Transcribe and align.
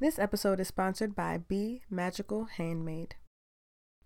This 0.00 0.20
episode 0.20 0.60
is 0.60 0.68
sponsored 0.68 1.16
by 1.16 1.40
Bmagickal 1.50 2.50
Handmade. 2.50 3.16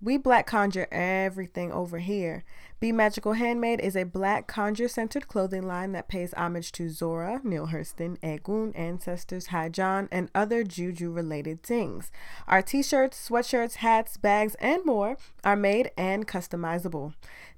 We 0.00 0.16
black 0.16 0.46
conjure 0.46 0.88
everything 0.90 1.70
over 1.70 1.98
here. 1.98 2.44
Bmagickal 2.80 3.36
Handmade 3.36 3.78
is 3.78 3.94
a 3.94 4.04
black 4.04 4.46
conjure 4.46 4.88
centered 4.88 5.28
clothing 5.28 5.66
line 5.66 5.92
that 5.92 6.08
pays 6.08 6.32
homage 6.32 6.72
to 6.72 6.88
Zora, 6.88 7.42
Neale 7.44 7.66
Hurston, 7.66 8.18
Egun, 8.20 8.72
ancestors, 8.74 9.48
John, 9.70 10.08
and 10.10 10.30
other 10.34 10.64
juju 10.64 11.12
related 11.12 11.62
things. 11.62 12.10
Our 12.48 12.62
t 12.62 12.82
shirts, 12.82 13.28
sweatshirts, 13.28 13.74
hats, 13.74 14.16
bags, 14.16 14.54
and 14.60 14.86
more 14.86 15.18
are 15.44 15.56
made 15.56 15.90
and 15.98 16.26
customizable. 16.26 17.12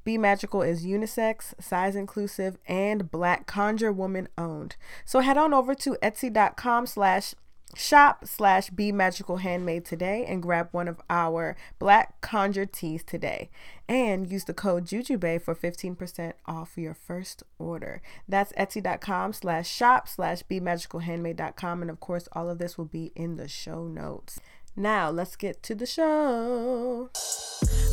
Bmagickal 0.05 0.69
is 0.69 0.85
unisex, 0.85 1.55
size 1.63 1.95
inclusive, 1.95 2.59
and 2.67 3.13
black 3.13 3.47
conjure 3.47 3.93
woman 3.93 4.29
owned. 4.37 4.75
So 5.05 5.21
head 5.21 5.39
on 5.39 5.55
over 5.55 5.75
to 5.77 5.97
etsy.com 6.03 6.87
slash 6.87 7.35
shop 7.77 8.27
slash 8.27 8.71
bmagickal 8.71 9.41
handmade 9.41 9.85
today 9.85 10.25
and 10.27 10.43
grab 10.43 10.69
one 10.73 10.89
of 10.89 11.01
our 11.09 11.57
black 11.79 12.21
conjure 12.21 12.67
tees 12.67 13.03
today. 13.03 13.51
And 13.89 14.31
use 14.31 14.45
the 14.45 14.55
code 14.55 14.87
jujubae 14.87 15.43
for 15.43 15.55
15% 15.55 16.33
off 16.47 16.79
your 16.79 16.95
first 16.95 17.43
order. 17.59 18.01
That's 18.27 18.53
etsy.com 18.53 19.35
slash 19.35 19.69
shop 19.69 20.09
slash 20.09 20.43
bmagickal 20.45 21.03
handmade.com 21.03 21.83
and 21.83 21.91
of 21.91 22.01
course 22.01 22.29
all 22.33 22.49
of 22.49 22.59
this 22.59 22.79
will 22.79 22.87
be 22.87 23.13
in 23.15 23.37
the 23.37 23.49
show 23.49 23.87
notes. 23.87 24.41
Now 24.77 25.11
let's 25.11 25.37
get 25.37 25.63
to 25.65 25.75
the 25.75 25.87
show. 25.87 27.11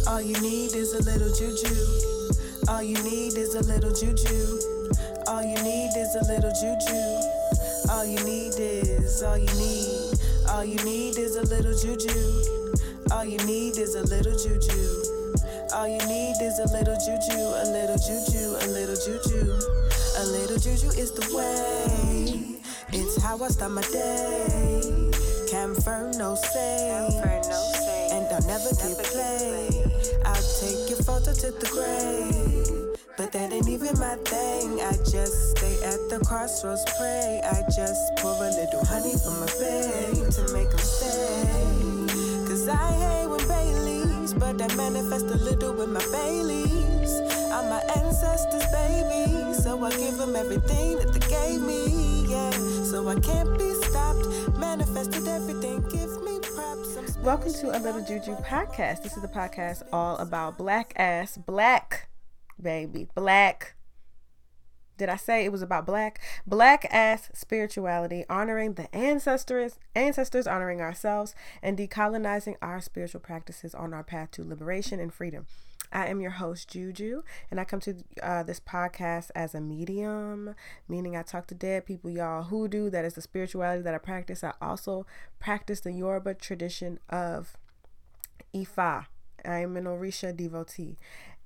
All 0.08 0.22
you 0.22 0.40
need 0.42 0.74
is 0.74 0.94
a 0.94 1.04
little 1.04 1.32
juju. 1.34 2.12
All 2.68 2.82
you 2.82 2.96
need 3.04 3.38
is 3.38 3.54
a 3.54 3.62
little 3.62 3.94
juju. 3.94 4.60
All 5.28 5.44
you 5.44 5.62
need 5.62 5.92
is 5.96 6.16
a 6.16 6.24
little 6.26 6.52
juju. 6.52 7.92
All 7.92 8.06
you 8.06 8.24
need 8.26 8.51
is, 9.22 9.28
all 9.28 9.38
you 9.38 9.54
need, 9.60 10.50
all 10.50 10.66
you 10.66 10.84
need 10.84 11.18
is 11.18 11.36
a 11.36 11.44
little 11.44 11.78
juju. 11.78 12.10
All 13.12 13.26
you 13.26 13.38
need 13.46 13.78
is 13.78 13.96
a 13.96 14.04
little 14.04 14.38
juju. 14.38 15.38
All 15.74 15.88
you 15.88 16.00
need 16.08 16.36
is 16.42 16.60
a 16.60 16.68
little 16.74 16.96
juju, 16.96 17.38
a 17.38 17.66
little 17.70 17.98
juju, 17.98 18.58
a 18.58 18.68
little 18.74 18.96
juju. 18.96 19.60
A 20.18 20.26
little 20.26 20.58
juju 20.58 20.90
is 21.00 21.12
the 21.12 21.26
way. 21.36 22.60
It's 22.92 23.22
how 23.22 23.42
I 23.44 23.48
start 23.50 23.72
my 23.72 23.82
day. 23.82 25.12
Confirm 25.50 26.12
no 26.18 26.36
say. 26.36 26.90
And 28.12 28.26
I'll 28.26 28.48
never 28.48 28.70
get 28.76 28.98
played. 29.06 30.22
I'll 30.26 30.60
take 30.60 30.90
your 30.90 31.00
photo 31.04 31.34
to 31.34 31.52
the 31.52 31.68
grave. 31.72 32.71
But 33.18 33.34
that 33.34 33.52
ain't 33.52 33.68
even 33.68 34.00
my 34.00 34.16
thing. 34.24 34.80
I 34.80 34.94
just 35.04 35.58
stay 35.58 35.76
at 35.84 36.00
the 36.10 36.24
crossroads, 36.26 36.86
pray. 36.98 37.42
I 37.44 37.62
just 37.70 38.16
pour 38.18 38.32
a 38.32 38.50
little 38.50 38.86
honey 38.86 39.16
from 39.20 39.40
my 39.42 39.52
babe 39.60 40.32
to 40.32 40.54
make 40.54 40.70
them 40.70 40.80
stay. 40.80 42.48
Cause 42.48 42.70
I 42.70 42.92
hate 42.92 43.28
when 43.28 43.46
Baileys, 43.48 44.34
but 44.34 44.62
I 44.62 44.74
manifest 44.76 45.26
a 45.26 45.38
little 45.38 45.74
with 45.74 45.90
my 45.90 46.00
Baileys. 46.12 47.20
I'm 47.52 47.70
my 47.70 47.84
ancestors, 48.00 48.66
baby. 48.72 49.54
So 49.60 49.84
I 49.84 49.92
give 49.92 50.18
them 50.18 50.36
everything 50.36 50.98
that 51.00 51.12
they 51.12 51.28
gave 51.28 51.62
me, 51.62 52.32
yeah. 52.32 52.52
So 52.52 53.08
I 53.10 53.20
can't 53.20 53.58
be 53.60 53.74
stopped. 53.84 54.26
Manifested 54.58 55.28
everything, 55.28 55.82
give 55.90 56.24
me 56.24 56.40
props. 56.56 57.18
Welcome 57.18 57.54
to 57.60 57.78
a 57.78 57.80
Little 57.80 58.06
Juju 58.06 58.38
podcast. 58.38 59.04
This 59.04 59.18
is 59.18 59.22
the 59.22 59.28
podcast 59.28 59.84
all 59.92 60.18
about 60.18 60.58
black 60.58 60.94
ass, 60.96 61.38
black 61.38 62.08
baby. 62.62 63.08
Black. 63.16 63.76
Did 64.98 65.10
I 65.10 65.16
say 65.16 65.46
it 65.46 65.52
was 65.52 65.64
about 65.64 65.88
black? 65.88 66.22
Black 66.46 66.86
ass 66.92 67.30
spirituality, 67.34 68.24
honoring 68.30 68.74
the 68.76 68.94
ancestors, 68.96 69.80
ancestors 69.96 70.46
honoring 70.46 70.80
ourselves, 70.80 71.34
and 71.64 71.76
decolonizing 71.78 72.56
our 72.62 72.80
spiritual 72.82 73.22
practices 73.22 73.74
on 73.74 73.96
our 73.96 74.04
path 74.04 74.30
to 74.32 74.44
liberation 74.44 75.00
and 75.00 75.12
freedom. 75.12 75.48
I 75.94 76.08
am 76.08 76.22
your 76.22 76.32
host, 76.32 76.70
Juju, 76.70 77.24
and 77.50 77.60
I 77.60 77.66
come 77.66 77.82
to 77.82 77.96
uh, 78.24 78.44
this 78.44 78.60
podcast 78.60 79.30
as 79.36 79.54
a 79.54 79.60
medium, 79.60 80.56
meaning 80.88 81.18
I 81.18 81.24
talk 81.24 81.48
to 81.48 81.56
dead 81.56 81.86
people, 81.86 82.10
y'all. 82.10 82.44
Hoodoo, 82.44 82.90
that 82.92 83.04
is 83.04 83.16
the 83.16 83.22
spirituality 83.22 83.82
that 83.82 83.94
I 83.94 83.98
practice. 83.98 84.44
I 84.44 84.54
also 84.62 85.06
practice 85.40 85.82
the 85.82 85.92
Yoruba 85.92 86.36
tradition 86.36 87.00
of 87.10 87.58
Ifa. 88.54 89.08
I 89.44 89.60
am 89.60 89.76
an 89.76 89.86
Orisha 89.86 90.36
devotee. 90.36 90.98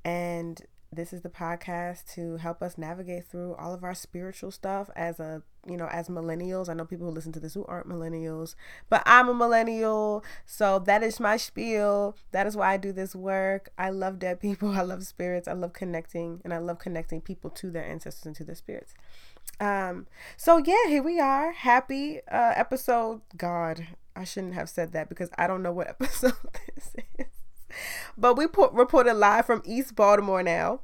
And 0.03 0.61
this 0.91 1.11
is 1.11 1.21
the 1.21 1.29
podcast 1.29 2.13
to 2.13 2.37
help 2.37 2.61
us 2.61 2.77
navigate 2.77 3.25
through 3.25 3.55
all 3.55 3.73
of 3.73 3.83
our 3.83 3.93
spiritual 3.93 4.51
stuff 4.51 4.89
as 4.95 5.19
a 5.19 5.41
you 5.67 5.77
know 5.77 5.87
as 5.87 6.07
millennials. 6.09 6.69
I 6.69 6.73
know 6.73 6.85
people 6.85 7.07
who 7.07 7.13
listen 7.13 7.31
to 7.33 7.39
this 7.39 7.53
who 7.53 7.65
aren't 7.65 7.87
millennials 7.87 8.55
but 8.89 9.03
i'm 9.05 9.29
a 9.29 9.33
millennial. 9.33 10.23
So 10.45 10.79
that 10.79 11.03
is 11.03 11.19
my 11.19 11.37
spiel. 11.37 12.15
That 12.31 12.47
is 12.47 12.55
why 12.55 12.73
i 12.73 12.77
do 12.77 12.91
this 12.91 13.15
work. 13.15 13.69
I 13.77 13.89
love 13.89 14.19
dead 14.19 14.39
people. 14.39 14.69
I 14.77 14.81
love 14.81 15.05
spirits. 15.05 15.47
I 15.47 15.53
love 15.53 15.73
connecting 15.73 16.41
and 16.43 16.53
i 16.53 16.57
love 16.57 16.79
connecting 16.79 17.21
people 17.21 17.49
to 17.51 17.71
their 17.71 17.85
ancestors 17.85 18.25
and 18.25 18.35
to 18.37 18.43
their 18.43 18.55
spirits. 18.55 18.93
Um 19.59 20.07
so 20.37 20.57
yeah 20.57 20.87
here 20.87 21.03
we 21.03 21.19
are. 21.19 21.51
Happy 21.51 22.21
uh 22.31 22.53
episode. 22.55 23.21
God 23.37 23.87
i 24.15 24.23
shouldn't 24.23 24.53
have 24.53 24.69
said 24.69 24.93
that 24.93 25.09
because 25.09 25.29
i 25.37 25.45
don't 25.45 25.61
know 25.61 25.73
what 25.73 25.87
episode 26.01 26.33
this 26.75 26.93
is 27.17 27.34
but 28.17 28.37
we 28.37 28.47
put, 28.47 28.73
reported 28.73 29.13
live 29.15 29.45
from 29.45 29.61
East 29.65 29.95
Baltimore 29.95 30.43
now. 30.43 30.81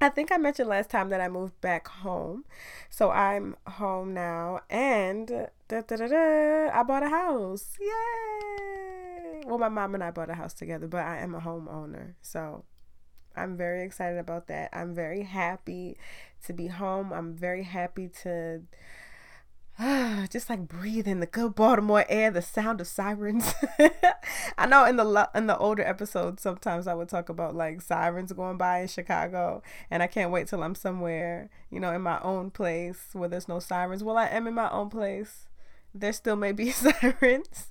I 0.00 0.10
think 0.10 0.30
I 0.30 0.36
mentioned 0.36 0.68
last 0.68 0.90
time 0.90 1.08
that 1.08 1.22
I 1.22 1.28
moved 1.28 1.58
back 1.62 1.88
home. 1.88 2.44
So 2.90 3.10
I'm 3.10 3.56
home 3.66 4.12
now 4.12 4.60
and 4.68 5.26
da, 5.68 5.80
da, 5.80 5.96
da, 5.96 6.70
I 6.72 6.82
bought 6.82 7.02
a 7.02 7.08
house. 7.08 7.78
Yay! 7.80 9.42
Well, 9.46 9.58
my 9.58 9.70
mom 9.70 9.94
and 9.94 10.04
I 10.04 10.10
bought 10.10 10.28
a 10.28 10.34
house 10.34 10.52
together, 10.52 10.86
but 10.86 11.04
I 11.04 11.18
am 11.18 11.34
a 11.34 11.40
homeowner. 11.40 12.14
So 12.20 12.64
I'm 13.34 13.56
very 13.56 13.84
excited 13.84 14.18
about 14.18 14.48
that. 14.48 14.70
I'm 14.72 14.94
very 14.94 15.22
happy 15.22 15.96
to 16.44 16.52
be 16.52 16.66
home. 16.66 17.12
I'm 17.12 17.34
very 17.34 17.62
happy 17.62 18.08
to 18.22 18.62
just 20.30 20.48
like 20.48 20.66
breathe 20.66 21.06
in 21.06 21.20
the 21.20 21.26
good 21.26 21.54
Baltimore 21.54 22.06
air, 22.08 22.30
the 22.30 22.40
sound 22.40 22.80
of 22.80 22.86
sirens. 22.86 23.52
I 24.58 24.64
know 24.66 24.86
in 24.86 24.96
the 24.96 25.30
in 25.34 25.48
the 25.48 25.58
older 25.58 25.82
episodes, 25.82 26.42
sometimes 26.42 26.86
I 26.86 26.94
would 26.94 27.10
talk 27.10 27.28
about 27.28 27.54
like 27.54 27.82
sirens 27.82 28.32
going 28.32 28.56
by 28.56 28.80
in 28.80 28.88
Chicago, 28.88 29.62
and 29.90 30.02
I 30.02 30.06
can't 30.06 30.30
wait 30.30 30.48
till 30.48 30.62
I'm 30.62 30.74
somewhere, 30.74 31.50
you 31.70 31.78
know, 31.78 31.92
in 31.92 32.00
my 32.00 32.18
own 32.22 32.50
place 32.50 33.08
where 33.12 33.28
there's 33.28 33.48
no 33.48 33.58
sirens. 33.58 34.02
Well, 34.02 34.16
I 34.16 34.28
am 34.28 34.46
in 34.46 34.54
my 34.54 34.70
own 34.70 34.88
place. 34.88 35.46
There 35.94 36.12
still 36.12 36.36
may 36.36 36.52
be 36.52 36.70
sirens, 36.70 37.68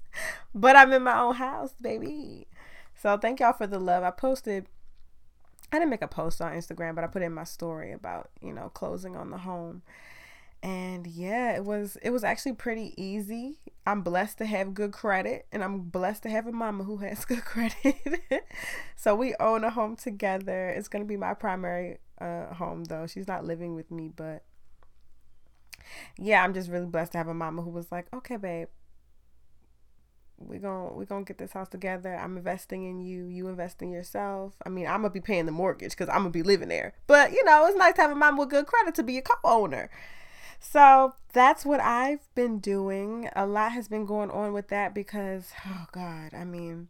but 0.53 0.75
I'm 0.75 0.93
in 0.93 1.01
my 1.01 1.19
own 1.19 1.35
house, 1.35 1.73
baby. 1.81 2.47
So 2.95 3.17
thank 3.17 3.39
y'all 3.39 3.53
for 3.53 3.65
the 3.65 3.79
love. 3.79 4.03
I 4.03 4.11
posted. 4.11 4.67
I 5.71 5.79
didn't 5.79 5.89
make 5.89 6.03
a 6.03 6.07
post 6.07 6.39
on 6.39 6.51
Instagram, 6.53 6.93
but 6.93 7.03
I 7.03 7.07
put 7.07 7.23
in 7.23 7.33
my 7.33 7.45
story 7.45 7.91
about 7.91 8.29
you 8.43 8.53
know 8.53 8.69
closing 8.75 9.15
on 9.15 9.31
the 9.31 9.39
home 9.39 9.81
and 10.65 11.05
yeah 11.05 11.55
it 11.55 11.63
was 11.63 11.95
it 12.01 12.09
was 12.09 12.23
actually 12.23 12.53
pretty 12.53 12.95
easy. 12.97 13.59
I'm 13.85 14.01
blessed 14.01 14.39
to 14.39 14.47
have 14.47 14.73
good 14.73 14.93
credit 14.93 15.45
and 15.51 15.63
i'm 15.63 15.81
blessed 15.81 16.23
to 16.23 16.29
have 16.29 16.47
a 16.47 16.51
mama 16.51 16.83
who 16.83 16.97
has 16.97 17.23
good 17.31 17.45
credit. 17.45 17.95
So 18.95 19.13
we 19.13 19.35
own 19.39 19.63
a 19.63 19.69
home 19.69 19.95
together. 19.95 20.69
It's 20.69 20.87
going 20.87 21.03
to 21.03 21.07
be 21.07 21.17
my 21.17 21.35
primary 21.35 21.99
uh, 22.19 22.51
home 22.55 22.85
though. 22.85 23.05
She's 23.05 23.27
not 23.27 23.45
living 23.45 23.75
with 23.75 23.91
me 23.91 24.09
but 24.13 24.43
yeah 26.17 26.43
i'm 26.43 26.51
just 26.51 26.71
really 26.71 26.87
blessed 26.87 27.11
to 27.11 27.17
have 27.19 27.27
a 27.27 27.33
mama 27.33 27.61
who 27.61 27.69
was 27.69 27.91
like 27.91 28.07
okay 28.11 28.37
babe 28.37 28.67
we're 30.37 30.59
gonna 30.59 30.91
we're 30.93 31.05
gonna 31.05 31.23
get 31.23 31.37
this 31.37 31.53
house 31.53 31.69
together. 31.69 32.13
I'm 32.13 32.35
investing 32.35 32.83
in 32.83 32.99
you. 32.99 33.27
You 33.27 33.47
invest 33.47 33.81
in 33.81 33.89
yourself. 33.89 34.53
I 34.65 34.69
mean 34.69 34.87
i'm 34.87 35.01
gonna 35.03 35.11
be 35.11 35.21
paying 35.21 35.45
the 35.45 35.51
mortgage 35.51 35.91
because 35.91 36.09
i'm 36.09 36.19
gonna 36.19 36.31
be 36.31 36.43
living 36.43 36.69
there. 36.69 36.95
But 37.07 37.31
you 37.31 37.45
know 37.45 37.67
it's 37.67 37.77
nice 37.77 37.93
to 37.95 38.01
have 38.01 38.11
a 38.11 38.15
mom 38.15 38.35
with 38.35 38.49
good 38.49 38.65
credit 38.65 38.95
to 38.95 39.03
be 39.03 39.17
a 39.17 39.21
co-owner 39.21 39.89
so 40.59 41.13
that's 41.33 41.65
what 41.65 41.79
I've 41.79 42.33
been 42.35 42.59
doing. 42.59 43.29
A 43.35 43.45
lot 43.45 43.71
has 43.73 43.87
been 43.87 44.05
going 44.05 44.31
on 44.31 44.53
with 44.53 44.69
that 44.69 44.93
because, 44.93 45.51
oh 45.67 45.85
God, 45.91 46.33
I 46.33 46.43
mean, 46.43 46.89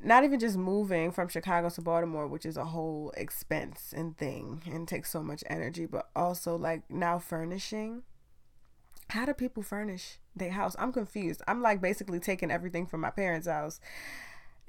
not 0.00 0.24
even 0.24 0.38
just 0.38 0.56
moving 0.56 1.10
from 1.10 1.28
Chicago 1.28 1.70
to 1.70 1.80
Baltimore, 1.80 2.26
which 2.26 2.46
is 2.46 2.56
a 2.56 2.66
whole 2.66 3.12
expense 3.16 3.92
and 3.96 4.16
thing 4.16 4.62
and 4.70 4.86
takes 4.86 5.10
so 5.10 5.22
much 5.22 5.42
energy, 5.48 5.86
but 5.86 6.08
also 6.14 6.56
like 6.56 6.88
now 6.90 7.18
furnishing. 7.18 8.02
How 9.10 9.24
do 9.24 9.32
people 9.32 9.62
furnish 9.62 10.18
their 10.36 10.50
house? 10.50 10.76
I'm 10.78 10.92
confused. 10.92 11.42
I'm 11.48 11.62
like 11.62 11.80
basically 11.80 12.20
taking 12.20 12.50
everything 12.50 12.86
from 12.86 13.00
my 13.00 13.10
parents' 13.10 13.48
house 13.48 13.80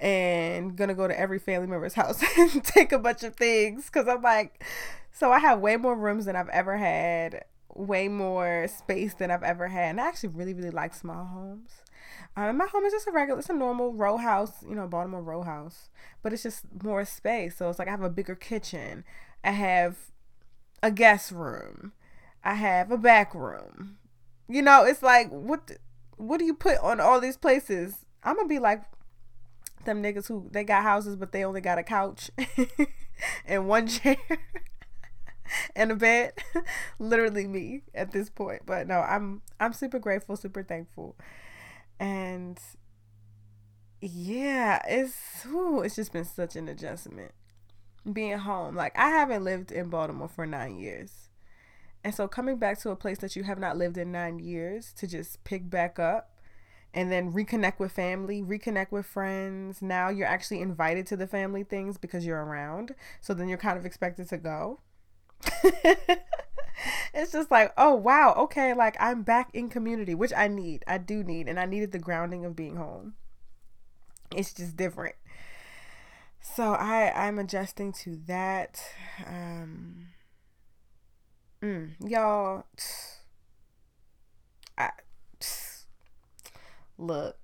and 0.00 0.74
gonna 0.76 0.94
go 0.94 1.06
to 1.06 1.18
every 1.18 1.38
family 1.38 1.66
member's 1.68 1.94
house 2.02 2.22
and 2.38 2.64
take 2.64 2.90
a 2.90 2.98
bunch 2.98 3.22
of 3.22 3.36
things 3.36 3.86
because 3.86 4.08
I'm 4.08 4.22
like, 4.22 4.64
so 5.12 5.32
I 5.32 5.38
have 5.40 5.60
way 5.60 5.76
more 5.76 5.96
rooms 5.96 6.24
than 6.26 6.36
I've 6.36 6.48
ever 6.48 6.76
had, 6.76 7.44
way 7.74 8.08
more 8.08 8.66
space 8.68 9.14
than 9.14 9.30
I've 9.30 9.42
ever 9.42 9.68
had, 9.68 9.90
and 9.90 10.00
I 10.00 10.08
actually 10.08 10.30
really 10.30 10.54
really 10.54 10.70
like 10.70 10.94
small 10.94 11.24
homes. 11.24 11.70
Um, 12.36 12.56
my 12.56 12.66
home 12.66 12.84
is 12.84 12.92
just 12.92 13.08
a 13.08 13.12
regular, 13.12 13.40
it's 13.40 13.50
a 13.50 13.54
normal 13.54 13.92
row 13.92 14.16
house, 14.16 14.52
you 14.68 14.74
know, 14.74 14.86
Baltimore 14.86 15.22
row 15.22 15.42
house, 15.42 15.88
but 16.22 16.32
it's 16.32 16.42
just 16.42 16.64
more 16.82 17.04
space. 17.04 17.56
So 17.56 17.68
it's 17.68 17.78
like 17.78 17.88
I 17.88 17.92
have 17.92 18.02
a 18.02 18.10
bigger 18.10 18.34
kitchen, 18.34 19.04
I 19.44 19.52
have 19.52 19.96
a 20.82 20.90
guest 20.90 21.32
room, 21.32 21.92
I 22.44 22.54
have 22.54 22.90
a 22.90 22.98
back 22.98 23.34
room. 23.34 23.98
You 24.48 24.62
know, 24.62 24.84
it's 24.84 25.02
like 25.02 25.30
what. 25.30 25.72
What 26.16 26.36
do 26.38 26.44
you 26.44 26.52
put 26.52 26.76
on 26.80 27.00
all 27.00 27.18
these 27.18 27.38
places? 27.38 28.04
I'm 28.22 28.36
gonna 28.36 28.46
be 28.46 28.58
like 28.58 28.82
them 29.84 30.02
niggas 30.02 30.28
who 30.28 30.48
they 30.50 30.64
got 30.64 30.82
houses 30.82 31.16
but 31.16 31.32
they 31.32 31.44
only 31.44 31.60
got 31.60 31.78
a 31.78 31.82
couch 31.82 32.30
and 33.46 33.66
one 33.66 33.86
chair 33.86 34.16
and 35.76 35.92
a 35.92 35.96
bed. 35.96 36.32
Literally 36.98 37.46
me 37.46 37.82
at 37.94 38.12
this 38.12 38.30
point. 38.30 38.62
But 38.66 38.86
no, 38.86 39.00
I'm 39.00 39.42
I'm 39.58 39.72
super 39.72 39.98
grateful, 39.98 40.36
super 40.36 40.62
thankful. 40.62 41.16
And 41.98 42.58
yeah, 44.00 44.80
it's 44.88 45.44
whew, 45.44 45.82
it's 45.82 45.96
just 45.96 46.12
been 46.12 46.24
such 46.24 46.56
an 46.56 46.68
adjustment 46.68 47.32
being 48.10 48.38
home. 48.38 48.74
Like 48.76 48.96
I 48.98 49.10
haven't 49.10 49.44
lived 49.44 49.72
in 49.72 49.88
Baltimore 49.90 50.28
for 50.28 50.46
9 50.46 50.78
years. 50.78 51.28
And 52.02 52.14
so 52.14 52.28
coming 52.28 52.56
back 52.56 52.80
to 52.80 52.90
a 52.90 52.96
place 52.96 53.18
that 53.18 53.36
you 53.36 53.44
have 53.44 53.58
not 53.58 53.76
lived 53.76 53.98
in 53.98 54.10
9 54.12 54.38
years 54.38 54.92
to 54.94 55.06
just 55.06 55.44
pick 55.44 55.68
back 55.68 55.98
up 55.98 56.30
and 56.94 57.12
then 57.12 57.32
reconnect 57.32 57.78
with 57.78 57.92
family, 57.92 58.42
reconnect 58.42 58.90
with 58.90 59.06
friends. 59.06 59.82
Now 59.82 60.08
you're 60.08 60.26
actually 60.26 60.60
invited 60.60 61.06
to 61.08 61.16
the 61.16 61.26
family 61.26 61.62
things 61.62 61.98
because 61.98 62.26
you're 62.26 62.44
around. 62.44 62.94
So 63.20 63.34
then 63.34 63.48
you're 63.48 63.58
kind 63.58 63.78
of 63.78 63.86
expected 63.86 64.28
to 64.30 64.38
go. 64.38 64.80
it's 67.14 67.32
just 67.32 67.50
like, 67.50 67.72
oh 67.76 67.94
wow, 67.94 68.34
okay, 68.36 68.74
like 68.74 68.96
I'm 69.00 69.22
back 69.22 69.50
in 69.54 69.68
community, 69.68 70.14
which 70.14 70.32
I 70.36 70.48
need. 70.48 70.84
I 70.86 70.98
do 70.98 71.22
need, 71.22 71.48
and 71.48 71.58
I 71.58 71.66
needed 71.66 71.92
the 71.92 71.98
grounding 71.98 72.44
of 72.44 72.56
being 72.56 72.76
home. 72.76 73.14
It's 74.34 74.52
just 74.52 74.76
different. 74.76 75.14
So 76.40 76.72
I 76.74 77.12
I'm 77.14 77.38
adjusting 77.38 77.92
to 78.04 78.16
that. 78.26 78.82
Um 79.26 80.08
mm, 81.62 81.90
y'all 82.00 82.64
I 84.78 84.90
look 86.98 87.39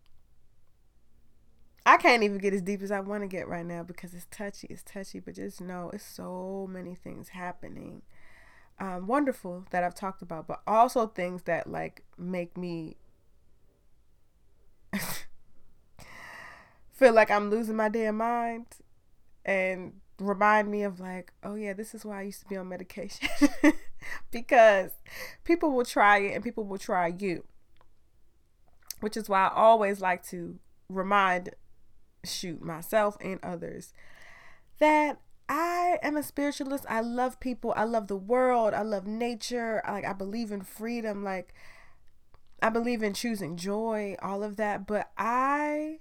I 1.87 1.97
can't 1.99 2.25
even 2.25 2.39
get 2.39 2.53
as 2.53 2.63
deep 2.63 2.83
as 2.83 2.91
I 2.91 2.99
want 2.99 3.23
to 3.23 3.29
get 3.29 3.47
right 3.47 3.65
now 3.65 3.85
because 3.85 4.13
it's 4.13 4.27
touchy. 4.29 4.67
It's 4.69 4.83
touchy, 4.83 5.21
but 5.21 5.37
just 5.37 5.61
know 5.61 5.91
it's 5.95 6.05
so 6.05 6.69
many 6.69 6.97
things 6.97 7.29
happening. 7.29 8.03
Um, 8.81 9.07
wonderful 9.07 9.65
that 9.71 9.85
I've 9.85 9.95
talked 9.95 10.21
about, 10.21 10.49
but 10.49 10.63
also 10.67 11.07
things 11.07 11.45
that 11.45 11.71
like 11.71 12.03
make 12.19 12.59
me 12.59 12.97
feel 16.93 17.13
like 17.13 17.31
I'm 17.31 17.51
losing 17.51 17.77
my 17.77 17.89
damn 17.89 18.17
mind 18.17 18.67
and 19.45 19.93
remind 20.19 20.69
me 20.69 20.83
of 20.83 20.99
like, 20.99 21.33
oh 21.45 21.55
yeah, 21.55 21.73
this 21.73 21.95
is 21.95 22.05
why 22.05 22.19
I 22.19 22.23
used 22.23 22.41
to 22.41 22.49
be 22.49 22.57
on 22.57 22.69
medication. 22.69 23.29
because 24.33 24.91
people 25.45 25.71
will 25.71 25.85
try 25.85 26.19
it 26.19 26.35
and 26.35 26.43
people 26.43 26.65
will 26.65 26.79
try 26.79 27.15
you. 27.17 27.45
Which 28.99 29.17
is 29.17 29.29
why 29.29 29.47
I 29.47 29.55
always 29.55 30.01
like 30.01 30.27
to 30.31 30.59
remind 30.89 31.51
shoot 32.27 32.63
myself 32.63 33.17
and 33.21 33.41
others 33.43 33.93
that 34.79 35.21
I 35.49 35.99
am 36.03 36.17
a 36.17 36.23
spiritualist. 36.23 36.85
I 36.89 37.01
love 37.01 37.39
people. 37.41 37.73
I 37.77 37.85
love 37.85 38.09
the 38.09 38.17
world. 38.17 38.75
I 38.75 38.83
love 38.83 39.07
nature. 39.07 39.81
I, 39.85 39.93
like 39.93 40.05
I 40.05 40.13
believe 40.13 40.51
in 40.51 40.63
freedom. 40.63 41.23
Like 41.23 41.55
I 42.63 42.69
believe 42.71 43.03
in 43.03 43.15
choosing 43.15 43.57
joy, 43.57 44.17
all 44.21 44.43
of 44.43 44.57
that, 44.57 44.87
but 44.87 45.11
I 45.17 46.01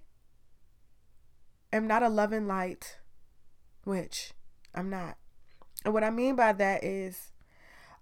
am 1.72 1.86
not 1.88 2.04
a 2.04 2.10
loving 2.10 2.48
light, 2.48 2.98
which 3.84 4.34
I'm 4.74 4.90
not. 4.90 5.18
And 5.84 5.94
what 5.94 6.04
I 6.04 6.10
mean 6.10 6.36
by 6.36 6.54
that 6.54 6.84
is 6.84 7.32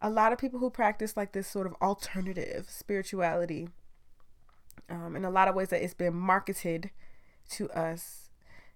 a 0.01 0.09
lot 0.09 0.31
of 0.31 0.37
people 0.39 0.59
who 0.59 0.69
practice 0.69 1.17
like 1.17 1.33
this 1.33 1.47
sort 1.47 1.67
of 1.67 1.73
alternative 1.81 2.67
spirituality, 2.69 3.69
um, 4.89 5.15
in 5.15 5.25
a 5.25 5.29
lot 5.31 5.47
of 5.47 5.55
ways 5.55 5.69
that 5.69 5.81
it's 5.81 5.93
been 5.93 6.15
marketed 6.15 6.91
to 7.49 7.69
us 7.71 8.29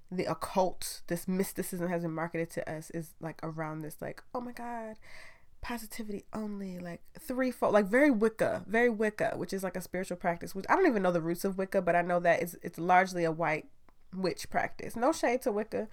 the 0.10 0.26
occult 0.26 1.02
this 1.08 1.28
mysticism 1.28 1.90
has 1.90 2.02
been 2.04 2.14
marketed 2.14 2.50
to 2.50 2.72
us 2.72 2.90
is 2.92 3.14
like 3.20 3.40
around 3.44 3.82
this 3.82 3.98
like 4.02 4.24
oh 4.34 4.40
my 4.40 4.52
god 4.52 4.96
positivity 5.60 6.24
only 6.34 6.80
like 6.80 7.02
threefold 7.20 7.74
like 7.74 7.88
very 7.88 8.12
wicca 8.12 8.64
very 8.68 8.90
wicca 8.90 9.34
which 9.36 9.52
is 9.52 9.64
like 9.64 9.76
a 9.76 9.82
spiritual 9.82 10.16
practice 10.16 10.56
which 10.56 10.66
i 10.70 10.76
don't 10.76 10.86
even 10.86 11.02
know 11.02 11.12
the 11.12 11.20
roots 11.20 11.44
of 11.44 11.58
wicca 11.58 11.82
but 11.82 11.96
i 11.96 12.02
know 12.02 12.20
that 12.20 12.42
it's, 12.42 12.56
it's 12.62 12.78
largely 12.78 13.24
a 13.24 13.32
white 13.32 13.66
witch 14.14 14.50
practice. 14.50 14.96
No 14.96 15.12
shade 15.12 15.42
to 15.44 15.52
wicca. 15.52 15.88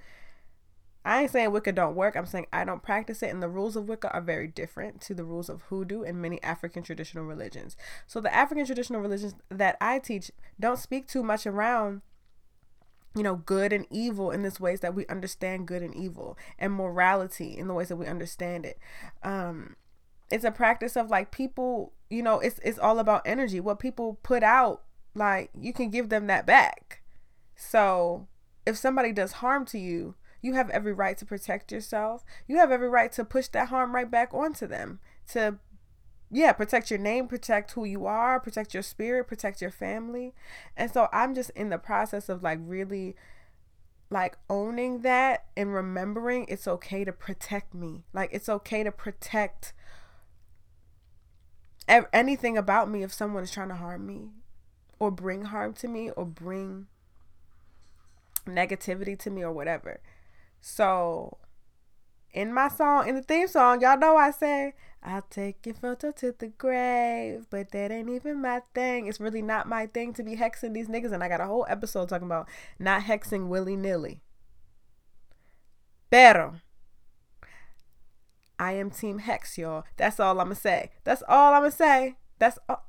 I 1.07 1.23
ain't 1.23 1.31
saying 1.31 1.53
wicca 1.53 1.73
don't 1.73 1.95
work. 1.95 2.17
I'm 2.17 2.27
saying 2.27 2.47
i 2.53 2.65
don't 2.65 2.83
practice 2.83 3.23
it 3.23 3.31
and 3.31 3.43
the 3.43 3.49
rules 3.49 3.77
of 3.77 3.89
wicca 3.89 4.11
are 4.13 4.23
very 4.23 4.47
different 4.47 5.01
to 5.03 5.15
the 5.15 5.25
rules 5.25 5.49
of 5.49 5.63
hoodoo 5.63 6.03
and 6.03 6.21
many 6.21 6.43
african 6.43 6.83
traditional 6.83 7.25
religions. 7.25 7.77
So 8.07 8.21
the 8.21 8.35
african 8.35 8.65
traditional 8.67 9.01
religions 9.01 9.35
that 9.51 9.77
i 9.81 9.99
teach 9.99 10.31
don't 10.59 10.79
speak 10.79 11.07
too 11.07 11.23
much 11.23 11.47
around 11.47 12.01
you 13.15 13.23
know, 13.23 13.37
good 13.37 13.73
and 13.73 13.87
evil 13.91 14.31
in 14.31 14.43
this 14.43 14.59
ways 14.59 14.81
that 14.81 14.95
we 14.95 15.07
understand 15.07 15.69
good 15.69 15.83
and 15.83 15.95
evil, 15.95 16.37
and 16.59 16.73
morality 16.73 17.57
in 17.57 17.69
the 17.69 17.75
ways 17.75 17.89
that 17.89 17.97
we 17.97 18.07
understand 18.07 18.67
it. 18.67 18.79
Um, 19.23 19.77
it's 20.31 20.45
a 20.45 20.51
practice 20.51 20.97
of 20.97 21.11
like 21.11 21.31
people, 21.31 21.93
you 22.11 22.23
know, 22.23 22.41
it's 22.41 22.59
it's 22.65 22.79
all 22.79 22.99
about 22.99 23.23
energy. 23.25 23.61
What 23.61 23.79
people 23.79 24.19
put 24.23 24.43
out, 24.43 24.83
like 25.15 25.51
you 25.59 25.73
can 25.73 25.91
give 25.91 26.09
them 26.09 26.27
that 26.27 26.47
back. 26.47 27.03
So 27.57 28.27
if 28.67 28.77
somebody 28.77 29.13
does 29.13 29.33
harm 29.33 29.65
to 29.67 29.79
you, 29.79 30.17
you 30.43 30.55
have 30.55 30.71
every 30.71 30.93
right 30.93 31.17
to 31.19 31.25
protect 31.25 31.73
yourself. 31.73 32.25
You 32.47 32.59
have 32.59 32.71
every 32.71 32.89
right 32.89 33.13
to 33.13 33.25
push 33.25 33.49
that 33.49 33.69
harm 33.69 33.95
right 33.95 34.11
back 34.11 34.35
onto 34.35 34.67
them 34.67 35.01
to 35.33 35.59
yeah, 36.31 36.53
protect 36.53 36.91
your 36.91 36.99
name, 36.99 37.29
protect 37.29 37.73
who 37.73 37.85
you 37.85 38.07
are, 38.07 38.41
protect 38.41 38.75
your 38.75 38.83
spirit, 38.83 39.29
protect 39.29 39.61
your 39.61 39.71
family. 39.71 40.35
And 40.77 40.91
so 40.91 41.09
I'm 41.13 41.35
just 41.35 41.51
in 41.51 41.71
the 41.71 41.79
process 41.79 42.29
of 42.29 42.43
like 42.43 42.59
really 42.63 43.15
like 44.11 44.37
owning 44.51 45.01
that 45.01 45.47
and 45.57 45.73
remembering 45.73 46.47
it's 46.49 46.69
okay 46.69 47.05
to 47.05 47.13
protect 47.13 47.75
me. 47.75 48.05
Like 48.13 48.31
it's 48.33 48.49
okay 48.49 48.83
to 48.83 48.93
protect 48.93 49.73
anything 51.87 52.57
about 52.57 52.91
me 52.91 53.03
if 53.03 53.13
someone 53.13 53.43
is 53.45 53.51
trying 53.51 53.69
to 53.69 53.75
harm 53.77 54.07
me 54.07 54.31
or 54.99 55.11
bring 55.11 55.43
harm 55.45 55.75
to 55.75 55.89
me 55.89 56.11
or 56.11 56.25
bring 56.25 56.87
negativity 58.47 59.19
to 59.19 59.31
me 59.31 59.43
or 59.43 59.53
whatever. 59.53 60.01
So 60.61 61.39
in 62.33 62.53
my 62.53 62.69
song, 62.69 63.09
in 63.09 63.15
the 63.15 63.23
theme 63.23 63.49
song, 63.49 63.81
y'all 63.81 63.99
know 63.99 64.17
I 64.17 64.31
say, 64.31 64.75
I'll 65.05 65.23
take 65.23 65.67
your 65.67 65.75
photo 65.75 66.13
to 66.13 66.35
the 66.37 66.49
grave, 66.49 67.47
but 67.51 67.73
that 67.73 67.93
ain't 67.93 68.09
even 68.09 68.41
my 68.41 68.63
thing. 68.75 69.07
It's 69.07 69.21
really 69.21 69.43
not 69.43 69.69
my 69.69 69.87
thing 69.87 70.15
to 70.15 70.23
be 70.23 70.37
hexing 70.37 70.73
these 70.73 70.89
niggas. 70.89 71.13
And 71.13 71.23
I 71.23 71.29
got 71.29 71.43
a 71.43 71.47
whole 71.47 71.67
episode 71.69 72.09
talking 72.09 72.27
about 72.27 72.49
not 72.79 73.03
hexing 73.03 73.49
willy 73.49 73.77
nilly. 73.77 74.23
Pero, 76.11 76.55
I 78.59 78.73
am 78.73 78.91
Team 78.91 79.19
Hex, 79.19 79.59
y'all. 79.59 79.85
That's 79.99 80.19
all 80.19 80.41
I'm 80.41 80.47
gonna 80.47 80.55
say. 80.55 80.91
That's 81.05 81.23
all 81.29 81.53
I'm 81.53 81.63
gonna 81.63 81.71
say. 81.71 82.17
That's 82.39 82.59
all. 82.67 82.87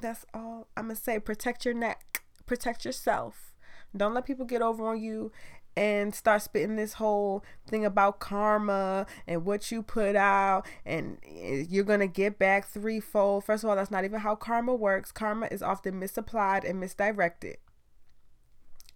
That's 0.00 0.24
all 0.32 0.68
I'm 0.76 0.84
gonna 0.84 0.96
say. 0.96 1.18
Protect 1.18 1.66
your 1.66 1.74
neck. 1.74 2.22
Protect 2.46 2.86
yourself. 2.86 3.52
Don't 3.94 4.14
let 4.14 4.24
people 4.24 4.46
get 4.46 4.62
over 4.62 4.88
on 4.88 5.02
you 5.02 5.30
and 5.76 6.14
start 6.14 6.42
spitting 6.42 6.76
this 6.76 6.94
whole 6.94 7.42
thing 7.66 7.84
about 7.84 8.20
karma 8.20 9.06
and 9.26 9.44
what 9.44 9.70
you 9.70 9.82
put 9.82 10.14
out 10.14 10.66
and 10.84 11.18
eh, 11.26 11.64
you're 11.68 11.84
going 11.84 12.00
to 12.00 12.06
get 12.06 12.38
back 12.38 12.68
threefold. 12.68 13.44
First 13.44 13.64
of 13.64 13.70
all, 13.70 13.76
that's 13.76 13.90
not 13.90 14.04
even 14.04 14.20
how 14.20 14.34
karma 14.34 14.74
works. 14.74 15.12
Karma 15.12 15.46
is 15.50 15.62
often 15.62 15.98
misapplied 15.98 16.64
and 16.64 16.78
misdirected. 16.78 17.56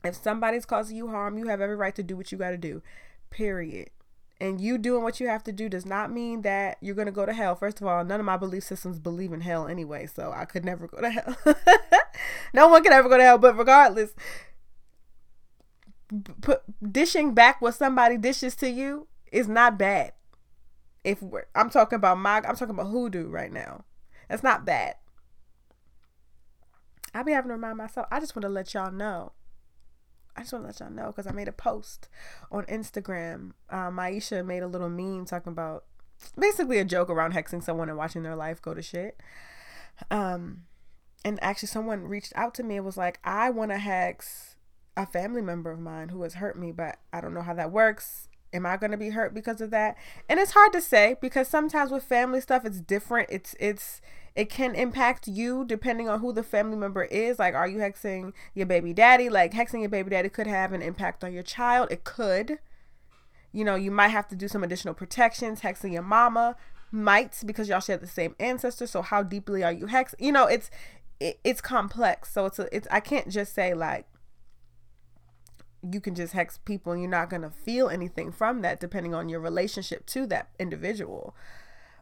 If 0.05 0.15
somebody's 0.15 0.67
causing 0.67 0.97
you 0.97 1.09
harm, 1.09 1.39
you 1.39 1.49
have 1.49 1.61
every 1.61 1.77
right 1.77 1.95
to 1.95 2.03
do 2.03 2.17
what 2.17 2.31
you 2.31 2.39
got 2.39 2.51
to 2.51 2.59
do. 2.59 2.83
Period. 3.31 3.91
And 4.39 4.61
you 4.61 4.77
doing 4.77 5.03
what 5.03 5.19
you 5.19 5.29
have 5.29 5.43
to 5.45 5.53
do 5.53 5.69
does 5.69 5.87
not 5.87 6.13
mean 6.13 6.43
that 6.43 6.77
you're 6.83 6.95
going 6.95 7.07
to 7.07 7.13
go 7.13 7.25
to 7.25 7.33
hell. 7.33 7.55
First 7.55 7.81
of 7.81 7.87
all, 7.87 8.05
none 8.05 8.21
of 8.21 8.27
my 8.27 8.37
belief 8.37 8.65
systems 8.65 8.99
believe 8.99 9.33
in 9.33 9.41
hell 9.41 9.67
anyway, 9.67 10.07
so 10.07 10.31
I 10.35 10.45
could 10.45 10.65
never 10.65 10.87
go 10.87 11.01
to 11.01 11.11
hell. 11.11 11.37
no 12.53 12.69
one 12.69 12.83
can 12.83 12.93
ever 12.93 13.09
go 13.09 13.17
to 13.17 13.23
hell, 13.23 13.39
but 13.39 13.57
regardless, 13.57 14.15
dishing 16.91 17.35
back 17.35 17.61
what 17.61 17.75
somebody 17.75 18.17
dishes 18.17 18.55
to 18.57 18.71
you 18.71 19.09
is 19.33 19.49
not 19.49 19.79
bad. 19.79 20.13
If 21.05 21.23
I'm 21.55 21.71
talking 21.71 21.97
about 21.97 22.19
my, 22.19 22.37
I'm 22.37 22.57
talking 22.57 22.75
about 22.75 22.89
hoodoo 22.89 23.29
right 23.29 23.53
now. 23.53 23.85
That's 24.29 24.43
not 24.43 24.65
bad. 24.65 24.97
I 27.15 27.23
be 27.23 27.33
having 27.33 27.49
to 27.49 27.55
remind 27.55 27.79
myself. 27.79 28.07
I 28.11 28.21
just 28.21 28.35
want 28.37 28.43
to 28.43 28.49
let 28.49 28.75
y'all 28.75 28.93
know. 28.93 29.33
I 30.37 30.41
just 30.41 30.53
want 30.53 30.65
to 30.65 30.67
let 30.67 30.81
y'all 30.81 30.91
know 30.91 31.07
because 31.07 31.27
I 31.27 31.33
made 31.33 31.49
a 31.49 31.53
post 31.53 32.09
on 32.53 32.65
Instagram. 32.65 33.53
Um, 33.71 33.97
Maisha 33.97 34.45
made 34.45 34.63
a 34.63 34.67
little 34.69 34.91
meme 34.91 35.25
talking 35.25 35.53
about 35.53 35.85
basically 36.39 36.79
a 36.79 36.85
joke 36.85 37.09
around 37.09 37.33
hexing 37.33 37.63
someone 37.63 37.89
and 37.89 37.97
watching 37.97 38.23
their 38.23 38.37
life 38.37 38.61
go 38.61 38.75
to 38.75 38.83
shit. 38.83 39.19
Um, 40.11 40.65
and 41.25 41.43
actually, 41.43 41.69
someone 41.69 42.03
reached 42.03 42.33
out 42.37 42.55
to 42.55 42.63
me 42.63 42.77
and 42.77 42.85
was 42.85 42.99
like, 42.99 43.19
"I 43.25 43.51
want 43.51 43.71
to 43.71 43.79
hex 43.79 44.46
a 44.97 45.07
family 45.07 45.43
member 45.43 45.71
of 45.71 45.79
mine 45.79 46.09
who 46.09 46.23
has 46.23 46.35
hurt 46.35 46.59
me, 46.59 46.73
but 46.73 46.99
I 47.13 47.21
don't 47.21 47.35
know 47.35 47.43
how 47.43 47.55
that 47.55 47.71
works. 47.71 48.29
Am 48.53 48.65
I 48.65 48.77
going 48.77 48.93
to 48.93 48.97
be 48.97 49.11
hurt 49.11 49.35
because 49.35 49.61
of 49.61 49.71
that? 49.71 49.97
And 50.29 50.41
it's 50.41 50.53
hard 50.53 50.73
to 50.73 50.81
say 50.81 51.17
because 51.21 51.49
sometimes 51.49 51.91
with 51.91 52.05
family 52.05 52.41
stuff 52.41 52.65
it's 52.65 52.81
different. 52.81 53.29
It's 53.31 53.55
it's 53.61 54.01
it 54.35 54.49
can 54.49 54.75
impact 54.75 55.29
you 55.29 55.65
depending 55.65 56.09
on 56.09 56.21
who 56.21 56.33
the 56.33 56.43
family 56.43 56.77
member 56.77 57.05
is. 57.05 57.39
Like, 57.39 57.55
are 57.55 57.69
you 57.69 57.79
hexing 57.79 58.33
your 58.55 58.67
baby 58.67 58.93
daddy? 58.93 59.29
Like, 59.29 59.53
hexing 59.53 59.81
your 59.81 59.89
baby 59.89 60.11
daddy 60.11 60.29
could 60.29 60.47
have 60.47 60.73
an 60.73 60.83
impact 60.83 61.25
on 61.25 61.33
your 61.33 61.43
child. 61.43 61.89
It 61.91 62.05
could. 62.05 62.59
You 63.53 63.65
know, 63.65 63.75
you 63.75 63.91
might 63.91 64.09
have 64.09 64.29
to 64.29 64.37
do 64.37 64.49
some 64.49 64.63
additional 64.63 64.95
protections. 64.95 65.63
Hexing 65.63 65.93
your 65.93 66.03
mama 66.03 66.57
might 66.93 67.43
because 67.45 67.69
y'all 67.69 67.81
share 67.81 67.97
the 67.97 68.07
same 68.07 68.37
ancestor. 68.39 68.87
So, 68.87 69.03
how 69.03 69.23
deeply 69.23 69.65
are 69.65 69.73
you 69.73 69.87
hexed? 69.87 70.15
You 70.19 70.33
know, 70.33 70.47
it's 70.47 70.71
it, 71.21 71.41
it's 71.45 71.61
complex. 71.61 72.33
So 72.33 72.47
it's 72.47 72.59
a, 72.59 72.75
it's 72.75 72.87
I 72.91 73.01
can't 73.01 73.29
just 73.29 73.55
say 73.55 73.75
like 73.75 74.07
you 75.93 76.01
can 76.01 76.15
just 76.15 76.33
hex 76.33 76.59
people 76.59 76.93
and 76.93 77.01
you're 77.01 77.11
not 77.11 77.31
going 77.31 77.43
to 77.43 77.51
feel 77.51 77.89
anything 77.89 78.33
from 78.33 78.63
that 78.63 78.81
depending 78.81 79.15
on 79.15 79.29
your 79.29 79.41
relationship 79.41 80.07
to 80.07 80.27
that 80.27 80.49
individual. 80.59 81.35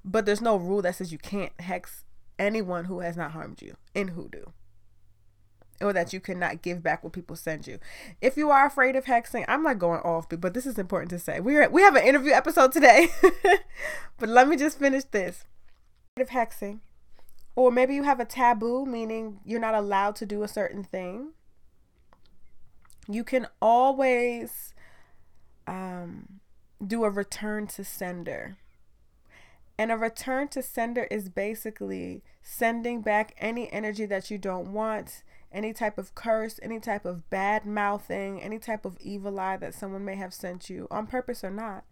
But 0.04 0.26
there's 0.26 0.40
no 0.40 0.56
rule 0.56 0.82
that 0.82 0.96
says 0.96 1.12
you 1.12 1.18
can't 1.18 1.52
hex 1.60 2.04
anyone 2.38 2.86
who 2.86 3.00
has 3.00 3.16
not 3.16 3.32
harmed 3.32 3.62
you 3.62 3.76
in 3.94 4.08
hoodoo 4.08 4.44
or 5.80 5.92
that 5.92 6.12
you 6.12 6.20
cannot 6.20 6.62
give 6.62 6.82
back 6.82 7.02
what 7.02 7.12
people 7.12 7.36
send 7.36 7.66
you. 7.66 7.78
If 8.20 8.36
you 8.36 8.50
are 8.50 8.66
afraid 8.66 8.96
of 8.96 9.04
hexing, 9.04 9.44
I'm 9.48 9.62
not 9.62 9.78
going 9.78 10.00
off, 10.00 10.26
but 10.28 10.54
this 10.54 10.66
is 10.66 10.78
important 10.78 11.10
to 11.10 11.18
say. 11.18 11.40
We're 11.40 11.68
we 11.68 11.82
have 11.82 11.96
an 11.96 12.06
interview 12.06 12.32
episode 12.32 12.72
today, 12.72 13.08
but 14.18 14.28
let 14.28 14.48
me 14.48 14.56
just 14.56 14.78
finish 14.78 15.04
this. 15.04 15.44
Of 16.16 16.28
hexing, 16.28 16.78
or 17.56 17.72
maybe 17.72 17.94
you 17.94 18.04
have 18.04 18.20
a 18.20 18.24
taboo, 18.24 18.86
meaning 18.86 19.40
you're 19.44 19.60
not 19.60 19.74
allowed 19.74 20.14
to 20.16 20.26
do 20.26 20.44
a 20.44 20.48
certain 20.48 20.84
thing. 20.84 21.32
You 23.08 23.24
can 23.24 23.46
always 23.60 24.74
um, 25.66 26.40
do 26.84 27.04
a 27.04 27.10
return 27.10 27.66
to 27.68 27.84
sender. 27.84 28.56
And 29.76 29.90
a 29.90 29.96
return 29.96 30.48
to 30.48 30.62
sender 30.62 31.04
is 31.10 31.28
basically 31.28 32.22
sending 32.42 33.02
back 33.02 33.34
any 33.38 33.72
energy 33.72 34.06
that 34.06 34.30
you 34.30 34.38
don't 34.38 34.72
want, 34.72 35.22
any 35.50 35.72
type 35.72 35.98
of 35.98 36.14
curse, 36.14 36.60
any 36.62 36.78
type 36.78 37.04
of 37.04 37.28
bad 37.28 37.66
mouthing, 37.66 38.40
any 38.40 38.58
type 38.58 38.84
of 38.84 38.96
evil 39.00 39.40
eye 39.40 39.56
that 39.56 39.74
someone 39.74 40.04
may 40.04 40.14
have 40.14 40.32
sent 40.32 40.70
you 40.70 40.86
on 40.90 41.06
purpose 41.06 41.42
or 41.42 41.50
not. 41.50 41.84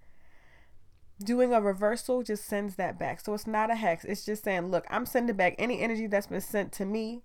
Doing 1.23 1.53
a 1.53 1.61
reversal 1.61 2.23
just 2.23 2.45
sends 2.45 2.77
that 2.77 2.99
back. 2.99 3.21
So 3.21 3.35
it's 3.35 3.47
not 3.47 3.71
a 3.71 3.75
hex. 3.75 4.05
It's 4.05 4.25
just 4.25 4.45
saying, 4.45 4.71
look, 4.71 4.85
I'm 4.89 5.07
sending 5.07 5.37
back 5.37 5.55
any 5.59 5.81
energy 5.81 6.07
that's 6.07 6.27
been 6.29 6.41
sent 6.41 6.73
to 6.73 6.85
me. 6.85 7.23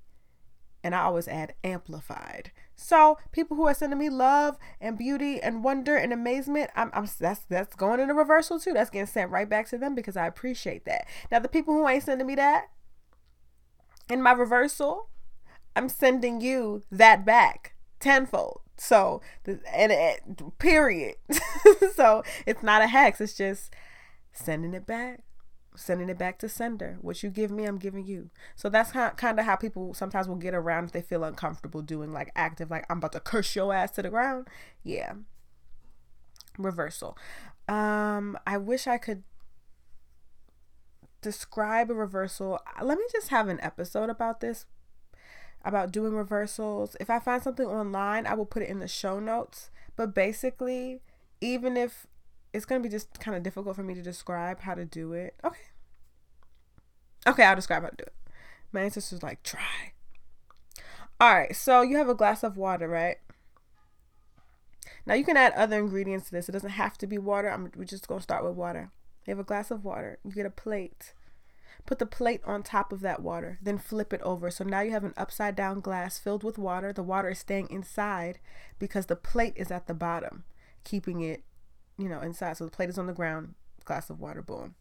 And 0.84 0.94
I 0.96 1.01
always 1.01 1.27
add 1.27 1.53
amplified. 1.63 2.51
So 2.77 3.17
people 3.31 3.57
who 3.57 3.67
are 3.67 3.74
sending 3.74 3.98
me 3.98 4.10
love 4.10 4.57
and 4.79 4.98
beauty 4.98 5.41
and 5.41 5.63
wonder 5.63 5.98
and 5.98 6.13
amazement, 6.13 6.69
I'm, 6.75 6.91
I'm 6.93 7.07
that's 7.19 7.41
that's 7.41 7.75
going 7.75 8.00
in 8.00 8.12
a 8.12 8.13
reversal 8.13 8.60
too. 8.60 8.72
That's 8.72 8.91
getting 8.91 9.07
sent 9.07 9.31
right 9.31 9.50
back 9.50 9.67
to 9.69 9.79
them 9.79 9.96
because 9.96 10.15
I 10.15 10.27
appreciate 10.27 10.86
that. 10.86 11.07
Now 11.31 11.39
the 11.39 11.50
people 11.50 11.74
who 11.74 11.88
ain't 11.88 12.03
sending 12.03 12.27
me 12.27 12.36
that 12.36 12.67
in 14.10 14.22
my 14.22 14.31
reversal, 14.31 15.10
I'm 15.75 15.89
sending 15.89 16.39
you 16.39 16.84
that 16.91 17.25
back 17.25 17.74
tenfold. 18.00 18.62
So 18.77 19.22
and 19.74 19.91
it, 19.91 20.60
period. 20.60 21.15
so 21.96 22.24
it's 22.46 22.62
not 22.62 22.84
a 22.84 22.88
hex. 22.88 23.19
It's 23.19 23.34
just 23.34 23.74
sending 24.31 24.75
it 24.75 24.86
back 24.86 25.24
sending 25.77 26.10
it 26.10 26.17
back 26.17 26.39
to 26.39 26.50
sender. 26.50 26.98
What 27.01 27.24
you 27.24 27.29
give 27.29 27.51
me, 27.51 27.65
I'm 27.65 27.77
giving 27.77 28.05
you. 28.05 28.29
So 28.55 28.69
that's 28.69 28.91
kind 28.91 29.39
of 29.39 29.46
how 29.46 29.55
people 29.55 29.93
sometimes 29.93 30.27
will 30.27 30.36
get 30.36 30.53
around 30.53 30.86
if 30.86 30.91
they 30.91 31.01
feel 31.01 31.24
uncomfortable 31.24 31.81
doing 31.81 32.12
like 32.12 32.31
active, 32.36 32.69
like 32.69 32.86
I'm 32.89 32.98
about 32.98 33.13
to 33.13 33.19
curse 33.19 33.55
your 33.55 33.74
ass 33.74 33.91
to 33.91 34.01
the 34.01 34.10
ground. 34.10 34.48
Yeah. 34.84 35.13
Reversal. 36.57 37.17
Um, 37.69 38.38
I 38.48 38.57
wish 38.57 38.88
I 38.88 38.98
could 38.98 39.24
describe 41.22 41.91
a 41.91 41.93
reversal. 41.93 42.60
Let 42.81 42.98
me 42.98 43.05
just 43.12 43.29
have 43.29 43.48
an 43.48 43.60
episode 43.62 44.10
about 44.10 44.39
this, 44.39 44.65
about 45.63 45.91
doing 45.91 46.13
reversals. 46.13 46.96
If 47.00 47.10
I 47.10 47.19
find 47.19 47.43
something 47.43 47.67
online, 47.67 48.25
I 48.25 48.34
will 48.34 48.46
put 48.46 48.63
it 48.63 48.69
in 48.69 48.79
the 48.79 48.88
show 48.88 49.19
notes. 49.19 49.69
But 49.96 50.15
basically, 50.15 51.01
even 51.41 51.77
if 51.77 52.07
it's 52.57 52.65
to 52.65 52.79
be 52.79 52.89
just 52.89 53.19
kind 53.19 53.37
of 53.37 53.43
difficult 53.43 53.75
for 53.75 53.83
me 53.83 53.93
to 53.93 54.01
describe 54.01 54.61
how 54.61 54.73
to 54.73 54.85
do 54.85 55.13
it. 55.13 55.35
Okay. 55.43 55.57
Okay, 57.25 57.43
I'll 57.43 57.55
describe 57.55 57.83
how 57.83 57.89
to 57.89 57.95
do 57.95 58.03
it. 58.03 58.13
My 58.71 58.81
ancestors 58.81 59.23
like, 59.23 59.43
try. 59.43 59.93
All 61.19 61.33
right, 61.33 61.55
so 61.55 61.81
you 61.81 61.97
have 61.97 62.09
a 62.09 62.15
glass 62.15 62.43
of 62.43 62.57
water, 62.57 62.87
right? 62.87 63.17
Now 65.05 65.13
you 65.13 65.23
can 65.23 65.37
add 65.37 65.53
other 65.53 65.79
ingredients 65.79 66.27
to 66.27 66.31
this. 66.33 66.49
It 66.49 66.51
doesn't 66.51 66.71
have 66.71 66.97
to 66.99 67.07
be 67.07 67.17
water. 67.17 67.49
I'm 67.49 67.71
we're 67.75 67.85
just 67.85 68.07
gonna 68.07 68.21
start 68.21 68.43
with 68.43 68.55
water. 68.55 68.91
You 69.25 69.31
have 69.31 69.39
a 69.39 69.43
glass 69.43 69.71
of 69.71 69.85
water. 69.85 70.19
You 70.23 70.31
get 70.31 70.45
a 70.45 70.51
plate. 70.51 71.13
Put 71.85 71.99
the 71.99 72.05
plate 72.05 72.41
on 72.45 72.61
top 72.61 72.91
of 72.91 72.99
that 73.01 73.21
water. 73.21 73.57
Then 73.61 73.77
flip 73.77 74.11
it 74.11 74.21
over. 74.21 74.51
So 74.51 74.65
now 74.65 74.81
you 74.81 74.91
have 74.91 75.05
an 75.05 75.13
upside 75.15 75.55
down 75.55 75.79
glass 75.79 76.19
filled 76.19 76.43
with 76.43 76.57
water. 76.57 76.91
The 76.91 77.03
water 77.03 77.29
is 77.29 77.39
staying 77.39 77.69
inside 77.69 78.39
because 78.79 79.05
the 79.05 79.15
plate 79.15 79.53
is 79.55 79.71
at 79.71 79.87
the 79.87 79.93
bottom, 79.93 80.43
keeping 80.83 81.21
it 81.21 81.43
you 81.98 82.10
know, 82.10 82.22
inside. 82.22 82.58
So 82.58 82.66
the 82.66 82.72
plate 82.72 82.89
is 82.89 82.98
on 82.98 83.08
the 83.08 83.13
ground, 83.13 83.56
glass 83.86 84.10
of 84.10 84.20
water, 84.20 84.42
boom. 84.42 84.75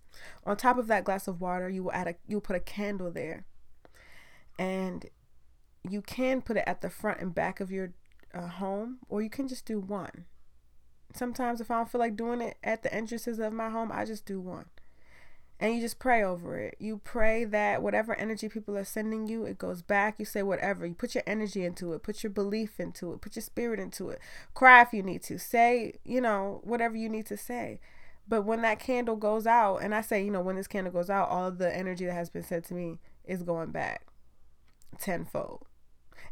On 0.45 0.57
top 0.57 0.79
of 0.79 0.87
that 0.87 1.05
glass 1.05 1.29
of 1.29 1.41
water, 1.41 1.69
you 1.69 1.85
will 1.85 1.93
add 1.93 2.09
a 2.09 2.15
you'll 2.27 2.41
put 2.41 2.57
a 2.57 2.61
candle 2.61 3.11
there. 3.11 3.45
And 4.59 5.07
you 5.89 6.03
can 6.03 6.43
put 6.43 6.57
it 6.57 6.65
at 6.67 6.81
the 6.81 6.91
front 6.91 7.21
and 7.21 7.35
back 7.35 7.61
of 7.61 7.71
your 7.71 7.93
uh, 8.35 8.49
home, 8.49 8.99
or 9.09 9.23
you 9.23 9.31
can 9.31 9.49
just 9.49 9.67
do 9.67 9.79
one. 9.79 10.25
Sometimes, 11.15 11.61
if 11.61 11.71
I 11.71 11.77
don't 11.77 11.91
feel 11.91 12.01
like 12.01 12.17
doing 12.17 12.41
it 12.41 12.57
at 12.65 12.83
the 12.83 12.93
entrances 12.93 13.39
of 13.39 13.53
my 13.53 13.71
home, 13.71 13.91
I 13.93 14.05
just 14.05 14.27
do 14.27 14.41
one 14.41 14.67
and 15.59 15.75
you 15.75 15.81
just 15.81 15.99
pray 15.99 16.23
over 16.23 16.59
it. 16.59 16.77
You 16.79 17.01
pray 17.03 17.45
that 17.45 17.83
whatever 17.83 18.15
energy 18.15 18.49
people 18.49 18.77
are 18.77 18.85
sending 18.85 19.27
you, 19.27 19.45
it 19.45 19.59
goes 19.59 19.83
back. 19.83 20.19
You 20.19 20.25
say 20.25 20.43
whatever. 20.43 20.87
You 20.87 20.95
put 20.95 21.15
your 21.15 21.25
energy 21.27 21.65
into 21.65 21.93
it, 21.95 22.03
put 22.03 22.23
your 22.23 22.31
belief 22.31 22.79
into 22.79 23.13
it, 23.13 23.23
put 23.23 23.37
your 23.37 23.43
spirit 23.43 23.81
into 23.81 24.11
it. 24.11 24.21
Cry 24.55 24.83
if 24.83 24.93
you 24.93 25.03
need 25.03 25.23
to. 25.25 25.39
Say, 25.39 25.95
you 26.05 26.21
know, 26.21 26.61
whatever 26.65 26.97
you 26.97 27.09
need 27.09 27.27
to 27.27 27.37
say. 27.37 27.81
But 28.29 28.43
when 28.43 28.63
that 28.63 28.81
candle 28.81 29.17
goes 29.17 29.47
out, 29.47 29.79
and 29.79 29.95
I 29.95 30.01
say, 30.01 30.23
you 30.25 30.31
know, 30.31 30.41
when 30.41 30.57
this 30.57 30.67
candle 30.67 30.93
goes 30.93 31.09
out, 31.09 31.29
all 31.29 31.47
of 31.47 31.59
the 31.59 31.75
energy 31.75 32.05
that 32.07 32.13
has 32.13 32.29
been 32.29 32.43
sent 32.43 32.65
to 32.67 32.75
me 32.75 32.99
is 33.25 33.43
going 33.43 33.71
back 33.71 34.07
tenfold. 34.99 35.67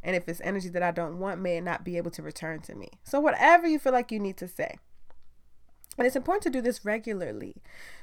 And 0.02 0.14
if 0.14 0.28
it's 0.28 0.40
energy 0.42 0.68
that 0.70 0.82
I 0.82 0.90
don't 0.90 1.18
want, 1.18 1.40
may 1.40 1.56
it 1.56 1.62
not 1.62 1.84
be 1.84 1.96
able 1.96 2.10
to 2.12 2.22
return 2.22 2.60
to 2.62 2.74
me. 2.74 2.88
So, 3.04 3.20
whatever 3.20 3.66
you 3.66 3.78
feel 3.78 3.92
like 3.92 4.12
you 4.12 4.18
need 4.18 4.36
to 4.38 4.48
say. 4.48 4.78
And 5.96 6.06
it's 6.06 6.16
important 6.16 6.42
to 6.44 6.50
do 6.50 6.60
this 6.60 6.84
regularly 6.84 7.56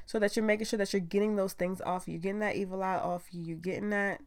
so 0.06 0.18
that 0.18 0.36
you're 0.36 0.44
making 0.44 0.66
sure 0.66 0.78
that 0.78 0.92
you're 0.92 1.00
getting 1.00 1.36
those 1.36 1.52
things 1.52 1.80
off 1.82 2.08
you. 2.08 2.18
Getting 2.18 2.40
that 2.40 2.56
evil 2.56 2.82
eye 2.82 2.96
off 2.96 3.28
you. 3.32 3.42
You're 3.42 3.56
getting 3.56 3.90
that, 3.90 4.20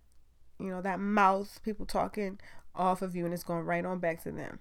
you 0.60 0.70
know, 0.70 0.82
that 0.82 1.00
mouth, 1.00 1.60
people 1.64 1.86
talking 1.86 2.40
off 2.76 3.02
of 3.02 3.16
you, 3.16 3.26
and 3.26 3.34
it's 3.34 3.44
going 3.44 3.66
right 3.66 3.86
on 3.86 4.00
back 4.00 4.22
to 4.24 4.32
them. 4.32 4.60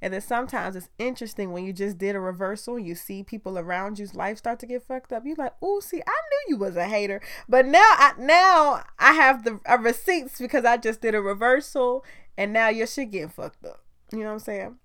And 0.00 0.12
then 0.12 0.20
sometimes 0.20 0.76
it's 0.76 0.88
interesting 0.98 1.52
when 1.52 1.64
you 1.64 1.72
just 1.72 1.98
did 1.98 2.14
a 2.14 2.20
reversal, 2.20 2.78
you 2.78 2.94
see 2.94 3.22
people 3.22 3.58
around 3.58 3.98
you's 3.98 4.14
life 4.14 4.38
start 4.38 4.58
to 4.60 4.66
get 4.66 4.86
fucked 4.86 5.12
up. 5.12 5.24
You're 5.24 5.36
like, 5.36 5.54
oh, 5.62 5.80
see, 5.80 6.00
I 6.06 6.20
knew 6.30 6.54
you 6.54 6.56
was 6.56 6.76
a 6.76 6.86
hater, 6.86 7.20
but 7.48 7.66
now 7.66 7.78
I 7.80 8.12
now 8.18 8.84
I 8.98 9.12
have 9.12 9.44
the 9.44 9.60
uh, 9.68 9.78
receipts 9.78 10.38
because 10.38 10.64
I 10.64 10.76
just 10.76 11.00
did 11.00 11.14
a 11.14 11.20
reversal, 11.20 12.04
and 12.36 12.52
now 12.52 12.68
your 12.68 12.86
shit 12.86 13.10
getting 13.10 13.28
fucked 13.28 13.64
up. 13.64 13.82
You 14.12 14.20
know 14.20 14.26
what 14.26 14.32
I'm 14.32 14.38
saying? 14.40 14.76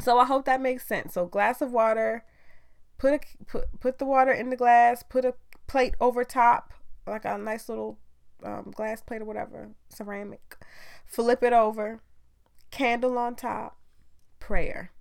So 0.00 0.18
I 0.18 0.24
hope 0.24 0.44
that 0.46 0.60
makes 0.60 0.86
sense. 0.86 1.14
So 1.14 1.26
glass 1.26 1.60
of 1.60 1.72
water, 1.72 2.24
put 2.98 3.14
a 3.14 3.20
put 3.46 3.80
put 3.80 3.98
the 3.98 4.04
water 4.04 4.32
in 4.32 4.50
the 4.50 4.56
glass, 4.56 5.02
put 5.02 5.24
a 5.24 5.34
plate 5.66 5.94
over 6.00 6.24
top, 6.24 6.72
like 7.06 7.24
a 7.24 7.38
nice 7.38 7.68
little 7.68 7.98
um, 8.42 8.72
glass 8.74 9.00
plate 9.00 9.22
or 9.22 9.24
whatever, 9.24 9.70
ceramic. 9.88 10.56
Flip 11.06 11.42
it 11.42 11.52
over, 11.52 12.00
candle 12.70 13.16
on 13.16 13.34
top, 13.34 13.78
prayer. 14.40 14.92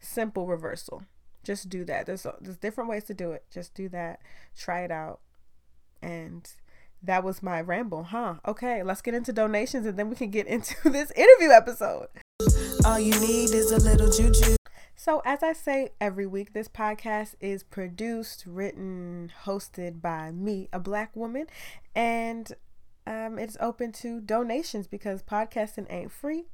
Simple 0.00 0.46
reversal. 0.46 1.04
Just 1.44 1.68
do 1.68 1.84
that. 1.84 2.06
There's 2.06 2.26
there's 2.40 2.56
different 2.56 2.90
ways 2.90 3.04
to 3.04 3.14
do 3.14 3.32
it. 3.32 3.44
Just 3.50 3.74
do 3.74 3.88
that. 3.90 4.20
Try 4.56 4.80
it 4.80 4.90
out. 4.90 5.20
And 6.02 6.48
that 7.02 7.22
was 7.22 7.42
my 7.42 7.60
ramble, 7.60 8.04
huh? 8.04 8.34
Okay, 8.46 8.82
let's 8.82 9.02
get 9.02 9.14
into 9.14 9.32
donations 9.32 9.86
and 9.86 9.98
then 9.98 10.10
we 10.10 10.16
can 10.16 10.30
get 10.30 10.46
into 10.48 10.90
this 10.90 11.10
interview 11.12 11.50
episode. 11.50 12.08
All 12.84 12.98
you 12.98 13.18
need 13.20 13.50
is 13.50 13.72
a 13.72 13.78
little 13.78 14.10
juju. 14.10 14.56
So, 15.06 15.22
as 15.24 15.44
I 15.44 15.52
say 15.52 15.90
every 16.00 16.26
week, 16.26 16.52
this 16.52 16.66
podcast 16.66 17.36
is 17.38 17.62
produced, 17.62 18.42
written, 18.44 19.30
hosted 19.44 20.02
by 20.02 20.32
me, 20.32 20.68
a 20.72 20.80
black 20.80 21.14
woman, 21.14 21.46
and 21.94 22.52
um, 23.06 23.38
it's 23.38 23.56
open 23.60 23.92
to 23.92 24.20
donations 24.20 24.88
because 24.88 25.22
podcasting 25.22 25.86
ain't 25.88 26.10
free. 26.10 26.46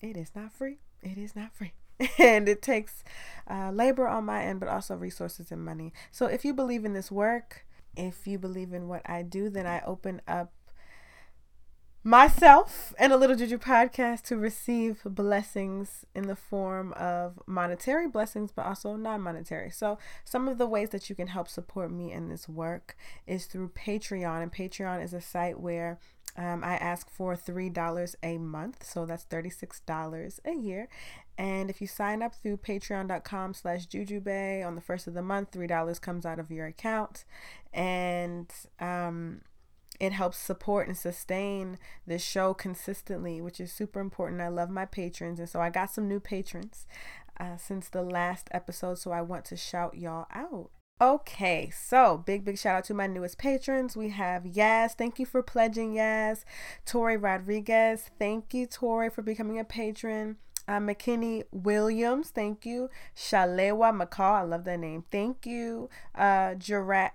It 0.00 0.16
is 0.16 0.30
not 0.32 0.52
free. 0.52 0.78
It 1.02 1.18
is 1.18 1.34
not 1.34 1.56
free. 1.56 1.72
and 2.20 2.48
it 2.48 2.62
takes 2.62 3.02
uh, 3.50 3.72
labor 3.72 4.06
on 4.06 4.26
my 4.26 4.44
end, 4.44 4.60
but 4.60 4.68
also 4.68 4.94
resources 4.94 5.50
and 5.50 5.64
money. 5.64 5.92
So, 6.12 6.26
if 6.26 6.44
you 6.44 6.54
believe 6.54 6.84
in 6.84 6.92
this 6.92 7.10
work, 7.10 7.66
if 7.96 8.28
you 8.28 8.38
believe 8.38 8.72
in 8.72 8.86
what 8.86 9.02
I 9.06 9.22
do, 9.22 9.50
then 9.50 9.66
I 9.66 9.82
open 9.84 10.22
up 10.28 10.52
myself 12.04 12.92
and 12.98 13.12
a 13.12 13.16
little 13.16 13.36
juju 13.36 13.58
podcast 13.58 14.22
to 14.22 14.36
receive 14.36 15.02
blessings 15.04 16.04
in 16.14 16.26
the 16.26 16.34
form 16.34 16.92
of 16.94 17.38
monetary 17.46 18.08
blessings 18.08 18.50
but 18.50 18.66
also 18.66 18.96
non-monetary 18.96 19.70
so 19.70 19.98
some 20.24 20.48
of 20.48 20.58
the 20.58 20.66
ways 20.66 20.90
that 20.90 21.08
you 21.08 21.14
can 21.14 21.28
help 21.28 21.46
support 21.46 21.92
me 21.92 22.10
in 22.10 22.28
this 22.28 22.48
work 22.48 22.96
is 23.26 23.46
through 23.46 23.68
patreon 23.68 24.42
and 24.42 24.52
patreon 24.52 25.02
is 25.02 25.14
a 25.14 25.20
site 25.20 25.60
where 25.60 26.00
um, 26.36 26.64
I 26.64 26.76
ask 26.76 27.10
for 27.10 27.36
$3 27.36 28.14
a 28.22 28.38
month, 28.38 28.84
so 28.84 29.04
that's 29.04 29.26
$36 29.26 30.40
a 30.44 30.54
year. 30.54 30.88
And 31.36 31.68
if 31.68 31.80
you 31.80 31.86
sign 31.86 32.22
up 32.22 32.34
through 32.34 32.58
patreon.com 32.58 33.54
slash 33.54 33.86
jujubae 33.86 34.66
on 34.66 34.74
the 34.74 34.80
first 34.80 35.06
of 35.06 35.14
the 35.14 35.22
month, 35.22 35.50
$3 35.50 36.00
comes 36.00 36.24
out 36.24 36.38
of 36.38 36.50
your 36.50 36.66
account. 36.66 37.24
And 37.72 38.50
um, 38.80 39.42
it 40.02 40.12
helps 40.12 40.36
support 40.36 40.88
and 40.88 40.96
sustain 40.96 41.78
this 42.08 42.24
show 42.24 42.52
consistently, 42.54 43.40
which 43.40 43.60
is 43.60 43.70
super 43.72 44.00
important. 44.00 44.40
I 44.40 44.48
love 44.48 44.68
my 44.68 44.84
patrons. 44.84 45.38
And 45.38 45.48
so 45.48 45.60
I 45.60 45.70
got 45.70 45.92
some 45.92 46.08
new 46.08 46.18
patrons 46.18 46.88
uh, 47.38 47.56
since 47.56 47.88
the 47.88 48.02
last 48.02 48.48
episode, 48.50 48.98
so 48.98 49.12
I 49.12 49.22
want 49.22 49.44
to 49.44 49.56
shout 49.56 49.96
y'all 49.96 50.26
out. 50.34 50.70
Okay, 51.00 51.70
so 51.70 52.20
big, 52.26 52.44
big 52.44 52.58
shout 52.58 52.78
out 52.78 52.84
to 52.86 52.94
my 52.94 53.06
newest 53.06 53.38
patrons. 53.38 53.96
We 53.96 54.08
have 54.08 54.42
Yaz. 54.42 54.94
Thank 54.94 55.20
you 55.20 55.26
for 55.26 55.40
pledging, 55.40 55.94
Yaz. 55.94 56.42
Tori 56.84 57.16
Rodriguez. 57.16 58.10
Thank 58.18 58.52
you, 58.52 58.66
Tori, 58.66 59.08
for 59.08 59.22
becoming 59.22 59.60
a 59.60 59.64
patron. 59.64 60.38
Uh, 60.66 60.80
McKinney 60.80 61.44
Williams. 61.52 62.30
Thank 62.30 62.66
you. 62.66 62.90
Shalewa 63.16 63.96
McCall. 63.96 64.40
I 64.40 64.42
love 64.42 64.64
that 64.64 64.80
name. 64.80 65.04
Thank 65.12 65.46
you. 65.46 65.88
Uh, 66.12 66.56
Jarias. 66.56 67.12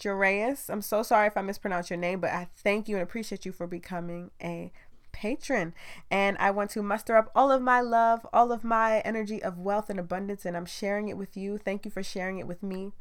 Jarias. 0.00 0.70
I'm 0.70 0.82
so 0.82 1.02
sorry 1.02 1.26
if 1.26 1.36
I 1.36 1.42
mispronounce 1.42 1.90
your 1.90 1.98
name, 1.98 2.20
but 2.20 2.30
I 2.30 2.48
thank 2.56 2.88
you 2.88 2.96
and 2.96 3.02
appreciate 3.02 3.44
you 3.44 3.52
for 3.52 3.66
becoming 3.66 4.30
a 4.42 4.72
patron. 5.12 5.74
And 6.10 6.36
I 6.38 6.50
want 6.50 6.70
to 6.70 6.82
muster 6.82 7.16
up 7.16 7.30
all 7.34 7.52
of 7.52 7.60
my 7.62 7.80
love, 7.80 8.26
all 8.32 8.50
of 8.50 8.64
my 8.64 9.00
energy 9.00 9.42
of 9.42 9.58
wealth 9.58 9.90
and 9.90 10.00
abundance, 10.00 10.44
and 10.44 10.56
I'm 10.56 10.66
sharing 10.66 11.08
it 11.08 11.16
with 11.16 11.36
you. 11.36 11.58
Thank 11.58 11.84
you 11.84 11.90
for 11.90 12.02
sharing 12.02 12.38
it 12.38 12.46
with 12.46 12.62
me. 12.62 12.92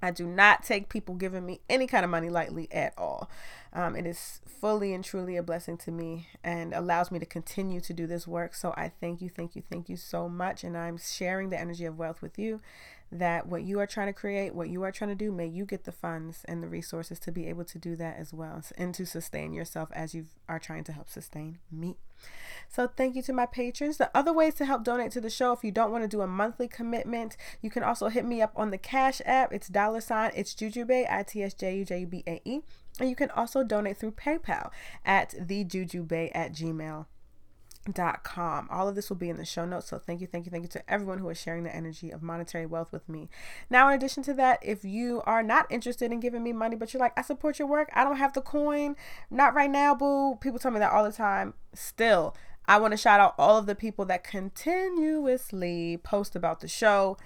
I 0.00 0.12
do 0.12 0.26
not 0.26 0.62
take 0.62 0.88
people 0.88 1.16
giving 1.16 1.44
me 1.44 1.60
any 1.68 1.86
kind 1.88 2.04
of 2.04 2.10
money 2.10 2.28
lightly 2.28 2.68
at 2.70 2.94
all. 2.96 3.28
Um, 3.72 3.96
it 3.96 4.06
is 4.06 4.40
fully 4.46 4.94
and 4.94 5.04
truly 5.04 5.36
a 5.36 5.42
blessing 5.42 5.76
to 5.78 5.90
me 5.90 6.28
and 6.44 6.72
allows 6.72 7.10
me 7.10 7.18
to 7.18 7.26
continue 7.26 7.80
to 7.80 7.92
do 7.92 8.06
this 8.06 8.26
work. 8.26 8.54
So 8.54 8.72
I 8.76 8.92
thank 9.00 9.20
you, 9.20 9.28
thank 9.28 9.56
you, 9.56 9.62
thank 9.68 9.88
you 9.88 9.96
so 9.96 10.28
much. 10.28 10.62
And 10.62 10.76
I'm 10.76 10.98
sharing 10.98 11.50
the 11.50 11.58
energy 11.58 11.84
of 11.84 11.98
wealth 11.98 12.22
with 12.22 12.38
you 12.38 12.60
that 13.10 13.46
what 13.46 13.62
you 13.62 13.80
are 13.80 13.86
trying 13.86 14.08
to 14.08 14.12
create, 14.12 14.54
what 14.54 14.68
you 14.68 14.82
are 14.82 14.92
trying 14.92 15.10
to 15.10 15.16
do, 15.16 15.32
may 15.32 15.46
you 15.46 15.64
get 15.64 15.84
the 15.84 15.92
funds 15.92 16.44
and 16.46 16.62
the 16.62 16.68
resources 16.68 17.18
to 17.20 17.32
be 17.32 17.46
able 17.46 17.64
to 17.64 17.78
do 17.78 17.96
that 17.96 18.18
as 18.18 18.34
well 18.34 18.62
and 18.76 18.94
to 18.94 19.06
sustain 19.06 19.52
yourself 19.52 19.88
as 19.92 20.14
you 20.14 20.26
are 20.48 20.58
trying 20.58 20.84
to 20.84 20.92
help 20.92 21.08
sustain 21.08 21.58
me. 21.70 21.96
So 22.68 22.86
thank 22.86 23.16
you 23.16 23.22
to 23.22 23.32
my 23.32 23.46
patrons. 23.46 23.96
The 23.96 24.10
other 24.14 24.32
ways 24.32 24.54
to 24.54 24.66
help 24.66 24.84
donate 24.84 25.12
to 25.12 25.20
the 25.20 25.30
show, 25.30 25.52
if 25.52 25.64
you 25.64 25.70
don't 25.70 25.92
want 25.92 26.04
to 26.04 26.08
do 26.08 26.20
a 26.20 26.26
monthly 26.26 26.68
commitment, 26.68 27.36
you 27.62 27.70
can 27.70 27.82
also 27.82 28.08
hit 28.08 28.24
me 28.24 28.42
up 28.42 28.52
on 28.56 28.70
the 28.70 28.78
Cash 28.78 29.22
app. 29.24 29.52
It's 29.52 29.68
dollar 29.68 30.00
sign, 30.00 30.32
it's 30.34 30.54
Jujubae, 30.54 31.10
I-T-S-J-U-J-U-B-A-E. 31.10 32.60
And 33.00 33.08
you 33.08 33.16
can 33.16 33.30
also 33.30 33.62
donate 33.62 33.96
through 33.96 34.12
PayPal 34.12 34.70
at 35.04 35.30
thejujubae 35.30 36.32
at 36.34 36.52
gmail 36.52 37.06
dot 37.92 38.24
com. 38.24 38.68
All 38.70 38.88
of 38.88 38.94
this 38.94 39.08
will 39.08 39.16
be 39.16 39.28
in 39.28 39.36
the 39.36 39.44
show 39.44 39.64
notes 39.64 39.88
so 39.88 39.98
thank 39.98 40.20
you 40.20 40.26
thank 40.26 40.46
you 40.46 40.50
thank 40.50 40.64
you 40.64 40.68
to 40.68 40.90
everyone 40.90 41.18
who 41.18 41.28
is 41.28 41.38
sharing 41.40 41.64
the 41.64 41.74
energy 41.74 42.10
of 42.10 42.22
monetary 42.22 42.66
wealth 42.66 42.92
with 42.92 43.08
me. 43.08 43.28
Now 43.70 43.88
in 43.88 43.94
addition 43.94 44.22
to 44.24 44.34
that 44.34 44.58
if 44.62 44.84
you 44.84 45.22
are 45.26 45.42
not 45.42 45.66
interested 45.70 46.12
in 46.12 46.20
giving 46.20 46.42
me 46.42 46.52
money 46.52 46.76
but 46.76 46.92
you're 46.92 47.00
like 47.00 47.12
i 47.16 47.22
support 47.22 47.58
your 47.58 47.68
work 47.68 47.88
i 47.94 48.04
don't 48.04 48.16
have 48.16 48.32
the 48.32 48.40
coin 48.40 48.96
not 49.30 49.54
right 49.54 49.70
now 49.70 49.94
boo 49.94 50.36
people 50.36 50.58
tell 50.58 50.70
me 50.70 50.78
that 50.78 50.92
all 50.92 51.04
the 51.04 51.12
time. 51.12 51.54
Still 51.74 52.36
i 52.66 52.78
want 52.78 52.92
to 52.92 52.96
shout 52.96 53.20
out 53.20 53.34
all 53.38 53.58
of 53.58 53.66
the 53.66 53.74
people 53.74 54.04
that 54.06 54.24
continuously 54.24 55.98
post 56.02 56.36
about 56.36 56.60
the 56.60 56.68
show 56.68 57.16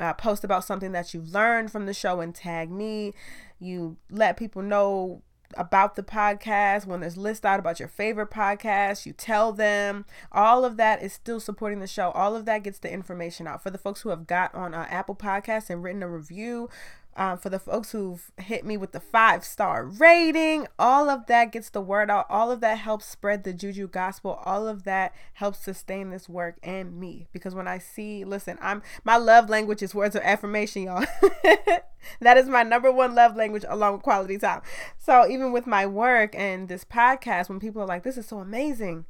uh, 0.00 0.12
post 0.12 0.44
about 0.44 0.64
something 0.64 0.92
that 0.92 1.14
you've 1.14 1.32
learned 1.32 1.70
from 1.70 1.86
the 1.86 1.94
show 1.94 2.20
and 2.20 2.34
tag 2.34 2.70
me. 2.70 3.12
You 3.58 3.96
let 4.10 4.36
people 4.36 4.62
know 4.62 5.22
about 5.56 5.94
the 5.96 6.02
podcast, 6.02 6.86
when 6.86 7.00
there's 7.00 7.16
list 7.16 7.44
out 7.44 7.60
about 7.60 7.78
your 7.78 7.88
favorite 7.88 8.30
podcast, 8.30 9.06
you 9.06 9.12
tell 9.12 9.52
them. 9.52 10.04
All 10.32 10.64
of 10.64 10.76
that 10.76 11.02
is 11.02 11.12
still 11.12 11.40
supporting 11.40 11.80
the 11.80 11.86
show. 11.86 12.10
All 12.10 12.36
of 12.36 12.44
that 12.46 12.62
gets 12.62 12.78
the 12.78 12.92
information 12.92 13.46
out. 13.46 13.62
For 13.62 13.70
the 13.70 13.78
folks 13.78 14.02
who 14.02 14.10
have 14.10 14.26
got 14.26 14.54
on 14.54 14.74
uh, 14.74 14.86
Apple 14.88 15.16
Podcasts 15.16 15.70
and 15.70 15.82
written 15.82 16.02
a 16.02 16.08
review, 16.08 16.68
um, 17.16 17.38
for 17.38 17.48
the 17.48 17.58
folks 17.58 17.92
who've 17.92 18.30
hit 18.36 18.64
me 18.64 18.76
with 18.76 18.92
the 18.92 19.00
five 19.00 19.44
star 19.44 19.84
rating, 19.86 20.66
all 20.78 21.08
of 21.08 21.26
that 21.26 21.52
gets 21.52 21.70
the 21.70 21.80
word 21.80 22.10
out. 22.10 22.26
All 22.28 22.50
of 22.50 22.60
that 22.60 22.78
helps 22.78 23.06
spread 23.06 23.44
the 23.44 23.52
Juju 23.52 23.88
gospel. 23.88 24.40
All 24.44 24.66
of 24.66 24.84
that 24.84 25.14
helps 25.34 25.60
sustain 25.60 26.10
this 26.10 26.28
work 26.28 26.56
and 26.62 26.98
me. 26.98 27.28
Because 27.32 27.54
when 27.54 27.68
I 27.68 27.78
see, 27.78 28.24
listen, 28.24 28.58
I'm 28.60 28.82
my 29.04 29.16
love 29.16 29.48
language 29.48 29.82
is 29.82 29.94
words 29.94 30.16
of 30.16 30.22
affirmation, 30.22 30.82
y'all. 30.82 31.04
that 32.20 32.36
is 32.36 32.48
my 32.48 32.62
number 32.62 32.90
one 32.90 33.14
love 33.14 33.36
language 33.36 33.64
along 33.68 33.94
with 33.94 34.02
quality 34.02 34.38
time. 34.38 34.62
So 34.98 35.28
even 35.28 35.52
with 35.52 35.66
my 35.66 35.86
work 35.86 36.34
and 36.34 36.68
this 36.68 36.84
podcast, 36.84 37.48
when 37.48 37.60
people 37.60 37.82
are 37.82 37.86
like, 37.86 38.02
"This 38.02 38.18
is 38.18 38.26
so 38.26 38.38
amazing," 38.38 39.04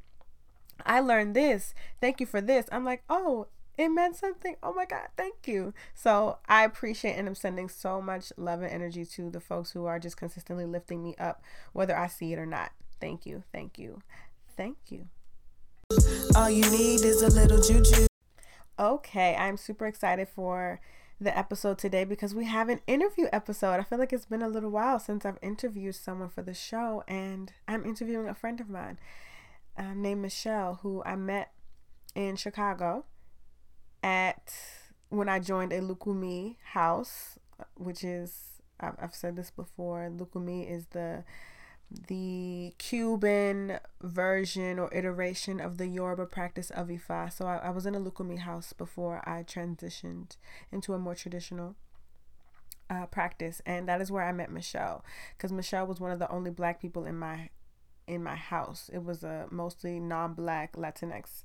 I 0.85 0.99
learned 0.99 1.35
this. 1.35 1.73
Thank 2.01 2.19
you 2.19 2.25
for 2.25 2.41
this. 2.41 2.65
I'm 2.71 2.83
like, 2.83 3.03
oh, 3.09 3.47
it 3.77 3.89
meant 3.89 4.15
something. 4.15 4.55
Oh 4.63 4.73
my 4.73 4.85
God, 4.85 5.07
thank 5.17 5.47
you. 5.47 5.73
So 5.93 6.37
I 6.47 6.63
appreciate 6.63 7.13
and 7.13 7.27
I'm 7.27 7.35
sending 7.35 7.69
so 7.69 8.01
much 8.01 8.31
love 8.37 8.61
and 8.61 8.71
energy 8.71 9.05
to 9.05 9.29
the 9.29 9.39
folks 9.39 9.71
who 9.71 9.85
are 9.85 9.99
just 9.99 10.17
consistently 10.17 10.65
lifting 10.65 11.03
me 11.03 11.15
up, 11.17 11.41
whether 11.73 11.95
I 11.95 12.07
see 12.07 12.33
it 12.33 12.39
or 12.39 12.45
not. 12.45 12.71
Thank 12.99 13.25
you, 13.25 13.43
thank 13.51 13.77
you, 13.77 14.01
thank 14.55 14.77
you. 14.89 15.07
All 16.35 16.49
you 16.49 16.69
need 16.71 17.01
is 17.03 17.21
a 17.21 17.29
little 17.29 17.61
juju. 17.61 18.07
Okay, 18.79 19.35
I'm 19.35 19.57
super 19.57 19.85
excited 19.85 20.27
for 20.27 20.79
the 21.19 21.37
episode 21.37 21.77
today 21.77 22.03
because 22.03 22.35
we 22.35 22.45
have 22.45 22.67
an 22.67 22.81
interview 22.87 23.27
episode. 23.31 23.79
I 23.79 23.83
feel 23.83 23.99
like 23.99 24.11
it's 24.11 24.25
been 24.25 24.41
a 24.41 24.49
little 24.49 24.69
while 24.69 24.99
since 24.99 25.25
I've 25.25 25.39
interviewed 25.41 25.95
someone 25.95 26.29
for 26.29 26.41
the 26.41 26.53
show, 26.53 27.03
and 27.07 27.53
I'm 27.67 27.85
interviewing 27.85 28.27
a 28.27 28.35
friend 28.35 28.59
of 28.59 28.69
mine 28.69 28.99
um, 29.77 30.01
named 30.01 30.21
Michelle, 30.21 30.79
who 30.81 31.03
I 31.05 31.15
met 31.15 31.51
in 32.15 32.35
Chicago 32.35 33.05
at 34.05 34.53
when 35.09 35.27
I 35.27 35.39
joined 35.39 35.73
a 35.73 35.81
Lukumi 35.81 36.57
house, 36.73 37.39
which 37.75 38.03
is 38.03 38.61
I've, 38.79 38.95
I've 39.01 39.15
said 39.15 39.35
this 39.35 39.49
before. 39.49 40.09
Lukumi 40.15 40.69
is 40.71 40.85
the 40.91 41.23
the 42.07 42.73
Cuban 42.77 43.79
version 44.01 44.79
or 44.79 44.93
iteration 44.93 45.59
of 45.59 45.77
the 45.77 45.87
Yoruba 45.87 46.25
practice 46.25 46.69
of 46.69 46.87
Ifa. 46.87 47.31
So 47.33 47.45
I, 47.45 47.57
I 47.57 47.69
was 47.69 47.85
in 47.85 47.95
a 47.95 47.99
Lukumi 47.99 48.39
house 48.39 48.73
before 48.73 49.27
I 49.27 49.43
transitioned 49.43 50.37
into 50.71 50.93
a 50.93 50.99
more 50.99 51.15
traditional 51.15 51.75
uh, 52.89 53.07
practice, 53.07 53.61
and 53.65 53.87
that 53.87 54.01
is 54.01 54.11
where 54.11 54.23
I 54.23 54.31
met 54.31 54.51
Michelle, 54.51 55.03
because 55.35 55.51
Michelle 55.51 55.87
was 55.87 55.99
one 55.99 56.11
of 56.11 56.19
the 56.19 56.29
only 56.31 56.51
Black 56.51 56.79
people 56.79 57.05
in 57.05 57.17
my 57.17 57.49
in 58.07 58.21
my 58.23 58.35
house. 58.35 58.87
It 58.93 59.03
was 59.03 59.23
a 59.23 59.47
mostly 59.49 59.99
non-Black 59.99 60.73
Latinx 60.73 61.43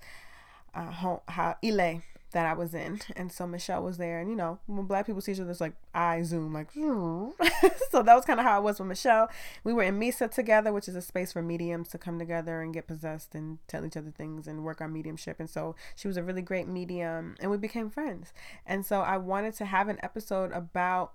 uh, 0.75 0.91
home, 0.91 1.21
how 1.29 1.57
Ile 1.65 2.03
that 2.33 2.47
I 2.47 2.53
was 2.53 2.75
in. 2.75 3.01
And 3.17 3.33
so 3.33 3.47
Michelle 3.47 3.83
was 3.83 3.99
there. 3.99 4.21
And, 4.21 4.31
you 4.31 4.37
know, 4.37 4.59
when 4.67 4.87
black 4.87 5.07
people 5.07 5.21
see 5.21 5.33
each 5.33 5.41
other, 5.41 5.51
it's 5.51 5.61
like 5.61 5.75
I 5.95 6.23
zoom, 6.23 6.53
like, 6.53 6.73
so 7.91 8.03
that 8.03 8.15
was 8.15 8.25
kind 8.25 8.39
of 8.39 8.47
how 8.47 8.61
it 8.61 8.63
was 8.63 8.79
with 8.79 8.89
Michelle. 8.89 9.29
We 9.65 9.73
were 9.73 9.83
in 9.83 9.99
Misa 9.99 10.31
together, 10.31 10.73
which 10.73 10.89
is 10.89 10.95
a 10.95 11.03
space 11.03 11.33
for 11.33 11.43
mediums 11.43 11.89
to 11.89 11.99
come 11.99 12.19
together 12.19 12.61
and 12.61 12.73
get 12.73 12.87
possessed 12.87 13.35
and 13.35 13.59
tell 13.67 13.85
each 13.85 13.97
other 13.97 14.11
things 14.11 14.47
and 14.47 14.65
work 14.65 14.81
on 14.81 14.93
mediumship. 14.93 15.41
And 15.41 15.51
so 15.51 15.75
she 15.97 16.09
was 16.09 16.17
a 16.17 16.23
really 16.23 16.43
great 16.43 16.69
medium 16.69 17.37
and 17.41 17.51
we 17.51 17.57
became 17.57 17.91
friends. 17.91 18.33
And 18.65 18.87
so 18.87 19.01
I 19.01 19.17
wanted 19.17 19.55
to 19.55 19.65
have 19.65 19.89
an 19.89 19.99
episode 20.03 20.53
about 20.53 21.13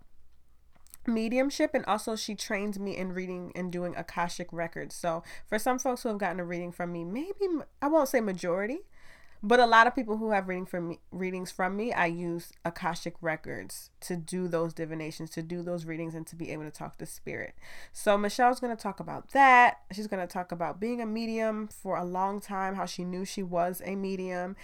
mediumship 1.07 1.71
and 1.73 1.85
also 1.85 2.15
she 2.15 2.33
trained 2.35 2.79
me 2.79 2.97
in 2.97 3.13
reading 3.13 3.51
and 3.55 3.71
doing 3.71 3.95
akashic 3.95 4.47
records 4.51 4.95
so 4.95 5.21
for 5.47 5.59
some 5.59 5.77
folks 5.77 6.01
who 6.03 6.09
have 6.09 6.17
gotten 6.17 6.39
a 6.39 6.43
reading 6.43 6.71
from 6.71 6.91
me 6.91 7.03
maybe 7.03 7.45
i 7.81 7.87
won't 7.87 8.09
say 8.09 8.19
majority 8.19 8.79
but 9.45 9.59
a 9.59 9.65
lot 9.67 9.85
of 9.85 9.93
people 9.93 10.17
who 10.17 10.31
have 10.31 10.47
reading 10.47 10.65
from 10.65 10.89
me, 10.89 10.99
readings 11.11 11.51
from 11.51 11.77
me, 11.77 11.93
I 11.93 12.07
use 12.07 12.51
Akashic 12.65 13.13
records 13.21 13.91
to 14.01 14.15
do 14.15 14.47
those 14.47 14.73
divinations, 14.73 15.29
to 15.31 15.43
do 15.43 15.61
those 15.61 15.85
readings, 15.85 16.15
and 16.15 16.25
to 16.25 16.35
be 16.35 16.49
able 16.49 16.63
to 16.63 16.71
talk 16.71 16.97
to 16.97 17.05
spirit. 17.05 17.53
So 17.93 18.17
Michelle's 18.17 18.59
going 18.59 18.75
to 18.75 18.81
talk 18.81 18.99
about 18.99 19.33
that. 19.33 19.81
She's 19.91 20.07
going 20.07 20.25
to 20.25 20.31
talk 20.31 20.51
about 20.51 20.79
being 20.79 20.99
a 20.99 21.05
medium 21.05 21.67
for 21.67 21.95
a 21.95 22.03
long 22.03 22.41
time, 22.41 22.73
how 22.73 22.87
she 22.87 23.03
knew 23.03 23.23
she 23.23 23.43
was 23.43 23.83
a 23.85 23.95
medium, 23.95 24.55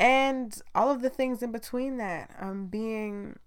and 0.00 0.60
all 0.74 0.90
of 0.90 1.00
the 1.00 1.10
things 1.10 1.40
in 1.40 1.52
between 1.52 1.98
that. 1.98 2.34
Um, 2.40 2.66
being 2.66 3.38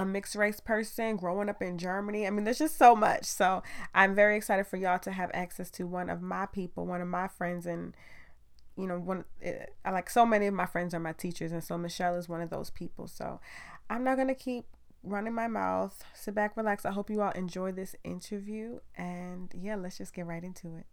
a 0.00 0.04
mixed 0.04 0.34
race 0.34 0.58
person 0.58 1.16
growing 1.16 1.48
up 1.48 1.62
in 1.62 1.78
Germany. 1.78 2.26
I 2.26 2.30
mean, 2.30 2.44
there's 2.44 2.58
just 2.58 2.78
so 2.78 2.96
much. 2.96 3.26
So 3.26 3.62
I'm 3.94 4.14
very 4.14 4.36
excited 4.36 4.66
for 4.66 4.76
y'all 4.76 4.98
to 5.00 5.12
have 5.12 5.30
access 5.34 5.70
to 5.72 5.86
one 5.86 6.10
of 6.10 6.20
my 6.20 6.46
people, 6.46 6.84
one 6.84 7.00
of 7.00 7.08
my 7.08 7.28
friends, 7.28 7.64
and 7.64 7.94
you 8.78 8.86
know, 8.86 8.98
one 8.98 9.24
it, 9.40 9.74
like 9.84 10.08
so 10.08 10.24
many 10.24 10.46
of 10.46 10.54
my 10.54 10.66
friends 10.66 10.94
are 10.94 11.00
my 11.00 11.12
teachers, 11.12 11.50
and 11.52 11.62
so 11.62 11.76
Michelle 11.76 12.14
is 12.14 12.28
one 12.28 12.40
of 12.40 12.50
those 12.50 12.70
people. 12.70 13.08
So 13.08 13.40
I'm 13.90 14.04
not 14.04 14.16
gonna 14.16 14.34
keep 14.34 14.64
running 15.02 15.34
my 15.34 15.48
mouth. 15.48 16.02
Sit 16.14 16.34
back, 16.34 16.56
relax. 16.56 16.84
I 16.84 16.92
hope 16.92 17.10
you 17.10 17.20
all 17.20 17.32
enjoy 17.32 17.72
this 17.72 17.96
interview. 18.04 18.78
And 18.96 19.52
yeah, 19.54 19.74
let's 19.74 19.98
just 19.98 20.14
get 20.14 20.26
right 20.26 20.44
into 20.44 20.76
it. 20.76 20.86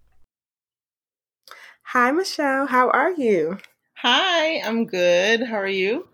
Hi, 1.83 2.11
Michelle. 2.11 2.65
How 2.65 2.89
are 2.89 3.11
you? 3.11 3.59
Hi, 3.97 4.59
I'm 4.61 4.85
good. 4.85 5.43
How 5.43 5.57
are 5.57 5.67
you? 5.67 6.07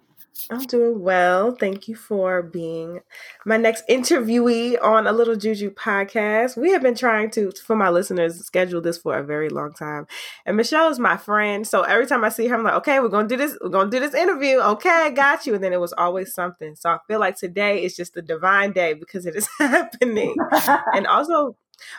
I'm 0.49 0.65
doing 0.65 1.01
well. 1.01 1.55
Thank 1.55 1.87
you 1.87 1.95
for 1.95 2.41
being 2.41 3.01
my 3.45 3.57
next 3.57 3.87
interviewee 3.87 4.81
on 4.81 5.07
a 5.07 5.11
Little 5.11 5.35
Juju 5.35 5.71
podcast. 5.71 6.57
We 6.57 6.71
have 6.71 6.81
been 6.81 6.95
trying 6.95 7.31
to, 7.31 7.51
for 7.51 7.75
my 7.75 7.89
listeners, 7.89 8.43
schedule 8.45 8.81
this 8.81 8.97
for 8.97 9.17
a 9.17 9.23
very 9.23 9.49
long 9.49 9.73
time. 9.73 10.07
And 10.45 10.57
Michelle 10.57 10.89
is 10.89 10.99
my 10.99 11.17
friend. 11.17 11.67
So 11.67 11.83
every 11.83 12.07
time 12.07 12.23
I 12.23 12.29
see 12.29 12.47
her, 12.47 12.55
I'm 12.55 12.63
like, 12.63 12.75
okay, 12.75 12.99
we're 12.99 13.09
going 13.09 13.27
to 13.27 13.35
do 13.35 13.41
this. 13.41 13.57
We're 13.61 13.69
going 13.69 13.89
to 13.89 13.97
do 13.97 14.05
this 14.05 14.15
interview. 14.15 14.59
Okay, 14.59 14.89
I 14.89 15.09
got 15.09 15.45
you. 15.45 15.55
And 15.55 15.63
then 15.63 15.73
it 15.73 15.79
was 15.79 15.93
always 15.93 16.33
something. 16.33 16.75
So 16.75 16.89
I 16.89 16.97
feel 17.07 17.19
like 17.19 17.37
today 17.37 17.83
is 17.83 17.95
just 17.95 18.17
a 18.17 18.21
divine 18.21 18.71
day 18.71 18.93
because 18.93 19.25
it 19.25 19.35
is 19.35 19.47
happening. 19.57 20.35
and 20.93 21.07
also, 21.07 21.55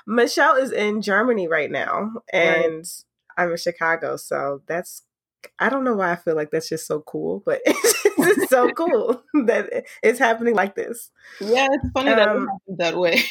Michelle 0.07 0.57
is 0.57 0.73
in 0.73 1.03
Germany 1.03 1.49
right 1.49 1.71
now. 1.71 2.13
And 2.33 2.75
right. 2.75 3.05
I'm 3.37 3.51
in 3.51 3.57
Chicago. 3.57 4.17
So 4.17 4.63
that's 4.67 5.03
I 5.59 5.69
don't 5.69 5.85
know 5.85 5.95
why 5.95 6.13
I 6.13 6.17
feel 6.17 6.37
like 6.37 6.51
that's 6.51 6.69
just 6.69 6.87
so 6.87 7.01
cool, 7.01 7.43
but 7.45 7.61
it's 8.39 8.51
so 8.51 8.71
cool 8.71 9.23
that 9.47 9.85
it's 10.03 10.19
happening 10.19 10.55
like 10.55 10.75
this. 10.75 11.11
Yeah, 11.41 11.69
it's 11.71 11.91
funny 11.93 12.11
um, 12.11 12.17
that 12.17 12.29
it 12.29 12.41
happened 12.41 12.79
that 12.79 12.97
way. 12.99 13.23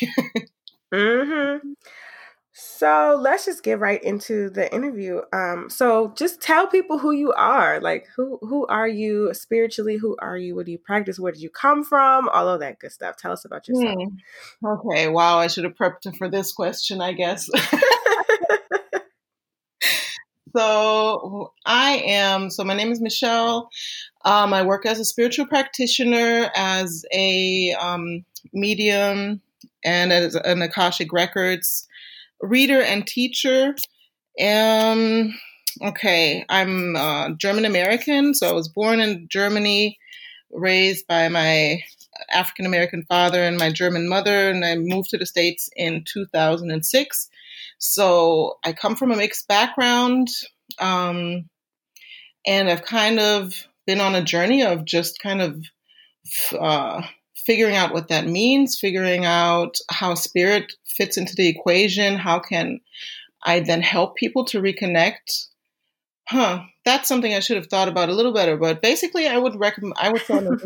mm-hmm. 0.93 1.69
So 2.53 3.17
let's 3.19 3.45
just 3.45 3.63
get 3.63 3.79
right 3.79 4.03
into 4.03 4.49
the 4.49 4.73
interview. 4.73 5.21
Um, 5.31 5.69
so 5.69 6.13
just 6.17 6.41
tell 6.41 6.67
people 6.67 6.97
who 6.97 7.11
you 7.11 7.31
are. 7.33 7.79
Like 7.79 8.07
who 8.15 8.39
who 8.41 8.67
are 8.67 8.87
you 8.87 9.33
spiritually? 9.33 9.97
Who 9.97 10.17
are 10.19 10.37
you? 10.37 10.55
What 10.55 10.65
do 10.65 10.71
you 10.71 10.77
practice? 10.77 11.19
Where 11.19 11.31
did 11.31 11.41
you 11.41 11.49
come 11.49 11.83
from? 11.83 12.27
All 12.29 12.47
of 12.47 12.59
that 12.59 12.79
good 12.79 12.91
stuff. 12.91 13.17
Tell 13.17 13.31
us 13.31 13.45
about 13.45 13.67
yourself. 13.67 13.95
Hmm. 14.61 14.67
Okay. 14.67 15.07
Wow. 15.07 15.37
I 15.37 15.47
should 15.47 15.63
have 15.63 15.75
prepped 15.75 16.15
for 16.17 16.29
this 16.29 16.51
question, 16.51 17.01
I 17.01 17.13
guess. 17.13 17.49
So 20.55 21.53
I 21.65 22.03
am. 22.05 22.49
So 22.49 22.63
my 22.63 22.73
name 22.73 22.91
is 22.91 23.01
Michelle. 23.01 23.69
Um, 24.25 24.53
I 24.53 24.63
work 24.63 24.85
as 24.85 24.99
a 24.99 25.05
spiritual 25.05 25.45
practitioner, 25.45 26.49
as 26.55 27.05
a 27.13 27.75
um, 27.79 28.25
medium, 28.53 29.41
and 29.83 30.11
as 30.11 30.35
an 30.35 30.61
Akashic 30.61 31.13
Records 31.13 31.87
reader 32.41 32.81
and 32.81 33.05
teacher. 33.05 33.75
Um, 34.43 35.33
okay, 35.83 36.45
I'm 36.49 36.95
uh, 36.95 37.29
German 37.31 37.65
American, 37.65 38.33
so 38.33 38.49
I 38.49 38.53
was 38.53 38.67
born 38.67 38.99
in 38.99 39.27
Germany, 39.29 39.97
raised 40.51 41.07
by 41.07 41.29
my 41.29 41.83
African 42.29 42.65
American 42.65 43.03
father 43.07 43.41
and 43.43 43.57
my 43.57 43.71
German 43.71 44.09
mother, 44.09 44.49
and 44.49 44.65
I 44.65 44.75
moved 44.75 45.09
to 45.11 45.17
the 45.17 45.25
States 45.25 45.69
in 45.75 46.03
2006. 46.11 47.29
So 47.81 48.59
I 48.63 48.73
come 48.73 48.95
from 48.95 49.11
a 49.11 49.15
mixed 49.15 49.47
background, 49.47 50.27
um, 50.77 51.49
and 52.45 52.69
I've 52.69 52.85
kind 52.85 53.19
of 53.19 53.67
been 53.87 53.99
on 53.99 54.13
a 54.13 54.23
journey 54.23 54.61
of 54.61 54.85
just 54.85 55.19
kind 55.19 55.41
of 55.41 55.65
uh, 56.57 57.01
figuring 57.35 57.75
out 57.75 57.91
what 57.91 58.09
that 58.09 58.27
means, 58.27 58.79
figuring 58.79 59.25
out 59.25 59.77
how 59.89 60.13
spirit 60.13 60.73
fits 60.85 61.17
into 61.17 61.33
the 61.35 61.47
equation. 61.47 62.17
How 62.17 62.37
can 62.37 62.81
I 63.43 63.61
then 63.61 63.81
help 63.81 64.15
people 64.15 64.45
to 64.45 64.61
reconnect? 64.61 65.47
Huh, 66.29 66.61
that's 66.85 67.07
something 67.07 67.33
I 67.33 67.39
should 67.39 67.57
have 67.57 67.67
thought 67.67 67.87
about 67.87 68.09
a 68.09 68.13
little 68.13 68.31
better. 68.31 68.57
But 68.57 68.83
basically, 68.83 69.27
I 69.27 69.39
would 69.39 69.55
recommend. 69.55 69.95
I 69.97 70.11
would 70.11 70.21
say 70.21 70.37
I'm 70.37 70.45
a 70.45 70.51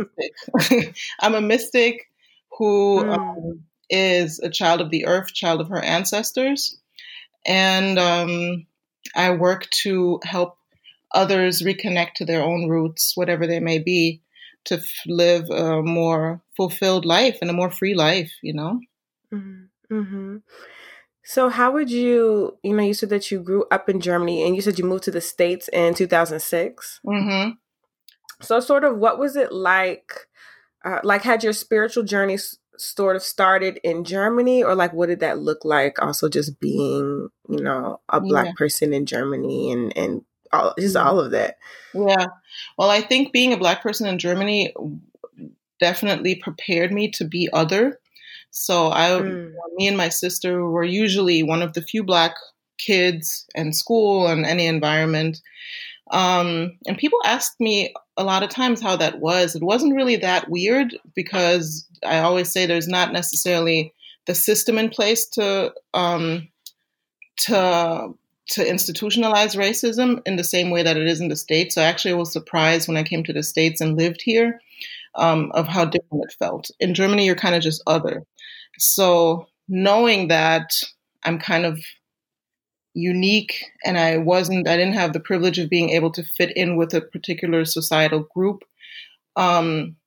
mystic. 0.67 0.95
I'm 1.21 1.35
a 1.35 1.41
mystic 1.41 2.09
who 2.57 3.05
mm. 3.05 3.17
um, 3.17 3.63
is 3.89 4.39
a 4.39 4.49
child 4.49 4.81
of 4.81 4.89
the 4.89 5.05
earth, 5.05 5.33
child 5.33 5.61
of 5.61 5.69
her 5.69 5.81
ancestors 5.81 6.77
and 7.45 7.99
um, 7.99 8.65
I 9.15 9.31
work 9.31 9.69
to 9.83 10.19
help 10.23 10.57
others 11.13 11.61
reconnect 11.61 12.13
to 12.15 12.25
their 12.25 12.43
own 12.43 12.67
roots, 12.67 13.15
whatever 13.15 13.47
they 13.47 13.59
may 13.59 13.79
be, 13.79 14.21
to 14.65 14.75
f- 14.75 14.89
live 15.05 15.49
a 15.49 15.81
more 15.81 16.41
fulfilled 16.57 17.05
life 17.05 17.37
and 17.41 17.49
a 17.49 17.53
more 17.53 17.71
free 17.71 17.93
life. 17.93 18.31
You 18.41 18.53
know. 18.53 18.79
Mm-hmm. 19.33 19.95
mm-hmm. 19.95 20.37
So, 21.27 21.49
how 21.49 21.71
would 21.71 21.89
you, 21.89 22.55
you 22.61 22.75
know, 22.75 22.83
you 22.83 22.93
said 22.93 23.09
that 23.09 23.31
you 23.31 23.39
grew 23.39 23.65
up 23.71 23.89
in 23.89 23.99
Germany 23.99 24.45
and 24.45 24.55
you 24.55 24.61
said 24.61 24.77
you 24.77 24.85
moved 24.85 25.05
to 25.05 25.11
the 25.11 25.21
States 25.21 25.67
in 25.69 25.95
2006. 25.95 26.99
Mm-hmm. 27.03 27.49
So, 28.43 28.59
sort 28.59 28.83
of, 28.83 28.97
what 28.97 29.17
was 29.17 29.35
it 29.35 29.51
like? 29.51 30.27
Uh, 30.85 30.99
like, 31.03 31.23
had 31.23 31.43
your 31.43 31.53
spiritual 31.53 32.03
journey 32.03 32.37
sort 32.77 33.15
of 33.15 33.23
started 33.23 33.79
in 33.83 34.03
Germany, 34.03 34.63
or 34.63 34.75
like 34.75 34.93
what 34.93 35.07
did 35.07 35.19
that 35.21 35.39
look 35.39 35.65
like? 35.65 36.01
Also, 36.01 36.29
just 36.29 36.59
being, 36.59 37.29
you 37.49 37.61
know, 37.61 37.99
a 38.09 38.21
black 38.21 38.47
yeah. 38.47 38.53
person 38.57 38.93
in 38.93 39.05
Germany 39.05 39.71
and 39.71 39.97
and 39.97 40.21
all, 40.51 40.73
just 40.79 40.95
all 40.95 41.19
of 41.19 41.31
that. 41.31 41.57
Yeah. 41.93 42.27
Well, 42.77 42.89
I 42.89 43.01
think 43.01 43.33
being 43.33 43.53
a 43.53 43.57
black 43.57 43.81
person 43.81 44.07
in 44.07 44.19
Germany 44.19 44.73
definitely 45.79 46.35
prepared 46.35 46.91
me 46.91 47.11
to 47.11 47.25
be 47.25 47.49
other. 47.51 47.99
So 48.51 48.89
I, 48.89 49.09
mm. 49.09 49.51
me 49.75 49.87
and 49.87 49.97
my 49.97 50.09
sister 50.09 50.65
were 50.65 50.83
usually 50.83 51.43
one 51.43 51.61
of 51.61 51.73
the 51.73 51.81
few 51.81 52.03
black 52.03 52.35
kids 52.77 53.45
in 53.53 53.73
school 53.73 54.27
and 54.27 54.45
any 54.45 54.65
environment. 54.67 55.41
Um, 56.11 56.77
and 56.87 56.97
people 56.97 57.19
asked 57.25 57.59
me 57.59 57.93
a 58.17 58.23
lot 58.23 58.43
of 58.43 58.49
times 58.49 58.81
how 58.81 58.95
that 58.95 59.19
was. 59.19 59.55
It 59.55 59.63
wasn't 59.63 59.95
really 59.95 60.15
that 60.17 60.49
weird 60.49 60.97
because 61.15 61.87
I 62.05 62.19
always 62.19 62.51
say 62.51 62.65
there's 62.65 62.87
not 62.87 63.11
necessarily 63.13 63.93
the 64.25 64.35
system 64.35 64.77
in 64.77 64.89
place 64.89 65.27
to 65.29 65.73
um, 65.93 66.47
to 67.37 68.13
to 68.47 68.63
institutionalize 68.63 69.57
racism 69.57 70.21
in 70.25 70.35
the 70.35 70.43
same 70.43 70.69
way 70.69 70.83
that 70.83 70.97
it 70.97 71.07
is 71.07 71.19
in 71.19 71.29
the 71.29 71.35
states. 71.35 71.75
So 71.75 71.81
actually, 71.81 72.11
I 72.11 72.17
was 72.17 72.31
surprised 72.31 72.87
when 72.87 72.97
I 72.97 73.03
came 73.03 73.23
to 73.23 73.33
the 73.33 73.43
states 73.43 73.81
and 73.81 73.97
lived 73.97 74.21
here 74.21 74.59
um, 75.15 75.51
of 75.53 75.67
how 75.67 75.85
different 75.85 76.25
it 76.25 76.35
felt. 76.37 76.69
In 76.79 76.93
Germany, 76.93 77.25
you're 77.25 77.35
kind 77.35 77.55
of 77.55 77.61
just 77.61 77.81
other. 77.87 78.23
So 78.77 79.47
knowing 79.67 80.27
that 80.27 80.71
I'm 81.23 81.39
kind 81.39 81.65
of 81.65 81.79
unique 82.95 83.71
and 83.83 83.97
I 83.97 84.17
wasn't, 84.17 84.67
I 84.67 84.77
didn't 84.77 84.93
have 84.95 85.13
the 85.13 85.19
privilege 85.19 85.59
of 85.59 85.69
being 85.69 85.89
able 85.91 86.11
to 86.11 86.23
fit 86.23 86.55
in 86.55 86.77
with 86.77 86.93
a 86.93 87.01
particular 87.01 87.65
societal 87.65 88.27
group, 88.33 88.63
um, 89.35 89.97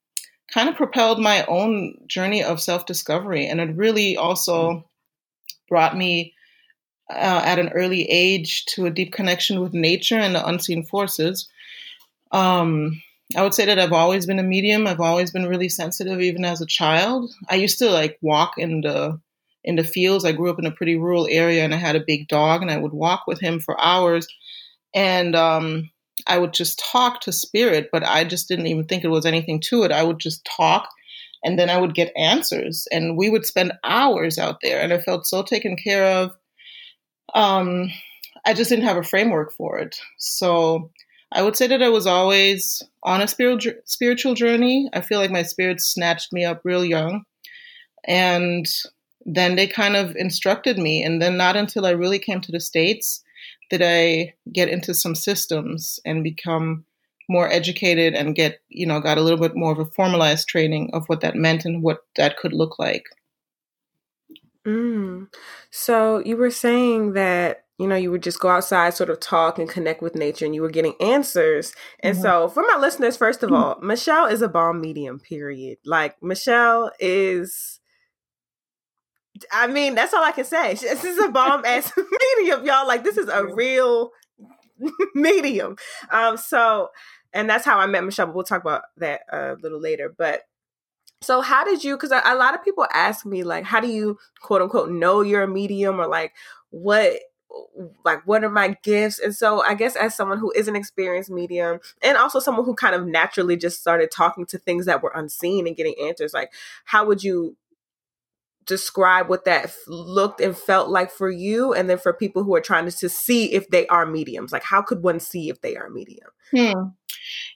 kind 0.51 0.67
of 0.67 0.75
propelled 0.75 1.19
my 1.19 1.45
own 1.45 1.95
journey 2.07 2.43
of 2.43 2.59
self 2.59 2.85
discovery. 2.85 3.45
And 3.45 3.61
it 3.61 3.75
really 3.75 4.17
also 4.17 4.89
brought 5.69 5.95
me 5.95 6.33
uh, 7.09 7.41
at 7.45 7.59
an 7.59 7.69
early 7.69 8.03
age 8.09 8.65
to 8.65 8.85
a 8.85 8.91
deep 8.91 9.13
connection 9.13 9.61
with 9.61 9.73
nature 9.73 10.17
and 10.17 10.35
the 10.35 10.45
unseen 10.45 10.83
forces. 10.83 11.47
Um, 12.31 13.01
I 13.37 13.43
would 13.43 13.53
say 13.53 13.65
that 13.65 13.77
I've 13.77 13.93
always 13.93 14.25
been 14.25 14.39
a 14.39 14.43
medium. 14.43 14.87
I've 14.87 14.99
always 14.99 15.29
been 15.31 15.47
really 15.47 15.69
sensitive, 15.69 16.19
even 16.19 16.43
as 16.43 16.61
a 16.61 16.65
child. 16.65 17.31
I 17.49 17.55
used 17.55 17.77
to 17.79 17.89
like 17.91 18.17
walk 18.21 18.57
in 18.57 18.81
the 18.81 19.19
in 19.63 19.75
the 19.75 19.83
fields. 19.83 20.25
I 20.25 20.31
grew 20.31 20.49
up 20.49 20.59
in 20.59 20.65
a 20.65 20.71
pretty 20.71 20.95
rural 20.95 21.27
area 21.29 21.63
and 21.63 21.73
I 21.73 21.77
had 21.77 21.95
a 21.95 22.03
big 22.05 22.27
dog 22.27 22.61
and 22.61 22.71
I 22.71 22.77
would 22.77 22.93
walk 22.93 23.23
with 23.27 23.39
him 23.39 23.59
for 23.59 23.79
hours 23.79 24.27
and 24.95 25.35
um, 25.35 25.89
I 26.27 26.37
would 26.37 26.53
just 26.53 26.79
talk 26.91 27.21
to 27.21 27.31
spirit, 27.31 27.89
but 27.91 28.03
I 28.03 28.23
just 28.23 28.47
didn't 28.47 28.67
even 28.67 28.85
think 28.85 29.03
it 29.03 29.09
was 29.09 29.25
anything 29.25 29.59
to 29.65 29.83
it. 29.83 29.91
I 29.91 30.03
would 30.03 30.19
just 30.19 30.45
talk 30.45 30.89
and 31.43 31.57
then 31.57 31.69
I 31.69 31.77
would 31.77 31.93
get 31.93 32.11
answers 32.17 32.87
and 32.91 33.17
we 33.17 33.29
would 33.29 33.45
spend 33.45 33.73
hours 33.83 34.37
out 34.37 34.59
there 34.61 34.81
and 34.81 34.91
I 34.91 34.99
felt 34.99 35.25
so 35.25 35.43
taken 35.43 35.75
care 35.75 36.05
of. 36.05 36.31
Um, 37.33 37.89
I 38.45 38.53
just 38.53 38.69
didn't 38.69 38.85
have 38.85 38.97
a 38.97 39.03
framework 39.03 39.53
for 39.53 39.77
it. 39.77 39.99
So 40.17 40.91
I 41.31 41.43
would 41.43 41.55
say 41.55 41.67
that 41.67 41.83
I 41.83 41.89
was 41.89 42.07
always 42.07 42.81
on 43.03 43.21
a 43.21 43.27
spiritual 43.27 43.73
spiritual 43.85 44.33
journey. 44.33 44.89
I 44.93 45.01
feel 45.01 45.19
like 45.19 45.31
my 45.31 45.43
spirit 45.43 45.79
snatched 45.79 46.33
me 46.33 46.43
up 46.43 46.61
real 46.63 46.83
young. 46.83 47.23
And 48.05 48.65
then 49.35 49.55
they 49.55 49.67
kind 49.67 49.95
of 49.95 50.15
instructed 50.15 50.77
me. 50.77 51.03
And 51.03 51.21
then 51.21 51.37
not 51.37 51.55
until 51.55 51.85
I 51.85 51.91
really 51.91 52.19
came 52.19 52.41
to 52.41 52.51
the 52.51 52.59
States 52.59 53.23
did 53.69 53.81
I 53.83 54.33
get 54.51 54.67
into 54.69 54.95
some 54.95 55.13
systems 55.13 55.99
and 56.03 56.23
become 56.23 56.85
more 57.29 57.47
educated 57.47 58.15
and 58.15 58.33
get, 58.33 58.61
you 58.69 58.87
know, 58.87 58.99
got 58.99 59.19
a 59.19 59.21
little 59.21 59.39
bit 59.39 59.55
more 59.55 59.71
of 59.71 59.77
a 59.77 59.85
formalized 59.85 60.47
training 60.47 60.89
of 60.93 61.05
what 61.05 61.21
that 61.21 61.35
meant 61.35 61.65
and 61.65 61.83
what 61.83 61.99
that 62.15 62.37
could 62.37 62.53
look 62.53 62.79
like. 62.79 63.03
Mm. 64.65 65.27
So 65.69 66.23
you 66.25 66.35
were 66.35 66.49
saying 66.49 67.13
that 67.13 67.65
you 67.77 67.87
know 67.87 67.95
you 67.95 68.11
would 68.11 68.23
just 68.23 68.39
go 68.39 68.49
outside 68.49 68.93
sort 68.93 69.09
of 69.09 69.19
talk 69.19 69.57
and 69.57 69.69
connect 69.69 70.01
with 70.01 70.15
nature 70.15 70.45
and 70.45 70.53
you 70.53 70.61
were 70.61 70.69
getting 70.69 70.95
answers 70.99 71.73
and 72.01 72.13
mm-hmm. 72.13 72.23
so 72.23 72.49
for 72.49 72.61
my 72.63 72.77
listeners 72.77 73.15
first 73.15 73.41
of 73.41 73.53
all 73.53 73.79
michelle 73.81 74.25
is 74.25 74.41
a 74.41 74.49
bomb 74.49 74.81
medium 74.81 75.17
period 75.17 75.77
like 75.85 76.21
michelle 76.21 76.91
is 76.99 77.78
I 79.51 79.67
mean, 79.67 79.95
that's 79.95 80.13
all 80.13 80.23
I 80.23 80.31
can 80.31 80.45
say. 80.45 80.73
This 80.73 81.03
is 81.03 81.17
a 81.17 81.29
bomb 81.29 81.65
ass 81.65 81.91
medium, 82.37 82.65
y'all. 82.65 82.87
Like 82.87 83.03
this 83.03 83.17
is 83.17 83.27
a 83.27 83.45
real 83.45 84.11
medium. 85.15 85.75
Um, 86.11 86.37
so 86.37 86.89
and 87.33 87.49
that's 87.49 87.65
how 87.65 87.77
I 87.79 87.85
met 87.85 88.03
Michelle, 88.03 88.27
but 88.27 88.35
we'll 88.35 88.43
talk 88.43 88.61
about 88.61 88.83
that 88.97 89.21
a 89.31 89.55
little 89.61 89.79
later. 89.79 90.13
But 90.15 90.43
So 91.21 91.41
how 91.41 91.63
did 91.63 91.83
you? 91.83 91.95
Because 91.95 92.11
a, 92.11 92.21
a 92.25 92.35
lot 92.35 92.55
of 92.55 92.63
people 92.63 92.87
ask 92.93 93.25
me 93.25 93.43
like, 93.43 93.65
how 93.65 93.79
do 93.79 93.87
you 93.87 94.17
quote 94.41 94.61
unquote 94.61 94.89
know 94.89 95.21
you're 95.21 95.43
a 95.43 95.47
medium 95.47 95.99
or 95.99 96.07
like 96.07 96.33
what 96.71 97.19
like 98.05 98.21
what 98.25 98.43
are 98.43 98.49
my 98.49 98.77
gifts 98.83 99.19
and 99.19 99.35
so 99.35 99.63
i 99.63 99.73
guess 99.73 99.95
as 99.95 100.15
someone 100.15 100.37
who 100.37 100.51
is 100.51 100.67
an 100.67 100.75
experienced 100.75 101.31
medium 101.31 101.79
and 102.03 102.15
also 102.15 102.39
someone 102.39 102.63
who 102.63 102.75
kind 102.75 102.93
of 102.93 103.07
naturally 103.07 103.57
just 103.57 103.79
started 103.79 104.11
talking 104.11 104.45
to 104.45 104.57
things 104.57 104.85
that 104.85 105.01
were 105.01 105.11
unseen 105.15 105.65
and 105.65 105.75
getting 105.75 105.95
answers 105.99 106.33
like 106.33 106.53
how 106.85 107.03
would 107.05 107.23
you 107.23 107.57
describe 108.69 109.27
what 109.27 109.43
that 109.43 109.73
looked 109.87 110.39
and 110.39 110.55
felt 110.55 110.89
like 110.89 111.11
for 111.11 111.29
you 111.29 111.73
and 111.73 111.89
then 111.89 111.97
for 111.97 112.13
people 112.13 112.43
who 112.43 112.55
are 112.55 112.61
trying 112.61 112.85
to, 112.85 112.91
to 112.91 113.09
see 113.09 113.53
if 113.53 113.67
they 113.69 113.85
are 113.87 114.05
mediums 114.05 114.51
like 114.51 114.63
how 114.63 114.81
could 114.81 115.03
one 115.03 115.19
see 115.19 115.49
if 115.49 115.59
they 115.61 115.75
are 115.75 115.89
medium 115.89 116.29
hmm. 116.51 116.89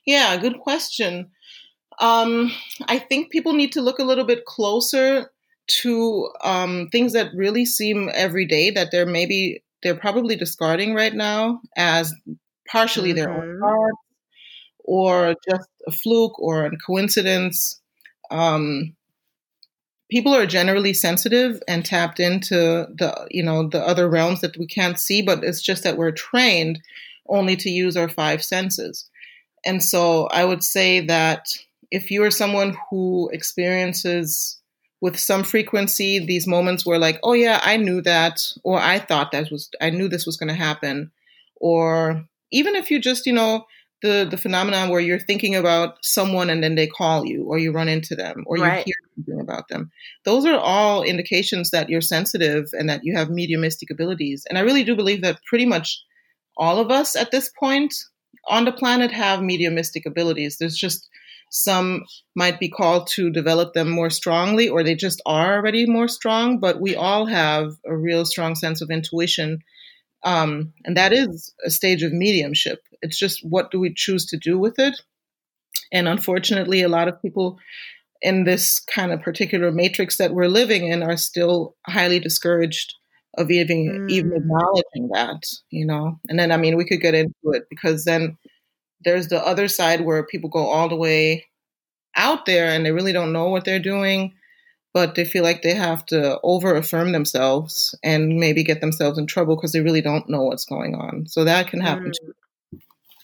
yeah 0.04 0.36
good 0.36 0.58
question 0.58 1.30
um, 2.00 2.50
I 2.88 2.98
think 2.98 3.30
people 3.30 3.52
need 3.52 3.72
to 3.72 3.80
look 3.80 3.98
a 3.98 4.04
little 4.04 4.24
bit 4.24 4.44
closer 4.44 5.30
to 5.66 6.30
um, 6.42 6.88
things 6.90 7.12
that 7.12 7.30
really 7.34 7.64
seem 7.64 8.10
everyday 8.12 8.70
that 8.70 8.88
they're 8.90 9.06
maybe 9.06 9.62
they're 9.82 9.94
probably 9.94 10.36
discarding 10.36 10.94
right 10.94 11.14
now 11.14 11.60
as 11.76 12.12
partially 12.68 13.10
mm-hmm. 13.10 13.18
their 13.18 13.30
own 13.30 13.60
mm-hmm. 13.60 13.90
or 14.84 15.34
just 15.48 15.68
a 15.86 15.92
fluke 15.92 16.38
or 16.40 16.66
a 16.66 16.76
coincidence. 16.78 17.80
Um, 18.30 18.96
people 20.10 20.34
are 20.34 20.46
generally 20.46 20.92
sensitive 20.92 21.62
and 21.66 21.84
tapped 21.84 22.20
into 22.20 22.86
the 22.94 23.26
you 23.30 23.42
know 23.42 23.68
the 23.68 23.80
other 23.86 24.08
realms 24.08 24.40
that 24.40 24.56
we 24.56 24.66
can't 24.66 24.98
see, 24.98 25.22
but 25.22 25.42
it's 25.42 25.62
just 25.62 25.82
that 25.84 25.96
we're 25.96 26.10
trained 26.10 26.80
only 27.28 27.56
to 27.56 27.70
use 27.70 27.96
our 27.96 28.08
five 28.08 28.44
senses. 28.44 29.08
And 29.64 29.82
so 29.82 30.26
I 30.26 30.44
would 30.44 30.62
say 30.62 31.00
that 31.00 31.48
if 31.90 32.10
you 32.10 32.22
are 32.22 32.30
someone 32.30 32.76
who 32.90 33.30
experiences 33.32 34.60
with 35.00 35.18
some 35.18 35.44
frequency 35.44 36.18
these 36.18 36.46
moments 36.46 36.86
where 36.86 36.98
like 36.98 37.18
oh 37.22 37.34
yeah 37.34 37.60
i 37.62 37.76
knew 37.76 38.00
that 38.00 38.40
or 38.62 38.78
i 38.78 38.98
thought 38.98 39.32
that 39.32 39.50
was 39.50 39.70
i 39.82 39.90
knew 39.90 40.08
this 40.08 40.24
was 40.24 40.38
going 40.38 40.48
to 40.48 40.54
happen 40.54 41.10
or 41.56 42.24
even 42.50 42.74
if 42.74 42.90
you 42.90 42.98
just 42.98 43.26
you 43.26 43.32
know 43.32 43.66
the 44.04 44.26
the 44.30 44.36
phenomenon 44.36 44.90
where 44.90 45.00
you're 45.00 45.18
thinking 45.18 45.54
about 45.54 45.96
someone 46.04 46.50
and 46.50 46.62
then 46.62 46.74
they 46.74 46.86
call 46.86 47.24
you 47.24 47.44
or 47.44 47.58
you 47.58 47.72
run 47.72 47.88
into 47.88 48.14
them 48.14 48.44
or 48.46 48.58
you 48.58 48.64
hear 48.64 48.94
something 49.16 49.40
about 49.40 49.68
them 49.68 49.90
those 50.24 50.44
are 50.44 50.58
all 50.58 51.02
indications 51.02 51.70
that 51.70 51.88
you're 51.88 52.00
sensitive 52.00 52.68
and 52.72 52.88
that 52.88 53.00
you 53.02 53.16
have 53.16 53.30
mediumistic 53.30 53.90
abilities 53.90 54.44
and 54.48 54.58
i 54.58 54.60
really 54.60 54.84
do 54.84 54.94
believe 54.94 55.22
that 55.22 55.40
pretty 55.48 55.66
much 55.66 56.04
all 56.56 56.78
of 56.78 56.90
us 56.90 57.16
at 57.16 57.30
this 57.30 57.50
point 57.58 57.94
on 58.46 58.66
the 58.66 58.72
planet 58.72 59.10
have 59.10 59.42
mediumistic 59.42 60.04
abilities 60.06 60.58
there's 60.58 60.76
just 60.76 61.08
some 61.54 62.02
might 62.34 62.58
be 62.58 62.68
called 62.68 63.06
to 63.06 63.30
develop 63.30 63.74
them 63.74 63.88
more 63.88 64.10
strongly, 64.10 64.68
or 64.68 64.82
they 64.82 64.96
just 64.96 65.22
are 65.24 65.54
already 65.54 65.86
more 65.86 66.08
strong. 66.08 66.58
But 66.58 66.80
we 66.80 66.96
all 66.96 67.26
have 67.26 67.76
a 67.86 67.96
real 67.96 68.24
strong 68.24 68.56
sense 68.56 68.80
of 68.80 68.90
intuition. 68.90 69.60
Um, 70.24 70.72
and 70.84 70.96
that 70.96 71.12
is 71.12 71.54
a 71.64 71.70
stage 71.70 72.02
of 72.02 72.12
mediumship. 72.12 72.80
It's 73.04 73.18
just 73.18 73.46
what 73.46 73.70
do 73.70 73.78
we 73.78 73.92
choose 73.94 74.26
to 74.26 74.36
do 74.36 74.58
with 74.58 74.78
it? 74.78 75.00
And 75.92 76.08
unfortunately, 76.08 76.82
a 76.82 76.88
lot 76.88 77.08
of 77.08 77.20
people 77.22 77.58
in 78.22 78.44
this 78.44 78.80
kind 78.80 79.12
of 79.12 79.20
particular 79.20 79.70
matrix 79.70 80.16
that 80.16 80.32
we're 80.32 80.48
living 80.48 80.88
in 80.88 81.02
are 81.02 81.16
still 81.16 81.76
highly 81.86 82.18
discouraged 82.18 82.94
of 83.36 83.50
even 83.50 84.06
mm. 84.08 84.10
even 84.10 84.32
acknowledging 84.32 85.08
that, 85.12 85.42
you 85.70 85.86
know. 85.86 86.18
And 86.28 86.38
then 86.38 86.50
I 86.50 86.56
mean 86.56 86.76
we 86.76 86.86
could 86.86 87.00
get 87.00 87.14
into 87.14 87.52
it 87.52 87.64
because 87.68 88.04
then 88.04 88.38
there's 89.04 89.28
the 89.28 89.44
other 89.46 89.68
side 89.68 90.00
where 90.00 90.24
people 90.24 90.48
go 90.48 90.66
all 90.66 90.88
the 90.88 90.96
way 90.96 91.46
out 92.16 92.46
there 92.46 92.68
and 92.68 92.86
they 92.86 92.92
really 92.92 93.12
don't 93.12 93.32
know 93.32 93.48
what 93.48 93.64
they're 93.64 93.78
doing, 93.78 94.34
but 94.94 95.14
they 95.16 95.24
feel 95.24 95.42
like 95.42 95.62
they 95.62 95.74
have 95.74 96.06
to 96.06 96.38
over 96.42 96.76
affirm 96.76 97.12
themselves 97.12 97.94
and 98.02 98.36
maybe 98.36 98.64
get 98.64 98.80
themselves 98.80 99.18
in 99.18 99.26
trouble 99.26 99.56
because 99.56 99.72
they 99.72 99.80
really 99.80 100.00
don't 100.00 100.30
know 100.30 100.44
what's 100.44 100.64
going 100.64 100.94
on. 100.94 101.26
So 101.26 101.44
that 101.44 101.68
can 101.68 101.80
happen 101.80 102.10
mm. 102.10 102.12
too. 102.12 102.34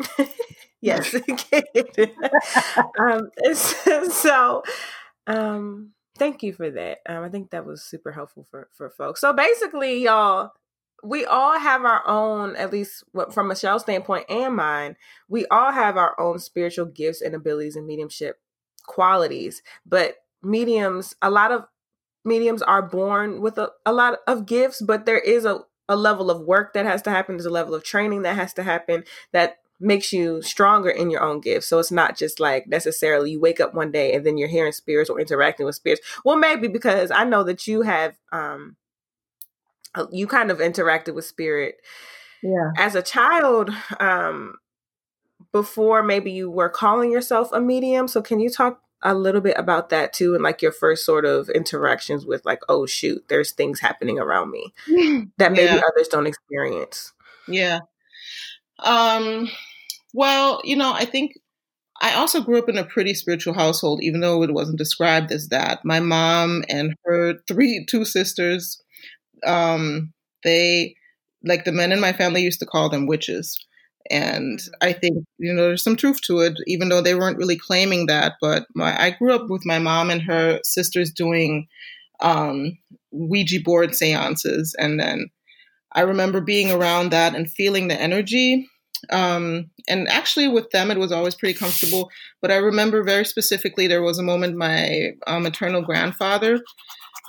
yes, 0.81 1.15
um, 2.99 3.31
so, 4.11 4.63
um, 5.27 5.91
thank 6.19 6.43
you 6.43 6.53
for 6.53 6.71
that. 6.71 6.99
Um, 7.09 7.25
I 7.25 7.29
think 7.29 7.51
that 7.51 7.67
was 7.67 7.83
super 7.83 8.13
helpful 8.13 8.47
for 8.51 8.69
for 8.73 8.91
folks. 8.91 9.21
So 9.21 9.33
basically, 9.33 10.03
y'all, 10.05 10.53
we 11.03 11.25
all 11.25 11.59
have 11.59 11.85
our 11.85 12.07
own, 12.07 12.57
at 12.57 12.73
least 12.73 13.05
from 13.33 13.49
Michelle's 13.49 13.83
standpoint 13.83 14.27
and 14.29 14.55
mine, 14.55 14.97
we 15.29 15.47
all 15.47 15.73
have 15.73 15.97
our 15.97 16.19
own 16.21 16.39
spiritual 16.39 16.87
gifts 16.87 17.23
and 17.23 17.35
abilities 17.35 17.77
and 17.77 17.87
mediumship 17.87 18.41
qualities. 18.87 19.63
But 19.87 20.17
mediums, 20.43 21.15
a 21.23 21.31
lot 21.31 21.53
of 21.53 21.65
mediums 22.25 22.63
are 22.63 22.83
born 22.83 23.41
with 23.41 23.59
a, 23.59 23.71
a 23.87 23.93
lot 23.93 24.19
of 24.27 24.47
gifts, 24.47 24.83
but 24.83 25.07
there 25.07 25.19
is 25.19 25.45
a, 25.45 25.61
a 25.89 25.97
level 25.97 26.31
of 26.31 26.43
work 26.43 26.75
that 26.75 26.87
has 26.87 27.03
to 27.03 27.11
happen. 27.11 27.37
There's 27.37 27.47
a 27.47 27.51
level 27.51 27.75
of 27.75 27.85
training 27.85 28.23
that 28.23 28.37
has 28.37 28.53
to 28.55 28.63
happen 28.63 29.05
that 29.33 29.57
makes 29.81 30.13
you 30.13 30.43
stronger 30.43 30.91
in 30.91 31.11
your 31.11 31.23
own 31.23 31.41
gifts. 31.41 31.67
So 31.67 31.79
it's 31.79 31.91
not 31.91 32.17
just 32.17 32.39
like 32.39 32.67
necessarily 32.67 33.33
you 33.33 33.41
wake 33.41 33.61
up 33.61 33.75
one 33.75 33.91
day 33.91 34.13
and 34.13 34.25
then 34.25 34.37
you're 34.37 34.49
hearing 34.49 34.73
spirits 34.73 35.09
or 35.09 35.19
interacting 35.19 35.67
with 35.67 35.75
spirits. 35.75 36.03
Well, 36.25 36.37
maybe 36.37 36.69
because 36.69 37.11
I 37.11 37.25
know 37.25 37.43
that 37.45 37.67
you 37.67 37.83
have 37.83 38.17
um 38.31 38.77
uh, 39.95 40.07
you 40.13 40.27
kind 40.27 40.51
of 40.51 40.59
interacted 40.59 41.15
with 41.15 41.25
spirit 41.25 41.77
yeah 42.43 42.71
as 42.79 42.95
a 42.95 43.03
child 43.03 43.71
um 43.99 44.55
before 45.53 46.03
maybe 46.03 46.31
you 46.31 46.51
were 46.51 46.69
calling 46.69 47.11
yourself 47.11 47.51
a 47.53 47.61
medium 47.61 48.07
so 48.07 48.23
can 48.23 48.41
you 48.41 48.49
talk 48.49 48.81
a 49.03 49.15
little 49.15 49.41
bit 49.41 49.57
about 49.59 49.89
that 49.89 50.13
too 50.13 50.35
and 50.35 50.45
like 50.45 50.63
your 50.63 50.73
first 50.73 51.05
sort 51.05 51.25
of 51.25 51.49
interactions 51.49 52.27
with 52.27 52.45
like 52.45 52.61
oh 52.69 52.87
shoot 52.87 53.25
there's 53.29 53.51
things 53.51 53.81
happening 53.81 54.19
around 54.19 54.51
me 54.51 54.73
that 55.39 55.53
maybe 55.53 55.65
yeah. 55.65 55.81
others 55.89 56.09
don't 56.09 56.27
experience 56.27 57.13
yeah 57.49 57.81
um 58.81 59.49
well 60.15 60.61
you 60.65 60.77
know 60.77 60.93
i 60.93 61.05
think 61.05 61.33
I 62.03 62.15
also 62.15 62.41
grew 62.41 62.59
up 62.59 62.71
in 62.71 62.79
a 62.79 62.85
pretty 62.85 63.13
spiritual 63.13 63.53
household, 63.53 64.01
even 64.03 64.21
though 64.21 64.43
it 64.43 64.55
wasn't 64.55 64.79
described 64.79 65.31
as 65.31 65.49
that. 65.49 65.85
My 65.85 66.01
mom 66.01 66.65
and 66.71 66.95
her 67.05 67.35
three 67.47 67.85
two 67.91 68.07
sisters 68.07 68.83
um, 69.47 70.13
they 70.45 70.95
like 71.45 71.65
the 71.65 71.73
men 71.73 71.93
in 71.93 72.01
my 72.01 72.13
family 72.13 72.43
used 72.43 72.61
to 72.61 72.67
call 72.67 72.89
them 72.89 73.07
witches. 73.07 73.59
And 74.11 74.59
mm-hmm. 74.59 74.75
I 74.83 74.93
think, 74.93 75.25
you 75.39 75.53
know, 75.53 75.63
there's 75.63 75.83
some 75.83 75.97
truth 75.97 76.21
to 76.23 76.41
it, 76.41 76.55
even 76.67 76.89
though 76.89 77.01
they 77.01 77.15
weren't 77.15 77.39
really 77.39 77.57
claiming 77.59 78.07
that. 78.07 78.35
But 78.41 78.67
my, 78.75 79.01
I 79.01 79.11
grew 79.11 79.35
up 79.35 79.49
with 79.49 79.65
my 79.65 79.79
mom 79.79 80.11
and 80.11 80.23
her 80.23 80.61
sisters 80.65 81.13
doing 81.13 81.67
um, 82.21 82.77
Ouija 83.13 83.61
board 83.61 83.95
seances. 83.95 84.75
And 84.79 84.99
then 84.99 85.31
I 85.93 86.03
remember 86.03 86.41
being 86.41 86.71
around 86.71 87.11
that 87.11 87.35
and 87.35 87.51
feeling 87.51 87.89
the 87.89 88.01
energy. 88.01 88.69
Um, 89.11 89.71
and 89.89 90.09
actually, 90.09 90.49
with 90.49 90.71
them, 90.71 90.91
it 90.91 90.99
was 90.99 91.13
always 91.13 91.35
pretty 91.35 91.59
comfortable. 91.59 92.11
But 92.41 92.51
I 92.51 92.57
remember 92.57 93.03
very 93.03 93.25
specifically 93.25 93.87
there 93.87 94.03
was 94.03 94.19
a 94.19 94.23
moment 94.23 94.57
my 94.57 95.13
uh, 95.27 95.41
maternal 95.41 95.83
grandfather 95.83 96.61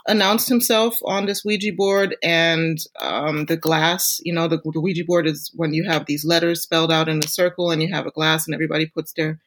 announced 0.07 0.49
himself 0.49 0.97
on 1.05 1.25
this 1.25 1.45
Ouija 1.45 1.71
board, 1.73 2.15
and 2.23 2.79
um, 2.99 3.45
the 3.45 3.57
glass, 3.57 4.19
you 4.23 4.33
know, 4.33 4.47
the, 4.47 4.59
the, 4.73 4.81
Ouija 4.81 5.05
board 5.05 5.27
is 5.27 5.51
when 5.53 5.73
you 5.73 5.83
have 5.87 6.05
these 6.05 6.25
letters 6.25 6.61
spelled 6.61 6.91
out 6.91 7.07
in 7.07 7.19
a 7.19 7.27
circle 7.27 7.69
and 7.71 7.81
you 7.81 7.93
have 7.93 8.07
a 8.07 8.11
glass, 8.11 8.47
and 8.47 8.53
everybody 8.53 8.87
puts 8.87 9.13
their 9.13 9.39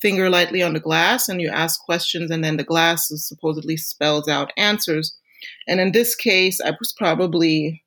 finger 0.00 0.28
lightly 0.28 0.62
on 0.62 0.74
the 0.74 0.80
glass 0.80 1.28
and 1.28 1.40
you 1.40 1.48
ask 1.48 1.80
questions, 1.80 2.30
and 2.30 2.44
then 2.44 2.56
the 2.56 2.64
glass 2.64 3.08
supposedly 3.14 3.76
spells 3.76 4.28
out 4.28 4.52
answers. 4.56 5.16
And 5.66 5.80
in 5.80 5.92
this 5.92 6.14
case, 6.14 6.60
I 6.60 6.70
was 6.70 6.92
probably 6.96 7.82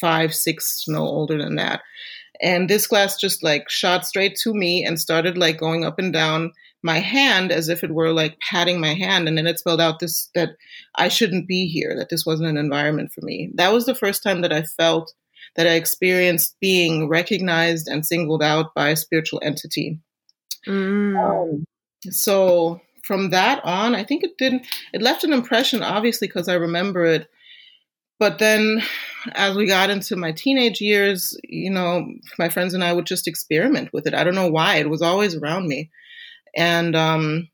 five, 0.00 0.34
six, 0.34 0.84
no 0.88 1.00
older 1.00 1.38
than 1.38 1.56
that. 1.56 1.80
And 2.40 2.68
this 2.68 2.86
glass 2.86 3.18
just 3.18 3.42
like 3.42 3.68
shot 3.68 4.06
straight 4.06 4.36
to 4.42 4.54
me 4.54 4.84
and 4.84 5.00
started 5.00 5.36
like 5.36 5.58
going 5.58 5.84
up 5.84 5.98
and 5.98 6.12
down 6.12 6.52
my 6.82 7.00
hand 7.00 7.50
as 7.50 7.68
if 7.68 7.82
it 7.82 7.90
were 7.90 8.12
like 8.12 8.38
patting 8.50 8.80
my 8.80 8.94
hand. 8.94 9.26
And 9.26 9.36
then 9.36 9.46
it 9.46 9.58
spelled 9.58 9.80
out 9.80 9.98
this 9.98 10.30
that 10.34 10.50
I 10.94 11.08
shouldn't 11.08 11.48
be 11.48 11.66
here 11.66 11.94
that 11.96 12.08
this 12.08 12.24
wasn't 12.24 12.48
an 12.48 12.56
environment 12.56 13.12
for 13.12 13.22
me. 13.22 13.50
That 13.54 13.72
was 13.72 13.86
the 13.86 13.94
first 13.94 14.22
time 14.22 14.42
that 14.42 14.52
I 14.52 14.62
felt 14.62 15.12
that 15.56 15.66
I 15.66 15.74
experienced 15.74 16.56
being 16.60 17.08
recognized 17.08 17.88
and 17.88 18.06
singled 18.06 18.42
out 18.42 18.74
by 18.74 18.90
a 18.90 18.96
spiritual 18.96 19.40
entity. 19.42 20.00
Mm. 20.66 21.16
um, 21.16 21.64
so 22.10 22.80
from 23.04 23.30
that 23.30 23.64
on 23.64 23.94
I 23.94 24.04
think 24.04 24.22
it 24.24 24.32
didn't 24.38 24.66
it 24.92 25.00
left 25.00 25.24
an 25.24 25.32
impression 25.32 25.82
obviously 25.82 26.26
because 26.26 26.48
I 26.48 26.54
remember 26.54 27.04
it 27.04 27.28
but 28.18 28.38
then 28.38 28.82
as 29.34 29.56
we 29.56 29.66
got 29.66 29.90
into 29.90 30.16
my 30.16 30.32
teenage 30.32 30.80
years 30.80 31.36
you 31.44 31.70
know 31.70 32.06
my 32.38 32.48
friends 32.48 32.74
and 32.74 32.84
I 32.84 32.92
would 32.92 33.06
just 33.06 33.28
experiment 33.28 33.92
with 33.92 34.06
it 34.06 34.14
I 34.14 34.24
don't 34.24 34.34
know 34.34 34.50
why 34.50 34.76
it 34.76 34.90
was 34.90 35.02
always 35.02 35.34
around 35.36 35.68
me 35.68 35.90
and 36.56 36.96
um, 36.96 37.48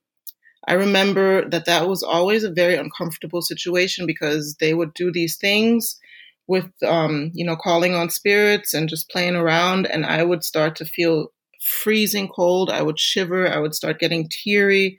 I 0.67 0.75
remember 0.75 1.49
that 1.51 1.67
that 1.67 1.89
was 1.89 2.03
always 2.03 2.45
a 2.45 2.51
very 2.51 2.77
uncomfortable 2.77 3.43
situation 3.43 4.07
because 4.07 4.57
they 4.61 4.75
would 4.75 4.95
do 4.95 5.13
these 5.13 5.37
things 5.37 5.99
with, 6.47 6.71
um, 6.87 7.31
you 7.35 7.45
know, 7.45 7.57
calling 7.57 7.95
on 7.95 8.11
spirits 8.11 8.73
and 8.73 8.89
just 8.89 9.11
playing 9.11 9.37
around. 9.37 9.87
And 9.87 10.07
I 10.07 10.23
would 10.23 10.43
start 10.45 10.77
to 10.77 10.85
feel 10.85 11.29
freezing 11.83 12.29
cold. 12.29 12.71
I 12.71 12.83
would 12.83 12.99
shiver. 12.99 13.47
I 13.49 13.59
would 13.59 13.75
start 13.75 13.99
getting 13.99 14.29
teary. 14.31 14.99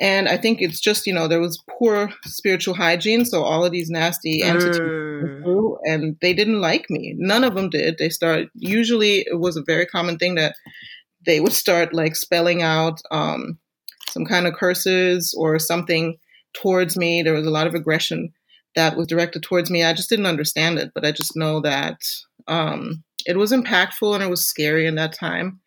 And 0.00 0.28
I 0.28 0.36
think 0.36 0.60
it's 0.62 0.80
just, 0.80 1.06
you 1.06 1.12
know, 1.12 1.26
there 1.26 1.40
was 1.40 1.62
poor 1.68 2.10
spiritual 2.24 2.74
hygiene. 2.74 3.24
So 3.24 3.42
all 3.42 3.64
of 3.64 3.72
these 3.72 3.90
nasty 3.90 4.42
entities 4.42 4.78
Mm. 4.80 5.76
and 5.84 6.16
they 6.20 6.32
didn't 6.32 6.60
like 6.60 6.88
me. 6.88 7.14
None 7.18 7.42
of 7.42 7.56
them 7.56 7.70
did. 7.70 7.98
They 7.98 8.08
start, 8.08 8.46
usually 8.54 9.20
it 9.26 9.40
was 9.40 9.56
a 9.56 9.62
very 9.66 9.84
common 9.84 10.16
thing 10.16 10.36
that 10.36 10.54
they 11.26 11.40
would 11.40 11.52
start 11.52 11.92
like 11.92 12.14
spelling 12.14 12.62
out 12.62 13.00
um, 13.10 13.58
some 14.10 14.24
kind 14.24 14.46
of 14.46 14.54
curses 14.54 15.34
or 15.36 15.58
something 15.58 16.16
towards 16.54 16.96
me. 16.96 17.22
There 17.22 17.34
was 17.34 17.46
a 17.46 17.50
lot 17.50 17.66
of 17.66 17.74
aggression 17.74 18.32
that 18.76 18.96
was 18.96 19.08
directed 19.08 19.42
towards 19.42 19.70
me. 19.70 19.82
I 19.82 19.92
just 19.92 20.08
didn't 20.08 20.26
understand 20.26 20.78
it, 20.78 20.92
but 20.94 21.04
I 21.04 21.10
just 21.10 21.34
know 21.36 21.60
that 21.62 22.00
um, 22.46 23.02
it 23.26 23.36
was 23.36 23.50
impactful 23.50 24.14
and 24.14 24.22
it 24.22 24.30
was 24.30 24.44
scary 24.44 24.86
in 24.86 24.94
that 24.94 25.12
time. 25.12 25.60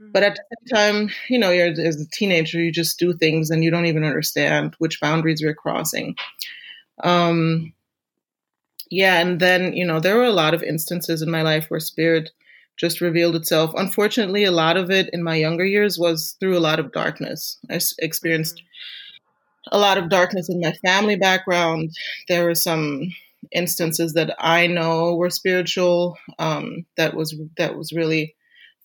But 0.00 0.22
at 0.22 0.36
the 0.36 0.42
same 0.56 0.76
time, 0.76 1.10
you 1.28 1.38
know, 1.38 1.50
you're 1.50 1.68
as 1.68 2.00
a 2.00 2.08
teenager, 2.10 2.60
you 2.60 2.72
just 2.72 2.98
do 2.98 3.12
things 3.14 3.50
and 3.50 3.62
you 3.62 3.70
don't 3.70 3.86
even 3.86 4.04
understand 4.04 4.74
which 4.78 5.00
boundaries 5.00 5.40
you're 5.40 5.54
crossing. 5.54 6.16
Um, 7.04 7.72
yeah, 8.90 9.20
and 9.20 9.40
then 9.40 9.74
you 9.74 9.86
know 9.86 10.00
there 10.00 10.16
were 10.16 10.24
a 10.24 10.32
lot 10.32 10.54
of 10.54 10.62
instances 10.62 11.22
in 11.22 11.30
my 11.30 11.42
life 11.42 11.66
where 11.68 11.80
spirit 11.80 12.30
just 12.76 13.00
revealed 13.00 13.36
itself. 13.36 13.72
Unfortunately, 13.76 14.44
a 14.44 14.52
lot 14.52 14.76
of 14.76 14.90
it 14.90 15.10
in 15.12 15.22
my 15.22 15.34
younger 15.34 15.64
years 15.64 15.98
was 15.98 16.36
through 16.40 16.56
a 16.56 16.60
lot 16.60 16.78
of 16.78 16.92
darkness. 16.92 17.58
I 17.70 17.74
s- 17.74 17.94
experienced 17.98 18.62
a 19.72 19.78
lot 19.78 19.98
of 19.98 20.08
darkness 20.08 20.48
in 20.48 20.60
my 20.60 20.72
family 20.84 21.16
background. 21.16 21.90
There 22.28 22.44
were 22.44 22.54
some 22.54 23.12
instances 23.52 24.14
that 24.14 24.34
I 24.38 24.66
know 24.66 25.14
were 25.16 25.30
spiritual. 25.30 26.16
Um, 26.38 26.86
that 26.96 27.14
was 27.14 27.36
that 27.56 27.76
was 27.76 27.92
really 27.92 28.34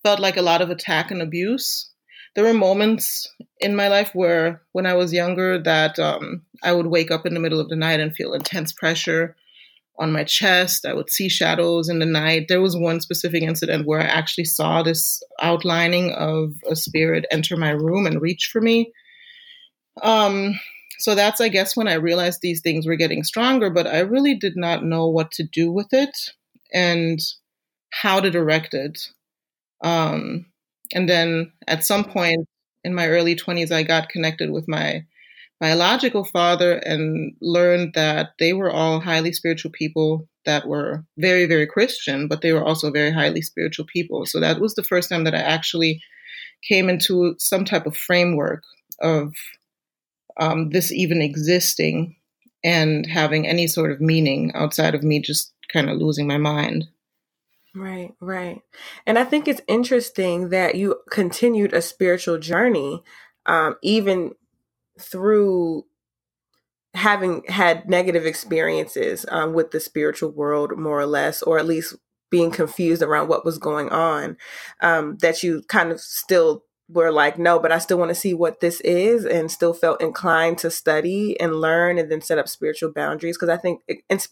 felt 0.04 0.20
like 0.20 0.38
a 0.38 0.42
lot 0.42 0.62
of 0.62 0.70
attack 0.70 1.10
and 1.10 1.22
abuse. 1.22 1.90
There 2.36 2.44
were 2.44 2.54
moments 2.54 3.32
in 3.60 3.76
my 3.76 3.88
life 3.88 4.12
where, 4.14 4.62
when 4.72 4.86
I 4.86 4.96
was 4.96 5.14
younger, 5.14 5.62
that 5.62 5.98
um, 6.00 6.42
I 6.64 6.74
would 6.74 6.88
wake 6.88 7.12
up 7.12 7.26
in 7.26 7.34
the 7.34 7.40
middle 7.40 7.60
of 7.60 7.70
the 7.70 7.76
night 7.76 8.00
and 8.00 8.16
feel 8.16 8.34
intense 8.34 8.74
pressure 8.74 9.36
on 10.00 10.12
my 10.12 10.24
chest. 10.24 10.86
I 10.86 10.94
would 10.94 11.12
see 11.12 11.30
shadows 11.30 11.90
in 11.90 12.00
the 12.00 12.06
night. 12.08 12.48
There 12.48 12.62
was 12.62 12.76
one 12.76 13.00
specific 13.00 13.44
incident 13.44 13.86
where 13.86 14.02
I 14.02 14.06
actually 14.06 14.46
saw 14.46 14.82
this 14.82 15.22
outlining 15.40 16.12
of 16.14 16.56
a 16.68 16.76
spirit 16.76 17.26
enter 17.32 17.56
my 17.56 17.70
room 17.70 18.08
and 18.08 18.20
reach 18.20 18.50
for 18.52 18.60
me. 18.60 18.92
Um, 20.02 20.60
so 20.98 21.14
that's, 21.14 21.40
I 21.40 21.50
guess, 21.50 21.78
when 21.78 21.88
I 21.88 21.94
realized 21.94 22.40
these 22.42 22.62
things 22.62 22.88
were 22.88 22.96
getting 22.96 23.24
stronger, 23.24 23.70
but 23.70 23.86
I 23.86 24.00
really 24.00 24.36
did 24.36 24.56
not 24.56 24.84
know 24.84 25.08
what 25.08 25.32
to 25.34 25.44
do 25.44 25.72
with 25.72 25.90
it 25.92 26.18
and 26.74 27.20
how 27.92 28.20
to 28.20 28.32
direct 28.32 28.74
it. 28.74 29.00
Um, 29.84 30.46
and 30.94 31.08
then 31.10 31.52
at 31.68 31.86
some 31.86 32.04
point 32.04 32.48
in 32.84 32.94
my 32.94 33.08
early 33.08 33.36
20s, 33.36 33.72
I 33.72 33.84
got 33.84 34.10
connected 34.10 34.52
with 34.52 34.68
my 34.68 35.06
biological 35.60 36.26
father 36.26 36.74
and 36.80 37.34
learned 37.42 37.94
that 37.94 38.32
they 38.40 38.54
were 38.54 38.72
all 38.72 39.00
highly 39.00 39.32
spiritual 39.32 39.72
people 39.72 40.28
that 40.46 40.68
were 40.68 41.06
very, 41.18 41.46
very 41.46 41.66
Christian, 41.66 42.28
but 42.28 42.42
they 42.42 42.52
were 42.52 42.64
also 42.64 42.92
very 42.92 43.12
highly 43.12 43.42
spiritual 43.42 43.86
people. 43.86 44.26
So 44.26 44.40
that 44.40 44.60
was 44.60 44.76
the 44.76 44.84
first 44.84 45.10
time 45.10 45.24
that 45.24 45.36
I 45.36 45.40
actually 45.40 46.02
came 46.68 46.90
into 46.90 47.36
some 47.38 47.66
type 47.66 47.86
of 47.86 47.96
framework 47.96 48.64
of 49.00 49.34
um, 50.40 50.70
this 50.72 50.92
even 50.92 51.22
existing 51.22 52.16
and 52.64 53.06
having 53.06 53.48
any 53.48 53.68
sort 53.68 53.92
of 53.92 54.02
meaning 54.02 54.52
outside 54.56 54.96
of 54.96 55.04
me 55.04 55.22
just 55.22 55.54
kind 55.72 55.90
of 55.90 55.98
losing 55.98 56.28
my 56.28 56.38
mind. 56.38 56.86
Right, 57.76 58.14
right. 58.20 58.62
And 59.08 59.18
I 59.18 59.24
think 59.24 59.48
it's 59.48 59.62
interesting 59.68 60.50
that 60.50 60.76
you 60.76 60.98
continued 61.10 61.74
a 61.74 61.82
spiritual 61.82 62.38
journey, 62.38 63.02
um, 63.48 63.76
even 63.82 64.34
through 65.00 65.86
having 66.94 67.44
had 67.48 67.90
negative 67.90 68.26
experiences 68.26 69.26
um, 69.30 69.54
with 69.54 69.72
the 69.72 69.80
spiritual 69.80 70.30
world, 70.32 70.78
more 70.78 71.00
or 71.00 71.08
less, 71.08 71.42
or 71.42 71.58
at 71.58 71.66
least 71.66 71.96
being 72.30 72.52
confused 72.52 73.02
around 73.02 73.28
what 73.28 73.46
was 73.46 73.58
going 73.58 73.90
on. 73.90 74.38
Um, 74.82 75.18
that 75.22 75.42
you 75.42 75.64
kind 75.68 75.92
of 75.92 76.00
still 76.00 76.64
were 76.90 77.12
like, 77.12 77.40
no, 77.40 77.60
but 77.60 77.72
I 77.72 77.78
still 77.80 77.98
want 77.98 78.10
to 78.10 78.16
see 78.16 78.34
what 78.34 78.60
this 78.60 78.82
is, 78.82 79.26
and 79.26 79.50
still 79.52 79.74
felt 79.74 80.02
inclined 80.02 80.58
to 80.60 80.70
study 80.72 81.40
and 81.40 81.56
learn, 81.56 81.98
and 81.98 82.12
then 82.12 82.22
set 82.22 82.38
up 82.38 82.48
spiritual 82.50 82.92
boundaries. 82.92 83.38
Because 83.38 83.50
I 83.50 83.58
think 83.58 83.82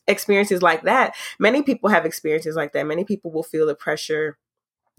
experiences 0.08 0.62
like 0.62 0.84
that, 0.84 1.16
many 1.40 1.64
people 1.64 1.90
have 1.90 2.06
experiences 2.06 2.56
like 2.56 2.74
that. 2.74 2.86
Many 2.86 3.04
people 3.06 3.32
will 3.32 3.44
feel 3.44 3.66
the 3.66 3.76
pressure 3.76 4.38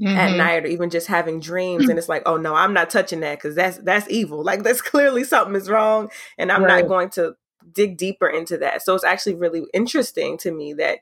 Mm-hmm. 0.01 0.17
at 0.17 0.37
night 0.37 0.65
or 0.65 0.69
even 0.69 0.91
just 0.91 1.07
having 1.07 1.39
dreams 1.39 1.89
and 1.89 1.99
it's 1.99 2.09
like 2.09 2.23
oh 2.25 2.37
no 2.39 2.55
i'm 2.55 2.73
not 2.73 2.89
touching 2.91 3.21
that 3.21 3.37
because 3.39 3.55
that's 3.55 3.77
that's 3.79 4.09
evil 4.11 4.43
like 4.43 4.63
that's 4.63 4.81
clearly 4.83 5.23
something 5.23 5.55
is 5.55 5.69
wrong 5.69 6.11
and 6.39 6.51
i'm 6.51 6.63
Right. 6.63 6.83
not 6.83 6.89
going 6.89 7.11
to 7.11 7.37
dig 7.73 7.97
deeper 7.99 8.27
into 8.27 8.57
that 8.57 8.83
so 8.83 8.95
it's 8.95 9.05
actually 9.05 9.35
really 9.35 9.65
interesting 9.75 10.37
to 10.39 10.51
me 10.51 10.73
that 10.73 11.01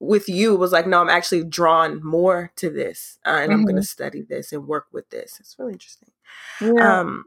with 0.00 0.28
you 0.28 0.56
was 0.56 0.72
like 0.72 0.86
no 0.86 1.00
i'm 1.00 1.10
actually 1.10 1.44
drawn 1.44 2.02
more 2.04 2.50
to 2.56 2.70
this 2.70 3.18
uh, 3.26 3.38
and 3.42 3.52
i'm 3.52 3.64
going 3.64 3.76
to 3.76 3.82
study 3.82 4.22
this 4.22 4.52
and 4.52 4.66
work 4.66 4.86
with 4.92 5.08
this. 5.10 5.38
It's 5.38 5.56
really 5.58 5.74
interesting. 5.74 6.10
Yeah. 6.60 7.00
um 7.00 7.24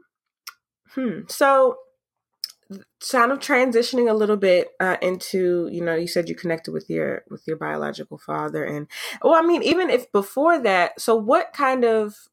hmm 0.94 1.20
so 1.28 1.78
kind 3.10 3.30
of 3.30 3.38
transitioning 3.38 4.10
a 4.10 4.14
little 4.14 4.36
bit 4.36 4.70
uh, 4.80 4.96
into 5.02 5.68
you 5.70 5.82
know 5.84 5.94
you 5.94 6.08
said 6.08 6.28
you 6.28 6.34
connected 6.34 6.72
with 6.72 6.88
your 6.88 7.22
with 7.30 7.46
your 7.46 7.56
biological 7.56 8.18
father 8.18 8.64
and 8.64 8.86
well 9.22 9.34
i 9.34 9.42
mean 9.42 9.62
even 9.62 9.90
if 9.90 10.10
before 10.12 10.58
that 10.58 10.98
so 11.00 11.14
what 11.14 11.52
kind 11.52 11.84
of 11.84 12.28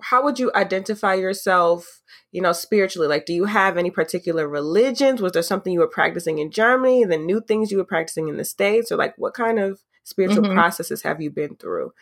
how 0.00 0.22
would 0.22 0.38
you 0.38 0.50
identify 0.54 1.14
yourself 1.14 2.02
you 2.30 2.40
know 2.40 2.52
spiritually 2.52 3.08
like 3.08 3.26
do 3.26 3.32
you 3.32 3.46
have 3.46 3.76
any 3.76 3.90
particular 3.90 4.48
religions 4.48 5.20
was 5.20 5.32
there 5.32 5.42
something 5.42 5.72
you 5.72 5.80
were 5.80 5.88
practicing 5.88 6.38
in 6.38 6.50
germany 6.50 7.04
the 7.04 7.16
new 7.16 7.40
things 7.40 7.70
you 7.70 7.78
were 7.78 7.84
practicing 7.84 8.28
in 8.28 8.36
the 8.36 8.44
states 8.44 8.92
or 8.92 8.96
like 8.96 9.14
what 9.16 9.34
kind 9.34 9.58
of 9.58 9.80
spiritual 10.04 10.44
Mhm. 10.44 10.54
processes 10.54 11.02
have 11.02 11.20
you 11.20 11.30
been 11.30 11.56
through 11.56 11.92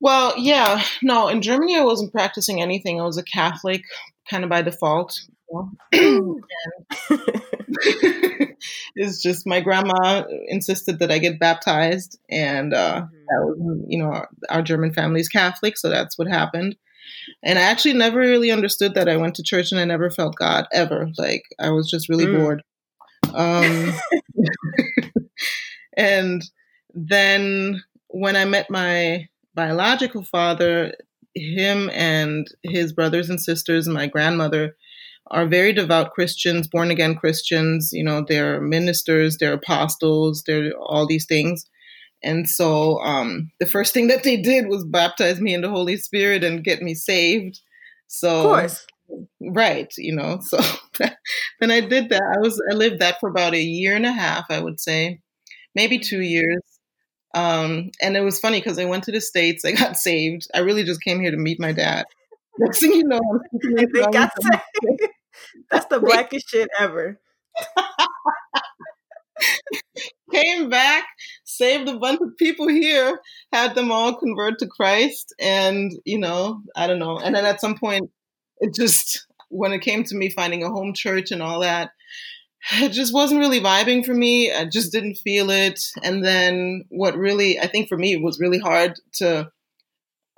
Well, 0.00 0.34
yeah, 0.38 0.80
no, 1.02 1.26
in 1.26 1.42
Germany 1.42 1.76
I 1.76 1.82
wasn't 1.82 2.12
practicing 2.12 2.62
anything. 2.62 3.00
I 3.00 3.04
was 3.04 3.18
a 3.18 3.24
Catholic 3.24 3.82
kind 4.30 4.44
of 4.44 4.50
by 4.50 4.62
default. 4.62 5.18
it's 8.94 9.20
just 9.20 9.46
my 9.46 9.60
grandma 9.60 10.24
insisted 10.46 11.00
that 11.00 11.10
I 11.10 11.18
get 11.18 11.40
baptized, 11.40 12.18
and 12.30 12.72
uh, 12.72 13.06
that 13.10 13.40
was, 13.42 13.84
you 13.88 13.98
know, 13.98 14.06
our, 14.12 14.28
our 14.48 14.62
German 14.62 14.92
family 14.92 15.20
is 15.20 15.28
Catholic, 15.28 15.76
so 15.76 15.88
that's 15.88 16.16
what 16.16 16.28
happened. 16.28 16.76
And 17.42 17.58
I 17.58 17.62
actually 17.62 17.94
never 17.94 18.18
really 18.18 18.50
understood 18.50 18.94
that 18.94 19.08
I 19.08 19.16
went 19.16 19.34
to 19.36 19.42
church 19.42 19.72
and 19.72 19.80
I 19.80 19.84
never 19.84 20.10
felt 20.10 20.36
God 20.36 20.66
ever. 20.72 21.08
Like 21.18 21.42
I 21.58 21.70
was 21.70 21.90
just 21.90 22.08
really 22.08 22.26
Mm. 22.26 22.32
bored. 22.32 22.62
Um, 23.34 23.92
and 25.96 26.42
then 26.94 27.82
when 28.08 28.36
I 28.36 28.44
met 28.44 28.70
my 28.70 29.28
biological 29.54 30.24
father, 30.24 30.94
him 31.34 31.90
and 31.92 32.48
his 32.62 32.92
brothers 32.92 33.28
and 33.30 33.40
sisters 33.40 33.86
and 33.86 33.94
my 33.94 34.06
grandmother 34.06 34.76
are 35.30 35.46
very 35.46 35.72
devout 35.72 36.12
Christians, 36.12 36.66
born 36.68 36.90
again 36.90 37.14
Christians. 37.14 37.90
You 37.92 38.02
know, 38.02 38.24
they're 38.26 38.60
ministers, 38.60 39.36
they're 39.36 39.52
apostles, 39.52 40.42
they're 40.46 40.72
all 40.78 41.06
these 41.06 41.26
things. 41.26 41.66
And 42.22 42.48
so 42.48 42.98
um, 43.00 43.50
the 43.60 43.66
first 43.66 43.94
thing 43.94 44.08
that 44.08 44.24
they 44.24 44.36
did 44.36 44.66
was 44.66 44.84
baptize 44.84 45.40
me 45.40 45.54
in 45.54 45.60
the 45.60 45.70
Holy 45.70 45.96
Spirit 45.96 46.42
and 46.42 46.64
get 46.64 46.82
me 46.82 46.94
saved. 46.94 47.60
So 48.08 48.38
of 48.38 48.44
course. 48.44 48.86
right 49.40 49.92
you 49.96 50.14
know 50.14 50.38
so 50.42 50.58
then 51.60 51.70
i 51.70 51.80
did 51.80 52.08
that 52.10 52.22
i 52.36 52.38
was 52.40 52.60
i 52.70 52.74
lived 52.74 52.98
that 52.98 53.18
for 53.20 53.28
about 53.28 53.54
a 53.54 53.62
year 53.62 53.94
and 53.94 54.04
a 54.04 54.12
half 54.12 54.44
i 54.50 54.60
would 54.60 54.80
say 54.80 55.20
maybe 55.74 55.98
two 55.98 56.20
years. 56.20 56.62
Um 57.34 57.90
and 58.00 58.16
it 58.16 58.22
was 58.22 58.40
funny 58.40 58.60
because 58.60 58.78
i 58.78 58.84
went 58.86 59.04
to 59.04 59.12
the 59.12 59.20
states 59.20 59.64
i 59.64 59.72
got 59.72 59.96
saved. 60.08 60.46
I 60.54 60.60
really 60.60 60.84
just 60.84 61.02
came 61.02 61.20
here 61.20 61.30
to 61.30 61.36
meet 61.36 61.60
my 61.60 61.72
dad. 61.72 62.06
Next 62.58 62.80
thing 62.80 62.92
you 62.92 63.04
know 63.04 63.20
I'm 63.32 63.40
speaking 63.54 63.78
in 63.78 63.92
they 63.92 64.02
got 64.10 64.32
saved. 64.40 65.12
that's 65.70 65.86
the 65.86 66.00
blackest 66.00 66.48
shit 66.48 66.68
ever. 66.78 67.20
Came 70.32 70.68
back 70.68 71.04
saved 71.58 71.88
a 71.88 71.98
bunch 71.98 72.20
of 72.22 72.36
people 72.38 72.68
here 72.68 73.20
had 73.52 73.74
them 73.74 73.92
all 73.92 74.14
convert 74.14 74.58
to 74.58 74.66
christ 74.66 75.34
and 75.40 75.92
you 76.04 76.18
know 76.18 76.62
i 76.76 76.86
don't 76.86 76.98
know. 76.98 77.18
And 77.18 77.34
then 77.34 77.44
at 77.44 77.60
some 77.60 77.76
point 77.76 78.10
it 78.58 78.74
just 78.74 79.26
when 79.50 79.72
it 79.72 79.80
came 79.80 80.04
to 80.04 80.16
me 80.16 80.30
finding 80.30 80.62
a 80.62 80.70
home 80.70 80.94
church 80.94 81.30
and 81.30 81.42
all 81.42 81.60
that 81.60 81.90
it 82.72 82.90
just 82.90 83.14
wasn't 83.14 83.40
really 83.40 83.60
vibing 83.60 84.04
for 84.04 84.12
me. 84.12 84.52
I 84.52 84.64
just 84.64 84.90
didn't 84.90 85.14
feel 85.14 85.48
it. 85.48 85.80
And 86.02 86.24
then 86.24 86.84
what 86.88 87.16
really 87.16 87.58
i 87.58 87.66
think 87.66 87.88
for 87.88 87.98
me 87.98 88.12
it 88.12 88.22
was 88.22 88.40
really 88.40 88.58
hard 88.58 88.94
to 89.14 89.50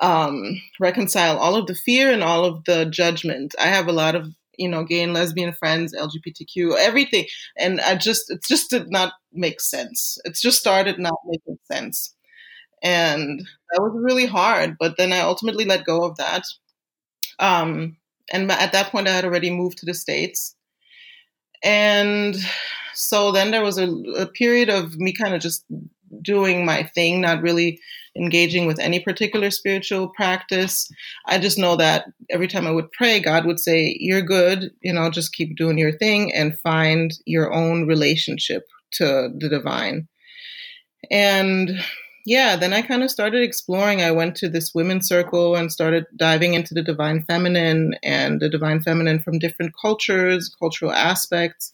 um, 0.00 0.60
reconcile 0.80 1.36
all 1.36 1.56
of 1.56 1.66
the 1.66 1.74
fear 1.74 2.10
and 2.10 2.22
all 2.22 2.44
of 2.44 2.64
the 2.64 2.86
judgment. 2.86 3.54
I 3.58 3.66
have 3.66 3.86
a 3.86 3.92
lot 3.92 4.14
of 4.14 4.28
you 4.60 4.68
know 4.68 4.84
gay 4.84 5.02
and 5.02 5.14
lesbian 5.14 5.52
friends 5.52 5.94
lgbtq 5.94 6.76
everything. 6.78 7.26
And 7.58 7.80
i 7.80 7.96
just 7.96 8.30
it 8.30 8.40
just 8.48 8.70
did 8.70 8.90
not 8.90 9.14
make 9.32 9.60
sense. 9.60 10.18
It's 10.24 10.40
just 10.42 10.60
started 10.60 10.98
not 10.98 11.18
making 11.26 11.58
sense. 11.72 12.14
And 12.82 13.40
that 13.40 13.82
was 13.82 13.92
really 14.08 14.26
hard 14.26 14.76
but 14.80 14.96
then 14.98 15.12
i 15.12 15.20
ultimately 15.20 15.64
let 15.64 15.84
go 15.84 16.04
of 16.04 16.16
that. 16.18 16.44
Um 17.38 17.96
and 18.32 18.50
at 18.50 18.72
that 18.72 18.90
point, 18.92 19.08
I 19.08 19.12
had 19.12 19.24
already 19.24 19.50
moved 19.50 19.78
to 19.78 19.86
the 19.86 19.94
States. 19.94 20.54
And 21.62 22.36
so 22.94 23.32
then 23.32 23.50
there 23.50 23.62
was 23.64 23.78
a, 23.78 23.88
a 24.16 24.26
period 24.26 24.70
of 24.70 24.96
me 24.96 25.12
kind 25.12 25.34
of 25.34 25.40
just 25.40 25.64
doing 26.22 26.64
my 26.64 26.82
thing, 26.94 27.20
not 27.20 27.42
really 27.42 27.80
engaging 28.16 28.66
with 28.66 28.78
any 28.80 29.00
particular 29.00 29.50
spiritual 29.50 30.08
practice. 30.08 30.88
I 31.26 31.38
just 31.38 31.58
know 31.58 31.76
that 31.76 32.06
every 32.30 32.48
time 32.48 32.66
I 32.66 32.72
would 32.72 32.90
pray, 32.92 33.20
God 33.20 33.46
would 33.46 33.60
say, 33.60 33.96
You're 34.00 34.22
good, 34.22 34.70
you 34.82 34.92
know, 34.92 35.10
just 35.10 35.32
keep 35.32 35.56
doing 35.56 35.78
your 35.78 35.96
thing 35.96 36.34
and 36.34 36.58
find 36.58 37.12
your 37.26 37.52
own 37.52 37.86
relationship 37.86 38.64
to 38.92 39.30
the 39.38 39.48
divine. 39.48 40.08
And 41.10 41.80
yeah, 42.26 42.56
then 42.56 42.72
I 42.72 42.82
kind 42.82 43.02
of 43.02 43.10
started 43.10 43.42
exploring. 43.42 44.02
I 44.02 44.10
went 44.10 44.36
to 44.36 44.48
this 44.48 44.74
women's 44.74 45.08
circle 45.08 45.56
and 45.56 45.72
started 45.72 46.04
diving 46.16 46.54
into 46.54 46.74
the 46.74 46.82
divine 46.82 47.22
feminine 47.22 47.94
and 48.02 48.40
the 48.40 48.48
divine 48.48 48.82
feminine 48.82 49.20
from 49.20 49.38
different 49.38 49.72
cultures, 49.80 50.54
cultural 50.58 50.92
aspects. 50.92 51.72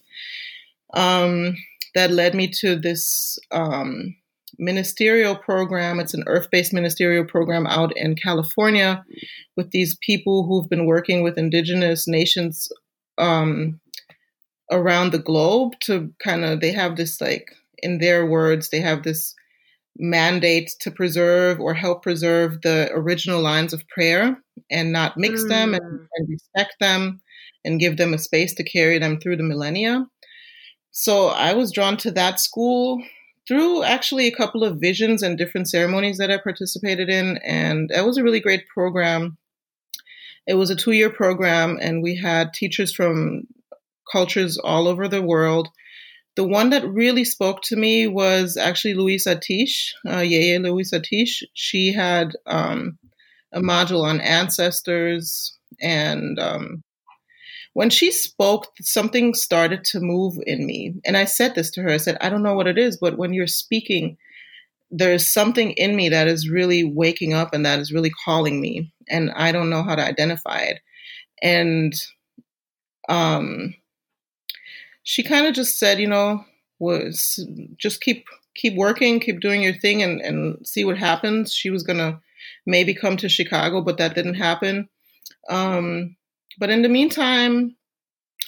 Um, 0.94 1.56
that 1.94 2.10
led 2.10 2.34
me 2.34 2.48
to 2.60 2.76
this 2.76 3.38
um, 3.50 4.14
ministerial 4.58 5.36
program. 5.36 6.00
It's 6.00 6.14
an 6.14 6.24
earth 6.26 6.48
based 6.50 6.72
ministerial 6.72 7.24
program 7.24 7.66
out 7.66 7.96
in 7.96 8.16
California 8.16 9.04
with 9.56 9.70
these 9.70 9.96
people 10.02 10.46
who've 10.46 10.68
been 10.68 10.86
working 10.86 11.22
with 11.22 11.38
indigenous 11.38 12.06
nations 12.06 12.70
um, 13.18 13.80
around 14.70 15.12
the 15.12 15.18
globe 15.18 15.74
to 15.80 16.12
kind 16.18 16.44
of, 16.44 16.60
they 16.60 16.72
have 16.72 16.96
this, 16.96 17.20
like, 17.20 17.50
in 17.78 17.98
their 17.98 18.26
words, 18.26 18.70
they 18.70 18.80
have 18.80 19.02
this 19.02 19.34
mandate 19.98 20.70
to 20.80 20.90
preserve 20.90 21.60
or 21.60 21.72
help 21.72 22.02
preserve 22.02 22.60
the 22.62 22.90
original 22.92 23.40
lines 23.40 23.72
of 23.72 23.86
prayer 23.88 24.36
and 24.70 24.92
not 24.92 25.16
mix 25.16 25.44
mm. 25.44 25.48
them 25.48 25.74
and, 25.74 25.82
mm. 25.82 26.06
and 26.14 26.28
respect 26.28 26.74
them 26.80 27.20
and 27.64 27.80
give 27.80 27.96
them 27.96 28.12
a 28.12 28.18
space 28.18 28.54
to 28.54 28.64
carry 28.64 28.98
them 28.98 29.18
through 29.18 29.36
the 29.36 29.42
millennia. 29.42 30.06
So 30.90 31.28
I 31.28 31.52
was 31.54 31.72
drawn 31.72 31.96
to 31.98 32.10
that 32.12 32.40
school 32.40 33.02
through 33.46 33.84
actually 33.84 34.26
a 34.26 34.34
couple 34.34 34.64
of 34.64 34.80
visions 34.80 35.22
and 35.22 35.38
different 35.38 35.68
ceremonies 35.68 36.18
that 36.18 36.30
I 36.30 36.38
participated 36.38 37.08
in. 37.08 37.38
And 37.38 37.90
that 37.90 38.04
was 38.04 38.16
a 38.16 38.22
really 38.22 38.40
great 38.40 38.66
program. 38.68 39.36
It 40.46 40.54
was 40.54 40.70
a 40.70 40.76
two 40.76 40.92
year 40.92 41.10
program, 41.10 41.78
and 41.80 42.02
we 42.02 42.16
had 42.16 42.54
teachers 42.54 42.92
from 42.92 43.46
cultures 44.10 44.58
all 44.58 44.86
over 44.86 45.08
the 45.08 45.22
world. 45.22 45.68
The 46.36 46.46
one 46.46 46.70
that 46.70 46.86
really 46.86 47.24
spoke 47.24 47.62
to 47.62 47.76
me 47.76 48.06
was 48.06 48.56
actually 48.56 48.94
Luisah 48.94 49.40
Teish, 49.40 49.92
uh, 50.06 50.20
Yeye 50.20 50.58
Luisah 50.60 51.04
Teish. 51.04 51.42
She 51.54 51.92
had 51.92 52.36
um, 52.46 52.98
a 53.52 53.60
module 53.60 54.04
on 54.04 54.20
ancestors 54.20 55.56
and 55.80 56.38
um, 56.38 56.84
when 57.76 57.90
she 57.90 58.10
spoke, 58.10 58.72
something 58.80 59.34
started 59.34 59.84
to 59.84 60.00
move 60.00 60.38
in 60.46 60.64
me. 60.64 60.94
And 61.04 61.14
I 61.14 61.26
said 61.26 61.54
this 61.54 61.70
to 61.72 61.82
her 61.82 61.90
I 61.90 61.98
said, 61.98 62.16
I 62.22 62.30
don't 62.30 62.42
know 62.42 62.54
what 62.54 62.66
it 62.66 62.78
is, 62.78 62.96
but 62.96 63.18
when 63.18 63.34
you're 63.34 63.46
speaking, 63.46 64.16
there's 64.90 65.30
something 65.30 65.72
in 65.72 65.94
me 65.94 66.08
that 66.08 66.26
is 66.26 66.48
really 66.48 66.84
waking 66.84 67.34
up 67.34 67.52
and 67.52 67.66
that 67.66 67.78
is 67.78 67.92
really 67.92 68.10
calling 68.24 68.62
me. 68.62 68.94
And 69.10 69.30
I 69.32 69.52
don't 69.52 69.68
know 69.68 69.82
how 69.82 69.94
to 69.94 70.02
identify 70.02 70.60
it. 70.60 70.80
And 71.42 71.92
um, 73.10 73.74
she 75.02 75.22
kind 75.22 75.46
of 75.46 75.52
just 75.52 75.78
said, 75.78 75.98
you 76.00 76.08
know, 76.08 76.46
was 76.78 77.46
just 77.76 78.00
keep 78.00 78.24
keep 78.54 78.74
working, 78.74 79.20
keep 79.20 79.40
doing 79.40 79.62
your 79.62 79.74
thing 79.74 80.02
and, 80.02 80.22
and 80.22 80.66
see 80.66 80.86
what 80.86 80.96
happens. 80.96 81.52
She 81.52 81.68
was 81.68 81.82
gonna 81.82 82.22
maybe 82.64 82.94
come 82.94 83.18
to 83.18 83.28
Chicago, 83.28 83.82
but 83.82 83.98
that 83.98 84.14
didn't 84.14 84.36
happen. 84.36 84.88
Um, 85.50 86.15
but 86.58 86.70
in 86.70 86.82
the 86.82 86.88
meantime, 86.88 87.76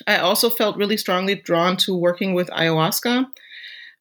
I 0.07 0.19
also 0.19 0.51
felt 0.51 0.77
really 0.77 0.97
strongly 0.97 1.35
drawn 1.35 1.77
to 1.79 1.97
working 1.97 2.35
with 2.35 2.49
ayahuasca, 2.49 3.27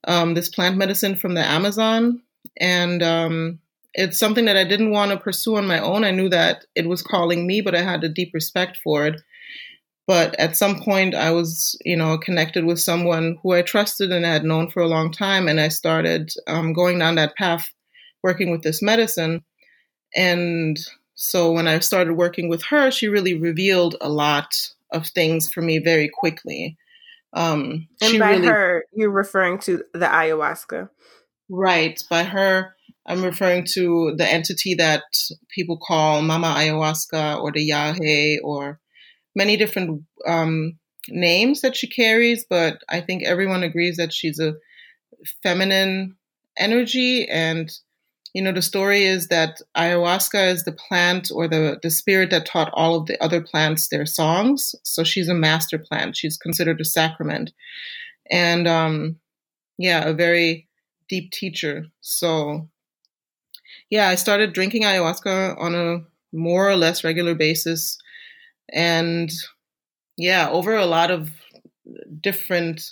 um, 0.07 0.33
this 0.33 0.49
plant 0.49 0.77
medicine 0.77 1.15
from 1.15 1.33
the 1.33 1.45
Amazon. 1.45 2.21
And 2.59 3.03
um, 3.03 3.59
it's 3.93 4.19
something 4.19 4.45
that 4.45 4.57
I 4.57 4.63
didn't 4.63 4.91
want 4.91 5.11
to 5.11 5.17
pursue 5.17 5.57
on 5.57 5.67
my 5.67 5.79
own. 5.79 6.03
I 6.03 6.11
knew 6.11 6.29
that 6.29 6.65
it 6.75 6.87
was 6.87 7.01
calling 7.01 7.47
me, 7.47 7.61
but 7.61 7.75
I 7.75 7.81
had 7.81 8.03
a 8.03 8.09
deep 8.09 8.31
respect 8.33 8.77
for 8.77 9.07
it. 9.07 9.21
But 10.05 10.39
at 10.39 10.55
some 10.55 10.79
point, 10.79 11.15
I 11.15 11.31
was, 11.31 11.77
you 11.83 11.97
know, 11.97 12.17
connected 12.17 12.63
with 12.63 12.79
someone 12.79 13.37
who 13.43 13.53
I 13.53 13.61
trusted 13.61 14.11
and 14.11 14.23
had 14.23 14.45
known 14.45 14.69
for 14.69 14.81
a 14.81 14.87
long 14.87 15.11
time, 15.11 15.49
and 15.49 15.59
I 15.59 15.67
started 15.67 16.31
um, 16.47 16.71
going 16.71 16.97
down 16.97 17.15
that 17.15 17.35
path, 17.35 17.69
working 18.23 18.49
with 18.49 18.61
this 18.61 18.81
medicine. 18.81 19.43
And 20.15 20.77
so 21.17 21.51
when 21.51 21.67
I 21.67 21.79
started 21.79 22.13
working 22.13 22.47
with 22.47 22.63
her, 22.65 22.91
she 22.91 23.07
really 23.07 23.33
revealed 23.33 23.95
a 23.99 24.07
lot 24.07 24.55
of 24.91 25.07
things 25.07 25.51
for 25.51 25.61
me 25.61 25.79
very 25.79 26.09
quickly. 26.09 26.77
Um, 27.33 27.87
and 28.01 28.19
by 28.19 28.31
really, 28.31 28.47
her, 28.47 28.85
you're 28.93 29.09
referring 29.09 29.57
to 29.61 29.83
the 29.93 30.05
ayahuasca. 30.05 30.89
Right. 31.49 32.01
By 32.07 32.23
her, 32.23 32.75
I'm 33.07 33.23
referring 33.23 33.65
to 33.73 34.13
the 34.15 34.31
entity 34.31 34.75
that 34.75 35.03
people 35.49 35.77
call 35.77 36.21
Mama 36.21 36.53
Ayahuasca 36.55 37.41
or 37.41 37.51
the 37.51 37.67
Yahe 37.67 38.37
or 38.43 38.79
many 39.35 39.57
different 39.57 40.03
um, 40.25 40.77
names 41.09 41.61
that 41.61 41.75
she 41.75 41.87
carries, 41.87 42.45
but 42.47 42.83
I 42.89 43.01
think 43.01 43.23
everyone 43.23 43.63
agrees 43.63 43.97
that 43.97 44.13
she's 44.13 44.39
a 44.39 44.53
feminine 45.41 46.15
energy 46.57 47.27
and 47.27 47.71
you 48.33 48.41
know, 48.41 48.51
the 48.51 48.61
story 48.61 49.03
is 49.03 49.27
that 49.27 49.61
ayahuasca 49.75 50.51
is 50.51 50.63
the 50.63 50.71
plant 50.71 51.29
or 51.33 51.47
the, 51.47 51.79
the 51.81 51.89
spirit 51.89 52.29
that 52.31 52.45
taught 52.45 52.69
all 52.73 52.95
of 52.95 53.05
the 53.05 53.21
other 53.23 53.41
plants 53.41 53.87
their 53.87 54.05
songs. 54.05 54.75
So 54.83 55.03
she's 55.03 55.29
a 55.29 55.33
master 55.33 55.77
plant. 55.77 56.15
She's 56.15 56.37
considered 56.37 56.79
a 56.81 56.85
sacrament. 56.85 57.51
And 58.29 58.67
um, 58.67 59.17
yeah, 59.77 60.07
a 60.07 60.13
very 60.13 60.67
deep 61.07 61.31
teacher. 61.31 61.85
So 62.01 62.69
yeah, 63.89 64.07
I 64.07 64.15
started 64.15 64.53
drinking 64.53 64.83
ayahuasca 64.83 65.59
on 65.59 65.75
a 65.75 65.99
more 66.35 66.69
or 66.69 66.75
less 66.75 67.03
regular 67.03 67.35
basis. 67.35 67.97
And 68.73 69.31
yeah, 70.17 70.49
over 70.49 70.75
a 70.75 70.85
lot 70.85 71.11
of 71.11 71.31
different 72.21 72.91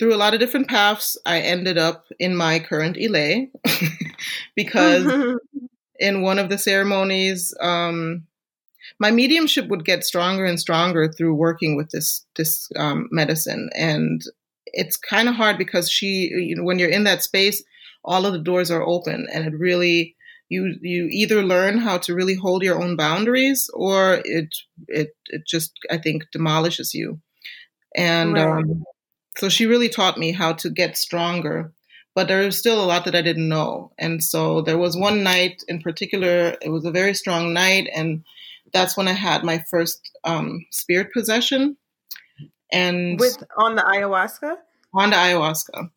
through 0.00 0.14
a 0.14 0.16
lot 0.16 0.32
of 0.32 0.40
different 0.40 0.66
paths, 0.66 1.18
I 1.26 1.40
ended 1.40 1.76
up 1.76 2.06
in 2.18 2.34
my 2.34 2.58
current 2.58 2.96
Ile 2.96 3.48
because 4.56 5.36
in 5.98 6.22
one 6.22 6.38
of 6.38 6.48
the 6.48 6.56
ceremonies, 6.56 7.54
um, 7.60 8.26
my 8.98 9.10
mediumship 9.10 9.68
would 9.68 9.84
get 9.84 10.06
stronger 10.06 10.46
and 10.46 10.58
stronger 10.58 11.12
through 11.12 11.34
working 11.34 11.76
with 11.76 11.90
this 11.90 12.24
this 12.34 12.70
um, 12.76 13.08
medicine, 13.12 13.68
and 13.76 14.22
it's 14.64 14.96
kind 14.96 15.28
of 15.28 15.34
hard 15.34 15.58
because 15.58 15.90
she, 15.90 16.30
you 16.32 16.56
know, 16.56 16.64
when 16.64 16.78
you're 16.78 16.88
in 16.88 17.04
that 17.04 17.22
space, 17.22 17.62
all 18.02 18.24
of 18.24 18.32
the 18.32 18.38
doors 18.38 18.70
are 18.70 18.82
open, 18.82 19.28
and 19.30 19.44
it 19.44 19.52
really 19.58 20.16
you 20.48 20.76
you 20.80 21.08
either 21.10 21.42
learn 21.42 21.76
how 21.76 21.98
to 21.98 22.14
really 22.14 22.36
hold 22.36 22.62
your 22.62 22.82
own 22.82 22.96
boundaries, 22.96 23.68
or 23.74 24.22
it 24.24 24.48
it 24.88 25.10
it 25.26 25.42
just 25.46 25.72
I 25.90 25.98
think 25.98 26.24
demolishes 26.32 26.94
you, 26.94 27.20
and. 27.94 28.32
Right. 28.32 28.62
Um, 28.64 28.82
so 29.36 29.48
she 29.48 29.66
really 29.66 29.88
taught 29.88 30.18
me 30.18 30.32
how 30.32 30.52
to 30.54 30.70
get 30.70 30.96
stronger. 30.96 31.72
But 32.14 32.26
there 32.26 32.44
was 32.44 32.58
still 32.58 32.82
a 32.82 32.86
lot 32.86 33.04
that 33.04 33.14
I 33.14 33.22
didn't 33.22 33.48
know. 33.48 33.92
And 33.96 34.22
so 34.22 34.62
there 34.62 34.78
was 34.78 34.96
one 34.96 35.22
night 35.22 35.62
in 35.68 35.80
particular, 35.80 36.56
it 36.60 36.70
was 36.70 36.84
a 36.84 36.90
very 36.90 37.14
strong 37.14 37.52
night. 37.52 37.88
And 37.94 38.24
that's 38.72 38.96
when 38.96 39.06
I 39.06 39.12
had 39.12 39.44
my 39.44 39.64
first 39.70 40.10
um, 40.24 40.66
spirit 40.70 41.12
possession. 41.12 41.76
And 42.72 43.18
with 43.18 43.42
on 43.56 43.76
the 43.76 43.82
ayahuasca? 43.82 44.56
On 44.94 45.10
the 45.10 45.16
ayahuasca. 45.16 45.90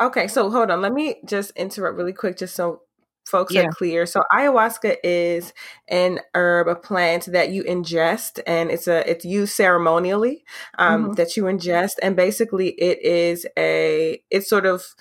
Okay, 0.00 0.26
so 0.26 0.50
hold 0.50 0.70
on. 0.70 0.82
Let 0.82 0.92
me 0.92 1.16
just 1.24 1.52
interrupt 1.52 1.96
really 1.96 2.12
quick 2.12 2.36
just 2.36 2.56
so 2.56 2.82
folks 3.24 3.54
yeah. 3.54 3.62
are 3.62 3.72
clear. 3.72 4.06
So 4.06 4.22
ayahuasca 4.32 4.96
is 5.02 5.52
an 5.88 6.20
herb, 6.34 6.68
a 6.68 6.74
plant 6.74 7.26
that 7.26 7.50
you 7.50 7.64
ingest, 7.64 8.40
and 8.46 8.70
it's 8.70 8.86
a 8.86 9.08
it's 9.10 9.24
used 9.24 9.54
ceremonially 9.54 10.44
um, 10.78 11.04
mm-hmm. 11.04 11.12
that 11.14 11.36
you 11.36 11.44
ingest, 11.44 11.94
and 12.02 12.16
basically 12.16 12.70
it 12.70 13.02
is 13.02 13.46
a 13.58 14.22
it's 14.30 14.48
sort 14.48 14.66
of 14.66 14.94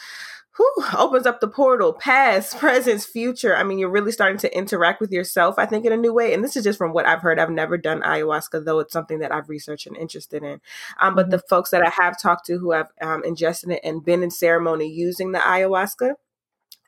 whew, 0.58 0.86
opens 0.98 1.26
up 1.26 1.40
the 1.40 1.48
portal 1.48 1.94
past 1.94 2.58
present 2.60 3.02
future 3.02 3.56
i 3.56 3.64
mean 3.64 3.80
you're 3.80 3.90
really 3.90 4.12
starting 4.12 4.38
to 4.38 4.56
interact 4.56 5.02
with 5.02 5.12
yourself 5.12 5.56
i 5.58 5.66
think 5.66 5.86
in 5.86 5.92
a 5.92 5.98
new 5.98 6.14
way 6.14 6.34
and 6.34 6.44
this 6.44 6.56
is 6.56 6.64
just 6.64 6.78
from 6.78 6.94
what 6.94 7.06
i've 7.06 7.22
heard 7.22 7.40
i've 7.40 7.50
never 7.50 7.78
done 7.78 8.02
ayahuasca 8.02 8.64
though 8.64 8.80
it's 8.80 8.94
something 8.94 9.20
that 9.20 9.32
i've 9.32 9.50
researched 9.50 9.88
and 9.88 9.98
interested 9.98 10.44
in 10.44 10.60
um, 11.00 11.16
but 11.16 11.24
mm-hmm. 11.24 11.32
the 11.32 11.40
folks 11.50 11.72
that 11.72 11.84
i 11.84 11.90
have 11.90 12.20
talked 12.20 12.46
to 12.46 12.58
who 12.58 12.72
have 12.72 12.90
um, 13.02 13.24
ingested 13.24 13.72
it 13.72 13.82
and 13.84 14.06
been 14.06 14.24
in 14.24 14.32
ceremony 14.32 14.88
using 14.88 15.32
the 15.32 15.40
ayahuasca 15.40 16.14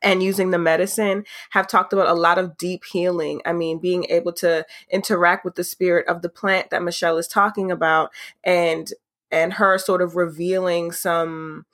and 0.05 0.23
using 0.23 0.51
the 0.51 0.59
medicine 0.59 1.25
have 1.49 1.67
talked 1.67 1.91
about 1.91 2.07
a 2.07 2.13
lot 2.13 2.37
of 2.37 2.55
deep 2.57 2.85
healing. 2.85 3.41
I 3.45 3.51
mean, 3.51 3.79
being 3.79 4.05
able 4.09 4.31
to 4.33 4.65
interact 4.89 5.43
with 5.43 5.55
the 5.55 5.63
spirit 5.63 6.07
of 6.07 6.21
the 6.21 6.29
plant 6.29 6.69
that 6.69 6.83
Michelle 6.83 7.17
is 7.17 7.27
talking 7.27 7.71
about 7.71 8.11
and 8.43 8.93
and 9.31 9.53
her 9.53 9.77
sort 9.77 10.01
of 10.01 10.15
revealing 10.15 10.91
some 10.91 11.65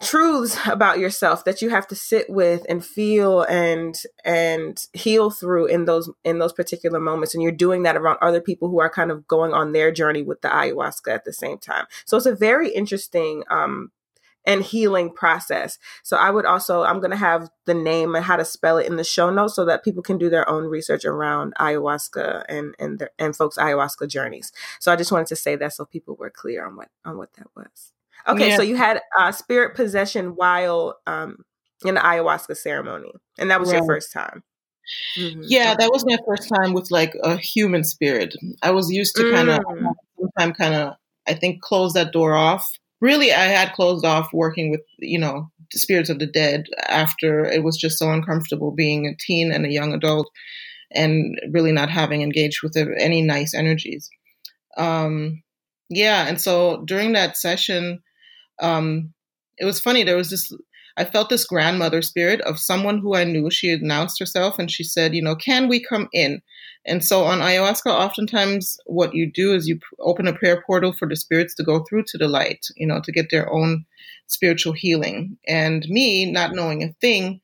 truths 0.00 0.56
about 0.66 0.98
yourself 0.98 1.44
that 1.44 1.60
you 1.60 1.70
have 1.70 1.86
to 1.88 1.94
sit 1.94 2.30
with 2.30 2.64
and 2.68 2.84
feel 2.84 3.42
and 3.42 4.02
and 4.24 4.86
heal 4.92 5.28
through 5.28 5.66
in 5.66 5.86
those 5.86 6.08
in 6.24 6.38
those 6.38 6.52
particular 6.52 7.00
moments 7.00 7.34
and 7.34 7.42
you're 7.42 7.50
doing 7.50 7.82
that 7.82 7.96
around 7.96 8.16
other 8.22 8.40
people 8.40 8.68
who 8.68 8.80
are 8.80 8.88
kind 8.88 9.10
of 9.10 9.26
going 9.26 9.52
on 9.52 9.72
their 9.72 9.90
journey 9.90 10.22
with 10.22 10.40
the 10.40 10.48
ayahuasca 10.48 11.12
at 11.12 11.24
the 11.24 11.32
same 11.32 11.58
time 11.58 11.84
so 12.04 12.16
it's 12.16 12.26
a 12.26 12.34
very 12.34 12.70
interesting 12.70 13.42
um 13.50 13.90
and 14.44 14.62
healing 14.62 15.10
process. 15.10 15.78
So 16.02 16.16
I 16.16 16.30
would 16.30 16.46
also 16.46 16.82
I'm 16.82 17.00
going 17.00 17.10
to 17.10 17.16
have 17.16 17.50
the 17.66 17.74
name 17.74 18.14
and 18.14 18.24
how 18.24 18.36
to 18.36 18.44
spell 18.44 18.78
it 18.78 18.86
in 18.86 18.96
the 18.96 19.04
show 19.04 19.30
notes 19.30 19.54
so 19.54 19.64
that 19.66 19.84
people 19.84 20.02
can 20.02 20.18
do 20.18 20.30
their 20.30 20.48
own 20.48 20.64
research 20.64 21.04
around 21.04 21.54
ayahuasca 21.60 22.44
and 22.48 22.74
and 22.78 22.98
their, 22.98 23.10
and 23.18 23.36
folks 23.36 23.58
ayahuasca 23.58 24.08
journeys. 24.08 24.52
So 24.80 24.92
I 24.92 24.96
just 24.96 25.12
wanted 25.12 25.28
to 25.28 25.36
say 25.36 25.56
that 25.56 25.74
so 25.74 25.84
people 25.84 26.16
were 26.16 26.30
clear 26.30 26.66
on 26.66 26.76
what 26.76 26.88
on 27.04 27.18
what 27.18 27.32
that 27.34 27.48
was. 27.54 27.92
Okay, 28.26 28.50
yeah. 28.50 28.56
so 28.56 28.62
you 28.62 28.76
had 28.76 29.00
uh, 29.18 29.32
spirit 29.32 29.74
possession 29.74 30.34
while 30.34 30.98
um, 31.06 31.44
in 31.84 31.94
the 31.94 32.00
ayahuasca 32.00 32.56
ceremony, 32.56 33.12
and 33.38 33.50
that 33.50 33.60
was 33.60 33.70
right. 33.70 33.78
your 33.78 33.86
first 33.86 34.12
time. 34.12 34.42
Mm-hmm. 35.16 35.42
Yeah, 35.44 35.74
that 35.74 35.90
was 35.92 36.04
my 36.06 36.18
first 36.26 36.48
time 36.48 36.72
with 36.72 36.90
like 36.90 37.14
a 37.22 37.36
human 37.36 37.84
spirit. 37.84 38.34
I 38.62 38.70
was 38.70 38.90
used 38.90 39.16
to 39.16 39.30
kind 39.30 39.50
of 39.50 39.60
mm. 39.60 39.92
sometimes 40.18 40.56
kind 40.56 40.74
of 40.74 40.94
I 41.26 41.34
think 41.34 41.60
close 41.60 41.92
that 41.92 42.12
door 42.12 42.34
off. 42.34 42.70
Really, 43.00 43.32
I 43.32 43.44
had 43.44 43.72
closed 43.74 44.04
off 44.04 44.30
working 44.32 44.70
with 44.70 44.80
you 44.98 45.18
know 45.18 45.50
spirits 45.72 46.10
of 46.10 46.18
the 46.18 46.26
dead 46.26 46.64
after 46.88 47.44
it 47.44 47.62
was 47.62 47.76
just 47.76 47.98
so 47.98 48.10
uncomfortable 48.10 48.72
being 48.72 49.06
a 49.06 49.16
teen 49.18 49.52
and 49.52 49.64
a 49.64 49.72
young 49.72 49.92
adult, 49.92 50.30
and 50.92 51.38
really 51.50 51.72
not 51.72 51.90
having 51.90 52.22
engaged 52.22 52.62
with 52.62 52.76
any 52.76 53.22
nice 53.22 53.54
energies. 53.54 54.08
Um, 54.76 55.42
yeah, 55.90 56.26
and 56.28 56.40
so 56.40 56.82
during 56.86 57.12
that 57.12 57.36
session, 57.36 58.02
um, 58.60 59.12
it 59.58 59.64
was 59.64 59.80
funny. 59.80 60.02
There 60.02 60.16
was 60.16 60.30
this, 60.30 60.52
I 60.96 61.04
felt 61.04 61.28
this 61.28 61.44
grandmother 61.44 62.02
spirit 62.02 62.40
of 62.42 62.58
someone 62.58 62.98
who 62.98 63.14
I 63.14 63.24
knew. 63.24 63.50
She 63.50 63.70
announced 63.72 64.18
herself 64.18 64.58
and 64.58 64.70
she 64.70 64.84
said, 64.84 65.14
you 65.14 65.22
know, 65.22 65.34
can 65.34 65.68
we 65.68 65.82
come 65.82 66.08
in? 66.12 66.40
And 66.88 67.04
so 67.04 67.24
on 67.24 67.40
ayahuasca, 67.40 67.86
oftentimes 67.86 68.78
what 68.86 69.14
you 69.14 69.30
do 69.30 69.54
is 69.54 69.68
you 69.68 69.78
open 70.00 70.26
a 70.26 70.32
prayer 70.32 70.62
portal 70.66 70.92
for 70.92 71.08
the 71.08 71.16
spirits 71.16 71.54
to 71.56 71.62
go 71.62 71.84
through 71.84 72.04
to 72.08 72.18
the 72.18 72.28
light, 72.28 72.66
you 72.76 72.86
know, 72.86 73.00
to 73.02 73.12
get 73.12 73.30
their 73.30 73.52
own 73.52 73.84
spiritual 74.26 74.72
healing. 74.72 75.36
And 75.46 75.86
me, 75.88 76.30
not 76.30 76.54
knowing 76.54 76.82
a 76.82 76.92
thing, 77.00 77.40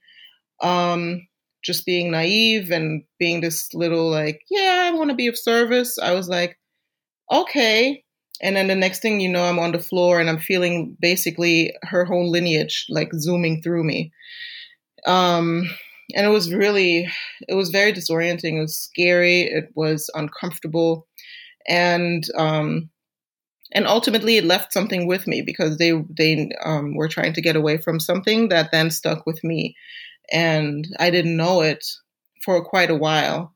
um, 0.60 1.26
just 1.62 1.86
being 1.86 2.10
naive 2.10 2.70
and 2.70 3.04
being 3.18 3.40
this 3.40 3.72
little 3.74 4.10
like, 4.10 4.40
yeah, 4.50 4.82
I 4.84 4.96
want 4.96 5.10
to 5.10 5.16
be 5.16 5.26
of 5.26 5.38
service. 5.38 5.98
I 5.98 6.12
was 6.12 6.28
like, 6.28 6.58
okay, 7.30 8.04
and 8.40 8.56
then 8.56 8.68
the 8.68 8.74
next 8.74 9.00
thing 9.00 9.20
you 9.20 9.28
know, 9.28 9.44
I'm 9.44 9.58
on 9.58 9.72
the 9.72 9.78
floor 9.78 10.20
and 10.20 10.28
I'm 10.28 10.38
feeling 10.38 10.96
basically 11.00 11.74
her 11.82 12.04
whole 12.04 12.30
lineage 12.30 12.86
like 12.88 13.12
zooming 13.14 13.62
through 13.62 13.84
me. 13.84 14.12
Um, 15.06 15.70
and 16.14 16.26
it 16.26 16.30
was 16.30 16.52
really, 16.52 17.08
it 17.48 17.54
was 17.54 17.70
very 17.70 17.92
disorienting. 17.92 18.58
It 18.58 18.62
was 18.62 18.78
scary. 18.78 19.42
It 19.42 19.70
was 19.74 20.10
uncomfortable, 20.14 21.06
and 21.66 22.24
um, 22.36 22.90
and 23.72 23.86
ultimately 23.86 24.36
it 24.36 24.44
left 24.44 24.72
something 24.72 25.06
with 25.06 25.26
me 25.26 25.42
because 25.42 25.78
they 25.78 25.92
they 26.16 26.50
um, 26.64 26.94
were 26.94 27.08
trying 27.08 27.32
to 27.34 27.40
get 27.40 27.56
away 27.56 27.78
from 27.78 28.00
something 28.00 28.48
that 28.48 28.70
then 28.72 28.90
stuck 28.90 29.26
with 29.26 29.42
me, 29.42 29.74
and 30.30 30.86
I 30.98 31.10
didn't 31.10 31.36
know 31.36 31.62
it 31.62 31.84
for 32.44 32.62
quite 32.64 32.90
a 32.90 32.96
while. 32.96 33.54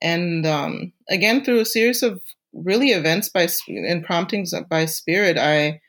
And 0.00 0.46
um, 0.46 0.92
again, 1.08 1.44
through 1.44 1.60
a 1.60 1.64
series 1.64 2.02
of 2.02 2.20
really 2.52 2.88
events 2.88 3.28
by 3.28 3.48
and 3.68 4.04
promptings 4.04 4.52
by 4.68 4.86
spirit, 4.86 5.38
I 5.38 5.80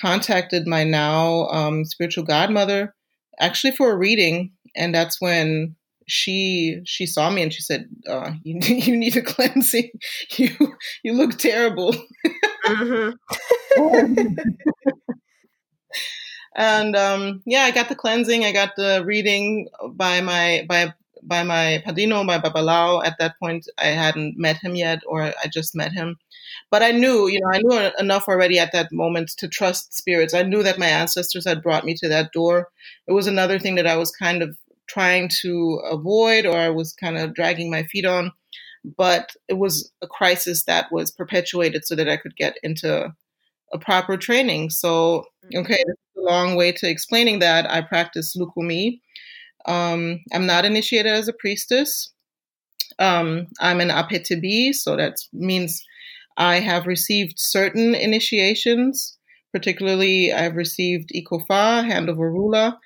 contacted 0.00 0.66
my 0.66 0.84
now 0.84 1.46
um, 1.48 1.84
spiritual 1.84 2.24
godmother 2.24 2.94
actually 3.40 3.72
for 3.72 3.90
a 3.90 3.96
reading, 3.96 4.52
and 4.76 4.94
that's 4.94 5.20
when 5.20 5.76
she 6.06 6.80
she 6.84 7.06
saw 7.06 7.30
me 7.30 7.42
and 7.42 7.52
she 7.52 7.62
said, 7.62 7.88
uh, 8.08 8.32
"You 8.42 8.58
you 8.60 8.96
need 8.96 9.16
a 9.16 9.22
cleansing. 9.22 9.90
You 10.36 10.50
you 11.02 11.14
look 11.14 11.38
terrible." 11.38 11.94
Mm-hmm. 12.66 13.14
and 16.56 16.96
um, 16.96 17.42
yeah, 17.46 17.62
I 17.62 17.70
got 17.70 17.88
the 17.88 17.94
cleansing. 17.94 18.44
I 18.44 18.52
got 18.52 18.76
the 18.76 19.02
reading 19.04 19.68
by 19.92 20.20
my 20.20 20.66
by 20.68 20.92
by 21.22 21.42
my 21.42 21.82
padrino, 21.84 22.24
my 22.24 22.38
babalao. 22.38 23.04
At 23.04 23.16
that 23.18 23.38
point, 23.38 23.66
I 23.78 23.86
hadn't 23.86 24.38
met 24.38 24.58
him 24.58 24.74
yet, 24.74 25.00
or 25.06 25.22
I 25.22 25.46
just 25.52 25.74
met 25.74 25.92
him. 25.92 26.16
But 26.70 26.82
I 26.82 26.92
knew, 26.92 27.28
you 27.28 27.40
know, 27.40 27.50
I 27.52 27.60
knew 27.62 27.90
enough 27.98 28.28
already 28.28 28.58
at 28.58 28.72
that 28.72 28.92
moment 28.92 29.30
to 29.38 29.48
trust 29.48 29.96
spirits. 29.96 30.34
I 30.34 30.42
knew 30.42 30.62
that 30.62 30.78
my 30.78 30.86
ancestors 30.86 31.46
had 31.46 31.62
brought 31.62 31.84
me 31.84 31.94
to 31.94 32.08
that 32.08 32.32
door. 32.32 32.68
It 33.06 33.12
was 33.12 33.26
another 33.26 33.58
thing 33.58 33.74
that 33.76 33.86
I 33.86 33.96
was 33.96 34.10
kind 34.10 34.42
of 34.42 34.56
trying 34.88 35.30
to 35.42 35.80
avoid, 35.90 36.46
or 36.46 36.56
I 36.56 36.70
was 36.70 36.92
kind 36.92 37.16
of 37.16 37.34
dragging 37.34 37.70
my 37.70 37.84
feet 37.84 38.06
on. 38.06 38.32
But 38.96 39.32
it 39.48 39.58
was 39.58 39.92
a 40.02 40.06
crisis 40.06 40.64
that 40.64 40.90
was 40.90 41.10
perpetuated 41.10 41.84
so 41.84 41.94
that 41.96 42.08
I 42.08 42.16
could 42.16 42.34
get 42.36 42.56
into 42.62 43.12
a 43.72 43.78
proper 43.78 44.16
training. 44.16 44.70
So, 44.70 45.24
mm-hmm. 45.44 45.58
okay, 45.60 45.84
a 46.16 46.20
long 46.20 46.56
way 46.56 46.72
to 46.72 46.88
explaining 46.88 47.40
that. 47.40 47.70
I 47.70 47.82
practice 47.82 48.36
lukumi, 48.36 49.00
um, 49.66 50.20
I'm 50.32 50.46
not 50.46 50.64
initiated 50.64 51.12
as 51.12 51.28
a 51.28 51.32
priestess. 51.32 52.12
Um, 52.98 53.46
I'm 53.60 53.80
an 53.80 53.88
apetibi, 53.88 54.74
so 54.74 54.96
that 54.96 55.16
means 55.32 55.82
I 56.40 56.58
have 56.58 56.86
received 56.86 57.38
certain 57.38 57.94
initiations. 57.94 59.16
Particularly, 59.52 60.32
I've 60.32 60.54
received 60.54 61.10
Ikofa, 61.12 61.84
Hand 61.84 62.08
of 62.08 62.18
Orula, 62.18 62.78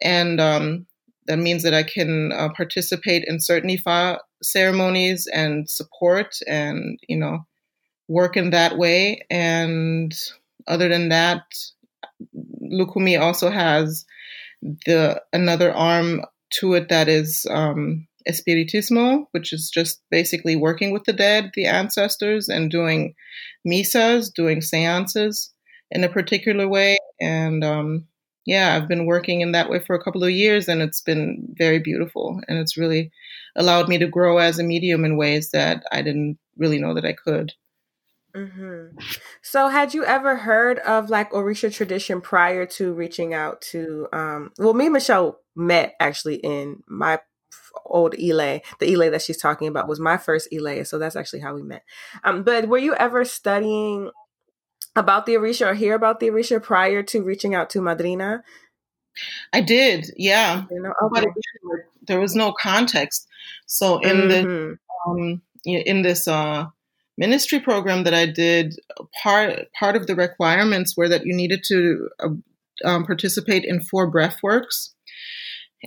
and 0.00 0.40
um, 0.40 0.86
that 1.26 1.38
means 1.38 1.62
that 1.62 1.74
I 1.74 1.82
can 1.82 2.32
uh, 2.32 2.48
participate 2.56 3.24
in 3.26 3.38
certain 3.38 3.68
Ifa 3.68 4.18
ceremonies 4.42 5.26
and 5.26 5.68
support 5.68 6.34
and, 6.46 6.98
you 7.06 7.18
know, 7.18 7.46
work 8.08 8.36
in 8.36 8.48
that 8.50 8.78
way. 8.78 9.26
And 9.30 10.14
other 10.66 10.88
than 10.88 11.10
that, 11.10 11.42
Lukumi 12.72 13.20
also 13.20 13.50
has 13.50 14.06
the 14.86 15.20
another 15.34 15.70
arm 15.74 16.22
to 16.60 16.74
it 16.74 16.88
that 16.88 17.08
is 17.08 17.44
um, 17.50 18.06
espiritismo, 18.28 19.26
which 19.32 19.52
is 19.52 19.70
just 19.70 20.02
basically 20.10 20.56
working 20.56 20.92
with 20.92 21.04
the 21.04 21.12
dead, 21.12 21.50
the 21.54 21.66
ancestors, 21.66 22.48
and 22.48 22.70
doing 22.70 23.14
misas, 23.66 24.32
doing 24.34 24.60
seances 24.60 25.52
in 25.90 26.04
a 26.04 26.08
particular 26.08 26.68
way. 26.68 26.96
And 27.20 27.64
um, 27.64 28.06
yeah, 28.44 28.74
I've 28.74 28.88
been 28.88 29.06
working 29.06 29.40
in 29.40 29.52
that 29.52 29.70
way 29.70 29.80
for 29.80 29.94
a 29.94 30.02
couple 30.02 30.24
of 30.24 30.30
years, 30.30 30.68
and 30.68 30.82
it's 30.82 31.00
been 31.00 31.54
very 31.58 31.78
beautiful. 31.78 32.40
And 32.48 32.58
it's 32.58 32.76
really 32.76 33.10
allowed 33.56 33.88
me 33.88 33.98
to 33.98 34.06
grow 34.06 34.38
as 34.38 34.58
a 34.58 34.64
medium 34.64 35.04
in 35.04 35.16
ways 35.16 35.50
that 35.50 35.84
I 35.92 36.02
didn't 36.02 36.38
really 36.56 36.78
know 36.78 36.94
that 36.94 37.04
I 37.04 37.12
could. 37.12 37.52
Mm-hmm. 38.34 38.98
So, 39.40 39.68
had 39.68 39.94
you 39.94 40.04
ever 40.04 40.36
heard 40.36 40.78
of 40.80 41.08
like 41.08 41.30
Orisha 41.30 41.72
tradition 41.72 42.20
prior 42.20 42.66
to 42.66 42.92
reaching 42.92 43.32
out 43.32 43.62
to? 43.72 44.08
Um, 44.12 44.52
well, 44.58 44.74
me 44.74 44.86
and 44.86 44.92
Michelle 44.92 45.40
met 45.54 45.94
actually 45.98 46.36
in 46.36 46.82
my 46.86 47.18
old 47.84 48.14
Ile. 48.14 48.60
The 48.78 48.92
Ile 48.92 49.10
that 49.10 49.22
she's 49.22 49.38
talking 49.38 49.68
about 49.68 49.88
was 49.88 50.00
my 50.00 50.16
first 50.16 50.48
Ile, 50.52 50.84
so 50.84 50.98
that's 50.98 51.16
actually 51.16 51.40
how 51.40 51.54
we 51.54 51.62
met. 51.62 51.84
Um, 52.24 52.42
but 52.42 52.68
were 52.68 52.78
you 52.78 52.94
ever 52.94 53.24
studying 53.24 54.10
about 54.94 55.26
the 55.26 55.34
Orisha 55.34 55.66
or 55.66 55.74
hear 55.74 55.94
about 55.94 56.20
the 56.20 56.28
Orisha 56.28 56.62
prior 56.62 57.02
to 57.04 57.22
reaching 57.22 57.54
out 57.54 57.70
to 57.70 57.80
Madrina? 57.80 58.42
I 59.52 59.60
did, 59.60 60.10
yeah. 60.16 60.64
You 60.70 60.82
know, 60.82 60.92
okay. 61.04 61.24
But 61.24 61.78
there 62.06 62.20
was 62.20 62.34
no 62.34 62.52
context. 62.52 63.26
So 63.66 63.98
in 63.98 64.16
mm-hmm. 64.16 64.28
the 64.28 64.78
um, 65.06 65.42
in 65.64 66.02
this 66.02 66.28
uh, 66.28 66.66
ministry 67.16 67.60
program 67.60 68.04
that 68.04 68.14
I 68.14 68.26
did, 68.26 68.74
part 69.22 69.72
part 69.78 69.96
of 69.96 70.06
the 70.06 70.14
requirements 70.14 70.96
were 70.96 71.08
that 71.08 71.24
you 71.24 71.34
needed 71.34 71.62
to 71.68 72.08
uh, 72.20 72.28
um, 72.84 73.06
participate 73.06 73.64
in 73.64 73.80
four 73.80 74.10
breath 74.10 74.38
works. 74.42 74.94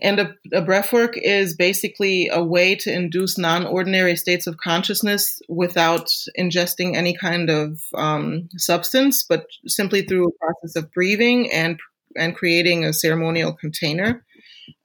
And 0.02 0.20
a, 0.20 0.36
a 0.54 0.62
breath 0.62 0.94
work 0.94 1.18
is 1.18 1.56
basically 1.56 2.30
a 2.32 2.44
way 2.44 2.76
to 2.76 2.94
induce 2.94 3.38
non 3.38 3.66
ordinary 3.66 4.16
states 4.16 4.48
of 4.48 4.58
consciousness 4.58 5.42
without 5.50 6.10
ingesting 6.38 6.96
any 6.96 7.16
kind 7.16 7.50
of 7.50 7.82
um, 7.96 8.50
substance, 8.56 9.24
but 9.24 9.48
simply 9.66 10.04
through 10.04 10.28
a 10.28 10.46
process 10.46 10.76
of 10.76 10.92
breathing 10.92 11.52
and 11.52 11.80
and 12.16 12.36
creating 12.36 12.86
a 12.86 12.94
ceremonial 12.94 13.54
container. 13.54 14.24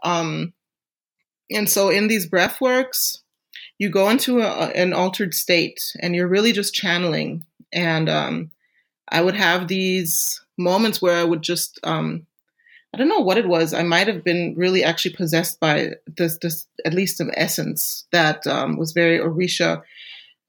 Um, 0.03 0.53
and 1.51 1.69
so 1.69 1.91
in 1.91 2.09
these 2.09 2.27
breath 2.27 2.61
works, 2.61 3.23
you 3.79 3.89
go 3.89 4.09
into 4.09 4.41
a, 4.41 4.69
an 4.69 4.93
altered 4.93 5.35
state 5.35 5.81
and 6.01 6.15
you're 6.15 6.29
really 6.29 6.53
just 6.53 6.75
channeling. 6.75 7.47
And 7.73 8.09
um, 8.09 8.51
I 9.09 9.21
would 9.21 9.37
have 9.37 9.69
these 9.69 10.41
moments 10.57 11.03
where 11.03 11.17
I 11.17 11.25
would 11.25 11.43
just, 11.43 11.79
um, 11.83 12.27
I 12.95 12.97
don't 12.97 13.09
know 13.09 13.19
what 13.19 13.39
it 13.39 13.49
was. 13.49 13.75
I 13.75 13.83
might 13.83 14.07
have 14.07 14.23
been 14.23 14.55
really 14.57 14.85
actually 14.85 15.17
possessed 15.17 15.59
by 15.59 15.95
this, 16.07 16.39
this 16.39 16.69
at 16.85 16.95
least 16.95 17.21
of 17.21 17.29
essence 17.35 18.07
that 18.13 18.47
um, 18.47 18.77
was 18.77 18.93
very 18.93 19.19
Orisha 19.19 19.83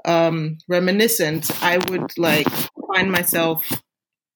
um, 0.06 0.60
reminiscent. 0.68 1.50
I 1.64 1.80
would 1.90 2.16
like 2.20 2.48
find 2.94 3.12
myself 3.12 3.82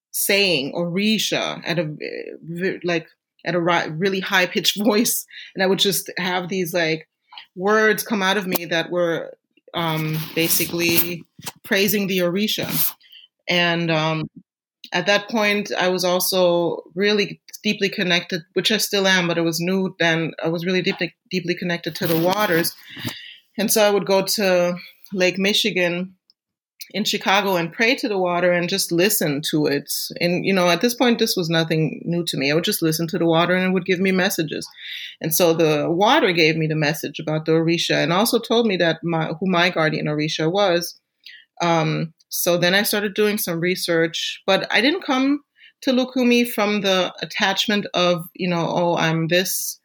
saying 0.10 0.74
Orisha 0.74 1.62
at 1.64 1.78
a 1.78 2.80
like 2.84 3.06
at 3.46 3.54
a 3.54 3.60
really 3.60 4.22
high 4.22 4.48
pitched 4.48 4.84
voice, 4.84 5.28
and 5.54 5.64
I 5.64 5.68
would 5.68 5.78
just 5.78 6.10
have 6.18 6.50
these 6.50 6.74
like 6.74 7.08
words 7.56 8.02
come 8.02 8.24
out 8.24 8.38
of 8.38 8.48
me 8.48 8.66
that 8.66 8.90
were 8.90 9.38
um, 9.76 10.18
basically 10.34 11.26
praising 11.64 12.08
the 12.08 12.20
Orisha. 12.20 12.92
And 13.48 13.92
um, 13.92 14.32
at 14.92 15.06
that 15.06 15.30
point, 15.30 15.72
I 15.72 15.90
was 15.90 16.04
also 16.04 16.82
really 16.96 17.40
deeply 17.64 17.90
connected, 17.90 18.42
which 18.54 18.72
I 18.72 18.78
still 18.78 19.08
am, 19.08 19.28
but 19.28 19.38
it 19.38 19.44
was 19.44 19.60
new 19.60 19.96
then. 20.00 20.32
I 20.44 20.48
was 20.50 20.66
really 20.66 20.82
deeply 20.82 21.16
deeply 21.30 21.56
connected 21.56 21.96
to 21.96 22.08
the 22.08 22.20
waters, 22.20 22.76
and 23.58 23.72
so 23.72 23.84
I 23.84 23.90
would 23.90 24.06
go 24.06 24.24
to 24.24 24.76
Lake 25.14 25.38
Michigan 25.38 26.16
in 26.92 27.04
Chicago 27.04 27.56
and 27.56 27.72
pray 27.72 27.96
to 27.96 28.08
the 28.08 28.18
water 28.18 28.52
and 28.52 28.68
just 28.68 28.92
listen 28.92 29.42
to 29.52 29.68
it. 29.68 29.92
And, 30.20 30.46
you 30.46 30.54
know, 30.54 30.70
at 30.70 30.82
this 30.82 30.96
point, 30.96 31.20
this 31.20 31.36
was 31.36 31.50
nothing 31.50 32.02
new 32.04 32.24
to 32.26 32.38
me. 32.38 32.52
I 32.52 32.56
would 32.56 32.64
just 32.64 32.82
listen 32.82 33.08
to 33.10 33.18
the 33.20 33.26
water 33.26 33.54
and 33.54 33.66
it 33.66 33.74
would 33.74 33.86
give 33.86 34.00
me 34.00 34.12
messages. 34.12 34.68
And 35.22 35.34
so 35.34 35.54
the 35.54 35.90
water 35.90 36.32
gave 36.32 36.56
me 36.56 36.68
the 36.68 36.76
message 36.76 37.20
about 37.20 37.46
the 37.46 37.54
Orisha 37.54 37.96
and 37.96 38.12
also 38.12 38.40
told 38.40 38.66
me 38.66 38.78
that 38.78 39.00
my, 39.04 39.28
who 39.40 39.50
my 39.50 39.70
guardian 39.70 40.08
Orisha 40.08 40.52
was. 40.52 41.00
Um, 41.62 42.14
so 42.30 42.58
then 42.58 42.74
I 42.74 42.84
started 42.84 43.14
doing 43.14 43.38
some 43.38 43.60
research, 43.60 44.42
but 44.48 44.66
I 44.72 44.82
didn't 44.82 45.04
come 45.04 45.42
to 45.82 45.92
Lukumi 45.92 46.50
from 46.50 46.82
the 46.82 47.14
attachment 47.22 47.86
of, 47.94 48.28
you 48.34 48.50
know, 48.50 48.68
oh, 48.68 48.98
I'm 48.98 49.28
this, 49.28 49.80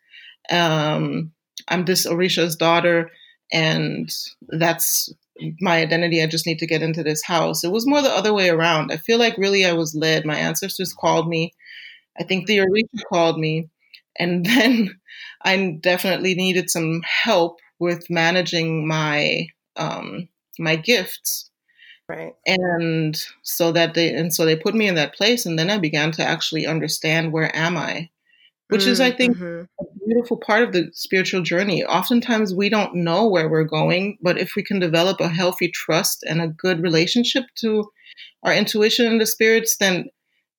um, 0.51 1.33
I'm 1.69 1.85
this 1.85 2.07
Orisha's 2.07 2.57
daughter 2.57 3.11
and 3.53 4.11
that's 4.49 5.13
my 5.61 5.79
identity. 5.79 6.23
I 6.23 6.27
just 6.27 6.47
need 6.47 6.59
to 6.61 6.67
get 6.67 6.83
into 6.83 7.03
this 7.03 7.23
house. 7.23 7.65
It 7.65 7.73
was 7.73 7.87
more 7.87 8.03
the 8.03 8.09
other 8.09 8.33
way 8.33 8.51
around. 8.51 8.93
I 8.93 8.97
feel 8.97 9.19
like 9.19 9.37
really 9.39 9.65
I 9.65 9.73
was 9.73 9.95
led. 9.95 10.25
My 10.25 10.37
ancestors 10.37 10.93
called 10.93 11.29
me. 11.29 11.53
I 12.19 12.25
think 12.25 12.47
the 12.47 12.59
Orisha 12.59 13.03
called 13.09 13.39
me. 13.39 13.69
And 14.19 14.45
then 14.47 15.01
I 15.43 15.79
definitely 15.81 16.35
needed 16.35 16.71
some 16.71 17.03
help 17.03 17.59
with 17.79 18.09
managing 18.11 18.87
my 18.87 19.49
um, 19.77 20.29
my 20.59 20.77
gifts. 20.77 21.51
Right. 22.09 22.35
And 22.47 23.19
so 23.43 23.73
that 23.73 23.95
they 23.95 24.15
and 24.15 24.35
so 24.35 24.45
they 24.45 24.57
put 24.57 24.75
me 24.75 24.89
in 24.89 24.95
that 24.97 25.15
place 25.15 25.47
and 25.47 25.59
then 25.59 25.71
I 25.71 25.79
began 25.79 26.13
to 26.13 26.25
actually 26.25 26.67
understand 26.67 27.33
where 27.33 27.55
am 27.57 27.79
I? 27.79 28.11
which 28.69 28.83
mm-hmm. 28.83 28.91
is, 28.91 29.01
I 29.01 29.11
think, 29.11 29.37
mm-hmm. 29.37 29.65
a 29.81 30.07
beautiful 30.07 30.37
part 30.37 30.63
of 30.63 30.73
the 30.73 30.91
spiritual 30.93 31.43
journey. 31.43 31.85
Oftentimes, 31.85 32.55
we 32.55 32.69
don't 32.69 32.95
know 32.95 33.29
where 33.29 33.49
we're 33.49 33.65
going, 33.65 34.19
but 34.23 34.39
if 34.39 34.55
we 34.57 34.63
can 34.63 34.79
develop 34.79 35.21
a 35.21 35.29
healthy 35.29 35.69
trust 35.69 36.25
and 36.25 36.41
a 36.41 36.49
good 36.49 36.83
relationship 36.83 37.45
to 37.61 37.91
our 38.43 38.55
intuition 38.55 39.07
and 39.07 39.21
the 39.21 39.27
spirits, 39.27 39.77
then 39.79 40.07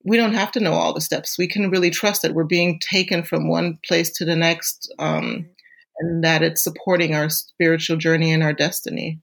we 0.03 0.17
don't 0.17 0.33
have 0.33 0.51
to 0.51 0.59
know 0.59 0.73
all 0.73 0.93
the 0.93 1.01
steps. 1.01 1.37
We 1.37 1.47
can 1.47 1.71
really 1.71 1.89
trust 1.89 2.21
that 2.21 2.33
we're 2.33 2.43
being 2.43 2.79
taken 2.79 3.23
from 3.23 3.49
one 3.49 3.79
place 3.87 4.11
to 4.17 4.25
the 4.25 4.35
next, 4.35 4.93
um, 4.99 5.49
and 5.99 6.23
that 6.23 6.43
it's 6.43 6.63
supporting 6.63 7.15
our 7.15 7.29
spiritual 7.29 7.97
journey 7.97 8.31
and 8.31 8.43
our 8.43 8.53
destiny. 8.53 9.19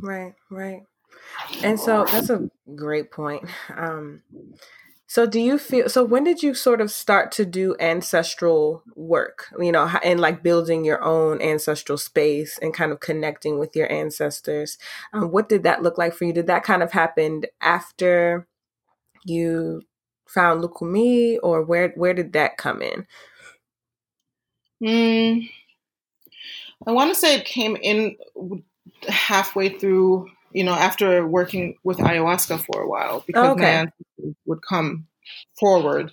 Right, 0.00 0.34
right. 0.50 0.82
And 1.62 1.78
so 1.78 2.04
that's 2.04 2.30
a 2.30 2.50
great 2.74 3.10
point. 3.10 3.44
Um, 3.76 4.22
so 5.06 5.26
do 5.26 5.38
you 5.38 5.58
feel 5.58 5.90
so 5.90 6.02
when 6.04 6.24
did 6.24 6.42
you 6.42 6.54
sort 6.54 6.80
of 6.80 6.90
start 6.90 7.32
to 7.32 7.44
do 7.44 7.76
ancestral 7.78 8.82
work, 8.96 9.48
you 9.58 9.70
know, 9.70 9.84
and 10.02 10.18
like 10.18 10.42
building 10.42 10.86
your 10.86 11.04
own 11.04 11.42
ancestral 11.42 11.98
space 11.98 12.58
and 12.62 12.72
kind 12.72 12.92
of 12.92 13.00
connecting 13.00 13.58
with 13.58 13.76
your 13.76 13.92
ancestors? 13.92 14.78
Um, 15.12 15.30
what 15.30 15.50
did 15.50 15.64
that 15.64 15.82
look 15.82 15.98
like 15.98 16.14
for 16.14 16.24
you? 16.24 16.32
Did 16.32 16.46
that 16.46 16.64
kind 16.64 16.82
of 16.82 16.92
happen 16.92 17.42
after 17.60 18.46
you 19.24 19.82
found 20.26 20.64
Lukumi 20.64 21.36
or 21.42 21.62
where 21.62 21.90
where 21.90 22.14
did 22.14 22.32
that 22.32 22.56
come 22.56 22.80
in? 22.80 23.06
Mm, 24.82 25.50
I 26.86 26.90
want 26.90 27.12
to 27.12 27.20
say 27.20 27.36
it 27.36 27.44
came 27.44 27.76
in 27.76 28.16
halfway 29.08 29.78
through 29.78 30.30
you 30.52 30.64
know, 30.64 30.74
after 30.74 31.26
working 31.26 31.76
with 31.84 31.98
ayahuasca 31.98 32.64
for 32.64 32.82
a 32.82 32.88
while, 32.88 33.24
because 33.26 33.50
okay. 33.50 33.62
my 33.62 33.68
ancestors 33.68 34.34
would 34.46 34.60
come 34.68 35.06
forward 35.58 36.10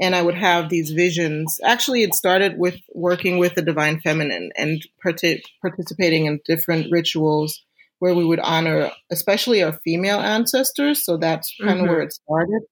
and 0.00 0.14
I 0.14 0.22
would 0.22 0.34
have 0.34 0.68
these 0.68 0.90
visions. 0.90 1.60
Actually, 1.64 2.02
it 2.02 2.14
started 2.14 2.58
with 2.58 2.80
working 2.92 3.38
with 3.38 3.54
the 3.54 3.62
divine 3.62 4.00
feminine 4.00 4.50
and 4.56 4.82
part- 5.02 5.22
participating 5.60 6.26
in 6.26 6.40
different 6.44 6.90
rituals 6.90 7.62
where 8.00 8.14
we 8.14 8.24
would 8.24 8.40
honor, 8.40 8.90
especially 9.10 9.62
our 9.62 9.72
female 9.84 10.18
ancestors. 10.18 11.04
So 11.04 11.16
that's 11.16 11.54
kind 11.60 11.78
mm-hmm. 11.78 11.84
of 11.84 11.90
where 11.90 12.02
it 12.02 12.12
started. 12.12 12.62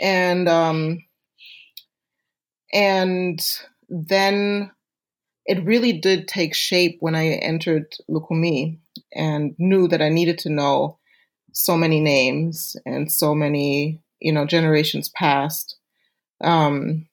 And, 0.00 0.48
um, 0.48 1.04
and 2.72 3.40
then 3.88 4.70
it 5.46 5.64
really 5.64 5.94
did 5.94 6.28
take 6.28 6.54
shape 6.54 6.98
when 7.00 7.14
I 7.14 7.28
entered 7.28 7.94
Lukumi 8.10 8.78
and 9.16 9.54
knew 9.58 9.88
that 9.88 10.02
I 10.02 10.08
needed 10.08 10.38
to 10.38 10.50
know 10.50 10.98
so 11.52 11.76
many 11.76 12.00
names 12.00 12.76
and 12.84 13.10
so 13.10 13.34
many, 13.34 14.02
you 14.20 14.32
know, 14.32 14.44
generations 14.44 15.08
past. 15.08 15.76
Um, 16.42 17.08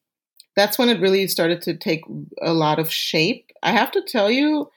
that's 0.56 0.78
when 0.78 0.90
it 0.90 1.00
really 1.00 1.28
started 1.28 1.62
to 1.64 1.76
take 1.76 2.02
a 2.42 2.54
lot 2.54 2.78
of 2.78 2.92
shape. 2.92 3.50
I 3.64 3.72
have 3.72 3.92
to 3.92 4.04
tell 4.06 4.30
you, 4.30 4.70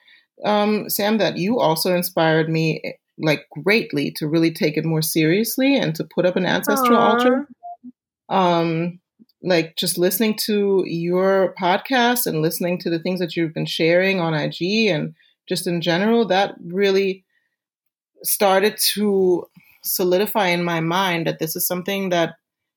um, 0.45 0.89
Sam, 0.89 1.17
that 1.17 1.37
you 1.37 1.59
also 1.59 1.95
inspired 1.95 2.49
me 2.49 2.95
like 3.19 3.47
greatly 3.63 4.11
to 4.11 4.27
really 4.27 4.51
take 4.51 4.77
it 4.77 4.85
more 4.85 5.01
seriously 5.01 5.75
and 5.75 5.93
to 5.95 6.03
put 6.03 6.25
up 6.25 6.35
an 6.35 6.45
ancestral 6.45 6.97
Aww. 6.97 7.13
altar. 7.13 7.47
Um, 8.29 8.99
like 9.43 9.75
just 9.75 9.97
listening 9.97 10.35
to 10.45 10.83
your 10.85 11.53
podcast 11.59 12.25
and 12.25 12.41
listening 12.41 12.79
to 12.79 12.89
the 12.89 12.99
things 12.99 13.19
that 13.19 13.35
you've 13.35 13.53
been 13.53 13.65
sharing 13.65 14.19
on 14.19 14.33
IG 14.33 14.87
and 14.87 15.13
just 15.47 15.67
in 15.67 15.81
general, 15.81 16.25
that 16.27 16.55
really 16.63 17.23
started 18.23 18.77
to 18.93 19.45
solidify 19.83 20.47
in 20.47 20.63
my 20.63 20.79
mind 20.79 21.27
that 21.27 21.39
this 21.39 21.55
is 21.55 21.65
something 21.65 22.09
that, 22.09 22.35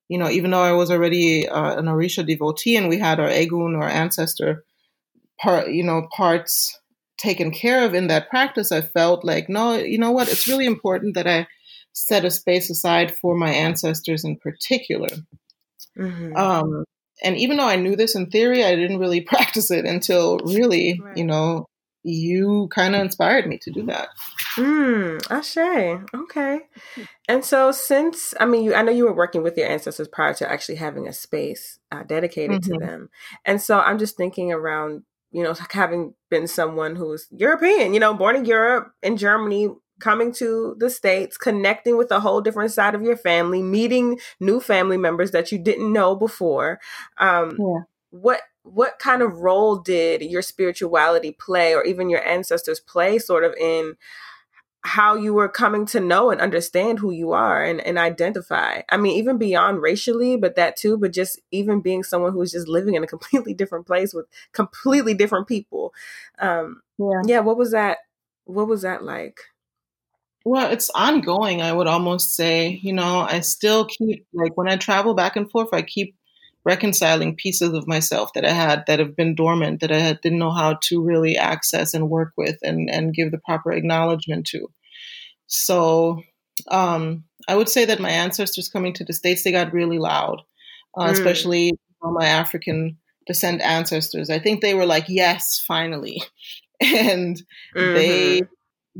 you 0.08 0.18
know, 0.18 0.28
even 0.28 0.50
though 0.50 0.62
I 0.62 0.72
was 0.72 0.90
already 0.90 1.48
uh, 1.48 1.76
an 1.76 1.86
Orisha 1.86 2.26
devotee 2.26 2.76
and 2.76 2.88
we 2.88 2.98
had 2.98 3.20
our 3.20 3.28
Egun 3.28 3.76
or 3.76 3.88
ancestor 3.88 4.64
part, 5.40 5.70
you 5.70 5.82
know, 5.82 6.08
parts 6.14 6.78
taken 7.18 7.50
care 7.50 7.84
of 7.84 7.94
in 7.94 8.06
that 8.08 8.30
practice, 8.30 8.72
I 8.72 8.80
felt 8.80 9.24
like, 9.24 9.48
no, 9.48 9.76
you 9.76 9.98
know 9.98 10.10
what, 10.10 10.30
it's 10.30 10.48
really 10.48 10.66
important 10.66 11.14
that 11.14 11.26
I 11.26 11.46
set 11.92 12.24
a 12.24 12.30
space 12.30 12.70
aside 12.70 13.16
for 13.16 13.36
my 13.36 13.50
ancestors 13.50 14.24
in 14.24 14.36
particular. 14.36 15.08
Mm-hmm. 15.98 16.36
Um, 16.36 16.84
and 17.22 17.36
even 17.36 17.58
though 17.58 17.66
I 17.66 17.76
knew 17.76 17.96
this 17.96 18.14
in 18.14 18.30
theory, 18.30 18.64
I 18.64 18.74
didn't 18.74 18.98
really 18.98 19.20
practice 19.32 19.70
it 19.70 19.84
until 19.84 20.38
really, 20.38 21.00
right. 21.02 21.16
you 21.16 21.24
know, 21.24 21.66
you 22.03 22.68
kind 22.72 22.94
of 22.94 23.03
inspired 23.03 23.46
me 23.46 23.59
to 23.59 23.70
do 23.70 23.84
that. 23.86 24.09
Mm, 24.57 25.20
Ashe. 25.30 26.01
Okay. 26.14 26.61
And 27.28 27.44
so, 27.44 27.72
since 27.72 28.34
I 28.40 28.46
mean, 28.46 28.64
you, 28.64 28.74
I 28.74 28.82
know 28.82 28.92
you 28.92 29.05
were 29.05 29.14
working 29.14 29.42
with 29.42 29.57
your 29.57 29.68
ancestors 29.68 30.09
prior 30.09 30.34
to 30.34 30.51
actually 30.51 30.76
having 30.76 31.07
a 31.07 31.12
space 31.12 31.78
uh, 31.92 32.03
dedicated 32.03 32.62
mm-hmm. 32.62 32.72
to 32.72 32.78
them, 32.78 33.11
and 33.44 33.61
so 33.61 33.80
I'm 33.80 33.98
just 33.98 34.16
thinking 34.16 34.53
around, 34.53 35.03
you 35.30 35.42
know, 35.42 35.55
having 35.70 36.14
been 36.30 36.46
someone 36.46 36.96
who's 36.96 37.28
European, 37.30 37.94
you 37.94 38.01
know, 38.01 38.14
born 38.14 38.36
in 38.36 38.44
Europe, 38.44 38.92
in 39.03 39.16
Germany, 39.16 39.70
coming 40.01 40.32
to 40.32 40.74
the 40.78 40.90
states 40.90 41.36
connecting 41.36 41.96
with 41.96 42.11
a 42.11 42.20
whole 42.20 42.40
different 42.40 42.72
side 42.72 42.94
of 42.94 43.03
your 43.03 43.16
family 43.16 43.62
meeting 43.62 44.18
new 44.40 44.59
family 44.59 44.96
members 44.96 45.30
that 45.30 45.53
you 45.53 45.59
didn't 45.59 45.92
know 45.92 46.16
before 46.16 46.80
um, 47.18 47.57
yeah. 47.59 47.80
what 48.11 48.40
what 48.72 48.98
kind 48.98 49.22
of 49.22 49.38
role 49.38 49.76
did 49.76 50.22
your 50.22 50.42
spirituality 50.42 51.32
play 51.32 51.74
or 51.74 51.84
even 51.84 52.10
your 52.10 52.26
ancestors 52.26 52.80
play 52.80 53.18
sort 53.18 53.44
of 53.44 53.54
in 53.54 53.94
how 54.82 55.14
you 55.14 55.34
were 55.34 55.48
coming 55.48 55.84
to 55.84 56.00
know 56.00 56.30
and 56.30 56.40
understand 56.40 56.98
who 56.98 57.10
you 57.10 57.32
are 57.32 57.62
and, 57.62 57.80
and 57.80 57.98
identify? 57.98 58.82
I 58.88 58.96
mean 58.96 59.16
even 59.18 59.38
beyond 59.38 59.82
racially 59.82 60.36
but 60.36 60.56
that 60.56 60.76
too 60.76 60.96
but 60.96 61.12
just 61.12 61.40
even 61.50 61.80
being 61.80 62.02
someone 62.02 62.32
who's 62.32 62.52
just 62.52 62.68
living 62.68 62.94
in 62.94 63.04
a 63.04 63.06
completely 63.14 63.54
different 63.54 63.86
place 63.86 64.14
with 64.14 64.26
completely 64.52 65.14
different 65.14 65.48
people. 65.48 65.92
Um 66.38 66.82
yeah. 66.98 67.22
yeah 67.26 67.40
what 67.40 67.56
was 67.56 67.72
that 67.72 67.98
what 68.44 68.68
was 68.68 68.82
that 68.82 69.02
like? 69.04 69.40
Well, 70.44 70.72
it's 70.72 70.90
ongoing, 70.94 71.60
I 71.60 71.72
would 71.72 71.86
almost 71.86 72.34
say. 72.34 72.80
You 72.82 72.94
know, 72.94 73.20
I 73.20 73.40
still 73.40 73.84
keep, 73.84 74.26
like, 74.32 74.56
when 74.56 74.68
I 74.70 74.76
travel 74.76 75.14
back 75.14 75.36
and 75.36 75.50
forth, 75.50 75.68
I 75.72 75.82
keep 75.82 76.14
reconciling 76.70 77.34
pieces 77.34 77.72
of 77.72 77.88
myself 77.88 78.32
that 78.34 78.44
I 78.44 78.52
had 78.52 78.84
that 78.86 79.00
have 79.00 79.16
been 79.16 79.34
dormant, 79.34 79.80
that 79.80 79.90
I 79.90 79.98
had, 79.98 80.20
didn't 80.20 80.38
know 80.38 80.52
how 80.52 80.78
to 80.84 81.02
really 81.02 81.36
access 81.36 81.94
and 81.94 82.08
work 82.08 82.32
with 82.36 82.58
and, 82.62 82.88
and 82.88 83.12
give 83.12 83.32
the 83.32 83.38
proper 83.38 83.72
acknowledgement 83.72 84.46
to. 84.52 84.70
So 85.48 86.22
um, 86.70 87.24
I 87.48 87.56
would 87.56 87.68
say 87.68 87.84
that 87.86 87.98
my 87.98 88.10
ancestors 88.10 88.68
coming 88.68 88.92
to 88.94 89.04
the 89.04 89.12
States, 89.12 89.42
they 89.42 89.50
got 89.50 89.72
really 89.72 89.98
loud, 89.98 90.42
uh, 90.96 91.08
mm. 91.08 91.10
especially 91.10 91.72
my 92.00 92.26
African 92.26 92.98
descent 93.26 93.62
ancestors. 93.62 94.30
I 94.30 94.38
think 94.38 94.60
they 94.60 94.74
were 94.74 94.86
like, 94.86 95.06
yes, 95.08 95.62
finally. 95.66 96.22
and 96.80 97.36
mm-hmm. 97.76 97.94
they 97.94 98.42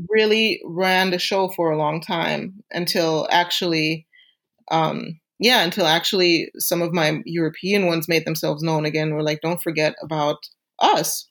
really 0.09 0.61
ran 0.65 1.11
the 1.11 1.19
show 1.19 1.47
for 1.47 1.71
a 1.71 1.77
long 1.77 2.01
time 2.01 2.63
until 2.69 3.29
actually 3.31 4.07
um, 4.69 5.20
yeah, 5.41 5.63
until 5.63 5.87
actually 5.87 6.51
some 6.57 6.83
of 6.83 6.93
my 6.93 7.21
European 7.25 7.87
ones 7.87 8.07
made 8.07 8.25
themselves 8.25 8.61
known 8.61 8.85
again. 8.85 9.13
We're 9.13 9.23
like, 9.23 9.41
don't 9.41 9.61
forget 9.61 9.95
about 10.01 10.37
us. 10.79 11.27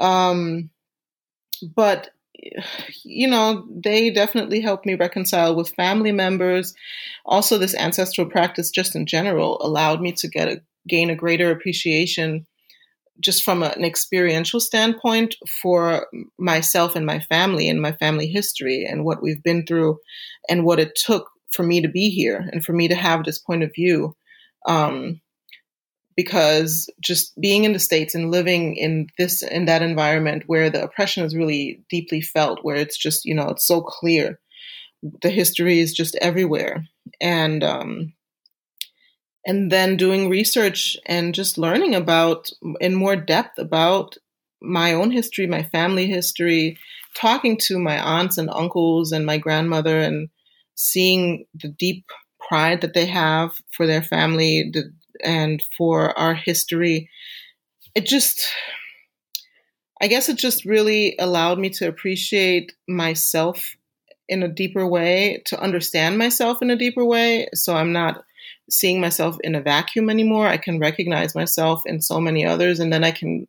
Um, 0.00 0.70
but 1.74 2.10
you 3.04 3.28
know, 3.28 3.66
they 3.70 4.10
definitely 4.10 4.60
helped 4.60 4.84
me 4.84 4.94
reconcile 4.94 5.54
with 5.54 5.74
family 5.74 6.12
members. 6.12 6.74
Also, 7.24 7.56
this 7.56 7.74
ancestral 7.76 8.28
practice, 8.28 8.70
just 8.70 8.96
in 8.96 9.06
general, 9.06 9.58
allowed 9.62 10.00
me 10.00 10.12
to 10.12 10.28
get 10.28 10.48
a, 10.48 10.60
gain 10.88 11.08
a 11.08 11.14
greater 11.14 11.50
appreciation, 11.52 12.46
just 13.20 13.44
from 13.44 13.62
an 13.62 13.84
experiential 13.84 14.58
standpoint, 14.58 15.36
for 15.62 16.08
myself 16.36 16.96
and 16.96 17.06
my 17.06 17.20
family 17.20 17.68
and 17.68 17.80
my 17.80 17.92
family 17.92 18.26
history 18.26 18.84
and 18.84 19.04
what 19.04 19.22
we've 19.22 19.42
been 19.42 19.64
through, 19.64 19.98
and 20.50 20.64
what 20.64 20.80
it 20.80 20.96
took 20.96 21.30
for 21.56 21.62
me 21.62 21.80
to 21.80 21.88
be 21.88 22.10
here 22.10 22.48
and 22.52 22.64
for 22.64 22.72
me 22.72 22.88
to 22.88 22.94
have 22.94 23.24
this 23.24 23.38
point 23.38 23.62
of 23.62 23.72
view. 23.74 24.14
Um, 24.66 25.20
because 26.16 26.88
just 27.00 27.38
being 27.40 27.64
in 27.64 27.72
the 27.72 27.78
states 27.78 28.14
and 28.14 28.30
living 28.30 28.74
in 28.76 29.06
this 29.18 29.42
in 29.42 29.66
that 29.66 29.82
environment 29.82 30.44
where 30.46 30.70
the 30.70 30.82
oppression 30.82 31.24
is 31.24 31.36
really 31.36 31.84
deeply 31.90 32.20
felt 32.20 32.64
where 32.64 32.76
it's 32.76 32.96
just 32.96 33.24
you 33.24 33.34
know 33.34 33.50
it's 33.50 33.66
so 33.66 33.82
clear 33.82 34.40
the 35.22 35.30
history 35.30 35.78
is 35.78 35.92
just 35.92 36.16
everywhere 36.20 36.84
and 37.20 37.62
um 37.62 38.14
and 39.46 39.70
then 39.70 39.96
doing 39.96 40.28
research 40.28 40.96
and 41.06 41.34
just 41.34 41.58
learning 41.58 41.94
about 41.94 42.50
in 42.80 42.94
more 42.94 43.14
depth 43.14 43.58
about 43.58 44.16
my 44.62 44.94
own 44.94 45.10
history 45.10 45.46
my 45.46 45.62
family 45.62 46.06
history 46.06 46.78
talking 47.14 47.56
to 47.58 47.78
my 47.78 47.98
aunts 47.98 48.38
and 48.38 48.50
uncles 48.50 49.12
and 49.12 49.26
my 49.26 49.36
grandmother 49.38 49.98
and 49.98 50.28
seeing 50.76 51.46
the 51.54 51.68
deep 51.68 52.06
pride 52.48 52.80
that 52.82 52.94
they 52.94 53.06
have 53.06 53.52
for 53.72 53.86
their 53.86 54.02
family 54.02 54.72
and 55.24 55.62
for 55.76 56.16
our 56.16 56.34
history. 56.34 57.10
It 57.94 58.06
just, 58.06 58.48
I 60.00 60.06
guess 60.06 60.28
it 60.28 60.36
just 60.36 60.64
really 60.64 61.16
allowed 61.18 61.58
me 61.58 61.70
to 61.70 61.88
appreciate 61.88 62.72
myself 62.86 63.76
in 64.28 64.42
a 64.42 64.48
deeper 64.48 64.86
way, 64.86 65.42
to 65.46 65.60
understand 65.60 66.18
myself 66.18 66.60
in 66.62 66.70
a 66.70 66.76
deeper 66.76 67.04
way. 67.04 67.48
So 67.54 67.74
I'm 67.74 67.92
not 67.92 68.24
seeing 68.68 69.00
myself 69.00 69.38
in 69.42 69.54
a 69.54 69.60
vacuum 69.60 70.10
anymore. 70.10 70.46
I 70.46 70.56
can 70.56 70.78
recognize 70.78 71.34
myself 71.34 71.82
in 71.86 72.00
so 72.00 72.20
many 72.20 72.44
others, 72.44 72.80
and 72.80 72.92
then 72.92 73.04
I 73.04 73.12
can 73.12 73.48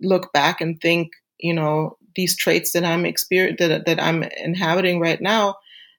look 0.00 0.32
back 0.32 0.60
and 0.60 0.80
think, 0.80 1.12
you 1.38 1.54
know, 1.54 1.96
these 2.14 2.36
traits 2.36 2.72
that 2.72 2.84
I'm 2.84 3.04
exper- 3.04 3.58
that, 3.58 3.86
that 3.86 4.02
I'm 4.02 4.22
inhabiting 4.22 5.00
right 5.00 5.20
now, 5.20 5.56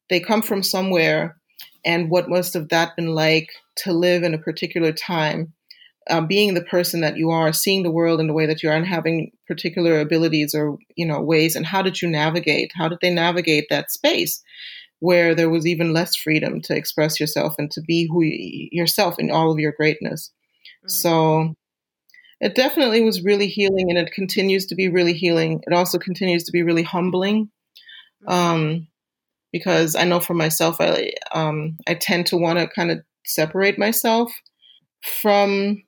they 0.10 0.20
come 0.20 0.42
from 0.42 0.64
somewhere 0.64 1.38
and 1.86 2.10
what 2.10 2.30
must 2.30 2.54
have 2.54 2.70
that 2.70 2.96
been 2.96 3.14
like 3.14 3.50
to 3.76 3.94
live 3.94 4.24
in 4.24 4.34
a 4.34 4.40
particular 4.40 4.92
time 4.92 5.54
uh, 6.10 6.22
being 6.22 6.54
the 6.54 6.64
person 6.64 7.02
that 7.02 7.18
you 7.18 7.32
are 7.32 7.54
seeing 7.54 7.84
the 7.84 7.92
world 7.92 8.20
in 8.20 8.28
the 8.28 8.34
way 8.34 8.46
that 8.46 8.62
you 8.62 8.70
are 8.70 8.76
and 8.76 8.86
having 8.86 9.32
particular 9.48 10.00
abilities 10.00 10.54
or 10.54 10.78
you 10.96 11.06
know 11.06 11.22
ways 11.22 11.56
and 11.56 11.66
how 11.66 11.82
did 11.82 12.02
you 12.02 12.10
navigate 12.10 12.72
how 12.76 12.88
did 12.88 13.00
they 13.02 13.14
navigate 13.14 13.66
that 13.70 13.92
space 13.92 14.42
where 15.00 15.36
there 15.36 15.50
was 15.50 15.66
even 15.66 15.94
less 15.94 16.16
freedom 16.16 16.62
to 16.62 16.76
express 16.76 17.20
yourself 17.20 17.56
and 17.58 17.72
to 17.72 17.82
be 17.82 18.08
who 18.12 18.22
you, 18.22 18.70
yourself 18.72 19.16
in 19.18 19.32
all 19.32 19.52
of 19.52 19.60
your 19.60 19.72
greatness 19.72 20.32
mm-hmm. 20.80 20.90
so 20.90 21.54
it 22.42 22.56
definitely 22.56 23.02
was 23.02 23.24
really 23.24 23.48
healing 23.48 23.90
and 23.90 23.98
it 23.98 24.14
continues 24.14 24.66
to 24.66 24.76
be 24.76 24.90
really 24.90 25.14
healing 25.14 25.62
it 25.66 25.74
also 25.74 25.98
continues 25.98 26.44
to 26.44 26.52
be 26.52 26.64
really 26.64 26.84
humbling 26.84 27.50
mm-hmm. 28.28 28.32
um, 28.32 28.88
because 29.54 29.96
I 29.96 30.04
know 30.04 30.20
for 30.20 30.34
myself, 30.34 30.78
I 30.82 31.14
um, 31.32 31.78
I 31.88 31.94
tend 31.94 32.26
to 32.28 32.38
want 32.38 32.60
to 32.60 32.68
kind 32.68 32.92
of 32.92 33.00
separate 33.26 33.80
myself 33.80 34.34
from, 35.22 35.84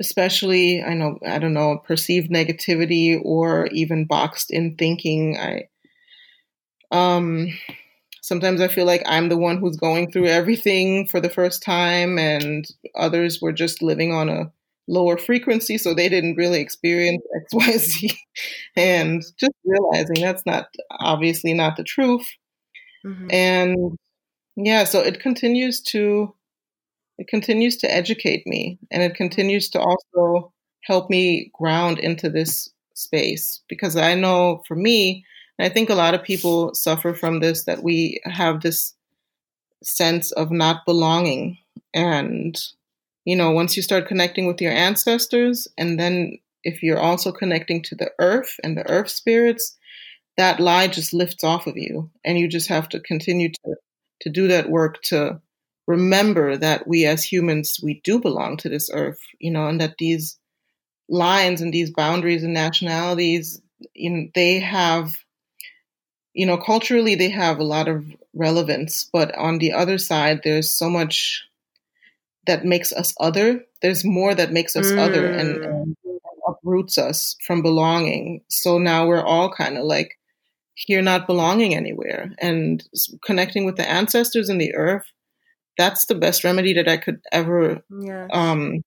especially 0.00 0.82
I 0.82 0.94
know 0.94 1.18
I 1.24 1.38
don't 1.38 1.54
know 1.54 1.78
perceived 1.86 2.30
negativity 2.32 3.20
or 3.22 3.66
even 3.68 4.06
boxed 4.06 4.50
in 4.50 4.74
thinking. 4.76 5.38
I 5.38 5.68
um 6.90 7.48
sometimes 8.22 8.60
I 8.60 8.68
feel 8.68 8.86
like 8.86 9.02
I'm 9.06 9.28
the 9.28 9.36
one 9.36 9.58
who's 9.58 9.76
going 9.76 10.10
through 10.10 10.26
everything 10.26 11.06
for 11.06 11.20
the 11.20 11.30
first 11.30 11.62
time, 11.62 12.18
and 12.18 12.66
others 12.94 13.40
were 13.42 13.52
just 13.52 13.82
living 13.82 14.12
on 14.12 14.28
a 14.28 14.50
lower 14.88 15.16
frequency, 15.16 15.78
so 15.78 15.94
they 15.94 16.08
didn't 16.08 16.36
really 16.36 16.60
experience 16.60 17.22
X, 17.36 17.52
Y, 17.52 17.76
Z. 17.78 18.18
and 18.76 19.22
just 19.38 19.52
realizing 19.64 20.20
that's 20.20 20.44
not 20.46 20.66
obviously 21.00 21.54
not 21.54 21.76
the 21.76 21.84
truth. 21.84 22.26
Mm-hmm. 23.04 23.26
And 23.30 23.98
yeah, 24.56 24.84
so 24.84 25.00
it 25.00 25.20
continues 25.20 25.80
to 25.82 26.34
it 27.18 27.28
continues 27.28 27.76
to 27.76 27.94
educate 27.94 28.46
me 28.46 28.78
and 28.90 29.02
it 29.02 29.14
continues 29.14 29.68
to 29.70 29.80
also 29.80 30.52
help 30.84 31.10
me 31.10 31.50
ground 31.54 31.98
into 31.98 32.28
this 32.28 32.68
space 32.94 33.60
because 33.68 33.96
I 33.96 34.14
know 34.14 34.62
for 34.66 34.74
me, 34.74 35.24
and 35.58 35.66
I 35.66 35.72
think 35.72 35.90
a 35.90 35.94
lot 35.94 36.14
of 36.14 36.22
people 36.22 36.74
suffer 36.74 37.14
from 37.14 37.40
this 37.40 37.64
that 37.64 37.82
we 37.82 38.20
have 38.24 38.60
this 38.60 38.94
sense 39.82 40.32
of 40.32 40.50
not 40.50 40.84
belonging 40.86 41.58
and 41.94 42.58
you 43.24 43.36
know, 43.36 43.52
once 43.52 43.76
you 43.76 43.82
start 43.82 44.06
connecting 44.08 44.46
with 44.46 44.60
your 44.60 44.72
ancestors, 44.72 45.68
and 45.78 45.98
then 45.98 46.38
if 46.64 46.82
you're 46.82 46.98
also 46.98 47.32
connecting 47.32 47.82
to 47.82 47.94
the 47.94 48.10
earth 48.18 48.56
and 48.62 48.76
the 48.76 48.88
earth 48.88 49.08
spirits, 49.08 49.76
that 50.36 50.60
lie 50.60 50.88
just 50.88 51.12
lifts 51.12 51.44
off 51.44 51.66
of 51.66 51.76
you. 51.76 52.10
And 52.24 52.38
you 52.38 52.48
just 52.48 52.68
have 52.68 52.88
to 52.90 53.00
continue 53.00 53.50
to, 53.50 53.74
to 54.22 54.30
do 54.30 54.48
that 54.48 54.70
work 54.70 55.02
to 55.04 55.40
remember 55.86 56.56
that 56.56 56.86
we 56.86 57.04
as 57.06 57.24
humans, 57.24 57.80
we 57.82 58.00
do 58.04 58.20
belong 58.20 58.56
to 58.58 58.68
this 58.68 58.88
earth, 58.92 59.20
you 59.38 59.50
know, 59.50 59.66
and 59.66 59.80
that 59.80 59.96
these 59.98 60.38
lines 61.08 61.60
and 61.60 61.72
these 61.72 61.90
boundaries 61.90 62.44
and 62.44 62.54
nationalities, 62.54 63.60
you 63.94 64.10
know, 64.10 64.28
they 64.34 64.60
have, 64.60 65.16
you 66.32 66.46
know, 66.46 66.56
culturally 66.56 67.14
they 67.14 67.28
have 67.28 67.58
a 67.58 67.64
lot 67.64 67.88
of 67.88 68.04
relevance, 68.34 69.08
but 69.12 69.36
on 69.36 69.58
the 69.58 69.72
other 69.72 69.98
side, 69.98 70.40
there's 70.44 70.70
so 70.70 70.88
much 70.88 71.44
that 72.46 72.64
makes 72.64 72.92
us 72.92 73.14
other. 73.20 73.64
There's 73.80 74.04
more 74.04 74.34
that 74.34 74.52
makes 74.52 74.76
us 74.76 74.90
mm. 74.90 74.98
other 74.98 75.26
and, 75.26 75.56
mm. 75.56 75.64
and, 75.64 75.96
uproots 76.48 76.98
us 76.98 77.36
from 77.46 77.62
belonging. 77.62 78.42
So 78.48 78.76
now 78.76 79.06
we're 79.06 79.22
all 79.22 79.48
kind 79.52 79.78
of 79.78 79.84
like 79.84 80.18
here 80.74 81.00
not 81.00 81.26
belonging 81.26 81.74
anywhere 81.74 82.32
and 82.40 82.82
connecting 83.24 83.64
with 83.64 83.76
the 83.76 83.88
ancestors 83.88 84.48
and 84.48 84.60
the 84.60 84.74
earth. 84.74 85.04
That's 85.78 86.06
the 86.06 86.16
best 86.16 86.42
remedy 86.42 86.74
that 86.74 86.88
I 86.88 86.96
could 86.96 87.20
ever 87.30 87.82
yes. 87.90 88.28
um, 88.32 88.82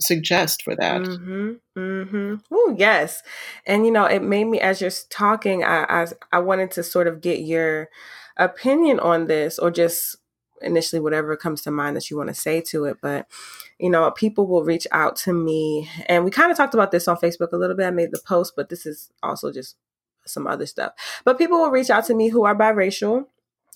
suggest 0.00 0.62
for 0.62 0.74
that. 0.76 1.02
Mm-hmm. 1.02 1.52
Mm-hmm. 1.78 2.34
Oh 2.50 2.74
yes, 2.76 3.22
and 3.66 3.86
you 3.86 3.92
know 3.92 4.04
it 4.04 4.22
made 4.22 4.44
me 4.44 4.60
as 4.60 4.80
you're 4.80 4.90
talking. 5.10 5.62
I, 5.62 5.84
I 5.84 6.06
I 6.32 6.38
wanted 6.40 6.70
to 6.72 6.82
sort 6.82 7.06
of 7.06 7.20
get 7.20 7.40
your 7.40 7.88
opinion 8.36 8.98
on 8.98 9.26
this, 9.26 9.58
or 9.58 9.70
just 9.70 10.16
initially 10.64 11.00
whatever 11.00 11.36
comes 11.36 11.62
to 11.62 11.70
mind 11.70 11.96
that 11.96 12.10
you 12.10 12.16
want 12.16 12.28
to 12.28 12.34
say 12.34 12.60
to 12.60 12.84
it 12.84 12.96
but 13.00 13.26
you 13.78 13.90
know 13.90 14.10
people 14.10 14.46
will 14.46 14.64
reach 14.64 14.86
out 14.92 15.16
to 15.16 15.32
me 15.32 15.88
and 16.06 16.24
we 16.24 16.30
kind 16.30 16.50
of 16.50 16.56
talked 16.56 16.74
about 16.74 16.90
this 16.90 17.08
on 17.08 17.16
facebook 17.16 17.52
a 17.52 17.56
little 17.56 17.76
bit 17.76 17.86
i 17.86 17.90
made 17.90 18.10
the 18.10 18.20
post 18.26 18.54
but 18.56 18.68
this 18.68 18.86
is 18.86 19.10
also 19.22 19.52
just 19.52 19.76
some 20.26 20.46
other 20.46 20.66
stuff 20.66 20.92
but 21.24 21.38
people 21.38 21.58
will 21.58 21.70
reach 21.70 21.90
out 21.90 22.04
to 22.04 22.14
me 22.14 22.28
who 22.28 22.44
are 22.44 22.56
biracial 22.56 23.26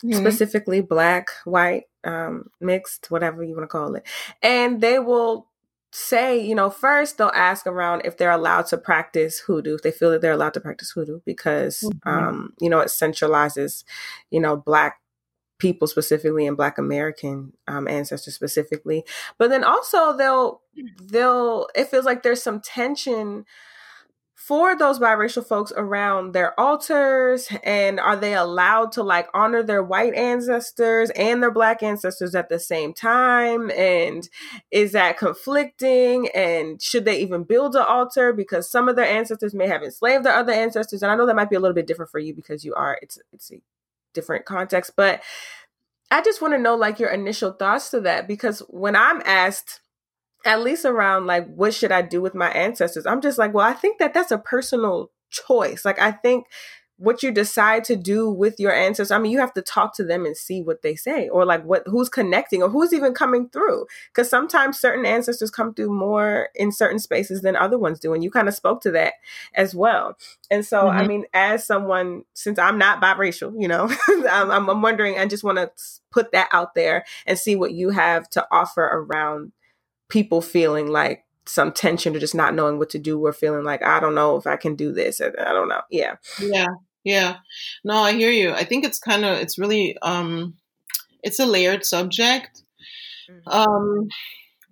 mm-hmm. 0.02 0.14
specifically 0.14 0.80
black 0.80 1.28
white 1.44 1.84
um, 2.04 2.48
mixed 2.60 3.10
whatever 3.10 3.42
you 3.42 3.54
want 3.54 3.64
to 3.64 3.66
call 3.66 3.94
it 3.94 4.06
and 4.42 4.80
they 4.80 4.98
will 4.98 5.48
say, 5.90 6.38
you 6.38 6.54
know, 6.54 6.70
first 6.70 7.18
they'll 7.18 7.32
ask 7.34 7.66
around 7.66 8.02
if 8.04 8.16
they're 8.16 8.30
allowed 8.30 8.66
to 8.66 8.78
practice 8.78 9.40
hoodoo, 9.40 9.74
if 9.74 9.82
they 9.82 9.90
feel 9.90 10.10
that 10.10 10.20
they're 10.20 10.32
allowed 10.32 10.54
to 10.54 10.60
practice 10.60 10.90
hoodoo, 10.90 11.20
because, 11.24 11.80
mm-hmm. 11.80 12.08
um, 12.08 12.52
you 12.60 12.68
know, 12.68 12.80
it 12.80 12.88
centralizes, 12.88 13.84
you 14.30 14.40
know, 14.40 14.56
black 14.56 15.00
people 15.58 15.88
specifically 15.88 16.46
and 16.46 16.56
black 16.56 16.78
american 16.78 17.52
um, 17.66 17.88
ancestors 17.88 18.34
specifically. 18.34 19.04
But 19.38 19.50
then 19.50 19.64
also 19.64 20.16
they'll 20.16 20.60
they'll 21.02 21.68
it 21.74 21.88
feels 21.88 22.04
like 22.04 22.22
there's 22.22 22.42
some 22.42 22.60
tension 22.60 23.44
for 24.34 24.78
those 24.78 24.98
biracial 24.98 25.44
folks 25.44 25.72
around 25.76 26.32
their 26.32 26.58
altars 26.58 27.48
and 27.64 28.00
are 28.00 28.16
they 28.16 28.34
allowed 28.34 28.92
to 28.92 29.02
like 29.02 29.28
honor 29.34 29.62
their 29.62 29.82
white 29.82 30.14
ancestors 30.14 31.10
and 31.10 31.42
their 31.42 31.50
black 31.50 31.82
ancestors 31.82 32.34
at 32.34 32.48
the 32.48 32.58
same 32.58 32.94
time? 32.94 33.70
And 33.72 34.26
is 34.70 34.92
that 34.92 35.18
conflicting? 35.18 36.28
And 36.34 36.80
should 36.80 37.04
they 37.04 37.20
even 37.20 37.42
build 37.42 37.74
an 37.74 37.82
altar? 37.86 38.32
Because 38.32 38.70
some 38.70 38.88
of 38.88 38.96
their 38.96 39.04
ancestors 39.04 39.52
may 39.52 39.66
have 39.66 39.82
enslaved 39.82 40.24
their 40.24 40.34
other 40.34 40.52
ancestors 40.52 41.02
and 41.02 41.12
i 41.12 41.16
know 41.16 41.26
that 41.26 41.36
might 41.36 41.50
be 41.50 41.56
a 41.56 41.60
little 41.60 41.74
bit 41.74 41.86
different 41.86 42.10
for 42.10 42.18
you 42.18 42.32
because 42.32 42.64
you 42.64 42.74
are 42.74 42.98
it's 43.02 43.18
it's 43.32 43.50
different 44.14 44.44
context. 44.44 44.92
But 44.96 45.22
I 46.10 46.22
just 46.22 46.40
want 46.40 46.54
to 46.54 46.58
know 46.58 46.74
like 46.74 46.98
your 46.98 47.10
initial 47.10 47.52
thoughts 47.52 47.90
to 47.90 48.00
that 48.00 48.26
because 48.26 48.60
when 48.68 48.96
I'm 48.96 49.22
asked, 49.24 49.80
at 50.44 50.62
least 50.62 50.84
around 50.84 51.26
like 51.26 51.46
what 51.46 51.74
should 51.74 51.92
I 51.92 52.02
do 52.02 52.20
with 52.20 52.34
my 52.34 52.50
ancestors, 52.50 53.06
I'm 53.06 53.20
just 53.20 53.38
like, 53.38 53.52
well, 53.52 53.66
I 53.66 53.74
think 53.74 53.98
that 53.98 54.14
that's 54.14 54.30
a 54.30 54.38
personal 54.38 55.10
choice. 55.30 55.84
Like 55.84 56.00
I 56.00 56.12
think 56.12 56.46
what 56.98 57.22
you 57.22 57.30
decide 57.30 57.84
to 57.84 57.96
do 57.96 58.28
with 58.28 58.58
your 58.58 58.72
ancestors 58.72 59.10
i 59.10 59.18
mean 59.18 59.32
you 59.32 59.38
have 59.38 59.52
to 59.52 59.62
talk 59.62 59.94
to 59.94 60.04
them 60.04 60.26
and 60.26 60.36
see 60.36 60.60
what 60.60 60.82
they 60.82 60.94
say 60.94 61.28
or 61.28 61.44
like 61.44 61.64
what 61.64 61.82
who's 61.86 62.08
connecting 62.08 62.62
or 62.62 62.68
who's 62.68 62.92
even 62.92 63.14
coming 63.14 63.48
through 63.48 63.86
because 64.12 64.28
sometimes 64.28 64.78
certain 64.78 65.06
ancestors 65.06 65.50
come 65.50 65.72
through 65.72 65.92
more 65.92 66.48
in 66.54 66.72
certain 66.72 66.98
spaces 66.98 67.40
than 67.42 67.56
other 67.56 67.78
ones 67.78 68.00
do 68.00 68.12
and 68.12 68.24
you 68.24 68.30
kind 68.30 68.48
of 68.48 68.54
spoke 68.54 68.80
to 68.80 68.90
that 68.90 69.14
as 69.54 69.74
well 69.74 70.16
and 70.50 70.66
so 70.66 70.82
mm-hmm. 70.82 70.98
i 70.98 71.06
mean 71.06 71.24
as 71.32 71.64
someone 71.64 72.22
since 72.34 72.58
i'm 72.58 72.78
not 72.78 73.00
biracial 73.00 73.52
you 73.56 73.68
know 73.68 73.88
I'm, 74.30 74.68
I'm 74.68 74.82
wondering 74.82 75.18
i 75.18 75.26
just 75.26 75.44
want 75.44 75.58
to 75.58 75.70
put 76.10 76.32
that 76.32 76.48
out 76.52 76.74
there 76.74 77.04
and 77.26 77.38
see 77.38 77.54
what 77.54 77.72
you 77.72 77.90
have 77.90 78.28
to 78.30 78.46
offer 78.50 78.82
around 78.82 79.52
people 80.08 80.42
feeling 80.42 80.88
like 80.88 81.24
some 81.46 81.72
tension 81.72 82.14
or 82.14 82.18
just 82.18 82.34
not 82.34 82.54
knowing 82.54 82.78
what 82.78 82.90
to 82.90 82.98
do 82.98 83.24
or 83.24 83.32
feeling 83.32 83.64
like 83.64 83.82
I 83.82 84.00
don't 84.00 84.14
know 84.14 84.36
if 84.36 84.46
I 84.46 84.56
can 84.56 84.74
do 84.74 84.92
this. 84.92 85.20
I 85.20 85.30
don't 85.30 85.68
know. 85.68 85.80
Yeah. 85.90 86.16
Yeah. 86.40 86.66
Yeah. 87.08 87.36
No, 87.84 87.94
I 87.94 88.12
hear 88.12 88.30
you. 88.30 88.52
I 88.52 88.64
think 88.64 88.84
it's 88.84 88.98
kind 88.98 89.24
of 89.24 89.38
it's 89.38 89.58
really 89.58 89.96
um 90.02 90.58
it's 91.22 91.38
a 91.38 91.46
layered 91.46 91.86
subject. 91.86 92.62
Mm-hmm. 93.30 93.48
Um 93.48 94.08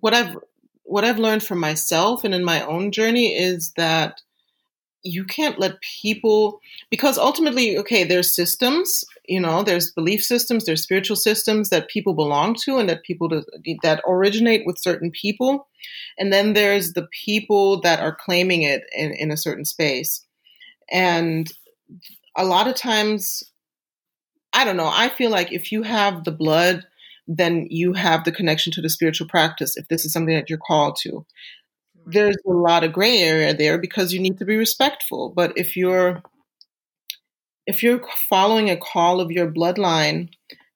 what 0.01 0.13
I've 0.13 0.37
what 0.83 1.03
I've 1.03 1.17
learned 1.17 1.41
from 1.41 1.59
myself 1.59 2.23
and 2.23 2.35
in 2.35 2.45
my 2.45 2.61
own 2.61 2.91
journey 2.91 3.33
is 3.33 3.73
that 3.75 4.21
you 5.01 5.23
can't 5.23 5.57
let 5.57 5.81
people 5.81 6.59
because 6.91 7.17
ultimately 7.17 7.75
okay 7.77 8.03
there's 8.03 8.35
systems 8.35 9.03
you 9.25 9.39
know 9.39 9.63
there's 9.63 9.91
belief 9.91 10.23
systems 10.23 10.65
there's 10.65 10.83
spiritual 10.83 11.15
systems 11.15 11.69
that 11.69 11.87
people 11.87 12.13
belong 12.13 12.55
to 12.65 12.77
and 12.77 12.87
that 12.89 13.03
people 13.03 13.29
that 13.81 14.01
originate 14.07 14.63
with 14.65 14.77
certain 14.77 15.09
people 15.09 15.67
and 16.19 16.31
then 16.31 16.53
there's 16.53 16.93
the 16.93 17.07
people 17.25 17.79
that 17.81 17.99
are 17.99 18.15
claiming 18.15 18.61
it 18.61 18.83
in, 18.95 19.11
in 19.13 19.31
a 19.31 19.37
certain 19.37 19.65
space 19.65 20.25
and 20.91 21.51
a 22.37 22.45
lot 22.45 22.67
of 22.67 22.75
times 22.75 23.43
i 24.53 24.63
don't 24.63 24.77
know 24.77 24.89
i 24.91 25.09
feel 25.09 25.29
like 25.31 25.51
if 25.51 25.71
you 25.71 25.83
have 25.83 26.23
the 26.23 26.31
blood 26.31 26.85
then 27.27 27.67
you 27.69 27.93
have 27.93 28.23
the 28.23 28.31
connection 28.31 28.71
to 28.71 28.81
the 28.81 28.89
spiritual 28.89 29.27
practice 29.27 29.75
if 29.75 29.87
this 29.89 30.05
is 30.05 30.13
something 30.13 30.35
that 30.35 30.49
you're 30.49 30.57
called 30.57 30.97
to. 31.01 31.25
There's 32.05 32.37
a 32.47 32.51
lot 32.51 32.85
of 32.85 32.93
gray 32.93 33.17
area 33.17 33.53
there 33.53 33.77
because 33.77 34.13
you 34.13 34.21
need 34.21 34.37
to 34.37 34.45
be 34.45 34.55
respectful 34.55 35.33
but 35.35 35.51
if 35.57 35.75
you're 35.75 36.21
if 37.65 37.83
you're 37.83 38.01
following 38.29 38.69
a 38.69 38.77
call 38.77 39.19
of 39.19 39.29
your 39.29 39.51
bloodline 39.51 40.29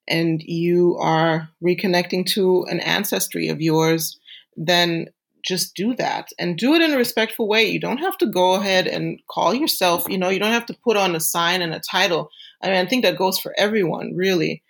and 0.06 0.42
you 0.42 0.98
are 0.98 1.48
reconnecting 1.64 2.26
to 2.26 2.64
an 2.64 2.80
ancestry 2.80 3.48
of 3.48 3.62
yours 3.62 4.20
then 4.58 5.06
just 5.44 5.74
do 5.74 5.94
that 5.96 6.28
and 6.38 6.56
do 6.56 6.74
it 6.74 6.82
in 6.82 6.92
a 6.92 6.96
respectful 6.96 7.48
way. 7.48 7.64
You 7.64 7.80
don't 7.80 7.98
have 7.98 8.16
to 8.18 8.26
go 8.26 8.54
ahead 8.54 8.86
and 8.86 9.20
call 9.30 9.54
yourself 9.54 10.08
you 10.08 10.18
know 10.18 10.28
you 10.28 10.38
don't 10.38 10.52
have 10.52 10.66
to 10.66 10.78
put 10.84 10.96
on 10.96 11.14
a 11.14 11.20
sign 11.20 11.62
and 11.62 11.74
a 11.74 11.80
title. 11.80 12.30
I 12.62 12.68
mean 12.68 12.76
i 12.76 12.86
think 12.86 13.04
that 13.04 13.18
goes 13.18 13.38
for 13.38 13.54
everyone 13.56 14.14
really. 14.16 14.62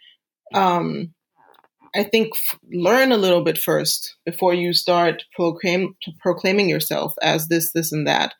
Um 0.54 1.14
I 1.94 2.04
think 2.04 2.32
f- 2.34 2.58
learn 2.72 3.12
a 3.12 3.18
little 3.18 3.44
bit 3.44 3.58
first 3.58 4.16
before 4.24 4.54
you 4.54 4.72
start 4.72 5.24
proclaim, 5.34 5.94
proclaiming 6.20 6.68
yourself 6.68 7.14
as 7.20 7.48
this, 7.48 7.72
this, 7.72 7.92
and 7.92 8.06
that. 8.06 8.34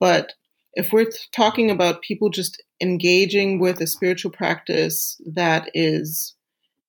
But 0.00 0.32
if 0.74 0.92
we're 0.92 1.10
talking 1.32 1.70
about 1.70 2.02
people 2.02 2.30
just 2.30 2.62
engaging 2.80 3.60
with 3.60 3.80
a 3.80 3.86
spiritual 3.86 4.30
practice 4.30 5.20
that 5.26 5.70
is 5.74 6.34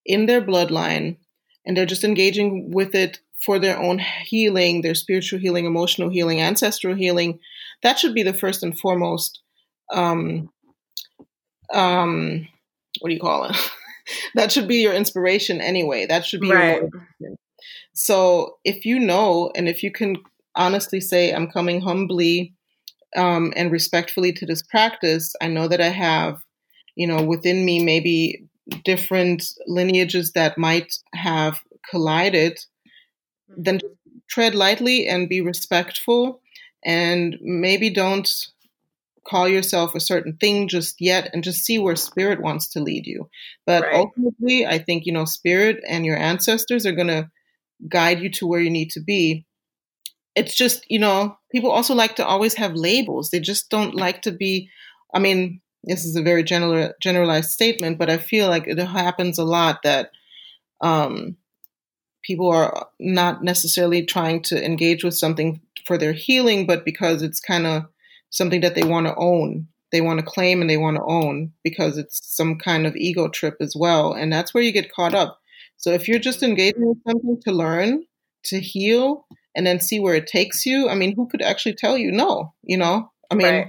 in 0.05 0.25
their 0.25 0.41
bloodline 0.41 1.17
and 1.65 1.75
they're 1.75 1.85
just 1.85 2.03
engaging 2.03 2.71
with 2.71 2.95
it 2.95 3.19
for 3.45 3.59
their 3.59 3.79
own 3.79 3.99
healing, 4.25 4.81
their 4.81 4.95
spiritual 4.95 5.39
healing, 5.39 5.65
emotional 5.65 6.09
healing, 6.09 6.41
ancestral 6.41 6.95
healing, 6.95 7.39
that 7.83 7.99
should 7.99 8.13
be 8.13 8.23
the 8.23 8.33
first 8.33 8.63
and 8.63 8.77
foremost. 8.77 9.41
Um, 9.93 10.49
um, 11.73 12.47
what 12.99 13.09
do 13.09 13.13
you 13.13 13.21
call 13.21 13.45
it? 13.45 13.55
that 14.35 14.51
should 14.51 14.67
be 14.67 14.77
your 14.77 14.93
inspiration 14.93 15.61
anyway. 15.61 16.05
That 16.05 16.25
should 16.25 16.41
be 16.41 16.51
right. 16.51 16.83
So 17.93 18.57
if 18.63 18.85
you 18.85 18.99
know, 18.99 19.51
and 19.55 19.67
if 19.67 19.83
you 19.83 19.91
can 19.91 20.17
honestly 20.55 21.01
say, 21.01 21.33
I'm 21.33 21.51
coming 21.51 21.81
humbly 21.81 22.53
um, 23.15 23.53
and 23.55 23.71
respectfully 23.71 24.31
to 24.33 24.45
this 24.45 24.61
practice, 24.61 25.35
I 25.41 25.47
know 25.47 25.67
that 25.67 25.81
I 25.81 25.89
have, 25.89 26.41
you 26.95 27.07
know, 27.07 27.23
within 27.23 27.65
me 27.65 27.83
maybe 27.83 28.45
different 28.83 29.43
lineages 29.67 30.33
that 30.33 30.57
might 30.57 30.93
have 31.13 31.59
collided, 31.89 32.59
then 33.57 33.77
mm-hmm. 33.77 34.17
tread 34.29 34.55
lightly 34.55 35.07
and 35.07 35.29
be 35.29 35.41
respectful 35.41 36.41
and 36.85 37.37
maybe 37.41 37.89
don't 37.89 38.29
call 39.27 39.47
yourself 39.47 39.93
a 39.93 39.99
certain 39.99 40.37
thing 40.37 40.67
just 40.67 40.95
yet 40.99 41.29
and 41.33 41.43
just 41.43 41.63
see 41.63 41.77
where 41.77 41.95
spirit 41.95 42.41
wants 42.41 42.69
to 42.69 42.79
lead 42.79 43.05
you. 43.05 43.29
But 43.65 43.83
right. 43.83 43.95
ultimately, 43.95 44.65
I 44.65 44.79
think, 44.79 45.05
you 45.05 45.13
know, 45.13 45.25
spirit 45.25 45.83
and 45.87 46.05
your 46.05 46.17
ancestors 46.17 46.85
are 46.85 46.93
going 46.93 47.07
to 47.07 47.29
guide 47.87 48.19
you 48.19 48.31
to 48.31 48.47
where 48.47 48.59
you 48.59 48.69
need 48.69 48.89
to 48.91 49.01
be. 49.01 49.45
It's 50.35 50.55
just, 50.55 50.83
you 50.89 50.99
know, 50.99 51.37
people 51.51 51.69
also 51.71 51.93
like 51.93 52.15
to 52.15 52.25
always 52.25 52.55
have 52.55 52.73
labels. 52.73 53.29
They 53.29 53.39
just 53.39 53.69
don't 53.69 53.95
like 53.95 54.21
to 54.23 54.31
be, 54.31 54.69
I 55.13 55.19
mean, 55.19 55.61
this 55.83 56.05
is 56.05 56.15
a 56.15 56.21
very 56.21 56.43
general, 56.43 56.91
generalized 57.01 57.51
statement, 57.51 57.97
but 57.97 58.09
I 58.09 58.17
feel 58.17 58.47
like 58.47 58.67
it 58.67 58.79
happens 58.79 59.37
a 59.37 59.43
lot 59.43 59.83
that 59.83 60.11
um, 60.81 61.37
people 62.29 62.51
are 62.51 62.87
not 62.99 63.43
necessarily 63.43 64.05
trying 64.05 64.39
to 64.39 64.63
engage 64.63 65.03
with 65.03 65.15
something 65.15 65.59
for 65.87 65.97
their 65.97 66.13
healing, 66.13 66.67
but 66.67 66.85
because 66.85 67.23
it's 67.23 67.39
kind 67.39 67.65
of 67.65 67.87
something 68.29 68.61
that 68.61 68.75
they 68.75 68.83
want 68.83 69.07
to 69.07 69.15
own. 69.15 69.67
They 69.91 70.01
want 70.01 70.19
to 70.19 70.25
claim 70.25 70.61
and 70.61 70.69
they 70.69 70.77
want 70.77 70.97
to 70.97 71.03
own 71.03 71.53
because 71.63 71.97
it's 71.97 72.19
some 72.23 72.59
kind 72.59 72.85
of 72.85 72.95
ego 72.95 73.29
trip 73.29 73.55
as 73.59 73.75
well. 73.75 74.13
And 74.13 74.31
that's 74.31 74.53
where 74.53 74.61
you 74.61 74.71
get 74.71 74.93
caught 74.93 75.15
up. 75.15 75.41
So 75.77 75.89
if 75.89 76.07
you're 76.07 76.19
just 76.19 76.43
engaging 76.43 76.89
with 76.89 76.99
something 77.07 77.41
to 77.45 77.51
learn, 77.51 78.03
to 78.43 78.59
heal, 78.59 79.25
and 79.55 79.65
then 79.65 79.79
see 79.79 79.99
where 79.99 80.13
it 80.13 80.27
takes 80.27 80.67
you, 80.67 80.87
I 80.87 80.93
mean, 80.93 81.15
who 81.15 81.27
could 81.27 81.41
actually 81.41 81.73
tell 81.73 81.97
you 81.97 82.11
no? 82.11 82.53
You 82.61 82.77
know, 82.77 83.11
I 83.31 83.33
mean, 83.33 83.47
right. 83.47 83.67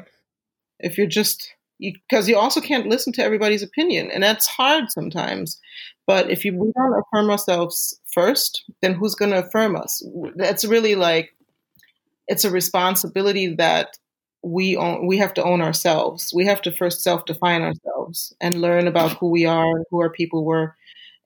if 0.80 0.98
you're 0.98 1.06
just 1.06 1.54
because 1.78 2.28
you, 2.28 2.34
you, 2.34 2.38
also 2.38 2.60
can't 2.60 2.88
listen 2.88 3.14
to 3.14 3.24
everybody's 3.24 3.62
opinion, 3.62 4.10
and 4.10 4.22
that's 4.22 4.46
hard 4.46 4.90
sometimes. 4.90 5.58
But 6.10 6.28
if 6.28 6.44
you 6.44 6.58
we 6.58 6.72
don't 6.76 7.00
affirm 7.00 7.30
ourselves 7.30 8.00
first, 8.12 8.64
then 8.82 8.94
who's 8.94 9.14
going 9.14 9.30
to 9.30 9.46
affirm 9.46 9.76
us? 9.76 10.04
That's 10.34 10.64
really 10.64 10.96
like 10.96 11.36
it's 12.26 12.44
a 12.44 12.50
responsibility 12.50 13.54
that 13.54 13.96
we 14.42 14.76
own 14.76 15.06
we 15.06 15.18
have 15.18 15.32
to 15.34 15.44
own 15.44 15.60
ourselves. 15.62 16.32
We 16.34 16.44
have 16.46 16.62
to 16.62 16.72
first 16.72 17.04
self-define 17.04 17.62
ourselves 17.62 18.34
and 18.40 18.60
learn 18.60 18.88
about 18.88 19.18
who 19.18 19.30
we 19.30 19.46
are 19.46 19.84
who 19.88 20.00
our 20.00 20.10
people 20.10 20.44
were. 20.44 20.74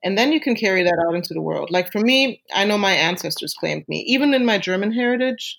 And 0.03 0.19
then 0.19 0.31
you 0.31 0.39
can 0.39 0.53
carry 0.55 0.83
that 0.83 1.03
out 1.07 1.15
into 1.15 1.33
the 1.33 1.41
world. 1.41 1.71
Like 1.71 1.91
for 1.91 2.01
me 2.01 2.43
i 2.53 2.63
know 2.63 2.77
my 2.77 2.93
ancestors 2.93 3.55
claimed 3.59 3.85
me. 3.87 4.03
Even 4.07 4.35
in 4.35 4.45
my 4.45 4.59
german 4.59 4.91
heritage 4.91 5.57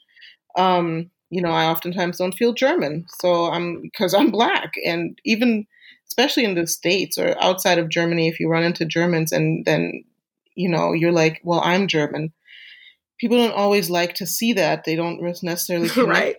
um, 0.56 1.10
you 1.30 1.42
know 1.42 1.50
i 1.50 1.64
oftentimes 1.66 2.18
don't 2.18 2.38
feel 2.38 2.52
german. 2.52 3.06
So 3.20 3.46
i'm 3.46 3.82
because 3.82 4.14
i'm 4.14 4.30
black. 4.30 4.74
And 4.84 5.18
even 5.24 5.66
especially 6.16 6.44
in 6.44 6.54
the 6.54 6.66
states 6.66 7.18
or 7.18 7.36
outside 7.40 7.78
of 7.78 7.88
germany 7.88 8.28
if 8.28 8.40
you 8.40 8.48
run 8.48 8.62
into 8.62 8.84
germans 8.84 9.32
and 9.32 9.64
then 9.64 10.04
you 10.54 10.68
know 10.68 10.92
you're 10.92 11.12
like 11.12 11.40
well 11.44 11.60
i'm 11.62 11.86
german 11.86 12.32
people 13.18 13.36
don't 13.36 13.54
always 13.54 13.90
like 13.90 14.14
to 14.14 14.26
see 14.26 14.52
that 14.52 14.84
they 14.84 14.96
don't 14.96 15.20
necessarily 15.42 15.88
right 16.06 16.36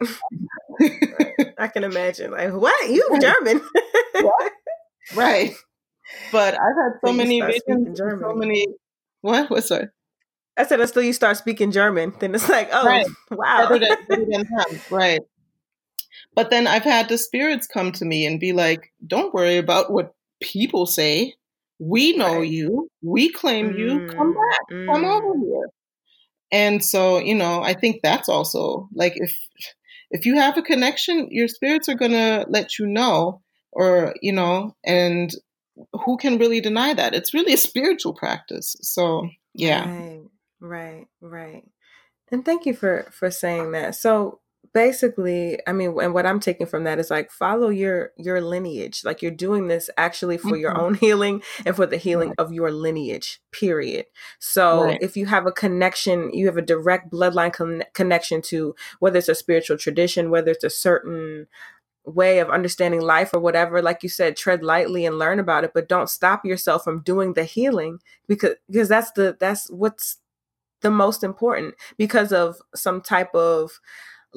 I 1.58 1.68
can 1.68 1.84
imagine. 1.84 2.32
Like, 2.32 2.54
what? 2.54 2.90
You 2.90 3.18
German? 3.20 3.62
what? 4.22 4.52
Right. 5.16 5.54
But 6.32 6.54
I've 6.54 6.76
had 6.76 7.00
so 7.06 7.14
many 7.14 7.42
visions, 7.42 7.98
so 7.98 8.34
many. 8.34 8.68
What? 9.22 9.50
What's 9.50 9.70
that? 9.70 9.90
I 10.58 10.66
said 10.66 10.80
until 10.80 11.04
you 11.04 11.14
start 11.14 11.38
speaking 11.38 11.72
German, 11.72 12.14
then 12.20 12.34
it's 12.34 12.50
like, 12.50 12.70
oh, 12.72 12.86
right. 12.86 13.06
wow. 13.32 13.70
Better 13.70 13.86
than, 13.86 13.98
better 14.08 14.26
than 14.26 14.82
right. 14.90 15.22
But 16.38 16.52
then 16.52 16.68
I've 16.68 16.84
had 16.84 17.10
the 17.10 17.18
spirits 17.18 17.66
come 17.66 17.92
to 17.94 18.06
me 18.06 18.24
and 18.28 18.40
be 18.40 18.54
like, 18.54 18.94
don't 19.08 19.34
worry 19.34 19.58
about 19.58 19.92
what 19.92 20.14
people 20.40 20.86
say. 20.86 21.34
We 21.80 22.16
know 22.16 22.42
right. 22.42 22.48
you. 22.48 22.92
We 23.02 23.32
claim 23.32 23.72
mm, 23.72 23.80
you. 23.80 24.08
Come 24.16 24.36
mm, 24.36 24.36
back. 24.36 24.60
Mm. 24.72 24.86
Come 24.86 25.06
over 25.06 25.34
here. 25.40 25.70
And 26.52 26.86
so, 26.86 27.18
you 27.18 27.34
know, 27.34 27.64
I 27.64 27.74
think 27.74 28.02
that's 28.04 28.30
also 28.30 28.88
like 28.94 29.14
if 29.16 29.36
if 30.12 30.28
you 30.28 30.36
have 30.36 30.56
a 30.60 30.62
connection, 30.62 31.28
your 31.32 31.48
spirits 31.48 31.90
are 31.90 31.96
going 31.96 32.12
to 32.12 32.46
let 32.48 32.78
you 32.78 32.86
know, 32.86 33.42
or, 33.72 34.14
you 34.22 34.32
know, 34.32 34.76
and 34.86 35.32
who 36.06 36.18
can 36.18 36.38
really 36.38 36.62
deny 36.62 36.94
that? 36.94 37.16
It's 37.16 37.34
really 37.34 37.54
a 37.54 37.58
spiritual 37.58 38.14
practice. 38.14 38.76
So, 38.84 39.28
yeah. 39.56 39.90
Right, 39.90 40.22
right, 40.60 41.08
right. 41.20 41.64
And 42.32 42.46
thank 42.46 42.68
you 42.68 42.76
for 42.76 43.10
for 43.12 43.32
saying 43.32 43.72
that. 43.72 43.96
So, 43.96 44.40
basically 44.78 45.58
i 45.66 45.74
mean 45.74 46.00
and 46.00 46.14
what 46.14 46.28
i'm 46.28 46.40
taking 46.40 46.68
from 46.68 46.84
that 46.84 47.00
is 47.00 47.10
like 47.10 47.32
follow 47.32 47.70
your 47.70 48.12
your 48.16 48.40
lineage 48.40 49.02
like 49.04 49.24
you're 49.24 49.32
doing 49.32 49.68
this 49.68 49.90
actually 49.98 50.38
for 50.38 50.50
mm-hmm. 50.50 50.58
your 50.58 50.80
own 50.80 50.94
healing 51.06 51.42
and 51.66 51.76
for 51.76 51.88
the 51.88 51.98
healing 51.98 52.30
right. 52.30 52.38
of 52.38 52.54
your 52.54 52.72
lineage 52.72 53.42
period 53.52 54.06
so 54.38 54.84
right. 54.84 55.02
if 55.02 55.18
you 55.18 55.26
have 55.26 55.48
a 55.48 55.52
connection 55.52 56.32
you 56.32 56.46
have 56.46 56.58
a 56.58 56.62
direct 56.62 57.12
bloodline 57.12 57.52
con- 57.52 57.84
connection 57.96 58.40
to 58.40 58.76
whether 59.00 59.18
it's 59.18 59.28
a 59.28 59.34
spiritual 59.34 59.80
tradition 59.80 60.30
whether 60.30 60.52
it's 60.52 60.64
a 60.64 60.70
certain 60.70 61.48
way 62.06 62.38
of 62.38 62.52
understanding 62.52 63.02
life 63.02 63.32
or 63.34 63.40
whatever 63.40 63.82
like 63.82 64.04
you 64.04 64.10
said 64.10 64.38
tread 64.38 64.64
lightly 64.64 65.08
and 65.08 65.18
learn 65.18 65.40
about 65.40 65.64
it 65.64 65.72
but 65.74 65.90
don't 65.90 66.08
stop 66.08 66.46
yourself 66.46 66.84
from 66.84 67.02
doing 67.02 67.34
the 67.34 67.46
healing 67.46 67.98
because 68.28 68.54
because 68.70 68.90
that's 68.90 69.12
the 69.14 69.36
that's 69.40 69.72
what's 69.72 70.18
the 70.82 70.92
most 70.92 71.24
important 71.24 71.74
because 71.98 72.32
of 72.32 72.58
some 72.76 73.02
type 73.02 73.34
of 73.34 73.80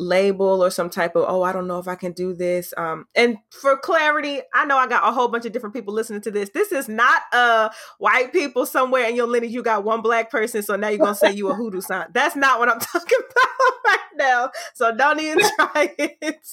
label 0.01 0.65
or 0.65 0.71
some 0.71 0.89
type 0.89 1.15
of 1.15 1.25
oh 1.29 1.43
i 1.43 1.53
don't 1.53 1.67
know 1.67 1.79
if 1.79 1.87
i 1.87 1.95
can 1.95 2.13
do 2.13 2.33
this. 2.35 2.73
Um 2.77 3.07
and 3.15 3.37
for 3.51 3.77
clarity 3.77 4.41
i 4.55 4.65
know 4.65 4.77
i 4.79 4.87
got 4.87 5.07
a 5.09 5.13
whole 5.13 5.29
bunch 5.29 5.45
of 5.45 5.53
different 5.53 5.75
people 5.75 5.93
listening 5.93 6.23
to 6.23 6.31
this. 6.31 6.51
This 6.51 6.73
is 6.73 6.89
not 6.89 7.23
uh 7.33 7.69
white 7.99 8.33
people 8.33 8.67
somewhere 8.67 9.09
in 9.09 9.15
your 9.15 9.27
lineage. 9.27 9.53
You 9.53 9.63
got 9.63 9.85
one 9.85 10.01
black 10.01 10.31
person 10.31 10.63
so 10.63 10.75
now 10.77 10.89
you're 10.89 10.99
gonna 10.99 11.15
say 11.15 11.33
you 11.33 11.49
a 11.49 11.55
hoodoo 11.55 11.81
sign. 11.81 12.07
That's 12.13 12.35
not 12.35 12.59
what 12.59 12.69
i'm 12.69 12.81
talking 12.81 13.19
about 13.19 13.75
right 13.87 13.99
now. 14.17 14.51
So 14.75 14.95
don't 14.97 15.21
even 15.21 15.39
try 15.57 15.95
it. 15.99 16.47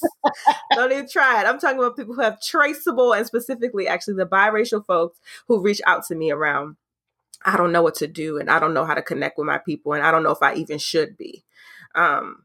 Don't 0.72 0.92
even 0.92 1.08
try 1.08 1.40
it. 1.40 1.46
I'm 1.46 1.58
talking 1.58 1.78
about 1.78 1.96
people 1.96 2.14
who 2.14 2.22
have 2.22 2.40
traceable 2.42 3.14
and 3.14 3.26
specifically 3.26 3.88
actually 3.88 4.14
the 4.14 4.26
biracial 4.26 4.84
folks 4.84 5.18
who 5.46 5.60
reach 5.60 5.80
out 5.86 6.04
to 6.06 6.14
me 6.14 6.30
around 6.30 6.76
i 7.44 7.56
don't 7.56 7.70
know 7.70 7.82
what 7.82 7.94
to 7.94 8.08
do 8.08 8.36
and 8.38 8.50
i 8.50 8.58
don't 8.58 8.74
know 8.74 8.84
how 8.84 8.94
to 8.94 9.02
connect 9.02 9.38
with 9.38 9.46
my 9.46 9.58
people 9.58 9.92
and 9.92 10.02
i 10.02 10.10
don't 10.10 10.24
know 10.24 10.32
if 10.32 10.42
i 10.42 10.54
even 10.54 10.76
should 10.76 11.16
be. 11.16 11.44
Um 11.94 12.42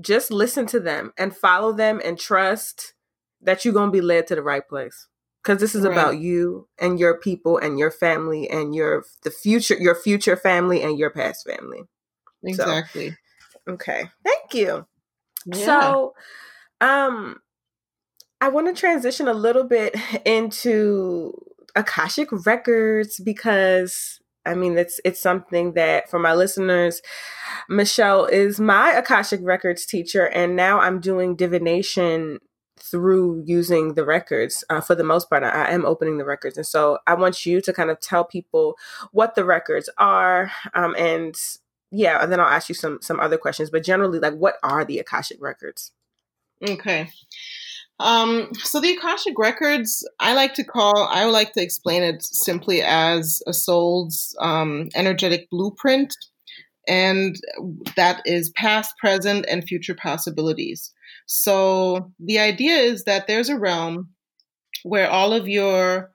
just 0.00 0.30
listen 0.30 0.66
to 0.66 0.80
them 0.80 1.12
and 1.18 1.34
follow 1.34 1.72
them 1.72 2.00
and 2.04 2.18
trust 2.18 2.94
that 3.40 3.64
you're 3.64 3.74
going 3.74 3.88
to 3.88 3.92
be 3.92 4.00
led 4.00 4.26
to 4.26 4.34
the 4.34 4.42
right 4.42 4.66
place. 4.66 5.08
Because 5.42 5.58
this 5.60 5.74
is 5.74 5.84
right. 5.84 5.92
about 5.92 6.18
you 6.18 6.68
and 6.78 6.98
your 6.98 7.18
people 7.18 7.56
and 7.56 7.78
your 7.78 7.90
family 7.90 8.48
and 8.48 8.74
your 8.74 9.04
the 9.22 9.30
future 9.30 9.76
your 9.78 9.94
future 9.94 10.36
family 10.36 10.82
and 10.82 10.98
your 10.98 11.10
past 11.10 11.48
family. 11.48 11.80
Exactly. 12.44 13.10
so, 13.10 13.72
okay. 13.72 14.10
Thank 14.22 14.54
you. 14.54 14.86
Yeah. 15.46 15.64
so 15.64 16.14
um 16.82 17.40
i 18.42 18.48
want 18.48 18.66
to 18.66 18.78
transition 18.78 19.26
a 19.26 19.32
little 19.32 19.64
bit 19.64 19.96
into 20.26 21.32
akashic 21.74 22.28
records 22.44 23.20
because 23.24 24.19
I 24.46 24.54
mean, 24.54 24.78
it's 24.78 25.00
it's 25.04 25.20
something 25.20 25.74
that 25.74 26.08
for 26.08 26.18
my 26.18 26.34
listeners, 26.34 27.02
Michelle 27.68 28.24
is 28.24 28.58
my 28.58 28.92
Akashic 28.92 29.40
Records 29.42 29.84
teacher, 29.86 30.26
and 30.26 30.56
now 30.56 30.80
I'm 30.80 31.00
doing 31.00 31.36
divination 31.36 32.38
through 32.78 33.42
using 33.46 33.94
the 33.94 34.04
records. 34.04 34.64
Uh, 34.70 34.80
for 34.80 34.94
the 34.94 35.04
most 35.04 35.28
part, 35.28 35.42
I, 35.42 35.50
I, 35.50 35.70
am 35.70 35.84
opening 35.84 36.16
the 36.16 36.24
records, 36.24 36.56
and 36.56 36.66
so 36.66 36.98
I 37.06 37.14
want 37.14 37.44
you 37.44 37.60
to 37.60 37.72
kind 37.72 37.90
of 37.90 38.00
tell 38.00 38.24
people 38.24 38.76
what 39.12 39.34
the 39.34 39.44
records 39.44 39.90
are, 39.98 40.50
um, 40.74 40.94
and 40.98 41.34
yeah, 41.90 42.22
and 42.22 42.32
then 42.32 42.40
I'll 42.40 42.46
ask 42.46 42.68
you 42.68 42.74
some 42.74 42.98
some 43.02 43.20
other 43.20 43.36
questions. 43.36 43.70
But 43.70 43.84
generally, 43.84 44.20
like, 44.20 44.34
what 44.34 44.56
are 44.62 44.84
the 44.84 44.98
Akashic 44.98 45.38
Records? 45.40 45.92
Okay. 46.66 47.10
Um, 48.00 48.48
so 48.54 48.80
the 48.80 48.96
Akashic 48.96 49.38
Records, 49.38 50.08
I 50.18 50.32
like 50.32 50.54
to 50.54 50.64
call, 50.64 51.06
I 51.12 51.26
would 51.26 51.32
like 51.32 51.52
to 51.52 51.62
explain 51.62 52.02
it 52.02 52.22
simply 52.22 52.80
as 52.80 53.42
a 53.46 53.52
soul's 53.52 54.34
um, 54.40 54.88
energetic 54.94 55.50
blueprint, 55.50 56.16
and 56.88 57.36
that 57.96 58.22
is 58.24 58.50
past, 58.56 58.96
present, 58.96 59.44
and 59.50 59.62
future 59.62 59.94
possibilities. 59.94 60.94
So 61.26 62.10
the 62.18 62.38
idea 62.38 62.76
is 62.76 63.04
that 63.04 63.26
there's 63.26 63.50
a 63.50 63.58
realm 63.58 64.08
where 64.82 65.10
all 65.10 65.34
of 65.34 65.46
your 65.46 66.10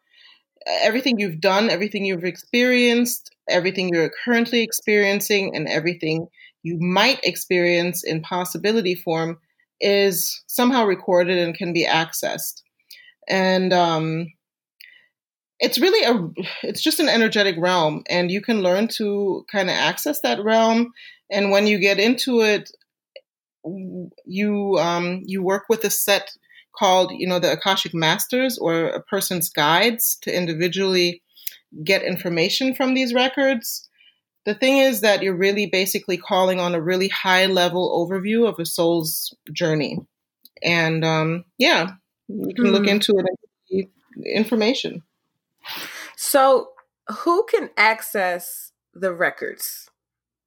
everything 0.66 1.20
you've 1.20 1.40
done, 1.40 1.70
everything 1.70 2.04
you've 2.04 2.24
experienced, 2.24 3.30
everything 3.48 3.90
you're 3.94 4.12
currently 4.26 4.64
experiencing, 4.64 5.56
and 5.56 5.68
everything 5.68 6.28
you 6.64 6.80
might 6.80 7.24
experience 7.24 8.04
in 8.04 8.24
possibility 8.24 8.96
form 8.96 9.38
is 9.82 10.43
somehow 10.47 10.86
recorded 10.86 11.38
and 11.38 11.55
can 11.55 11.73
be 11.73 11.86
accessed. 11.86 12.61
And 13.28 13.73
um, 13.73 14.28
it's 15.59 15.80
really 15.80 16.03
a 16.05 16.43
it's 16.63 16.82
just 16.82 16.99
an 16.99 17.09
energetic 17.09 17.55
realm 17.57 18.03
and 18.09 18.32
you 18.32 18.41
can 18.41 18.61
learn 18.61 18.88
to 18.88 19.45
kind 19.51 19.69
of 19.69 19.76
access 19.76 20.21
that 20.21 20.43
realm 20.43 20.91
and 21.32 21.51
when 21.51 21.67
you 21.67 21.80
get 21.80 21.99
into 21.99 22.41
it 22.41 22.71
you 24.26 24.78
um, 24.78 25.21
you 25.26 25.41
work 25.41 25.63
with 25.69 25.84
a 25.84 25.89
set 25.89 26.32
called 26.78 27.11
you 27.17 27.28
know 27.28 27.39
the 27.39 27.51
akashic 27.51 27.93
masters 27.93 28.57
or 28.57 28.86
a 28.88 29.01
person's 29.01 29.49
guides 29.49 30.17
to 30.21 30.36
individually 30.36 31.21
get 31.84 32.03
information 32.03 32.76
from 32.76 32.93
these 32.93 33.13
records 33.13 33.85
the 34.46 34.54
thing 34.54 34.78
is 34.78 35.02
that 35.02 35.24
you're 35.24 35.36
really 35.36 35.66
basically 35.66 36.18
calling 36.18 36.60
on 36.60 36.76
a 36.76 36.82
really 36.82 37.08
high 37.08 37.48
level 37.48 38.08
overview 38.08 38.48
of 38.48 38.60
a 38.60 38.66
soul's 38.66 39.36
journey. 39.52 40.00
And 40.64 41.04
um, 41.04 41.46
yeah, 41.58 41.93
you 42.28 42.54
can 42.56 42.66
mm 42.66 42.72
look 42.72 42.84
hmm. 42.84 42.89
into 42.89 43.14
it 43.18 43.26
and 43.72 44.26
information. 44.26 45.04
So, 46.16 46.70
who 47.20 47.46
can 47.50 47.70
access 47.76 48.72
the 48.93 49.14
records? 49.14 49.89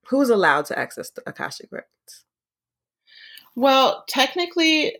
Who's 0.09 0.30
allowed 0.30 0.64
to 0.66 0.78
access 0.78 1.11
the 1.11 1.22
Akashic 1.26 1.68
records? 1.70 2.24
Well, 3.55 4.05
technically, 4.09 4.96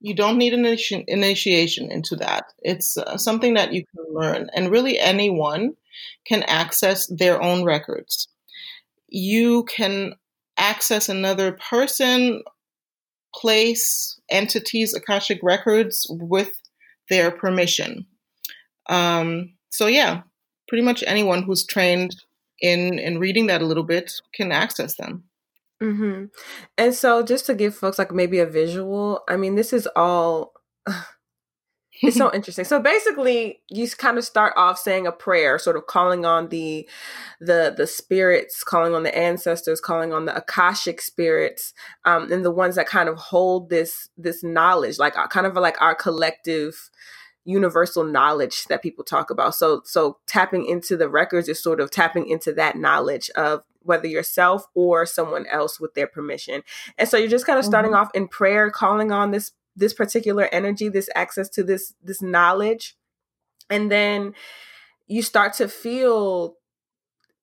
you 0.00 0.14
don't 0.14 0.36
need 0.36 0.52
an 0.52 0.64
initi- 0.64 1.04
initiation 1.06 1.90
into 1.90 2.16
that. 2.16 2.52
It's 2.58 2.98
uh, 2.98 3.16
something 3.16 3.54
that 3.54 3.72
you 3.72 3.84
can 3.86 4.12
learn, 4.12 4.50
and 4.54 4.70
really 4.70 4.98
anyone 4.98 5.74
can 6.26 6.42
access 6.44 7.06
their 7.06 7.40
own 7.40 7.64
records 7.64 8.28
you 9.12 9.64
can 9.64 10.14
access 10.56 11.08
another 11.08 11.52
person, 11.70 12.42
place, 13.34 14.18
entities, 14.30 14.94
Akashic 14.94 15.38
records 15.42 16.06
with 16.10 16.50
their 17.10 17.30
permission. 17.30 18.06
Um, 18.88 19.54
so 19.70 19.86
yeah, 19.86 20.22
pretty 20.66 20.82
much 20.82 21.04
anyone 21.06 21.42
who's 21.42 21.64
trained 21.64 22.16
in 22.60 22.98
in 22.98 23.18
reading 23.18 23.48
that 23.48 23.60
a 23.62 23.66
little 23.66 23.84
bit 23.84 24.12
can 24.34 24.50
access 24.50 24.96
them. 24.96 25.24
Mm-hmm. 25.82 26.26
And 26.78 26.94
so, 26.94 27.22
just 27.22 27.44
to 27.46 27.54
give 27.54 27.74
folks 27.74 27.98
like 27.98 28.12
maybe 28.12 28.38
a 28.38 28.46
visual, 28.46 29.20
I 29.28 29.36
mean, 29.36 29.56
this 29.56 29.72
is 29.72 29.88
all 29.94 30.52
it's 32.02 32.16
so 32.16 32.30
interesting. 32.34 32.64
So 32.64 32.80
basically, 32.80 33.60
you 33.70 33.88
kind 33.90 34.18
of 34.18 34.24
start 34.24 34.52
off 34.56 34.78
saying 34.78 35.06
a 35.06 35.12
prayer, 35.12 35.58
sort 35.58 35.76
of 35.76 35.86
calling 35.86 36.24
on 36.24 36.48
the 36.48 36.88
the 37.40 37.72
the 37.76 37.86
spirits, 37.86 38.62
calling 38.64 38.94
on 38.94 39.02
the 39.02 39.16
ancestors, 39.16 39.80
calling 39.80 40.12
on 40.12 40.26
the 40.26 40.36
akashic 40.36 41.00
spirits, 41.00 41.72
um, 42.04 42.30
and 42.30 42.44
the 42.44 42.50
ones 42.50 42.74
that 42.76 42.86
kind 42.86 43.08
of 43.08 43.16
hold 43.16 43.70
this 43.70 44.08
this 44.16 44.42
knowledge, 44.42 44.98
like 44.98 45.16
uh, 45.16 45.26
kind 45.28 45.46
of 45.46 45.54
like 45.54 45.80
our 45.80 45.94
collective 45.94 46.90
universal 47.44 48.04
knowledge 48.04 48.66
that 48.66 48.82
people 48.82 49.04
talk 49.04 49.30
about. 49.30 49.54
So 49.54 49.82
so 49.84 50.18
tapping 50.26 50.66
into 50.66 50.96
the 50.96 51.08
records 51.08 51.48
is 51.48 51.62
sort 51.62 51.80
of 51.80 51.90
tapping 51.90 52.28
into 52.28 52.52
that 52.54 52.76
knowledge 52.76 53.30
of 53.30 53.62
whether 53.84 54.06
yourself 54.06 54.66
or 54.74 55.04
someone 55.06 55.46
else 55.46 55.80
with 55.80 55.94
their 55.94 56.06
permission. 56.06 56.62
And 56.98 57.08
so 57.08 57.16
you're 57.16 57.28
just 57.28 57.46
kind 57.46 57.58
of 57.58 57.64
starting 57.64 57.92
mm-hmm. 57.92 58.00
off 58.00 58.10
in 58.14 58.28
prayer, 58.28 58.70
calling 58.70 59.10
on 59.10 59.32
this 59.32 59.52
this 59.76 59.94
particular 59.94 60.48
energy, 60.52 60.88
this 60.88 61.08
access 61.14 61.48
to 61.50 61.62
this 61.62 61.94
this 62.02 62.22
knowledge, 62.22 62.96
and 63.70 63.90
then 63.90 64.34
you 65.06 65.22
start 65.22 65.54
to 65.54 65.68
feel 65.68 66.56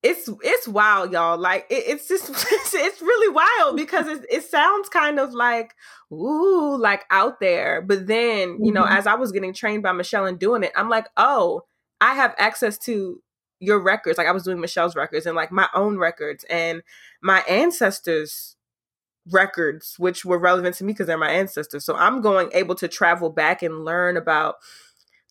it's 0.01 0.29
it's 0.43 0.67
wild 0.67 1.11
y'all. 1.11 1.37
Like 1.37 1.65
it, 1.69 1.83
it's 1.87 2.07
just 2.07 2.29
it's, 2.29 2.73
it's, 2.73 3.01
really 3.01 3.33
wild 3.33 3.75
because 3.75 4.07
it, 4.07 4.25
it 4.29 4.43
sounds 4.43 4.89
kind 4.89 5.19
of 5.19 5.33
like 5.33 5.75
ooh 6.11 6.77
like 6.77 7.05
out 7.09 7.39
there. 7.39 7.81
But 7.81 8.07
then 8.07 8.57
you 8.63 8.71
know 8.71 8.83
mm-hmm. 8.83 8.97
as 8.97 9.07
i 9.07 9.15
was 9.15 9.31
getting 9.31 9.53
trained 9.53 9.83
by 9.83 9.91
michelle 9.91 10.25
and 10.25 10.39
doing 10.39 10.63
it 10.63 10.71
i'm 10.75 10.89
like 10.89 11.07
oh 11.17 11.63
i 12.01 12.13
have 12.13 12.33
access 12.37 12.77
to 12.77 13.21
your 13.59 13.79
records. 13.79 14.17
Like 14.17 14.27
i 14.27 14.31
was 14.31 14.43
doing 14.43 14.59
michelle's 14.59 14.95
records 14.95 15.25
and 15.25 15.35
like 15.35 15.51
my 15.51 15.67
own 15.73 15.97
records 15.97 16.45
and 16.49 16.81
my 17.21 17.41
ancestors 17.41 18.55
records 19.31 19.95
which 19.97 20.25
were 20.25 20.39
relevant 20.39 20.75
to 20.75 20.83
me 20.83 20.93
because 20.93 21.07
they're 21.07 21.17
my 21.17 21.31
ancestors. 21.31 21.85
So 21.85 21.95
i'm 21.95 22.21
going 22.21 22.49
able 22.53 22.75
to 22.75 22.87
travel 22.87 23.29
back 23.29 23.61
and 23.61 23.85
learn 23.85 24.17
about 24.17 24.55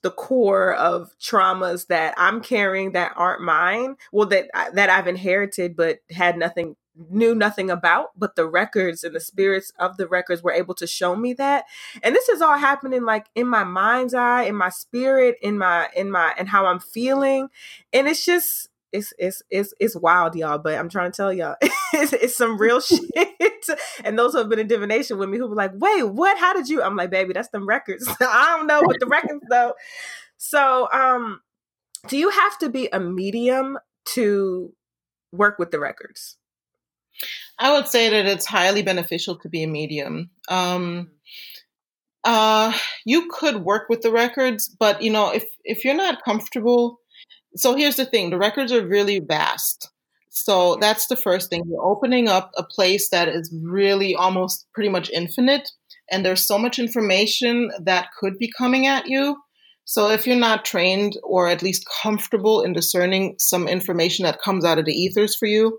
the 0.03 0.11
core 0.11 0.74
of 0.74 1.12
traumas 1.20 1.89
that 1.89 2.14
i'm 2.16 2.41
carrying 2.41 2.93
that 2.93 3.12
aren't 3.16 3.43
mine 3.43 3.97
well 4.12 4.28
that 4.28 4.49
that 4.74 4.91
i've 4.91 5.09
inherited 5.09 5.76
but 5.76 5.99
had 6.11 6.36
nothing 6.39 6.76
knew 7.11 7.34
nothing 7.34 7.70
about 7.70 8.11
but 8.16 8.34
the 8.34 8.47
records 8.47 9.05
and 9.05 9.14
the 9.14 9.20
spirits 9.20 9.72
of 9.78 9.97
the 9.97 10.09
records 10.09 10.43
were 10.43 10.53
able 10.53 10.74
to 10.74 10.86
show 10.86 11.14
me 11.14 11.32
that. 11.34 11.64
And 12.03 12.14
this 12.14 12.28
is 12.28 12.43
all 12.43 12.59
happening 12.59 13.05
like 13.05 13.26
in 13.34 13.47
my 13.47 13.64
mind's 13.64 14.14
eye 14.14 14.43
in 14.45 14.57
my 14.57 14.68
spirit 14.68 15.36
in 15.41 15.59
my 15.59 15.89
in 15.95 16.11
my 16.11 16.34
and 16.36 16.49
how 16.49 16.66
i'm 16.66 16.80
feeling. 16.80 17.49
And 17.93 18.09
it's 18.09 18.24
just 18.24 18.68
it's 18.93 19.12
it's 19.18 19.43
it's 19.51 19.74
it's 19.78 19.97
wild, 19.97 20.34
y'all. 20.34 20.59
But 20.59 20.78
I'm 20.78 20.89
trying 20.89 21.11
to 21.12 21.16
tell 21.16 21.32
y'all, 21.32 21.57
it's, 21.93 22.12
it's 22.12 22.36
some 22.36 22.59
real 22.59 22.80
shit. 22.82 23.68
and 24.05 24.18
those 24.18 24.32
who 24.32 24.39
have 24.39 24.49
been 24.49 24.59
in 24.59 24.66
divination 24.66 25.18
with 25.18 25.28
me, 25.28 25.39
who 25.39 25.49
were 25.49 25.55
like, 25.55 25.72
"Wait, 25.74 26.03
what? 26.03 26.39
How 26.39 26.55
did 26.55 26.68
you?" 26.68 26.82
I'm 26.82 26.97
like, 26.97 27.11
"Baby, 27.11 27.32
that's 27.32 27.49
them 27.49 27.66
records. 27.66 28.09
I 28.20 28.57
don't 28.57 28.66
know, 28.66 28.80
what 28.82 29.01
the 29.01 29.07
records 29.07 29.45
though." 29.51 29.74
So, 30.36 30.89
um, 30.93 31.41
do 32.07 32.16
you 32.16 32.30
have 32.30 32.59
to 32.59 32.68
be 32.68 32.89
a 32.93 33.01
medium 33.01 33.78
to 34.14 34.72
work 35.32 35.59
with 35.59 35.70
the 35.70 35.80
records? 35.80 36.36
I 37.59 37.72
would 37.72 37.89
say 37.89 38.09
that 38.11 38.26
it's 38.26 38.47
highly 38.47 38.82
beneficial 38.82 39.36
to 39.41 39.49
be 39.49 39.64
a 39.64 39.68
medium. 39.68 40.30
Um, 40.49 41.11
uh, 42.22 42.72
you 43.05 43.28
could 43.28 43.64
work 43.64 43.89
with 43.89 44.03
the 44.03 44.12
records, 44.12 44.68
but 44.68 45.03
you 45.03 45.11
know, 45.11 45.32
if 45.32 45.45
if 45.64 45.84
you're 45.84 45.95
not 45.95 46.22
comfortable, 46.24 47.01
so 47.57 47.74
here's 47.74 47.96
the 47.96 48.05
thing: 48.05 48.30
the 48.30 48.38
records 48.38 48.72
are 48.72 48.86
really 48.86 49.20
vast. 49.20 49.90
So 50.30 50.76
that's 50.76 51.07
the 51.07 51.16
first 51.16 51.51
thing. 51.51 51.64
You're 51.66 51.84
opening 51.84 52.28
up 52.28 52.53
a 52.57 52.62
place 52.62 53.09
that 53.11 53.28
is 53.28 53.53
really 53.62 54.14
almost 54.14 54.66
pretty 54.74 54.88
much 54.88 55.11
infinite, 55.11 55.68
and 56.11 56.24
there's 56.24 56.46
so 56.46 56.59
much 56.59 56.78
information 56.78 57.70
that 57.82 58.09
could 58.18 58.38
be 58.38 58.51
coming 58.57 58.86
at 58.86 59.09
you. 59.09 59.36
So 59.84 60.11
if 60.11 60.26
you're 60.26 60.36
not 60.36 60.66
trained 60.66 61.16
or 61.22 61.49
at 61.49 61.62
least 61.62 61.88
comfortable 62.03 62.62
in 62.62 62.74
discerning 62.74 63.36
some 63.38 63.66
information 63.66 64.24
that 64.24 64.40
comes 64.40 64.62
out 64.62 64.78
of 64.78 64.84
the 64.84 64.92
ethers 64.92 65.34
for 65.34 65.46
you, 65.46 65.78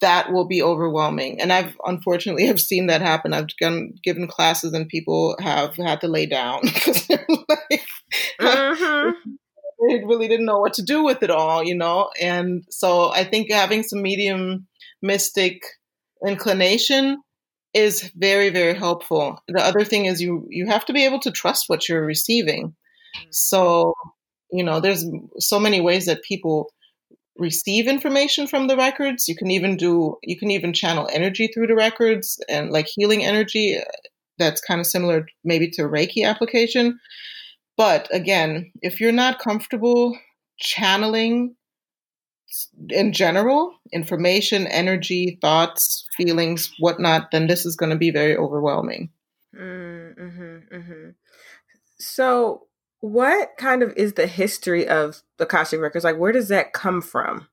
that 0.00 0.32
will 0.32 0.46
be 0.46 0.62
overwhelming. 0.62 1.40
And 1.40 1.52
I've 1.52 1.76
unfortunately 1.84 2.46
have 2.48 2.60
seen 2.60 2.86
that 2.88 3.00
happen. 3.00 3.32
I've 3.32 3.48
done, 3.60 3.92
given 4.02 4.26
classes 4.26 4.72
and 4.72 4.88
people 4.88 5.36
have 5.40 5.76
had 5.76 6.00
to 6.00 6.08
lay 6.08 6.26
down 6.26 6.60
because 6.64 7.06
they're 7.06 7.26
like, 7.28 7.82
mm-hmm. 8.40 9.30
They 9.80 10.04
really 10.04 10.28
didn't 10.28 10.46
know 10.46 10.58
what 10.58 10.74
to 10.74 10.82
do 10.82 11.04
with 11.04 11.22
it 11.22 11.30
all, 11.30 11.62
you 11.62 11.74
know. 11.74 12.10
And 12.20 12.64
so 12.70 13.10
I 13.10 13.24
think 13.24 13.50
having 13.50 13.82
some 13.82 14.02
medium 14.02 14.66
mystic 15.02 15.62
inclination 16.26 17.18
is 17.74 18.10
very 18.16 18.50
very 18.50 18.74
helpful. 18.74 19.40
The 19.48 19.64
other 19.64 19.84
thing 19.84 20.06
is 20.06 20.20
you 20.20 20.46
you 20.48 20.66
have 20.66 20.84
to 20.86 20.92
be 20.92 21.04
able 21.04 21.20
to 21.20 21.30
trust 21.30 21.64
what 21.68 21.88
you're 21.88 22.04
receiving. 22.04 22.68
Mm-hmm. 22.68 23.28
So 23.30 23.94
you 24.50 24.64
know, 24.64 24.80
there's 24.80 25.04
so 25.38 25.60
many 25.60 25.80
ways 25.80 26.06
that 26.06 26.22
people 26.22 26.72
receive 27.36 27.86
information 27.86 28.46
from 28.46 28.66
the 28.66 28.76
records. 28.76 29.28
You 29.28 29.36
can 29.36 29.50
even 29.50 29.76
do 29.76 30.16
you 30.22 30.38
can 30.38 30.50
even 30.50 30.72
channel 30.72 31.08
energy 31.12 31.48
through 31.48 31.68
the 31.68 31.74
records 31.74 32.40
and 32.48 32.70
like 32.70 32.88
healing 32.88 33.24
energy. 33.24 33.78
Uh, 33.78 33.84
that's 34.38 34.60
kind 34.60 34.80
of 34.80 34.86
similar 34.86 35.26
maybe 35.44 35.68
to 35.70 35.82
Reiki 35.82 36.24
application. 36.24 36.98
But 37.78 38.08
again, 38.12 38.72
if 38.82 39.00
you're 39.00 39.12
not 39.12 39.38
comfortable 39.38 40.18
channeling 40.58 41.54
in 42.90 43.12
general 43.12 43.72
information, 43.92 44.66
energy, 44.66 45.38
thoughts, 45.40 46.04
feelings, 46.16 46.72
whatnot, 46.80 47.30
then 47.30 47.46
this 47.46 47.64
is 47.64 47.76
going 47.76 47.90
to 47.90 47.96
be 47.96 48.10
very 48.10 48.36
overwhelming. 48.36 49.10
Mm-hmm, 49.56 50.74
mm-hmm. 50.74 51.10
So, 52.00 52.66
what 53.00 53.50
kind 53.58 53.84
of 53.84 53.92
is 53.96 54.14
the 54.14 54.26
history 54.26 54.86
of 54.88 55.22
the 55.36 55.44
Akashic 55.44 55.80
records? 55.80 56.04
Like, 56.04 56.18
where 56.18 56.32
does 56.32 56.48
that 56.48 56.72
come 56.72 57.00
from? 57.00 57.46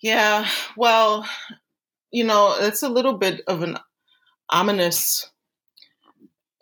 Yeah, 0.00 0.48
well, 0.76 1.26
you 2.12 2.22
know, 2.22 2.54
it's 2.60 2.84
a 2.84 2.88
little 2.88 3.14
bit 3.14 3.40
of 3.48 3.62
an 3.62 3.78
ominous 4.50 5.30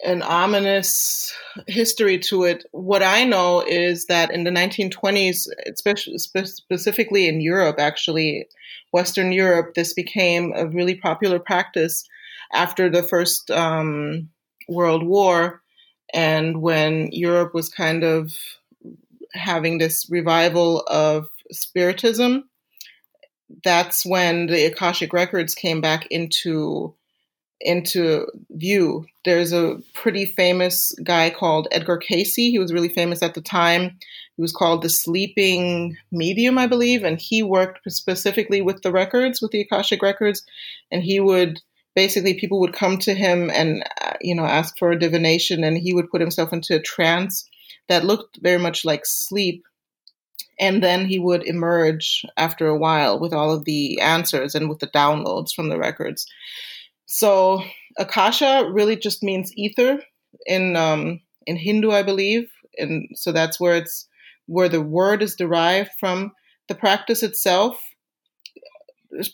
an 0.04 0.22
ominous 0.22 1.34
history 1.66 2.18
to 2.18 2.44
it. 2.44 2.64
What 2.72 3.02
I 3.02 3.24
know 3.24 3.62
is 3.66 4.06
that 4.06 4.30
in 4.30 4.44
the 4.44 4.50
1920s, 4.50 5.48
especially 5.66 6.18
specifically 6.18 7.28
in 7.28 7.40
Europe, 7.40 7.76
actually, 7.78 8.46
Western 8.92 9.32
Europe, 9.32 9.74
this 9.74 9.94
became 9.94 10.52
a 10.54 10.66
really 10.66 10.94
popular 10.94 11.38
practice 11.38 12.04
after 12.52 12.88
the 12.90 13.02
First 13.02 13.50
um, 13.50 14.28
World 14.68 15.02
War 15.04 15.62
and 16.14 16.62
when 16.62 17.10
Europe 17.10 17.52
was 17.54 17.68
kind 17.68 18.04
of 18.04 18.32
having 19.32 19.78
this 19.78 20.08
revival 20.08 20.82
of 20.86 21.26
Spiritism, 21.50 22.48
that's 23.64 24.06
when 24.06 24.46
the 24.46 24.66
Akashic 24.66 25.12
records 25.12 25.56
came 25.56 25.80
back 25.80 26.06
into 26.06 26.94
into 27.64 28.26
view. 28.50 29.06
There's 29.24 29.52
a 29.52 29.80
pretty 29.94 30.26
famous 30.26 30.94
guy 31.02 31.30
called 31.30 31.66
Edgar 31.72 31.96
Cayce. 31.96 32.34
He 32.34 32.58
was 32.58 32.72
really 32.72 32.90
famous 32.90 33.22
at 33.22 33.34
the 33.34 33.40
time. 33.40 33.98
He 34.36 34.42
was 34.42 34.52
called 34.52 34.82
the 34.82 34.90
Sleeping 34.90 35.96
Medium, 36.12 36.58
I 36.58 36.66
believe, 36.66 37.02
and 37.04 37.18
he 37.18 37.42
worked 37.42 37.90
specifically 37.90 38.60
with 38.60 38.82
the 38.82 38.92
records, 38.92 39.40
with 39.40 39.50
the 39.50 39.62
Akashic 39.62 40.02
records, 40.02 40.44
and 40.92 41.02
he 41.02 41.20
would 41.20 41.60
basically 41.94 42.34
people 42.34 42.60
would 42.60 42.74
come 42.74 42.98
to 42.98 43.14
him 43.14 43.50
and 43.50 43.84
uh, 44.02 44.14
you 44.20 44.34
know 44.34 44.44
ask 44.44 44.76
for 44.78 44.90
a 44.90 44.98
divination 44.98 45.62
and 45.62 45.78
he 45.78 45.94
would 45.94 46.10
put 46.10 46.20
himself 46.20 46.52
into 46.52 46.74
a 46.74 46.82
trance 46.82 47.48
that 47.88 48.04
looked 48.04 48.38
very 48.42 48.58
much 48.58 48.84
like 48.84 49.06
sleep 49.06 49.64
and 50.58 50.82
then 50.82 51.06
he 51.06 51.18
would 51.18 51.44
emerge 51.44 52.24
after 52.36 52.66
a 52.66 52.76
while 52.76 53.18
with 53.18 53.32
all 53.32 53.52
of 53.52 53.64
the 53.64 54.00
answers 54.00 54.56
and 54.56 54.68
with 54.68 54.80
the 54.80 54.88
downloads 54.88 55.52
from 55.52 55.68
the 55.68 55.78
records 55.78 56.26
so 57.06 57.62
akasha 57.98 58.68
really 58.70 58.96
just 58.96 59.22
means 59.22 59.52
ether 59.56 60.02
in 60.46 60.76
um, 60.76 61.20
in 61.46 61.56
hindu 61.56 61.90
i 61.90 62.02
believe. 62.02 62.50
And 62.78 63.08
so 63.14 63.32
that's 63.32 63.60
where 63.60 63.76
it's 63.76 64.08
where 64.46 64.68
the 64.68 64.82
word 64.82 65.22
is 65.22 65.36
derived 65.36 65.90
from. 66.00 66.32
The 66.68 66.74
practice 66.74 67.22
itself 67.22 67.80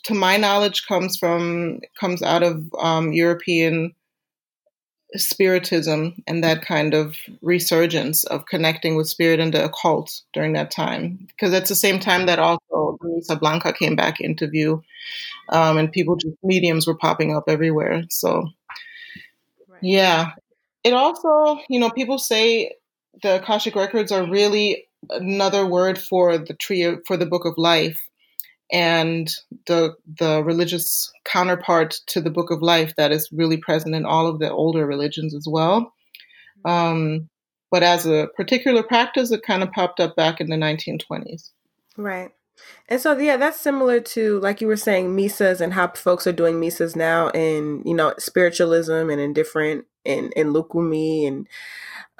to 0.03 0.13
my 0.13 0.37
knowledge, 0.37 0.85
comes 0.87 1.17
from 1.17 1.79
comes 1.99 2.21
out 2.21 2.43
of 2.43 2.63
um, 2.79 3.13
European 3.13 3.93
spiritism 5.15 6.15
and 6.27 6.43
that 6.43 6.61
kind 6.61 6.93
of 6.93 7.15
resurgence 7.41 8.23
of 8.25 8.45
connecting 8.45 8.95
with 8.95 9.09
spirit 9.09 9.39
and 9.39 9.53
the 9.53 9.65
occult 9.65 10.21
during 10.33 10.53
that 10.53 10.71
time. 10.71 11.27
Because 11.27 11.53
it's 11.53 11.69
the 11.69 11.75
same 11.75 11.99
time 11.99 12.25
that 12.25 12.39
also 12.39 12.97
Misa 13.03 13.39
Blanca 13.39 13.73
came 13.73 13.95
back 13.95 14.19
into 14.19 14.47
view, 14.47 14.83
um, 15.49 15.77
and 15.77 15.91
people 15.91 16.15
just 16.15 16.35
mediums 16.43 16.87
were 16.87 16.97
popping 16.97 17.35
up 17.35 17.45
everywhere. 17.47 18.03
So, 18.09 18.49
right. 19.67 19.79
yeah, 19.81 20.31
it 20.83 20.93
also, 20.93 21.61
you 21.69 21.79
know, 21.79 21.89
people 21.89 22.17
say 22.17 22.73
the 23.21 23.41
Akashic 23.41 23.75
records 23.75 24.11
are 24.11 24.29
really 24.29 24.87
another 25.09 25.65
word 25.65 25.97
for 25.97 26.37
the 26.37 26.53
tree 26.53 26.97
for 27.05 27.17
the 27.17 27.25
book 27.25 27.45
of 27.45 27.55
life 27.57 28.01
and 28.71 29.29
the 29.67 29.95
the 30.19 30.43
religious 30.43 31.11
counterpart 31.25 31.99
to 32.07 32.21
the 32.21 32.29
Book 32.29 32.51
of 32.51 32.61
Life 32.61 32.95
that 32.95 33.11
is 33.11 33.29
really 33.31 33.57
present 33.57 33.95
in 33.95 34.05
all 34.05 34.27
of 34.27 34.39
the 34.39 34.49
older 34.51 34.85
religions 34.85 35.35
as 35.35 35.45
well. 35.47 35.93
Um, 36.65 37.29
but 37.69 37.83
as 37.83 38.05
a 38.05 38.29
particular 38.35 38.83
practice, 38.83 39.31
it 39.31 39.43
kind 39.43 39.63
of 39.63 39.71
popped 39.71 39.99
up 39.99 40.15
back 40.15 40.41
in 40.41 40.47
the 40.47 40.57
1920s. 40.57 41.49
Right. 41.97 42.31
And 42.89 42.99
so, 42.99 43.17
yeah, 43.17 43.37
that's 43.37 43.59
similar 43.59 43.99
to, 44.01 44.39
like 44.39 44.61
you 44.61 44.67
were 44.67 44.77
saying, 44.77 45.15
misas 45.15 45.61
and 45.61 45.73
how 45.73 45.87
folks 45.87 46.27
are 46.27 46.33
doing 46.33 46.55
misas 46.55 46.95
now 46.95 47.29
in, 47.29 47.81
you 47.85 47.93
know, 47.93 48.13
spiritualism 48.19 49.09
and 49.09 49.19
in 49.19 49.33
different, 49.33 49.85
in, 50.05 50.31
in 50.35 50.53
Lukumi 50.53 51.27
and 51.27 51.47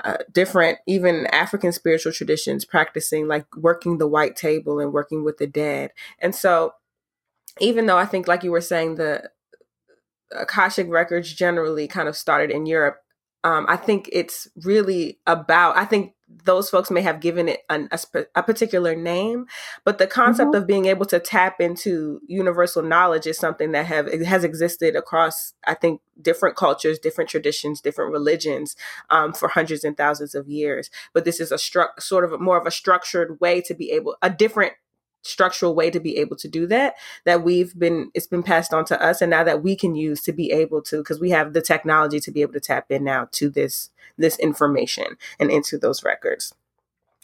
uh, 0.04 0.18
different, 0.32 0.80
even 0.88 1.28
African 1.28 1.72
spiritual 1.72 2.12
traditions 2.12 2.66
practicing 2.66 3.28
like 3.28 3.46
working 3.56 3.98
the 3.98 4.08
white 4.08 4.36
table 4.36 4.80
and 4.80 4.94
working 4.94 5.24
with 5.24 5.38
the 5.38 5.48
dead. 5.48 5.92
And 6.20 6.34
so, 6.36 6.74
even 7.60 7.86
though 7.86 7.98
I 7.98 8.06
think, 8.06 8.28
like 8.28 8.44
you 8.44 8.52
were 8.52 8.62
saying, 8.62 8.96
the 8.96 9.30
Akashic 10.32 10.88
records 10.90 11.34
generally 11.34 11.88
kind 11.88 12.08
of 12.08 12.16
started 12.16 12.50
in 12.50 12.66
Europe, 12.66 12.98
um, 13.44 13.66
I 13.68 13.76
think 13.76 14.10
it's 14.12 14.48
really 14.64 15.20
about, 15.26 15.78
I 15.78 15.86
think 15.86 16.14
those 16.46 16.70
folks 16.70 16.90
may 16.92 17.02
have 17.02 17.20
given 17.20 17.50
it 17.50 17.62
an, 17.70 17.90
a, 17.92 18.00
a, 18.36 18.44
particular 18.44 18.96
name, 18.96 19.48
but 19.84 19.98
the 19.98 20.08
concept 20.08 20.52
mm-hmm. 20.52 20.62
of 20.62 20.68
being 20.68 20.86
able 20.86 21.06
to 21.08 21.20
tap 21.20 21.60
into 21.60 22.22
universal 22.28 22.84
knowledge 22.84 23.28
is 23.28 23.38
something 23.38 23.72
that 23.72 23.86
have 23.88 24.12
has 24.24 24.44
existed 24.44 24.96
across, 24.96 25.54
I 25.66 25.74
think, 25.74 26.02
different 26.22 26.56
cultures, 26.56 27.00
different 27.00 27.30
traditions, 27.30 27.82
different 27.82 28.12
religions 28.12 28.76
um, 29.10 29.34
for 29.34 29.50
hundreds 29.50 29.84
and 29.84 29.98
thousands 29.98 30.36
of 30.36 30.48
years. 30.48 30.90
But 31.14 31.26
this 31.26 31.40
is 31.40 31.52
a 31.52 31.56
stru- 31.56 32.00
sort 32.00 32.24
of 32.24 32.32
a, 32.32 32.38
more 32.38 32.60
of 32.60 32.68
a 32.68 32.72
structured 32.72 33.40
way 33.42 33.62
to 33.62 33.74
be 33.74 33.92
able, 33.92 34.16
a 34.22 34.30
different 34.30 34.74
structural 35.24 35.76
way 35.76 35.92
to 35.92 36.00
be 36.00 36.18
able 36.18 36.36
to 36.36 36.48
do 36.48 36.66
that 36.66 36.96
that 37.26 37.44
we've 37.44 37.78
been 37.78 38.10
it's 38.14 38.28
been 38.28 38.42
passed 38.42 38.74
on 38.74 38.84
to 38.84 39.00
us 39.02 39.22
and 39.22 39.30
now 39.30 39.44
that 39.44 39.62
we 39.62 39.76
can 39.76 39.96
use 39.96 40.22
to 40.22 40.34
be 40.34 40.52
able 40.52 40.82
to 40.82 40.98
because 40.98 41.20
we 41.20 41.30
have 41.30 41.54
the 41.54 41.62
technology 41.62 42.20
to 42.20 42.32
be 42.32 42.42
able 42.42 42.54
to 42.54 42.60
tap 42.60 42.90
in 42.90 43.04
now 43.04 43.28
to 43.32 43.50
this 43.50 43.92
this 44.18 44.38
information 44.40 45.18
and 45.40 45.52
into 45.52 45.78
those 45.78 46.04
records. 46.04 46.54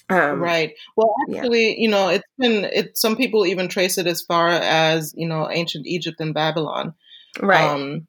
Um, 0.09 0.41
right. 0.41 0.73
Well, 0.95 1.13
actually, 1.29 1.69
yeah. 1.71 1.75
you 1.77 1.89
know, 1.89 2.07
it's 2.09 2.23
been 2.37 2.65
it. 2.65 2.97
Some 2.97 3.17
people 3.17 3.45
even 3.45 3.67
trace 3.67 3.97
it 3.97 4.07
as 4.07 4.21
far 4.21 4.47
as 4.47 5.13
you 5.17 5.27
know 5.27 5.49
ancient 5.49 5.85
Egypt 5.85 6.21
and 6.21 6.33
Babylon. 6.33 6.93
Right. 7.41 7.69
Um, 7.69 8.07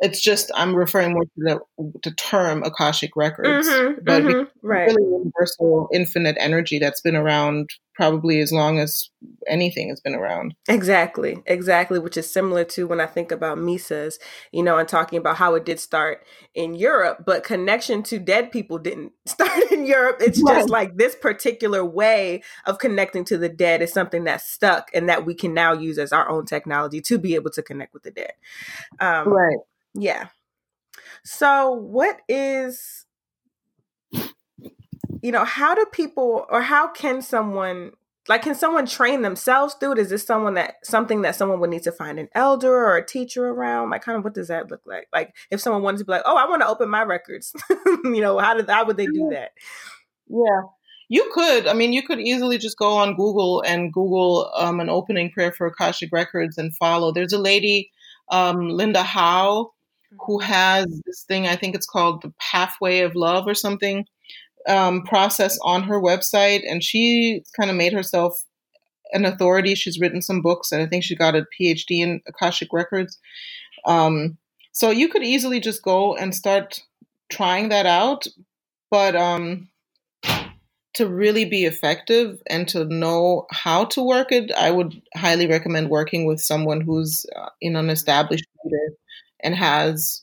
it's 0.00 0.20
just 0.20 0.50
I'm 0.54 0.74
referring 0.74 1.12
more 1.12 1.24
to 1.24 1.30
the, 1.36 1.60
the 2.04 2.12
term 2.12 2.62
Akashic 2.62 3.16
records, 3.16 3.68
mm-hmm, 3.68 4.00
but 4.04 4.22
mm-hmm, 4.22 4.66
right. 4.66 4.86
really 4.86 5.02
universal, 5.02 5.88
infinite 5.92 6.36
energy 6.38 6.78
that's 6.78 7.00
been 7.00 7.16
around 7.16 7.70
probably 7.98 8.38
as 8.38 8.52
long 8.52 8.78
as 8.78 9.10
anything 9.48 9.88
has 9.88 10.00
been 10.00 10.14
around. 10.14 10.54
Exactly, 10.68 11.42
exactly, 11.46 11.98
which 11.98 12.16
is 12.16 12.30
similar 12.30 12.62
to 12.62 12.86
when 12.86 13.00
I 13.00 13.06
think 13.06 13.32
about 13.32 13.58
Misas, 13.58 14.18
you 14.52 14.62
know, 14.62 14.78
and 14.78 14.88
talking 14.88 15.18
about 15.18 15.38
how 15.38 15.56
it 15.56 15.64
did 15.64 15.80
start 15.80 16.24
in 16.54 16.76
Europe, 16.76 17.24
but 17.26 17.42
connection 17.42 18.04
to 18.04 18.20
dead 18.20 18.52
people 18.52 18.78
didn't 18.78 19.14
start 19.26 19.72
in 19.72 19.84
Europe. 19.84 20.18
It's 20.20 20.40
right. 20.40 20.58
just 20.58 20.70
like 20.70 20.96
this 20.96 21.16
particular 21.16 21.84
way 21.84 22.44
of 22.66 22.78
connecting 22.78 23.24
to 23.24 23.36
the 23.36 23.48
dead 23.48 23.82
is 23.82 23.92
something 23.92 24.22
that's 24.22 24.48
stuck 24.48 24.90
and 24.94 25.08
that 25.08 25.26
we 25.26 25.34
can 25.34 25.52
now 25.52 25.72
use 25.72 25.98
as 25.98 26.12
our 26.12 26.28
own 26.28 26.46
technology 26.46 27.00
to 27.00 27.18
be 27.18 27.34
able 27.34 27.50
to 27.50 27.62
connect 27.64 27.94
with 27.94 28.04
the 28.04 28.12
dead. 28.12 28.32
Um, 29.00 29.26
right. 29.26 29.58
Yeah. 29.98 30.28
So, 31.24 31.72
what 31.72 32.20
is, 32.28 33.04
you 35.22 35.32
know, 35.32 35.44
how 35.44 35.74
do 35.74 35.84
people 35.92 36.46
or 36.50 36.62
how 36.62 36.88
can 36.88 37.20
someone 37.22 37.92
like 38.28 38.42
can 38.42 38.54
someone 38.54 38.86
train 38.86 39.22
themselves 39.22 39.74
through 39.74 39.92
it? 39.92 39.98
Is 39.98 40.10
this 40.10 40.24
someone 40.24 40.54
that 40.54 40.76
something 40.84 41.22
that 41.22 41.34
someone 41.34 41.60
would 41.60 41.70
need 41.70 41.82
to 41.84 41.92
find 41.92 42.18
an 42.18 42.28
elder 42.34 42.72
or 42.72 42.96
a 42.96 43.06
teacher 43.06 43.48
around? 43.48 43.90
Like 43.90 44.02
kind 44.02 44.18
of 44.18 44.24
what 44.24 44.34
does 44.34 44.48
that 44.48 44.70
look 44.70 44.82
like? 44.86 45.08
Like 45.12 45.34
if 45.50 45.60
someone 45.60 45.82
wanted 45.82 45.98
to 45.98 46.04
be 46.04 46.12
like 46.12 46.22
oh 46.26 46.36
i 46.36 46.48
want 46.48 46.62
to 46.62 46.68
open 46.68 46.90
my 46.90 47.02
records 47.02 47.52
you 48.04 48.20
know 48.20 48.38
how 48.38 48.54
did 48.54 48.68
how 48.68 48.84
would 48.84 48.98
they 48.98 49.06
do 49.06 49.30
that? 49.32 49.52
Yeah. 50.28 50.62
You 51.08 51.30
could 51.32 51.66
i 51.66 51.72
mean 51.72 51.94
you 51.94 52.02
could 52.02 52.20
easily 52.20 52.58
just 52.58 52.76
go 52.76 52.98
on 52.98 53.16
google 53.16 53.62
and 53.62 53.92
google 53.92 54.52
um, 54.56 54.78
an 54.80 54.90
opening 54.90 55.30
prayer 55.30 55.52
for 55.52 55.66
akashic 55.66 56.10
records 56.12 56.58
and 56.58 56.76
follow. 56.76 57.12
There's 57.12 57.32
a 57.32 57.38
lady 57.38 57.90
um, 58.30 58.68
linda 58.68 59.02
howe 59.02 59.72
who 60.26 60.38
has 60.38 60.86
this 61.06 61.24
thing 61.24 61.46
i 61.46 61.56
think 61.56 61.74
it's 61.74 61.86
called 61.86 62.22
the 62.22 62.32
pathway 62.38 63.00
of 63.00 63.14
love 63.14 63.46
or 63.46 63.54
something 63.54 64.04
um, 64.68 65.02
process 65.02 65.58
on 65.62 65.82
her 65.84 66.00
website, 66.00 66.62
and 66.68 66.84
she 66.84 67.42
kind 67.58 67.70
of 67.70 67.76
made 67.76 67.92
herself 67.92 68.44
an 69.12 69.24
authority. 69.24 69.74
She's 69.74 69.98
written 69.98 70.22
some 70.22 70.42
books, 70.42 70.70
and 70.70 70.82
I 70.82 70.86
think 70.86 71.02
she 71.04 71.16
got 71.16 71.34
a 71.34 71.46
PhD 71.58 72.00
in 72.00 72.20
Akashic 72.26 72.72
Records. 72.72 73.18
Um, 73.86 74.36
so 74.72 74.90
you 74.90 75.08
could 75.08 75.24
easily 75.24 75.58
just 75.60 75.82
go 75.82 76.14
and 76.14 76.34
start 76.34 76.80
trying 77.30 77.70
that 77.70 77.86
out, 77.86 78.26
but 78.90 79.16
um, 79.16 79.68
to 80.94 81.08
really 81.08 81.44
be 81.44 81.64
effective 81.64 82.40
and 82.48 82.68
to 82.68 82.84
know 82.84 83.46
how 83.50 83.86
to 83.86 84.02
work 84.02 84.32
it, 84.32 84.52
I 84.52 84.70
would 84.70 85.00
highly 85.16 85.46
recommend 85.46 85.88
working 85.88 86.26
with 86.26 86.40
someone 86.40 86.80
who's 86.80 87.24
uh, 87.34 87.48
in 87.60 87.76
an 87.76 87.90
established 87.90 88.46
leader 88.64 88.94
and 89.42 89.54
has 89.54 90.22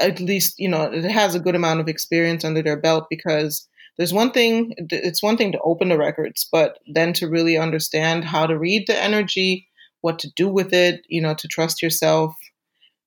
at 0.00 0.20
least 0.20 0.54
you 0.58 0.68
know 0.68 0.84
it 0.84 1.04
has 1.04 1.34
a 1.34 1.40
good 1.40 1.54
amount 1.54 1.80
of 1.80 1.88
experience 1.88 2.44
under 2.44 2.62
their 2.62 2.76
belt 2.76 3.06
because 3.08 3.66
there's 3.96 4.12
one 4.12 4.32
thing 4.32 4.74
it's 4.90 5.22
one 5.22 5.36
thing 5.36 5.52
to 5.52 5.60
open 5.60 5.88
the 5.88 5.98
records 5.98 6.48
but 6.50 6.78
then 6.92 7.12
to 7.12 7.28
really 7.28 7.56
understand 7.56 8.24
how 8.24 8.46
to 8.46 8.58
read 8.58 8.86
the 8.86 9.02
energy 9.02 9.68
what 10.00 10.18
to 10.18 10.28
do 10.36 10.48
with 10.48 10.72
it 10.72 11.04
you 11.08 11.20
know 11.20 11.34
to 11.34 11.48
trust 11.48 11.82
yourself 11.82 12.34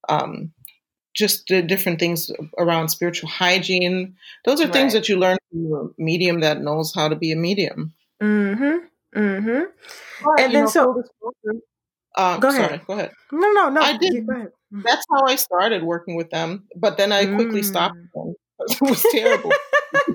um, 0.09 0.53
just 1.13 1.47
the 1.47 1.61
different 1.61 1.99
things 1.99 2.31
around 2.57 2.87
spiritual 2.87 3.29
hygiene 3.29 4.15
those 4.45 4.61
are 4.61 4.65
right. 4.65 4.73
things 4.73 4.93
that 4.93 5.09
you 5.09 5.17
learn 5.17 5.37
from 5.51 5.73
a 5.73 6.01
medium 6.01 6.39
that 6.39 6.61
knows 6.61 6.93
how 6.95 7.09
to 7.09 7.15
be 7.15 7.31
a 7.31 7.35
medium 7.35 7.93
mm-hmm 8.21 8.85
mm-hmm 9.19 9.63
but, 10.23 10.39
and 10.39 10.53
then 10.53 10.63
know, 10.63 10.69
so 10.69 11.03
uh, 12.17 12.37
go 12.39 12.49
ahead. 12.49 12.69
Sorry, 12.69 12.81
go 12.87 12.93
ahead. 12.93 13.11
No, 13.31 13.51
no, 13.51 13.69
no. 13.69 13.81
I 13.81 13.95
did. 13.95 14.27
That's 14.71 15.05
how 15.11 15.25
I 15.25 15.35
started 15.35 15.83
working 15.83 16.15
with 16.15 16.29
them, 16.29 16.67
but 16.75 16.97
then 16.97 17.11
I 17.11 17.25
quickly 17.25 17.61
mm. 17.61 17.65
stopped 17.65 17.97
them. 18.13 18.35
It 18.59 18.81
was 18.81 19.05
terrible. 19.11 19.51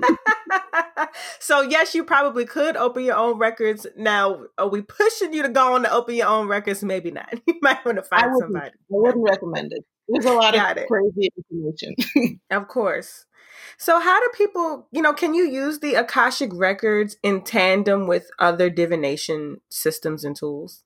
so 1.39 1.63
yes, 1.63 1.95
you 1.95 2.05
probably 2.05 2.45
could 2.45 2.77
open 2.77 3.05
your 3.05 3.17
own 3.17 3.39
records. 3.39 3.87
Now, 3.97 4.47
are 4.59 4.69
we 4.69 4.83
pushing 4.83 5.33
you 5.33 5.43
to 5.43 5.49
go 5.49 5.75
on 5.75 5.85
to 5.85 5.93
open 5.93 6.17
your 6.17 6.27
own 6.27 6.49
records? 6.49 6.83
Maybe 6.83 7.11
not. 7.11 7.33
You 7.47 7.59
might 7.63 7.85
want 7.85 7.99
to 7.99 8.03
find 8.03 8.25
I 8.25 8.39
somebody. 8.41 8.71
I 8.71 8.73
wouldn't 8.89 9.25
recommend 9.25 9.73
it. 9.73 9.85
There's 10.09 10.25
a 10.25 10.33
lot 10.33 10.55
Got 10.55 10.73
of 10.73 10.83
it. 10.83 10.89
crazy 10.89 11.31
information. 11.37 11.95
of 12.51 12.67
course. 12.67 13.27
So 13.79 14.01
how 14.01 14.21
do 14.21 14.29
people, 14.35 14.89
you 14.91 15.03
know, 15.03 15.13
can 15.13 15.35
you 15.35 15.49
use 15.49 15.79
the 15.79 15.95
Akashic 15.95 16.51
records 16.53 17.17
in 17.23 17.43
tandem 17.43 18.09
with 18.09 18.29
other 18.39 18.69
divination 18.69 19.61
systems 19.71 20.25
and 20.25 20.35
tools? 20.35 20.83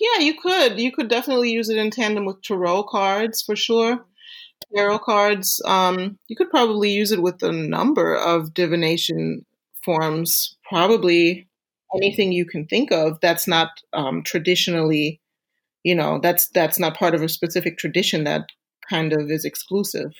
Yeah, 0.00 0.24
you 0.24 0.40
could. 0.40 0.80
You 0.80 0.92
could 0.92 1.08
definitely 1.08 1.50
use 1.50 1.68
it 1.68 1.78
in 1.78 1.90
tandem 1.90 2.24
with 2.24 2.42
tarot 2.42 2.84
cards 2.84 3.42
for 3.42 3.56
sure 3.56 4.04
tarot 4.74 5.00
cards. 5.00 5.60
Um, 5.64 6.18
you 6.28 6.36
could 6.36 6.50
probably 6.50 6.90
use 6.90 7.12
it 7.12 7.22
with 7.22 7.42
a 7.42 7.52
number 7.52 8.14
of 8.14 8.54
divination 8.54 9.44
forms. 9.84 10.56
Probably 10.68 11.46
anything 11.94 12.32
you 12.32 12.46
can 12.46 12.66
think 12.66 12.90
of 12.90 13.20
that's 13.20 13.46
not 13.46 13.68
um, 13.92 14.22
traditionally, 14.22 15.20
you 15.82 15.94
know, 15.94 16.18
that's 16.20 16.48
that's 16.48 16.78
not 16.78 16.96
part 16.96 17.14
of 17.14 17.22
a 17.22 17.28
specific 17.28 17.78
tradition 17.78 18.24
that 18.24 18.46
kind 18.88 19.12
of 19.12 19.30
is 19.30 19.44
exclusive. 19.44 20.12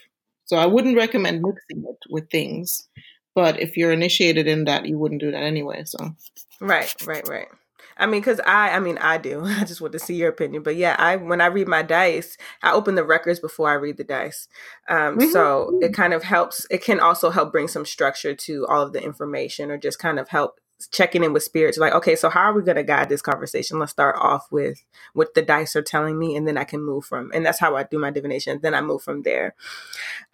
So 0.45 0.57
I 0.57 0.67
wouldn't 0.67 0.97
recommend 0.97 1.43
mixing 1.43 1.85
it 1.89 1.99
with 2.11 2.31
things. 2.31 2.89
But 3.35 3.59
if 3.61 3.79
you're 3.79 3.93
initiated 3.93 4.47
in 4.47 4.65
that, 4.65 4.85
you 4.85 4.99
wouldn't 4.99 5.23
do 5.23 5.31
that 5.31 5.43
anyway. 5.43 5.85
So 5.87 6.15
right, 6.61 6.95
right, 7.07 7.27
right. 7.27 7.49
I 7.97 8.07
mean, 8.07 8.21
because 8.21 8.41
I, 8.47 8.71
I 8.71 8.81
mean, 8.81 8.99
I 8.99 9.19
do. 9.19 9.43
I 9.45 9.65
just 9.65 9.81
want 9.81 9.93
to 9.93 9.99
see 9.99 10.15
your 10.15 10.29
opinion. 10.29 10.63
But 10.63 10.77
yeah, 10.77 10.97
I 10.99 11.17
when 11.17 11.41
I 11.41 11.47
read 11.47 11.69
my 11.69 11.83
dice, 11.83 12.37
I 12.63 12.73
open 12.73 12.95
the 12.95 13.05
records 13.05 13.41
before 13.41 13.71
I 13.71 13.75
read 13.75 13.97
the 13.97 14.05
dice. 14.05 14.49
Um, 14.89 15.19
mm-hmm. 15.19 15.31
So 15.31 15.79
it 15.83 15.95
kind 15.95 16.13
of 16.13 16.23
helps. 16.23 16.67
It 16.71 16.83
can 16.83 17.01
also 17.01 17.31
help 17.31 17.53
bring 17.53 17.69
some 17.69 17.85
structure 17.85 18.35
to 18.35 18.67
all 18.67 18.83
of 18.83 18.93
the 18.93 19.03
information, 19.03 19.71
or 19.71 19.79
just 19.79 19.99
kind 19.99 20.19
of 20.19 20.29
help 20.29 20.61
checking 20.91 21.23
in 21.23 21.33
with 21.33 21.43
spirits. 21.43 21.79
Like, 21.79 21.95
okay, 21.95 22.17
so 22.17 22.29
how 22.29 22.43
are 22.43 22.53
we 22.53 22.63
going 22.63 22.77
to 22.77 22.83
guide 22.83 23.09
this 23.09 23.23
conversation? 23.23 23.79
Let's 23.79 23.93
start 23.93 24.17
off 24.19 24.47
with 24.51 24.83
what 25.13 25.35
the 25.35 25.43
dice 25.43 25.77
are 25.77 25.83
telling 25.83 26.19
me, 26.19 26.37
and 26.37 26.47
then 26.47 26.57
I 26.57 26.65
can 26.65 26.83
move 26.83 27.05
from. 27.05 27.31
And 27.35 27.47
that's 27.47 27.59
how 27.59 27.77
I 27.77 27.85
do 27.85 27.99
my 27.99 28.11
divination. 28.11 28.61
Then 28.63 28.75
I 28.75 28.81
move 28.81 29.03
from 29.03 29.23
there. 29.23 29.55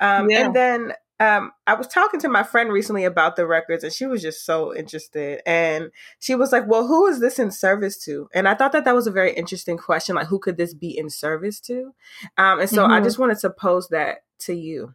Um, 0.01 0.31
yeah. 0.31 0.47
And 0.47 0.55
then 0.55 0.93
um, 1.20 1.53
I 1.66 1.74
was 1.74 1.89
talking 1.89 2.20
to 2.20 2.28
my 2.28 2.43
friend 2.43 2.73
recently 2.73 3.05
about 3.05 3.36
the 3.36 3.47
records, 3.47 3.82
and 3.82 3.93
she 3.93 4.07
was 4.07 4.23
just 4.23 4.45
so 4.45 4.74
interested. 4.74 5.40
And 5.47 5.90
she 6.20 6.35
was 6.35 6.53
like, 6.53 6.69
"Well, 6.69 6.86
who 6.86 7.07
is 7.07 7.20
this 7.20 7.39
in 7.39 7.51
service 7.51 7.99
to?" 8.05 8.28
And 8.32 8.47
I 8.47 8.55
thought 8.55 8.73
that 8.73 8.85
that 8.85 8.95
was 8.95 9.07
a 9.07 9.12
very 9.12 9.35
interesting 9.35 9.78
question. 9.78 10.15
Like, 10.15 10.28
who 10.28 10.39
could 10.39 10.57
this 10.57 10.74
be 10.74 10.97
in 10.97 11.11
service 11.11 11.61
to? 11.62 11.93
Um, 12.36 12.61
and 12.61 12.70
so 12.70 12.82
mm-hmm. 12.82 12.93
I 12.93 13.01
just 13.01 13.19
wanted 13.19 13.39
to 13.39 13.51
pose 13.51 13.89
that 13.89 14.19
to 14.40 14.55
you. 14.55 14.95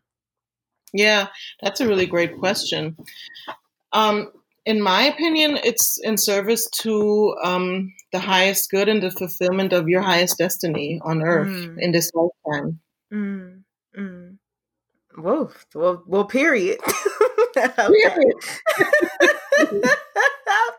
Yeah, 0.94 1.28
that's 1.62 1.82
a 1.82 1.88
really 1.88 2.06
great 2.06 2.38
question. 2.38 2.96
Um, 3.92 4.32
in 4.66 4.82
my 4.82 5.04
opinion, 5.04 5.58
it's 5.64 6.00
in 6.02 6.18
service 6.18 6.70
to 6.82 7.36
um, 7.44 7.94
the 8.14 8.20
highest 8.20 8.70
good 8.72 8.88
and 8.88 9.04
the 9.04 9.12
fulfillment 9.12 9.74
of 9.74 9.90
your 9.90 10.02
highest 10.02 10.38
destiny 10.38 11.02
on 11.04 11.22
earth 11.22 11.50
mm. 11.50 11.76
in 11.80 11.92
this 11.92 12.12
lifetime. 12.14 12.80
Mm. 13.12 13.14
Mm. 13.14 13.63
Whoa. 15.24 15.52
Well, 15.74 16.04
well, 16.06 16.26
period. 16.26 16.80
period. 17.56 18.34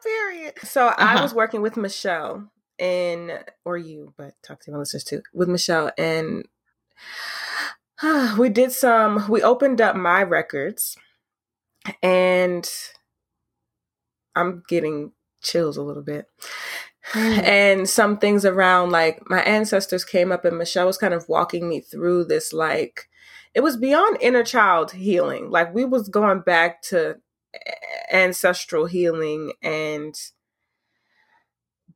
period. 0.04 0.54
So 0.62 0.88
uh-huh. 0.88 0.96
I 0.98 1.22
was 1.22 1.32
working 1.32 1.62
with 1.62 1.78
Michelle 1.78 2.50
and 2.78 3.42
or 3.64 3.78
you, 3.78 4.12
but 4.18 4.34
talk 4.46 4.60
to 4.60 4.70
my 4.70 4.76
listeners 4.76 5.02
too, 5.04 5.22
with 5.32 5.48
Michelle 5.48 5.92
and 5.96 6.46
uh, 8.02 8.36
we 8.38 8.50
did 8.50 8.70
some 8.70 9.30
we 9.30 9.42
opened 9.42 9.80
up 9.80 9.96
my 9.96 10.22
records 10.22 10.94
and 12.02 12.70
I'm 14.36 14.62
getting 14.68 15.12
chills 15.42 15.78
a 15.78 15.82
little 15.82 16.02
bit. 16.02 16.26
Mm. 17.12 17.42
And 17.44 17.88
some 17.88 18.18
things 18.18 18.44
around 18.44 18.90
like 18.90 19.22
my 19.30 19.40
ancestors 19.40 20.04
came 20.04 20.30
up 20.30 20.44
and 20.44 20.58
Michelle 20.58 20.86
was 20.86 20.98
kind 20.98 21.14
of 21.14 21.30
walking 21.30 21.66
me 21.66 21.80
through 21.80 22.26
this 22.26 22.52
like 22.52 23.08
it 23.54 23.62
was 23.62 23.76
beyond 23.76 24.18
inner 24.20 24.42
child 24.42 24.92
healing. 24.92 25.50
Like 25.50 25.74
we 25.74 25.84
was 25.84 26.08
going 26.08 26.40
back 26.40 26.82
to 26.82 27.16
ancestral 28.12 28.86
healing 28.86 29.52
and 29.62 30.14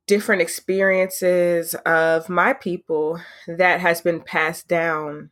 different 0.07 0.41
experiences 0.41 1.75
of 1.85 2.29
my 2.29 2.53
people 2.53 3.19
that 3.47 3.79
has 3.79 4.01
been 4.01 4.21
passed 4.21 4.67
down 4.67 5.29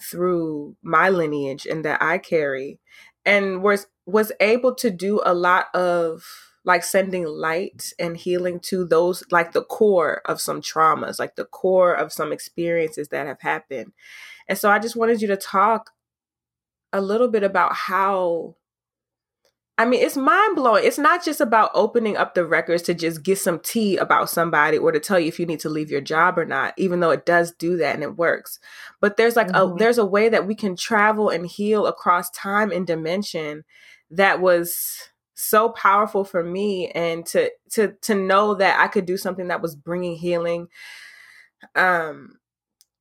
through 0.00 0.76
my 0.82 1.08
lineage 1.08 1.66
and 1.66 1.84
that 1.84 2.00
I 2.02 2.18
carry 2.18 2.78
and 3.24 3.62
was 3.62 3.86
was 4.06 4.30
able 4.40 4.74
to 4.76 4.90
do 4.90 5.20
a 5.24 5.34
lot 5.34 5.66
of 5.74 6.24
like 6.66 6.84
sending 6.84 7.24
light 7.24 7.92
and 7.98 8.16
healing 8.18 8.60
to 8.60 8.84
those 8.84 9.24
like 9.30 9.52
the 9.52 9.62
core 9.62 10.20
of 10.26 10.40
some 10.40 10.60
traumas 10.60 11.18
like 11.18 11.36
the 11.36 11.44
core 11.46 11.94
of 11.94 12.12
some 12.12 12.32
experiences 12.32 13.08
that 13.08 13.26
have 13.26 13.40
happened 13.40 13.92
and 14.48 14.58
so 14.58 14.70
I 14.70 14.78
just 14.78 14.96
wanted 14.96 15.22
you 15.22 15.28
to 15.28 15.36
talk 15.36 15.92
a 16.92 17.00
little 17.00 17.28
bit 17.28 17.42
about 17.42 17.74
how 17.74 18.56
I 19.78 19.84
mean, 19.84 20.02
it's 20.02 20.16
mind 20.16 20.56
blowing. 20.56 20.84
It's 20.86 20.98
not 20.98 21.22
just 21.22 21.38
about 21.38 21.70
opening 21.74 22.16
up 22.16 22.34
the 22.34 22.46
records 22.46 22.82
to 22.84 22.94
just 22.94 23.22
get 23.22 23.36
some 23.36 23.58
tea 23.58 23.98
about 23.98 24.30
somebody 24.30 24.78
or 24.78 24.90
to 24.90 24.98
tell 24.98 25.20
you 25.20 25.28
if 25.28 25.38
you 25.38 25.44
need 25.44 25.60
to 25.60 25.68
leave 25.68 25.90
your 25.90 26.00
job 26.00 26.38
or 26.38 26.46
not, 26.46 26.72
even 26.78 27.00
though 27.00 27.10
it 27.10 27.26
does 27.26 27.52
do 27.52 27.76
that 27.76 27.94
and 27.94 28.02
it 28.02 28.16
works. 28.16 28.58
But 29.02 29.18
there's 29.18 29.36
like 29.36 29.48
mm-hmm. 29.48 29.74
a 29.74 29.76
there's 29.76 29.98
a 29.98 30.06
way 30.06 30.30
that 30.30 30.46
we 30.46 30.54
can 30.54 30.76
travel 30.76 31.28
and 31.28 31.46
heal 31.46 31.86
across 31.86 32.30
time 32.30 32.72
and 32.72 32.86
dimension 32.86 33.64
that 34.10 34.40
was 34.40 35.10
so 35.36 35.68
powerful 35.68 36.24
for 36.24 36.42
me 36.42 36.88
and 36.90 37.26
to 37.26 37.50
to 37.70 37.92
to 38.02 38.14
know 38.14 38.54
that 38.54 38.80
I 38.80 38.88
could 38.88 39.06
do 39.06 39.16
something 39.16 39.48
that 39.48 39.62
was 39.62 39.76
bringing 39.76 40.16
healing 40.16 40.68
um 41.74 42.38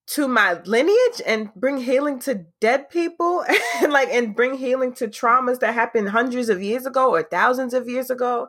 to 0.08 0.28
my 0.28 0.62
lineage 0.66 1.22
and 1.26 1.54
bring 1.56 1.78
healing 1.78 2.20
to 2.20 2.46
dead 2.62 2.90
people 2.90 3.44
and 3.82 3.92
like 3.92 4.10
and 4.10 4.36
bring 4.36 4.56
healing 4.56 4.94
to 4.94 5.08
traumas 5.08 5.60
that 5.60 5.74
happened 5.74 6.10
hundreds 6.10 6.50
of 6.50 6.62
years 6.62 6.86
ago 6.86 7.10
or 7.10 7.24
thousands 7.24 7.74
of 7.74 7.88
years 7.88 8.10
ago. 8.10 8.48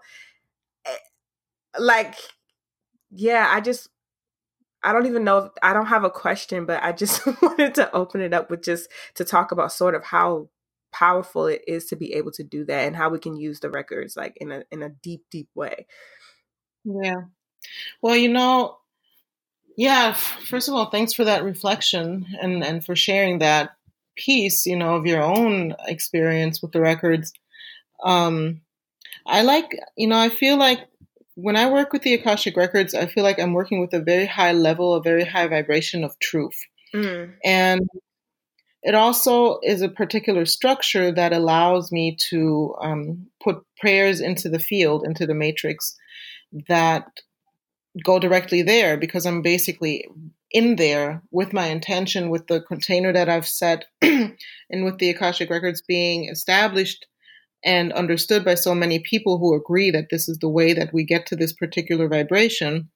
Eh, 0.85 0.97
like 1.79 2.17
yeah 3.11 3.49
i 3.53 3.61
just 3.61 3.89
I 4.83 4.93
don't 4.93 5.07
even 5.07 5.25
know 5.25 5.39
if 5.39 5.53
I 5.63 5.73
don't 5.73 5.87
have 5.87 6.05
a 6.05 6.11
question, 6.11 6.65
but 6.65 6.81
I 6.83 6.93
just 6.93 7.27
wanted 7.43 7.75
to 7.75 7.93
open 7.93 8.21
it 8.21 8.33
up 8.33 8.51
with 8.51 8.63
just 8.63 8.89
to 9.17 9.25
talk 9.25 9.51
about 9.51 9.73
sort 9.73 9.97
of 9.97 10.05
how 10.05 10.49
powerful 10.99 11.47
it 11.47 11.63
is 11.67 11.87
to 11.87 11.97
be 11.97 12.15
able 12.15 12.31
to 12.33 12.43
do 12.43 12.65
that 12.65 12.87
and 12.87 12.97
how 12.97 13.09
we 13.11 13.19
can 13.19 13.37
use 13.37 13.61
the 13.61 13.71
records 13.71 14.17
like 14.17 14.37
in 14.39 14.51
a 14.51 14.65
in 14.71 14.83
a 14.83 14.89
deep, 14.89 15.25
deep 15.31 15.49
way. 15.55 15.87
Yeah. 16.85 17.23
Well, 18.01 18.17
you 18.17 18.29
know, 18.29 18.79
yeah, 19.77 20.15
first 20.15 20.69
of 20.69 20.75
all, 20.75 20.87
thanks 20.87 21.13
for 21.13 21.25
that 21.25 21.45
reflection 21.45 22.27
and, 22.41 22.65
and 22.65 22.85
for 22.85 22.97
sharing 22.97 23.41
that 23.41 23.77
piece, 24.17 24.65
you 24.65 24.77
know, 24.77 24.95
of 24.95 25.07
your 25.07 25.23
own 25.23 25.75
experience 25.87 26.63
with 26.63 26.73
the 26.73 26.81
records. 26.81 27.33
Um, 28.03 28.63
I 29.27 29.43
like, 29.43 29.79
you 29.97 30.07
know, 30.07 30.19
I 30.19 30.31
feel 30.31 30.57
like 30.57 30.81
when 31.35 31.57
I 31.57 31.71
work 31.71 31.93
with 31.93 32.03
the 32.03 32.15
Akashic 32.15 32.57
Records, 32.57 32.95
I 32.95 33.07
feel 33.07 33.23
like 33.23 33.39
I'm 33.39 33.53
working 33.53 33.81
with 33.81 33.93
a 33.93 34.01
very 34.01 34.27
high 34.27 34.53
level, 34.53 34.95
a 34.95 35.03
very 35.03 35.25
high 35.25 35.49
vibration 35.49 36.05
of 36.05 36.19
truth. 36.19 36.59
Mm. 36.95 37.35
And 37.45 37.91
it 38.87 38.95
also 38.95 39.59
is 39.65 39.83
a 39.83 39.89
particular 39.89 40.45
structure 40.45 41.11
that 41.11 41.33
allows 41.33 41.91
me 41.91 42.17
to 42.31 42.73
um, 42.81 43.27
put 43.43 43.65
prayers 43.81 44.21
into 44.21 44.49
the 44.49 44.61
field, 44.61 45.05
into 45.05 45.27
the 45.27 45.35
matrix 45.35 45.97
that 46.69 47.09
go 48.05 48.21
directly 48.21 48.63
there 48.63 48.97
because 48.97 49.27
I'm 49.27 49.43
basically 49.43 50.07
in 50.53 50.77
there 50.77 51.21
with 51.33 51.53
my 51.53 51.67
intention, 51.67 52.31
with 52.31 52.47
the 52.47 52.61
container 52.61 53.13
that 53.13 53.29
I've 53.29 53.49
set, 53.49 53.87
and 54.03 54.85
with 54.85 54.99
the 54.99 55.11
Akashic 55.11 55.51
Records 55.51 55.83
being 55.83 56.29
established 56.29 57.07
and 57.65 57.93
understood 57.93 58.45
by 58.45 58.55
so 58.55 58.73
many 58.73 59.01
people 59.01 59.39
who 59.39 59.57
agree 59.57 59.91
that 59.91 60.11
this 60.13 60.29
is 60.29 60.39
the 60.39 60.49
way 60.49 60.73
that 60.73 60.93
we 60.93 61.03
get 61.03 61.27
to 61.27 61.35
this 61.35 61.53
particular 61.53 62.07
vibration. 62.07 62.89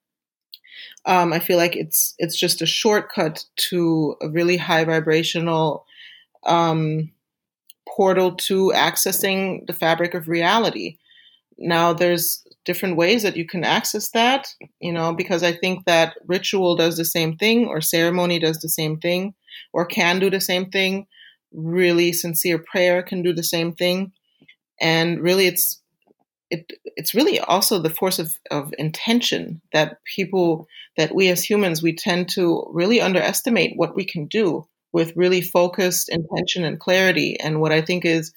Um, 1.05 1.33
I 1.33 1.39
feel 1.39 1.57
like 1.57 1.75
it's 1.75 2.13
it's 2.17 2.37
just 2.37 2.61
a 2.61 2.65
shortcut 2.65 3.43
to 3.69 4.15
a 4.21 4.29
really 4.29 4.57
high 4.57 4.83
vibrational 4.83 5.85
um, 6.45 7.11
portal 7.87 8.35
to 8.35 8.71
accessing 8.75 9.65
the 9.67 9.73
fabric 9.73 10.13
of 10.13 10.27
reality. 10.27 10.97
Now, 11.57 11.93
there's 11.93 12.43
different 12.65 12.97
ways 12.97 13.23
that 13.23 13.37
you 13.37 13.45
can 13.45 13.63
access 13.63 14.09
that, 14.11 14.47
you 14.79 14.91
know, 14.91 15.13
because 15.13 15.43
I 15.43 15.51
think 15.51 15.85
that 15.85 16.15
ritual 16.27 16.75
does 16.75 16.97
the 16.97 17.05
same 17.05 17.37
thing, 17.37 17.67
or 17.67 17.81
ceremony 17.81 18.39
does 18.39 18.59
the 18.59 18.69
same 18.69 18.97
thing, 18.97 19.33
or 19.73 19.85
can 19.85 20.19
do 20.19 20.29
the 20.29 20.41
same 20.41 20.69
thing. 20.71 21.07
Really 21.53 22.13
sincere 22.13 22.59
prayer 22.59 23.03
can 23.03 23.21
do 23.21 23.33
the 23.33 23.43
same 23.43 23.73
thing. 23.73 24.11
And 24.79 25.19
really, 25.19 25.47
it's 25.47 25.80
it, 26.51 26.73
it's 26.97 27.15
really 27.15 27.39
also 27.39 27.79
the 27.79 27.89
force 27.89 28.19
of, 28.19 28.37
of 28.51 28.73
intention 28.77 29.61
that 29.73 29.97
people 30.15 30.67
that 30.97 31.15
we 31.15 31.29
as 31.29 31.43
humans 31.43 31.81
we 31.81 31.95
tend 31.95 32.29
to 32.29 32.69
really 32.71 33.01
underestimate 33.01 33.77
what 33.77 33.95
we 33.95 34.05
can 34.05 34.27
do 34.27 34.67
with 34.93 35.15
really 35.15 35.41
focused 35.41 36.09
intention 36.09 36.65
and 36.65 36.79
clarity. 36.79 37.39
And 37.39 37.61
what 37.61 37.71
i 37.71 37.81
think 37.81 38.05
is 38.05 38.33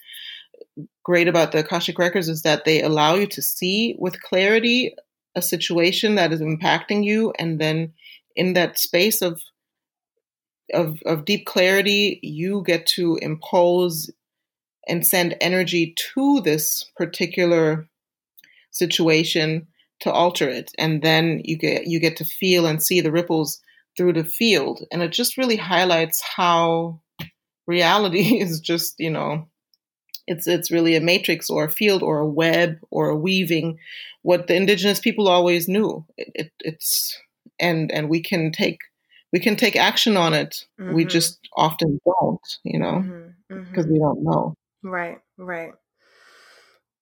great 1.03 1.27
about 1.27 1.51
the 1.51 1.59
Akashic 1.59 1.99
Records 1.99 2.27
is 2.27 2.41
that 2.41 2.65
they 2.65 2.81
allow 2.81 3.15
you 3.15 3.27
to 3.27 3.41
see 3.41 3.95
with 3.99 4.21
clarity 4.21 4.95
a 5.35 5.41
situation 5.41 6.15
that 6.15 6.31
is 6.31 6.41
impacting 6.41 7.03
you, 7.03 7.33
and 7.37 7.59
then 7.59 7.93
in 8.35 8.53
that 8.53 8.79
space 8.79 9.21
of 9.21 9.41
of, 10.73 10.97
of 11.05 11.25
deep 11.25 11.45
clarity, 11.45 12.19
you 12.23 12.63
get 12.65 12.87
to 12.87 13.17
impose 13.21 14.09
and 14.87 15.05
send 15.05 15.35
energy 15.39 15.93
to 16.15 16.41
this 16.41 16.85
particular 16.95 17.87
situation 18.75 19.67
to 20.01 20.11
alter 20.11 20.49
it, 20.49 20.71
and 20.77 21.01
then 21.01 21.41
you 21.43 21.57
get 21.57 21.87
you 21.87 21.99
get 21.99 22.17
to 22.17 22.25
feel 22.25 22.65
and 22.65 22.81
see 22.81 23.01
the 23.01 23.11
ripples 23.11 23.61
through 23.97 24.13
the 24.13 24.23
field, 24.23 24.83
and 24.91 25.01
it 25.01 25.11
just 25.11 25.37
really 25.37 25.57
highlights 25.57 26.21
how 26.21 26.99
reality 27.67 28.39
is 28.41 28.59
just 28.59 28.95
you 28.99 29.09
know 29.09 29.47
it's 30.27 30.47
it's 30.47 30.71
really 30.71 30.95
a 30.95 31.01
matrix 31.01 31.49
or 31.49 31.65
a 31.65 31.71
field 31.71 32.01
or 32.03 32.19
a 32.19 32.27
web 32.27 32.77
or 32.89 33.09
a 33.09 33.15
weaving. 33.15 33.79
What 34.21 34.47
the 34.47 34.55
indigenous 34.55 34.99
people 34.99 35.27
always 35.27 35.67
knew. 35.67 36.03
It, 36.17 36.31
it, 36.33 36.51
it's 36.59 37.19
and 37.59 37.91
and 37.91 38.09
we 38.09 38.21
can 38.21 38.51
take 38.51 38.79
we 39.31 39.39
can 39.39 39.55
take 39.55 39.75
action 39.75 40.17
on 40.17 40.33
it. 40.33 40.65
Mm-hmm. 40.79 40.95
We 40.95 41.05
just 41.05 41.39
often 41.55 41.99
don't, 42.05 42.57
you 42.63 42.79
know, 42.79 43.01
because 43.47 43.65
mm-hmm. 43.65 43.79
mm-hmm. 43.79 43.91
we 43.91 43.99
don't 43.99 44.23
know. 44.23 44.55
Right, 44.83 45.19
right. 45.37 45.73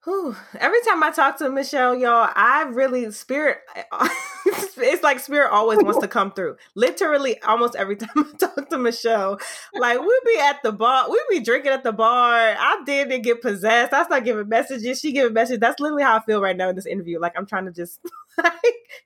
Whew. 0.06 0.36
Every 0.60 0.82
time 0.82 1.02
I 1.02 1.12
talk 1.12 1.38
to 1.38 1.50
Michelle, 1.50 1.96
y'all, 1.96 2.30
I 2.36 2.64
really 2.64 3.10
spirit. 3.12 3.60
it's 4.46 5.02
like 5.02 5.20
spirit 5.22 5.50
always 5.50 5.80
wants 5.82 6.00
to 6.00 6.10
come 6.10 6.34
through. 6.34 6.58
Literally, 6.76 7.42
almost 7.42 7.78
every 7.78 7.96
time 7.98 8.10
I 8.18 8.38
talk 8.38 8.70
to 8.70 8.78
Michelle, 8.78 9.40
like 9.74 10.02
we 10.02 10.20
be 10.26 10.40
at 10.42 10.62
the 10.62 10.74
bar, 10.74 11.10
we 11.10 11.22
be 11.30 11.40
drinking 11.40 11.72
at 11.72 11.86
the 11.86 11.94
bar. 11.94 12.36
I 12.36 12.82
didn't 12.86 13.22
get 13.22 13.42
possessed. 13.42 13.94
I 13.94 14.04
start 14.04 14.26
giving 14.26 14.50
messages. 14.50 15.00
She 15.00 15.14
giving 15.14 15.34
messages. 15.34 15.60
That's 15.60 15.80
literally 15.80 16.04
how 16.04 16.18
I 16.18 16.26
feel 16.26 16.42
right 16.42 16.58
now 16.58 16.68
in 16.68 16.76
this 16.76 16.86
interview. 16.86 17.20
Like 17.22 17.34
I'm 17.38 17.46
trying 17.46 17.66
to 17.66 17.72
just 17.72 18.02
like 18.38 18.56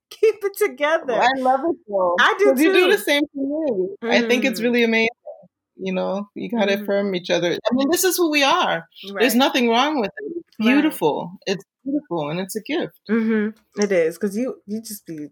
keep 0.10 0.36
it 0.41 0.57
together. 0.57 1.14
I 1.14 1.40
love 1.40 1.60
it 1.69 1.78
though. 1.88 2.15
I 2.19 2.36
do 2.40 2.56
too. 2.56 2.64
You 2.64 2.74
do 2.74 2.91
the 2.91 2.98
same 2.98 3.22
for 3.36 3.65
me. 3.65 3.88
Mm. 4.03 4.11
I 4.11 4.28
think 4.28 4.45
it's 4.45 4.60
mm. 4.60 4.64
really 4.64 4.84
amazing. 4.84 5.10
You 5.80 5.94
know, 5.94 6.28
you 6.34 6.49
gotta 6.49 6.72
mm-hmm. 6.72 6.84
affirm 6.84 7.14
each 7.14 7.30
other. 7.30 7.52
I 7.52 7.76
mean, 7.76 7.91
this 7.91 8.03
is 8.03 8.18
who 8.18 8.32
we 8.32 8.41
are. 8.41 8.88
Right. 9.11 9.19
There's 9.19 9.36
nothing 9.36 9.69
wrong 9.69 10.02
with 10.02 10.10
it. 10.18 10.36
Beautiful. 10.58 11.32
Right. 11.48 11.56
It's 11.56 11.66
beautiful, 11.84 12.30
and 12.30 12.40
it's 12.40 12.56
a 12.56 12.62
gift. 12.62 13.00
Mm-hmm. 13.10 13.82
It 13.82 13.92
is 13.92 14.18
because 14.18 14.36
you 14.36 14.62
you 14.66 14.82
just 14.82 15.06
be 15.06 15.30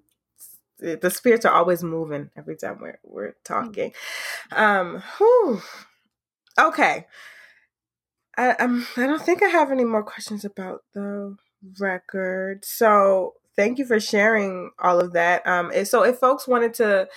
the 0.80 1.10
spirits 1.10 1.46
are 1.46 1.54
always 1.54 1.84
moving 1.84 2.30
every 2.38 2.58
time 2.58 2.80
we're 2.82 3.00
we're 3.04 3.36
talking. 3.44 3.94
Um, 4.52 5.02
whew. 5.18 5.62
okay. 6.60 7.08
I 8.38 8.52
um 8.52 8.86
I 8.98 9.08
don't 9.08 9.22
think 9.22 9.42
I 9.42 9.48
have 9.48 9.72
any 9.72 9.86
more 9.86 10.04
questions 10.04 10.44
about 10.44 10.84
the 10.94 11.38
record. 11.80 12.66
So 12.66 13.34
thank 13.56 13.80
you 13.80 13.86
for 13.86 14.00
sharing 14.00 14.72
all 14.80 15.00
of 15.00 15.14
that. 15.14 15.48
Um, 15.48 15.72
so 15.86 16.04
if 16.04 16.18
folks 16.18 16.48
wanted 16.48 16.74
to, 16.76 17.08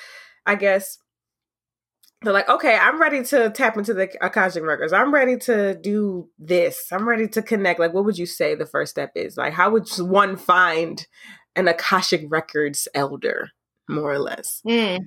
I 0.47 0.55
guess 0.55 0.99
they're 2.23 2.32
like, 2.32 2.49
okay, 2.49 2.77
I'm 2.77 3.01
ready 3.01 3.23
to 3.24 3.51
tap 3.51 3.77
into 3.77 3.95
the 3.95 4.11
Akashic 4.20 4.65
records. 4.65 4.93
I'm 4.93 5.15
ready 5.15 5.36
to 5.39 5.78
do 5.81 6.28
this. 6.39 6.86
I'm 6.90 7.09
ready 7.09 7.28
to 7.28 7.43
connect. 7.43 7.78
Like, 7.78 7.95
what 7.95 8.05
would 8.05 8.19
you 8.19 8.27
say 8.27 8.55
the 8.55 8.66
first 8.66 8.90
step 8.90 9.12
is? 9.15 9.36
Like, 9.36 9.53
how 9.53 9.70
would 9.70 9.89
one 9.99 10.36
find 10.36 11.07
an 11.55 11.69
Akashic 11.69 12.24
records 12.28 12.89
elder, 12.93 13.51
more 13.89 14.11
or 14.11 14.19
less? 14.19 14.61
Mm. 14.66 14.99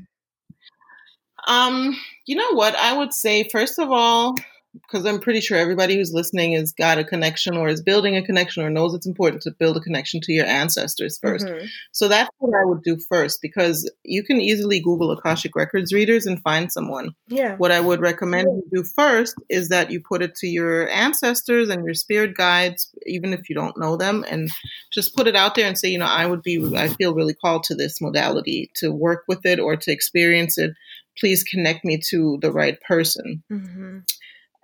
Um, 1.47 1.97
you 2.25 2.35
know 2.35 2.53
what? 2.53 2.75
I 2.75 2.97
would 2.97 3.13
say, 3.13 3.47
first 3.49 3.77
of 3.77 3.91
all, 3.91 4.35
because 4.73 5.05
I'm 5.05 5.19
pretty 5.19 5.41
sure 5.41 5.57
everybody 5.57 5.95
who's 5.95 6.13
listening 6.13 6.53
has 6.53 6.71
got 6.71 6.97
a 6.97 7.03
connection 7.03 7.57
or 7.57 7.67
is 7.67 7.81
building 7.81 8.15
a 8.15 8.21
connection 8.21 8.63
or 8.63 8.69
knows 8.69 8.93
it's 8.93 9.05
important 9.05 9.41
to 9.43 9.51
build 9.51 9.75
a 9.75 9.81
connection 9.81 10.21
to 10.21 10.31
your 10.31 10.45
ancestors 10.45 11.19
1st 11.19 11.43
mm-hmm. 11.43 11.65
So 11.91 12.07
that's 12.07 12.29
what 12.37 12.55
I 12.55 12.65
would 12.65 12.81
do 12.83 12.97
first 13.09 13.41
because 13.41 13.89
you 14.03 14.23
can 14.23 14.39
easily 14.39 14.79
Google 14.79 15.11
Akashic 15.11 15.55
Records 15.55 15.93
readers 15.93 16.25
and 16.25 16.41
find 16.41 16.71
someone. 16.71 17.15
Yeah. 17.27 17.57
What 17.57 17.71
I 17.71 17.81
would 17.81 17.99
recommend 17.99 18.47
you 18.47 18.81
do 18.81 18.83
first 18.83 19.35
is 19.49 19.69
that 19.69 19.91
you 19.91 19.99
put 19.99 20.21
it 20.21 20.35
to 20.35 20.47
your 20.47 20.89
ancestors 20.89 21.69
and 21.69 21.83
your 21.83 21.93
spirit 21.93 22.35
guides, 22.35 22.89
even 23.05 23.33
if 23.33 23.49
you 23.49 23.55
don't 23.55 23.77
know 23.77 23.97
them, 23.97 24.23
and 24.29 24.49
just 24.91 25.15
put 25.15 25.27
it 25.27 25.35
out 25.35 25.55
there 25.55 25.67
and 25.67 25.77
say, 25.77 25.89
you 25.89 25.99
know, 25.99 26.05
I 26.05 26.25
would 26.25 26.43
be, 26.43 26.63
I 26.75 26.87
feel 26.87 27.13
really 27.13 27.33
called 27.33 27.63
to 27.63 27.75
this 27.75 27.99
modality 27.99 28.71
to 28.75 28.91
work 28.91 29.23
with 29.27 29.45
it 29.45 29.59
or 29.59 29.75
to 29.75 29.91
experience 29.91 30.57
it. 30.57 30.71
Please 31.19 31.43
connect 31.43 31.83
me 31.83 31.99
to 32.09 32.39
the 32.41 32.51
right 32.51 32.79
person. 32.81 33.43
Mm-hmm 33.51 33.99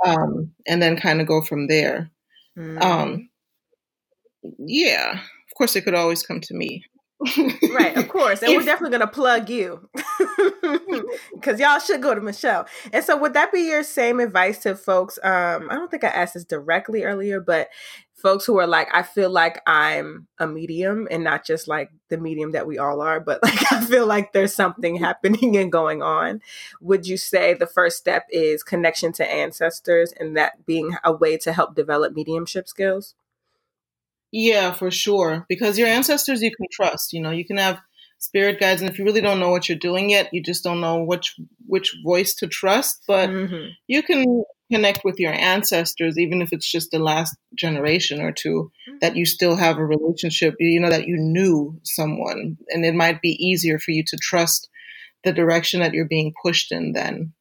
um, 0.05 0.51
and 0.67 0.81
then 0.81 0.97
kind 0.97 1.21
of 1.21 1.27
go 1.27 1.41
from 1.41 1.67
there. 1.67 2.11
Mm. 2.57 2.81
Um, 2.81 3.29
yeah, 4.59 5.13
of 5.13 5.57
course, 5.57 5.75
it 5.75 5.83
could 5.83 5.95
always 5.95 6.23
come 6.23 6.41
to 6.41 6.53
me. 6.53 6.83
right, 7.73 7.97
of 7.97 8.09
course. 8.09 8.43
And 8.43 8.51
if, 8.51 8.57
we're 8.57 8.65
definitely 8.65 8.97
going 8.97 9.07
to 9.07 9.13
plug 9.13 9.49
you 9.49 9.89
because 11.33 11.59
y'all 11.59 11.79
should 11.79 12.01
go 12.01 12.13
to 12.13 12.21
Michelle. 12.21 12.67
And 12.93 13.03
so, 13.03 13.17
would 13.17 13.33
that 13.33 13.51
be 13.51 13.61
your 13.61 13.83
same 13.83 14.19
advice 14.19 14.59
to 14.59 14.75
folks? 14.75 15.17
Um, 15.23 15.67
I 15.69 15.75
don't 15.75 15.89
think 15.89 16.03
I 16.03 16.09
asked 16.09 16.35
this 16.35 16.45
directly 16.45 17.03
earlier, 17.03 17.39
but 17.39 17.69
folks 18.17 18.45
who 18.45 18.57
are 18.57 18.67
like, 18.67 18.89
I 18.91 19.03
feel 19.03 19.29
like 19.29 19.61
I'm 19.67 20.27
a 20.39 20.47
medium 20.47 21.07
and 21.09 21.23
not 21.23 21.45
just 21.45 21.67
like 21.67 21.91
the 22.09 22.17
medium 22.17 22.51
that 22.51 22.67
we 22.67 22.79
all 22.79 23.01
are, 23.01 23.19
but 23.19 23.41
like 23.43 23.71
I 23.71 23.85
feel 23.85 24.07
like 24.07 24.33
there's 24.33 24.53
something 24.53 24.95
happening 24.99 25.55
and 25.55 25.71
going 25.71 26.01
on. 26.01 26.41
Would 26.81 27.07
you 27.07 27.17
say 27.17 27.53
the 27.53 27.67
first 27.67 27.97
step 27.97 28.25
is 28.29 28.63
connection 28.63 29.13
to 29.13 29.31
ancestors 29.31 30.13
and 30.19 30.35
that 30.35 30.65
being 30.65 30.97
a 31.03 31.13
way 31.13 31.37
to 31.37 31.53
help 31.53 31.75
develop 31.75 32.13
mediumship 32.13 32.67
skills? 32.67 33.13
Yeah, 34.31 34.73
for 34.73 34.91
sure. 34.91 35.45
Because 35.47 35.79
your 35.79 35.87
ancestors 35.87 36.41
you 36.41 36.51
can 36.53 36.67
trust. 36.71 37.13
You 37.13 37.21
know, 37.21 37.31
you 37.31 37.45
can 37.45 37.57
have 37.57 37.79
spirit 38.19 38.59
guides 38.59 38.81
and 38.81 38.89
if 38.89 38.97
you 38.97 39.05
really 39.05 39.21
don't 39.21 39.39
know 39.39 39.49
what 39.49 39.69
you're 39.69 39.77
doing 39.77 40.09
yet, 40.09 40.33
you 40.33 40.41
just 40.41 40.63
don't 40.63 40.81
know 40.81 41.03
which 41.03 41.35
which 41.65 41.95
voice 42.03 42.33
to 42.35 42.47
trust, 42.47 43.03
but 43.07 43.29
mm-hmm. 43.29 43.69
you 43.87 44.03
can 44.03 44.43
connect 44.71 45.03
with 45.03 45.19
your 45.19 45.33
ancestors, 45.33 46.17
even 46.17 46.41
if 46.41 46.51
it's 46.51 46.69
just 46.69 46.91
the 46.91 46.99
last 46.99 47.35
generation 47.55 48.21
or 48.21 48.31
2 48.31 48.49
mm-hmm. 48.49 48.97
that 49.01 49.15
you 49.15 49.25
still 49.25 49.55
have 49.55 49.77
a 49.77 49.85
relationship, 49.85 50.55
you 50.59 50.79
know, 50.79 50.89
that 50.89 51.07
you 51.07 51.17
knew 51.17 51.79
someone. 51.83 52.57
And 52.69 52.85
it 52.85 52.95
might 52.95 53.21
be 53.21 53.37
easier 53.39 53.79
for 53.79 53.91
you 53.91 54.03
to 54.07 54.17
trust 54.17 54.69
the 55.23 55.33
direction 55.33 55.79
that 55.81 55.93
you're 55.93 56.05
being 56.05 56.33
pushed 56.41 56.71
in 56.71 56.93
then. 56.93 57.33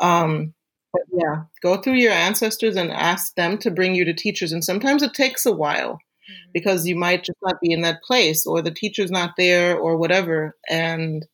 Um, 0.00 0.54
but 0.92 1.02
yeah, 1.12 1.42
go 1.62 1.76
through 1.76 1.94
your 1.94 2.12
ancestors 2.12 2.76
and 2.76 2.90
ask 2.90 3.34
them 3.34 3.58
to 3.58 3.70
bring 3.70 3.94
you 3.94 4.04
to 4.06 4.14
teachers. 4.14 4.52
And 4.52 4.64
sometimes 4.64 5.02
it 5.02 5.14
takes 5.14 5.44
a 5.44 5.52
while 5.52 5.98
mm-hmm. 6.28 6.50
because 6.52 6.86
you 6.86 6.96
might 6.96 7.24
just 7.24 7.38
not 7.42 7.60
be 7.60 7.72
in 7.72 7.82
that 7.82 8.02
place 8.02 8.46
or 8.46 8.62
the 8.62 8.70
teacher's 8.70 9.10
not 9.10 9.34
there 9.36 9.76
or 9.76 9.96
whatever. 9.96 10.56
And 10.68 11.26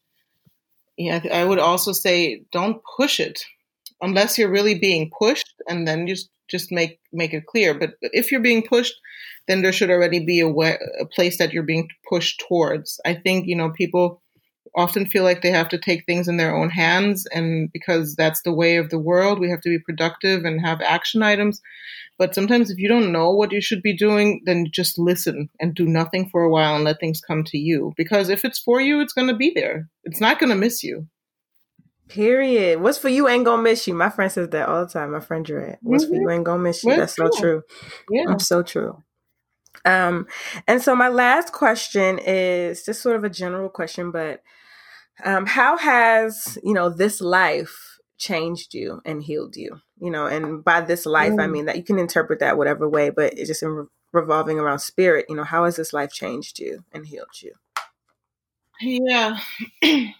yeah, 0.96 1.20
I 1.32 1.44
would 1.44 1.58
also 1.58 1.92
say 1.92 2.42
don't 2.52 2.80
push 2.96 3.20
it 3.20 3.44
unless 4.00 4.38
you're 4.38 4.50
really 4.50 4.78
being 4.78 5.10
pushed 5.18 5.54
and 5.68 5.86
then 5.88 6.06
just 6.06 6.28
just 6.48 6.70
make 6.70 7.00
make 7.12 7.32
it 7.32 7.46
clear. 7.46 7.74
But 7.74 7.94
if 8.00 8.30
you're 8.30 8.40
being 8.40 8.62
pushed, 8.62 8.94
then 9.48 9.62
there 9.62 9.72
should 9.72 9.90
already 9.90 10.24
be 10.24 10.40
a, 10.40 10.48
way, 10.48 10.78
a 11.00 11.06
place 11.06 11.38
that 11.38 11.52
you're 11.52 11.62
being 11.62 11.88
pushed 12.08 12.42
towards. 12.46 13.00
I 13.04 13.14
think 13.14 13.46
you 13.46 13.56
know 13.56 13.70
people 13.70 14.22
often 14.74 15.06
feel 15.06 15.24
like 15.24 15.42
they 15.42 15.50
have 15.50 15.68
to 15.70 15.78
take 15.78 16.04
things 16.04 16.28
in 16.28 16.36
their 16.36 16.54
own 16.54 16.70
hands, 16.70 17.26
and 17.26 17.70
because 17.72 18.14
that's 18.16 18.42
the 18.42 18.52
way 18.52 18.76
of 18.76 18.90
the 18.90 18.98
world, 18.98 19.38
we 19.38 19.50
have 19.50 19.60
to 19.62 19.68
be 19.68 19.78
productive 19.78 20.44
and 20.44 20.60
have 20.60 20.80
action 20.80 21.22
items. 21.22 21.60
But 22.18 22.34
sometimes, 22.34 22.70
if 22.70 22.78
you 22.78 22.88
don't 22.88 23.12
know 23.12 23.30
what 23.30 23.52
you 23.52 23.60
should 23.60 23.82
be 23.82 23.96
doing, 23.96 24.42
then 24.44 24.66
just 24.72 24.98
listen 24.98 25.50
and 25.60 25.74
do 25.74 25.86
nothing 25.86 26.28
for 26.28 26.42
a 26.42 26.50
while 26.50 26.76
and 26.76 26.84
let 26.84 27.00
things 27.00 27.20
come 27.20 27.42
to 27.44 27.58
you. 27.58 27.92
Because 27.96 28.28
if 28.28 28.44
it's 28.44 28.58
for 28.58 28.80
you, 28.80 29.00
it's 29.00 29.12
going 29.12 29.28
to 29.28 29.36
be 29.36 29.52
there. 29.54 29.88
It's 30.04 30.20
not 30.20 30.38
going 30.38 30.50
to 30.50 30.56
miss 30.56 30.84
you. 30.84 31.08
Period. 32.08 32.80
What's 32.80 32.98
for 32.98 33.08
you 33.08 33.28
ain't 33.28 33.46
gonna 33.46 33.62
miss 33.62 33.88
you. 33.88 33.94
My 33.94 34.10
friend 34.10 34.30
says 34.30 34.50
that 34.50 34.68
all 34.68 34.84
the 34.84 34.92
time. 34.92 35.12
My 35.12 35.20
friend 35.20 35.44
Dre. 35.44 35.78
What's 35.80 36.04
mm-hmm. 36.04 36.14
for 36.14 36.20
you 36.20 36.30
ain't 36.30 36.44
gonna 36.44 36.62
miss 36.62 36.84
you. 36.84 36.94
That's, 36.94 37.14
That's 37.16 37.36
so 37.36 37.40
true. 37.40 37.62
Yeah. 38.10 38.24
I'm 38.28 38.38
so 38.38 38.62
true. 38.62 39.02
Um, 39.84 40.26
and 40.66 40.80
so 40.80 40.94
my 40.94 41.08
last 41.08 41.52
question 41.52 42.18
is 42.18 42.84
just 42.84 43.02
sort 43.02 43.16
of 43.16 43.24
a 43.24 43.30
general 43.30 43.68
question, 43.68 44.10
but 44.10 44.42
um, 45.24 45.46
how 45.46 45.76
has 45.76 46.58
you 46.62 46.74
know 46.74 46.88
this 46.90 47.20
life 47.20 47.98
changed 48.18 48.74
you 48.74 49.00
and 49.04 49.22
healed 49.22 49.56
you? 49.56 49.80
You 50.00 50.10
know, 50.10 50.26
and 50.26 50.64
by 50.64 50.80
this 50.80 51.06
life, 51.06 51.32
mm. 51.32 51.42
I 51.42 51.46
mean 51.46 51.66
that 51.66 51.76
you 51.76 51.84
can 51.84 51.98
interpret 51.98 52.40
that 52.40 52.58
whatever 52.58 52.88
way, 52.88 53.10
but 53.10 53.34
it's 53.34 53.48
just 53.48 53.62
in 53.62 53.68
re- 53.68 53.86
revolving 54.12 54.58
around 54.58 54.80
spirit. 54.80 55.26
You 55.28 55.36
know, 55.36 55.44
how 55.44 55.64
has 55.64 55.76
this 55.76 55.92
life 55.92 56.12
changed 56.12 56.58
you 56.58 56.84
and 56.92 57.06
healed 57.06 57.42
you? 57.42 57.52
Yeah. 58.80 59.38
I 59.82 60.12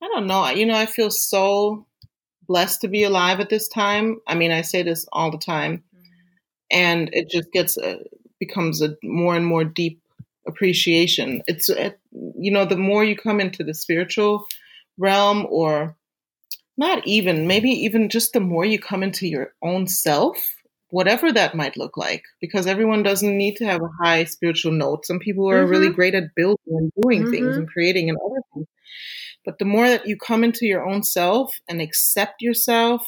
don't 0.00 0.26
know. 0.26 0.48
You 0.50 0.66
know, 0.66 0.76
I 0.76 0.86
feel 0.86 1.10
so 1.10 1.86
blessed 2.46 2.82
to 2.82 2.88
be 2.88 3.04
alive 3.04 3.40
at 3.40 3.48
this 3.48 3.68
time. 3.68 4.18
I 4.26 4.34
mean, 4.34 4.52
I 4.52 4.62
say 4.62 4.82
this 4.82 5.06
all 5.12 5.30
the 5.30 5.38
time, 5.38 5.78
mm-hmm. 5.94 6.04
and 6.70 7.10
it 7.12 7.30
just 7.30 7.52
gets 7.52 7.76
a, 7.76 8.00
becomes 8.38 8.82
a 8.82 8.96
more 9.02 9.36
and 9.36 9.46
more 9.46 9.64
deep 9.64 10.00
appreciation. 10.46 11.42
It's 11.46 11.68
you 11.68 12.50
know, 12.50 12.64
the 12.64 12.76
more 12.76 13.04
you 13.04 13.16
come 13.16 13.40
into 13.40 13.62
the 13.62 13.74
spiritual 13.74 14.46
realm, 14.96 15.46
or 15.48 15.96
not 16.76 17.06
even 17.06 17.46
maybe 17.46 17.70
even 17.70 18.08
just 18.08 18.32
the 18.32 18.40
more 18.40 18.64
you 18.64 18.78
come 18.78 19.02
into 19.02 19.26
your 19.26 19.52
own 19.62 19.86
self, 19.86 20.36
whatever 20.90 21.32
that 21.32 21.54
might 21.54 21.76
look 21.76 21.96
like, 21.96 22.24
because 22.40 22.66
everyone 22.66 23.02
doesn't 23.02 23.36
need 23.36 23.56
to 23.56 23.66
have 23.66 23.82
a 23.82 24.04
high 24.04 24.24
spiritual 24.24 24.72
note. 24.72 25.04
Some 25.04 25.18
people 25.18 25.48
are 25.50 25.62
mm-hmm. 25.62 25.70
really 25.70 25.90
great 25.90 26.14
at 26.14 26.34
building 26.34 26.58
and 26.66 26.92
doing 27.02 27.22
mm-hmm. 27.22 27.30
things 27.30 27.56
and 27.56 27.68
creating 27.68 28.08
and 28.08 28.18
other 28.24 28.40
things. 28.54 28.66
But 29.44 29.58
the 29.58 29.64
more 29.64 29.88
that 29.88 30.06
you 30.06 30.16
come 30.16 30.44
into 30.44 30.66
your 30.66 30.86
own 30.86 31.02
self 31.02 31.54
and 31.68 31.80
accept 31.80 32.42
yourself 32.42 33.06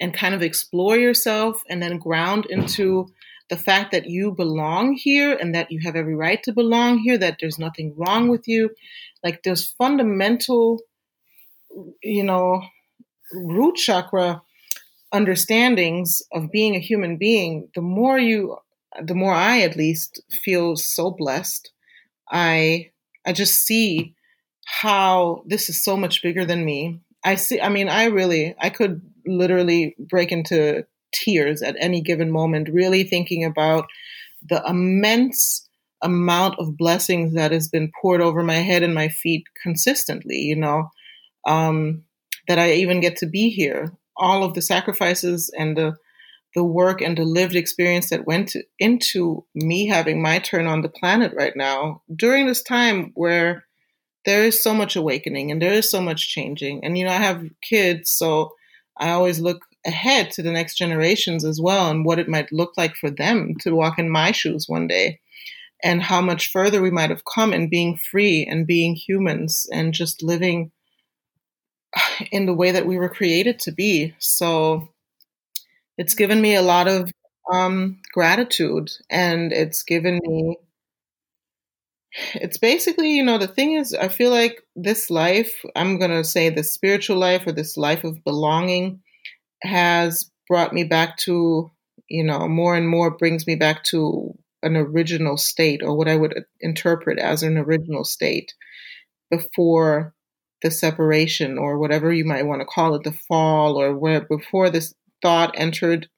and 0.00 0.14
kind 0.14 0.34
of 0.34 0.42
explore 0.42 0.96
yourself 0.96 1.60
and 1.68 1.82
then 1.82 1.98
ground 1.98 2.46
into 2.46 3.08
the 3.50 3.56
fact 3.56 3.90
that 3.92 4.08
you 4.08 4.32
belong 4.32 4.94
here 4.94 5.34
and 5.34 5.54
that 5.54 5.70
you 5.70 5.80
have 5.82 5.96
every 5.96 6.14
right 6.14 6.42
to 6.44 6.52
belong 6.52 6.98
here, 7.00 7.18
that 7.18 7.36
there's 7.40 7.58
nothing 7.58 7.94
wrong 7.96 8.28
with 8.28 8.46
you, 8.46 8.70
like 9.24 9.42
there's 9.42 9.68
fundamental, 9.70 10.80
you 12.02 12.22
know, 12.22 12.62
root 13.32 13.76
chakra 13.76 14.40
understandings 15.12 16.22
of 16.32 16.50
being 16.52 16.76
a 16.76 16.80
human 16.80 17.16
being, 17.16 17.68
the 17.74 17.82
more 17.82 18.18
you, 18.18 18.56
the 19.02 19.14
more 19.14 19.34
I 19.34 19.60
at 19.60 19.76
least 19.76 20.22
feel 20.30 20.76
so 20.76 21.10
blessed. 21.10 21.72
I, 22.30 22.92
I 23.26 23.32
just 23.32 23.66
see 23.66 24.14
how 24.64 25.42
this 25.46 25.68
is 25.68 25.82
so 25.82 25.96
much 25.96 26.22
bigger 26.22 26.44
than 26.44 26.64
me. 26.64 27.00
I 27.24 27.34
see, 27.34 27.60
I 27.60 27.68
mean, 27.68 27.88
I 27.88 28.04
really, 28.04 28.54
I 28.60 28.70
could 28.70 29.02
literally 29.26 29.96
break 29.98 30.30
into 30.30 30.86
tears 31.12 31.62
at 31.62 31.76
any 31.80 32.00
given 32.00 32.30
moment, 32.30 32.68
really 32.72 33.04
thinking 33.04 33.44
about 33.44 33.86
the 34.48 34.62
immense 34.66 35.68
amount 36.02 36.58
of 36.58 36.76
blessings 36.76 37.34
that 37.34 37.52
has 37.52 37.68
been 37.68 37.92
poured 38.00 38.20
over 38.20 38.42
my 38.42 38.56
head 38.56 38.82
and 38.82 38.94
my 38.94 39.08
feet 39.08 39.44
consistently, 39.62 40.36
you 40.36 40.56
know, 40.56 40.88
um, 41.46 42.04
that 42.48 42.58
I 42.58 42.72
even 42.72 43.00
get 43.00 43.16
to 43.18 43.26
be 43.26 43.50
here. 43.50 43.92
All 44.16 44.44
of 44.44 44.54
the 44.54 44.62
sacrifices 44.62 45.50
and 45.56 45.76
the 45.76 45.96
the 46.54 46.64
work 46.64 47.00
and 47.00 47.16
the 47.16 47.22
lived 47.22 47.54
experience 47.54 48.10
that 48.10 48.26
went 48.26 48.48
to, 48.48 48.62
into 48.78 49.44
me 49.54 49.86
having 49.86 50.20
my 50.20 50.38
turn 50.38 50.66
on 50.66 50.82
the 50.82 50.88
planet 50.88 51.32
right 51.36 51.52
now 51.54 52.02
during 52.14 52.46
this 52.46 52.62
time 52.62 53.12
where 53.14 53.64
there 54.24 54.44
is 54.44 54.62
so 54.62 54.74
much 54.74 54.96
awakening 54.96 55.50
and 55.50 55.62
there 55.62 55.72
is 55.72 55.90
so 55.90 56.00
much 56.00 56.28
changing. 56.28 56.84
And, 56.84 56.98
you 56.98 57.04
know, 57.04 57.12
I 57.12 57.18
have 57.18 57.44
kids, 57.62 58.10
so 58.10 58.52
I 58.98 59.10
always 59.10 59.40
look 59.40 59.64
ahead 59.86 60.30
to 60.30 60.42
the 60.42 60.52
next 60.52 60.76
generations 60.76 61.44
as 61.44 61.60
well 61.60 61.90
and 61.90 62.04
what 62.04 62.18
it 62.18 62.28
might 62.28 62.52
look 62.52 62.72
like 62.76 62.94
for 62.96 63.10
them 63.10 63.54
to 63.60 63.74
walk 63.74 63.98
in 63.98 64.10
my 64.10 64.32
shoes 64.32 64.66
one 64.68 64.86
day 64.86 65.20
and 65.82 66.02
how 66.02 66.20
much 66.20 66.50
further 66.50 66.82
we 66.82 66.90
might 66.90 67.10
have 67.10 67.24
come 67.24 67.52
in 67.52 67.68
being 67.68 67.96
free 67.96 68.46
and 68.48 68.66
being 68.66 68.94
humans 68.94 69.66
and 69.72 69.94
just 69.94 70.22
living 70.22 70.70
in 72.30 72.46
the 72.46 72.54
way 72.54 72.72
that 72.72 72.86
we 72.86 72.98
were 72.98 73.08
created 73.08 73.58
to 73.58 73.72
be. 73.72 74.14
So 74.18 74.88
it's 75.96 76.14
given 76.14 76.40
me 76.40 76.54
a 76.54 76.62
lot 76.62 76.88
of 76.88 77.10
um, 77.52 78.00
gratitude 78.12 78.90
and 79.10 79.52
it's 79.52 79.82
given 79.82 80.20
me 80.22 80.56
it's 82.34 82.58
basically, 82.58 83.12
you 83.12 83.22
know, 83.22 83.38
the 83.38 83.46
thing 83.46 83.74
is, 83.74 83.94
I 83.94 84.08
feel 84.08 84.30
like 84.30 84.62
this 84.74 85.10
life, 85.10 85.64
I'm 85.76 85.98
going 85.98 86.10
to 86.10 86.24
say 86.24 86.50
the 86.50 86.64
spiritual 86.64 87.18
life 87.18 87.46
or 87.46 87.52
this 87.52 87.76
life 87.76 88.02
of 88.02 88.24
belonging 88.24 89.00
has 89.62 90.30
brought 90.48 90.72
me 90.72 90.84
back 90.84 91.16
to, 91.18 91.70
you 92.08 92.24
know, 92.24 92.48
more 92.48 92.74
and 92.74 92.88
more 92.88 93.10
brings 93.10 93.46
me 93.46 93.54
back 93.54 93.84
to 93.84 94.34
an 94.62 94.76
original 94.76 95.36
state 95.36 95.82
or 95.82 95.96
what 95.96 96.08
I 96.08 96.16
would 96.16 96.44
interpret 96.60 97.18
as 97.18 97.42
an 97.42 97.56
original 97.56 98.04
state 98.04 98.52
before 99.30 100.14
the 100.62 100.70
separation 100.70 101.56
or 101.56 101.78
whatever 101.78 102.12
you 102.12 102.24
might 102.24 102.46
want 102.46 102.60
to 102.60 102.66
call 102.66 102.94
it, 102.94 103.04
the 103.04 103.12
fall 103.12 103.80
or 103.80 103.96
where 103.96 104.20
before 104.20 104.68
this 104.68 104.94
thought 105.22 105.54
entered 105.54 106.08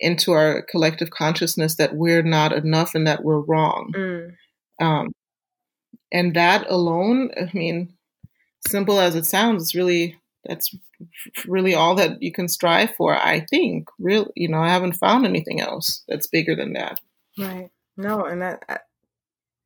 into 0.00 0.32
our 0.32 0.62
collective 0.62 1.10
consciousness 1.10 1.76
that 1.76 1.94
we're 1.94 2.22
not 2.22 2.52
enough 2.52 2.94
and 2.94 3.06
that 3.06 3.24
we're 3.24 3.40
wrong. 3.40 3.92
Mm. 3.96 4.30
Um, 4.80 5.12
and 6.12 6.34
that 6.34 6.66
alone, 6.70 7.30
I 7.36 7.50
mean, 7.52 7.94
simple 8.66 9.00
as 9.00 9.14
it 9.14 9.26
sounds, 9.26 9.62
it's 9.62 9.74
really 9.74 10.16
that's 10.48 10.74
really 11.46 11.74
all 11.74 11.94
that 11.96 12.22
you 12.22 12.32
can 12.32 12.48
strive 12.48 12.94
for. 12.96 13.14
I 13.16 13.40
think, 13.40 13.88
real, 13.98 14.30
you 14.34 14.48
know, 14.48 14.60
I 14.60 14.70
haven't 14.70 14.96
found 14.96 15.26
anything 15.26 15.60
else 15.60 16.02
that's 16.08 16.26
bigger 16.26 16.56
than 16.56 16.72
that. 16.72 16.98
Right. 17.38 17.70
No, 17.96 18.24
and 18.24 18.42
that. 18.42 18.64
I, 18.68 18.78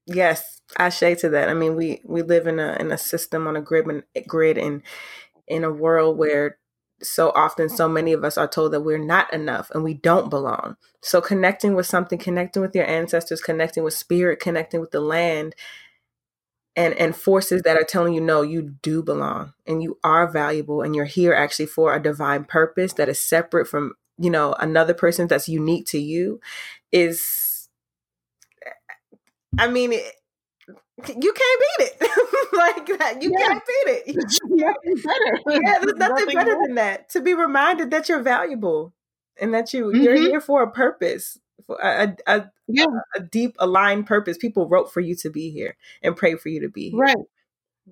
yes, 0.07 0.61
I 0.77 0.89
say 0.89 1.15
to 1.17 1.29
that. 1.31 1.49
I 1.49 1.55
mean, 1.55 1.77
we 1.77 2.01
we 2.05 2.23
live 2.23 2.47
in 2.47 2.59
a 2.59 2.77
in 2.79 2.91
a 2.93 2.99
system 2.99 3.47
on 3.47 3.57
a 3.57 3.63
grid 3.63 3.87
and 3.87 4.03
grid 4.27 4.59
and 4.59 4.83
in 5.47 5.65
a 5.65 5.73
world 5.73 6.19
where 6.19 6.59
so 7.03 7.33
often 7.35 7.69
so 7.69 7.89
many 7.89 8.13
of 8.13 8.25
us 8.25 8.39
are 8.39 8.49
told 8.49 8.73
that 8.73 8.81
we're 8.81 8.97
not 8.97 9.33
enough 9.33 9.71
and 9.71 9.83
we 9.83 9.95
don't 9.95 10.31
belong. 10.31 10.77
So 11.01 11.21
connecting 11.21 11.75
with 11.75 11.87
something, 11.87 12.19
connecting 12.19 12.63
with 12.63 12.75
your 12.75 12.87
ancestors, 12.87 13.41
connecting 13.41 13.83
with 13.83 13.95
spirit, 13.95 14.41
connecting 14.41 14.81
with 14.81 14.93
the 14.93 15.01
land 15.01 15.55
and 16.77 16.95
and 16.95 17.15
forces 17.15 17.63
that 17.63 17.77
are 17.77 17.85
telling 17.85 18.15
you 18.15 18.21
no 18.21 18.43
you 18.43 18.63
do 18.83 19.03
belong 19.03 19.53
and 19.67 19.83
you 19.83 19.99
are 20.03 20.27
valuable 20.27 20.83
and 20.83 20.97
you're 20.97 21.05
here 21.05 21.35
actually 21.35 21.67
for 21.67 21.95
a 21.95 22.03
divine 22.03 22.45
purpose 22.45 22.95
that 22.95 23.09
is 23.09 23.21
separate 23.21 23.67
from 23.67 23.93
you 24.19 24.31
know 24.31 24.55
another 24.55 24.95
person 24.95 25.27
that's 25.29 25.49
unique 25.49 25.87
to 25.87 25.99
you 25.99 26.41
is 26.91 27.69
i 29.59 29.69
mean 29.69 29.93
it, 29.93 30.15
you 31.09 31.33
can't 31.33 31.63
beat 31.79 31.87
it 31.87 32.01
like 32.53 32.99
that 32.99 33.23
you 33.23 33.33
yeah. 33.33 33.47
can't 33.47 33.63
beat 33.67 33.93
it 33.93 34.17
better. 35.03 35.61
yeah 35.63 35.79
there's 35.81 35.95
nothing, 35.97 36.25
nothing 36.25 36.35
better 36.35 36.55
more. 36.55 36.67
than 36.67 36.75
that 36.77 37.09
to 37.09 37.21
be 37.21 37.35
reminded 37.35 37.91
that 37.91 38.09
you're 38.09 38.23
valuable 38.23 38.95
and 39.41 39.53
that 39.53 39.73
you 39.75 39.87
mm-hmm. 39.87 40.01
you're 40.01 40.17
here 40.17 40.41
for 40.41 40.63
a 40.63 40.71
purpose 40.71 41.39
a, 41.69 42.15
a, 42.27 42.45
yeah. 42.69 42.87
a, 43.17 43.21
deep 43.21 43.57
aligned 43.59 44.07
purpose. 44.07 44.37
People 44.37 44.69
wrote 44.69 44.93
for 44.93 45.01
you 45.01 45.15
to 45.17 45.31
be 45.31 45.51
here 45.51 45.77
and 46.03 46.17
pray 46.17 46.37
for 46.37 46.49
you 46.49 46.61
to 46.61 46.69
be 46.69 46.91
here. 46.91 47.01
Right. 47.01 47.17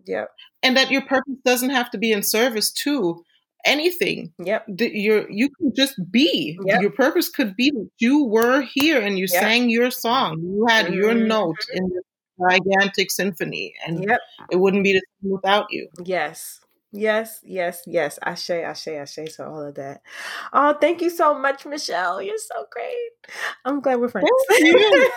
Yeah. 0.06 0.26
And 0.62 0.76
that 0.76 0.90
your 0.90 1.02
purpose 1.02 1.36
doesn't 1.44 1.70
have 1.70 1.90
to 1.90 1.98
be 1.98 2.12
in 2.12 2.22
service 2.22 2.70
to 2.72 3.24
anything. 3.64 4.32
Yep. 4.38 4.66
you 4.78 5.26
you 5.28 5.50
can 5.50 5.72
just 5.74 5.94
be. 6.10 6.58
Yep. 6.64 6.82
Your 6.82 6.90
purpose 6.90 7.28
could 7.28 7.56
be 7.56 7.70
that 7.70 7.90
you 7.98 8.24
were 8.24 8.62
here 8.62 9.00
and 9.00 9.18
you 9.18 9.26
yep. 9.32 9.42
sang 9.42 9.70
your 9.70 9.90
song. 9.90 10.38
You 10.40 10.66
had 10.68 10.86
mm-hmm. 10.86 10.94
your 10.94 11.14
note 11.14 11.58
in 11.72 11.88
this 11.88 12.04
gigantic 12.40 13.10
symphony, 13.10 13.74
and 13.86 14.04
Yep. 14.08 14.20
it 14.50 14.56
wouldn't 14.56 14.84
be 14.84 14.94
the 14.94 15.02
same 15.22 15.32
without 15.32 15.66
you. 15.70 15.88
Yes. 16.04 16.60
Yes, 16.92 17.38
yes, 17.44 17.82
yes. 17.86 18.18
Ashe, 18.22 18.50
ashe, 18.50 18.88
ashe. 18.88 19.20
So 19.34 19.44
all 19.46 19.62
of 19.62 19.74
that. 19.76 20.02
Oh, 20.52 20.74
thank 20.80 21.00
you 21.00 21.10
so 21.10 21.38
much, 21.38 21.64
Michelle. 21.64 22.20
You're 22.20 22.36
so 22.38 22.66
great. 22.72 23.10
I'm 23.64 23.80
glad 23.80 24.00
we're 24.00 24.08
friends. 24.08 24.28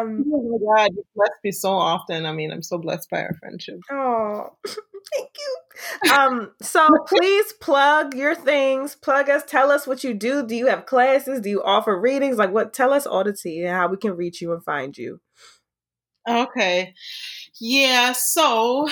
Um, 0.00 0.24
Oh 0.32 0.42
my 0.42 0.76
God, 0.76 0.90
you 0.94 1.04
bless 1.14 1.30
me 1.42 1.50
so 1.52 1.72
often. 1.72 2.24
I 2.26 2.32
mean, 2.32 2.52
I'm 2.52 2.62
so 2.62 2.78
blessed 2.78 3.10
by 3.10 3.22
our 3.22 3.34
friendship. 3.40 3.80
oh, 3.90 4.50
thank 4.66 5.30
you. 5.38 6.12
Um, 6.12 6.52
so 6.62 6.88
please 7.08 7.52
plug 7.60 8.14
your 8.14 8.34
things. 8.34 8.94
Plug 8.94 9.28
us. 9.28 9.42
Tell 9.44 9.70
us 9.70 9.86
what 9.86 10.04
you 10.04 10.14
do. 10.14 10.46
Do 10.46 10.54
you 10.54 10.66
have 10.66 10.86
classes? 10.86 11.40
Do 11.40 11.50
you 11.50 11.62
offer 11.62 11.98
readings? 11.98 12.36
Like 12.38 12.52
what? 12.52 12.72
Tell 12.72 12.92
us 12.92 13.06
all 13.06 13.24
the 13.24 13.32
tea 13.32 13.62
and 13.64 13.74
how 13.74 13.88
we 13.88 13.96
can 13.96 14.16
reach 14.16 14.40
you 14.40 14.52
and 14.52 14.64
find 14.64 14.96
you. 14.96 15.20
Okay. 16.28 16.94
Yeah, 17.60 18.12
so 18.12 18.88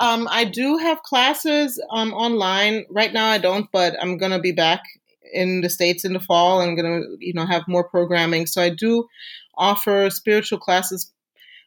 um, 0.00 0.26
I 0.30 0.44
do 0.44 0.76
have 0.76 1.02
classes 1.02 1.80
um, 1.90 2.12
online. 2.12 2.84
Right 2.90 3.12
now 3.12 3.28
I 3.28 3.38
don't, 3.38 3.70
but 3.72 3.94
I'm 4.00 4.18
going 4.18 4.32
to 4.32 4.40
be 4.40 4.52
back 4.52 4.82
in 5.32 5.60
the 5.60 5.70
States 5.70 6.04
in 6.04 6.14
the 6.14 6.20
fall. 6.20 6.60
I'm 6.60 6.74
going 6.74 7.02
to, 7.02 7.16
you 7.20 7.34
know, 7.34 7.46
have 7.46 7.68
more 7.68 7.84
programming. 7.84 8.46
So 8.46 8.60
I 8.60 8.70
do 8.70 9.06
offer 9.56 10.10
spiritual 10.10 10.58
classes 10.58 11.12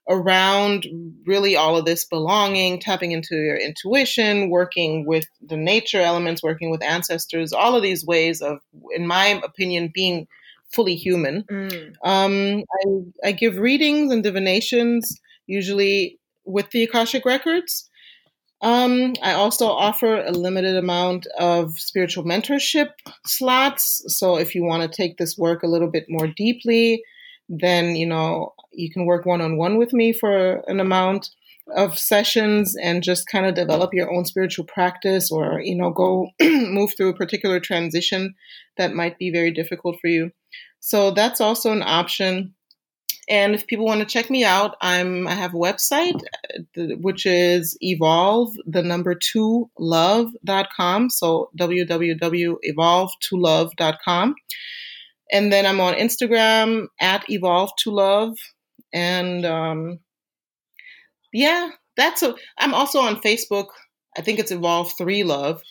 around 0.10 0.88
really 1.26 1.56
all 1.56 1.78
of 1.78 1.86
this 1.86 2.06
belonging, 2.06 2.80
tapping 2.80 3.12
into 3.12 3.36
your 3.36 3.56
intuition, 3.56 4.50
working 4.50 5.06
with 5.06 5.26
the 5.42 5.58
nature 5.58 6.02
elements, 6.02 6.44
working 6.44 6.70
with 6.70 6.84
ancestors, 6.84 7.54
all 7.54 7.76
of 7.76 7.84
these 7.84 8.06
ways 8.06 8.42
of, 8.42 8.60
in 8.94 9.08
my 9.08 9.40
opinion, 9.44 9.92
being 9.94 10.28
fully 10.74 10.96
human. 10.96 11.44
Mm. 11.44 11.96
Um, 12.04 12.64
I, 13.24 13.30
I 13.30 13.32
give 13.32 13.58
readings 13.58 14.12
and 14.12 14.24
divinations, 14.24 15.22
usually 15.46 16.18
with 16.46 16.70
the 16.72 16.84
Akashic 16.84 17.26
Records. 17.26 17.90
Um, 18.62 19.14
I 19.24 19.34
also 19.34 19.68
offer 19.68 20.18
a 20.18 20.32
limited 20.32 20.76
amount 20.76 21.26
of 21.40 21.80
spiritual 21.80 22.24
mentorship 22.24 22.90
slots. 23.26 24.04
So 24.08 24.38
if 24.38 24.54
you 24.54 24.64
want 24.64 24.84
to 24.84 24.96
take 24.96 25.18
this 25.18 25.38
work 25.38 25.64
a 25.64 25.68
little 25.68 25.90
bit 25.90 26.06
more 26.08 26.28
deeply, 26.28 27.04
then 27.50 27.96
you 27.96 28.06
know 28.06 28.54
you 28.72 28.92
can 28.92 29.06
work 29.06 29.26
one 29.26 29.42
on 29.42 29.58
one 29.58 29.78
with 29.78 29.94
me 29.94 30.14
for 30.14 30.64
an 30.68 30.80
amount 30.80 31.30
of 31.76 31.98
sessions 31.98 32.76
and 32.82 33.04
just 33.04 33.28
kind 33.28 33.46
of 33.46 33.54
develop 33.54 33.94
your 33.94 34.12
own 34.12 34.26
spiritual 34.26 34.66
practice 34.66 35.32
or 35.32 35.62
you 35.62 35.76
know 35.76 35.92
go 35.92 36.30
move 36.42 36.92
through 36.96 37.10
a 37.10 37.16
particular 37.16 37.60
transition 37.60 38.34
that 38.78 38.94
might 38.94 39.18
be 39.18 39.32
very 39.32 39.52
difficult 39.52 39.98
for 40.02 40.08
you 40.08 40.32
so 40.80 41.12
that's 41.12 41.40
also 41.40 41.72
an 41.72 41.84
option 41.84 42.54
and 43.32 43.56
if 43.56 43.66
people 43.66 43.86
want 43.86 44.02
to 44.02 44.06
check 44.06 44.30
me 44.30 44.44
out 44.44 44.76
i'm 44.82 45.26
i 45.28 45.34
have 45.34 45.56
a 45.56 45.58
website 45.58 46.22
which 46.76 47.26
is 47.26 47.76
evolve 47.82 48.54
the 48.68 48.84
number 48.84 49.16
two 49.16 49.68
love.com 49.80 51.10
so 51.10 51.50
www.evolve2love.com 51.58 54.36
and 55.32 55.52
then 55.52 55.66
i'm 55.66 55.80
on 55.80 55.96
instagram 55.96 56.86
at 57.00 57.28
evolve 57.30 57.72
to 57.78 57.90
love. 57.90 58.38
And 58.94 59.46
um 59.46 60.00
yeah 61.34 61.70
that's 61.96 62.22
a 62.24 62.36
i'm 62.58 62.74
also 62.74 63.00
on 63.00 63.22
facebook. 63.22 63.68
I 64.18 64.22
think 64.22 64.40
it's 64.40 64.52
evolve 64.52 64.92
3 64.98 65.24
love 65.24 65.62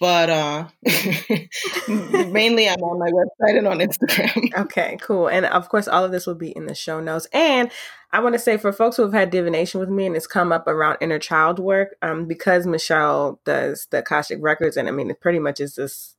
but 0.00 0.30
uh 0.30 0.68
mainly 2.28 2.68
i'm 2.68 2.82
on 2.82 2.98
my 2.98 3.10
website 3.10 3.58
and 3.58 3.66
on 3.66 3.78
instagram 3.78 4.44
Okay, 4.64 4.96
cool. 5.00 5.28
And 5.28 5.46
of 5.46 5.68
course, 5.68 5.88
all 5.88 6.04
of 6.04 6.12
this 6.12 6.26
will 6.26 6.34
be 6.34 6.50
in 6.50 6.66
the 6.66 6.74
show 6.74 7.00
notes. 7.00 7.26
And 7.32 7.70
I 8.12 8.20
want 8.20 8.34
to 8.34 8.38
say 8.38 8.56
for 8.56 8.72
folks 8.72 8.96
who 8.96 9.02
have 9.02 9.12
had 9.12 9.30
divination 9.30 9.80
with 9.80 9.88
me 9.88 10.06
and 10.06 10.16
it's 10.16 10.26
come 10.26 10.52
up 10.52 10.66
around 10.66 10.98
inner 11.00 11.18
child 11.18 11.58
work, 11.58 11.96
um, 12.02 12.26
because 12.26 12.66
Michelle 12.66 13.40
does 13.44 13.86
the 13.90 13.98
Akashic 13.98 14.38
records, 14.40 14.76
and 14.76 14.88
I 14.88 14.92
mean, 14.92 15.10
it 15.10 15.20
pretty 15.20 15.38
much 15.38 15.60
is 15.60 15.74
this 15.74 16.16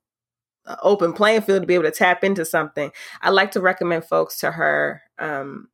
uh, 0.66 0.76
open 0.82 1.14
playing 1.14 1.42
field 1.42 1.62
to 1.62 1.68
be 1.68 1.76
able 1.76 1.86
to 1.86 1.92
tap 1.92 2.24
into 2.24 2.46
something. 2.46 2.92
I 3.22 3.30
like 3.30 3.52
to 3.52 3.62
recommend 3.62 4.06
folks 4.06 4.40
to 4.40 4.52
her 4.52 5.02
um, 5.18 5.70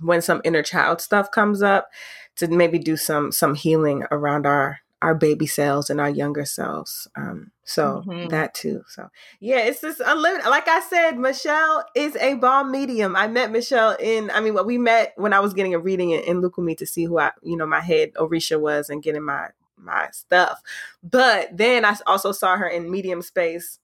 when 0.00 0.22
some 0.22 0.40
inner 0.44 0.62
child 0.62 1.00
stuff 1.00 1.30
comes 1.30 1.62
up 1.62 1.88
to 2.36 2.48
maybe 2.48 2.78
do 2.78 2.96
some 2.96 3.32
some 3.32 3.54
healing 3.54 4.04
around 4.10 4.46
our 4.46 4.80
our 5.04 5.14
baby 5.14 5.46
selves 5.46 5.90
and 5.90 6.00
our 6.00 6.10
younger 6.10 6.46
selves. 6.46 7.06
Um, 7.14 7.52
so 7.64 8.04
Mhm. 8.06 8.30
that 8.30 8.54
too. 8.54 8.84
So 8.88 9.10
yeah, 9.40 9.58
it's 9.58 9.82
just 9.82 10.00
unlimited. 10.00 10.48
Like 10.50 10.66
I 10.66 10.80
said, 10.80 11.18
Michelle 11.18 11.84
is 11.94 12.16
a 12.16 12.34
bomb 12.36 12.72
medium. 12.72 13.14
I 13.14 13.28
met 13.28 13.52
Michelle 13.52 13.96
in, 14.00 14.30
I 14.30 14.40
mean, 14.40 14.54
what 14.54 14.66
we 14.66 14.78
met 14.78 15.12
when 15.16 15.34
I 15.34 15.40
was 15.40 15.52
getting 15.52 15.74
a 15.74 15.78
reading 15.78 16.12
in, 16.12 16.22
in 16.24 16.42
Lukumi 16.42 16.76
to 16.78 16.86
see 16.86 17.04
who 17.04 17.18
I, 17.18 17.32
you 17.42 17.56
know, 17.56 17.66
my 17.66 17.80
head 17.80 18.14
Orisha 18.14 18.58
was 18.58 18.88
and 18.90 19.02
getting 19.02 19.24
my 19.24 19.48
my 19.76 20.08
stuff. 20.12 20.62
But 21.02 21.56
then 21.56 21.84
I 21.84 21.96
also 22.06 22.32
saw 22.32 22.56
her 22.56 22.66
in 22.68 22.90
medium 22.90 23.20
space, 23.22 23.78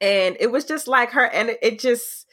and 0.00 0.36
it 0.40 0.50
was 0.50 0.64
just 0.64 0.88
like 0.88 1.10
her, 1.12 1.26
and 1.26 1.50
it, 1.50 1.58
it 1.62 1.78
just 1.80 2.26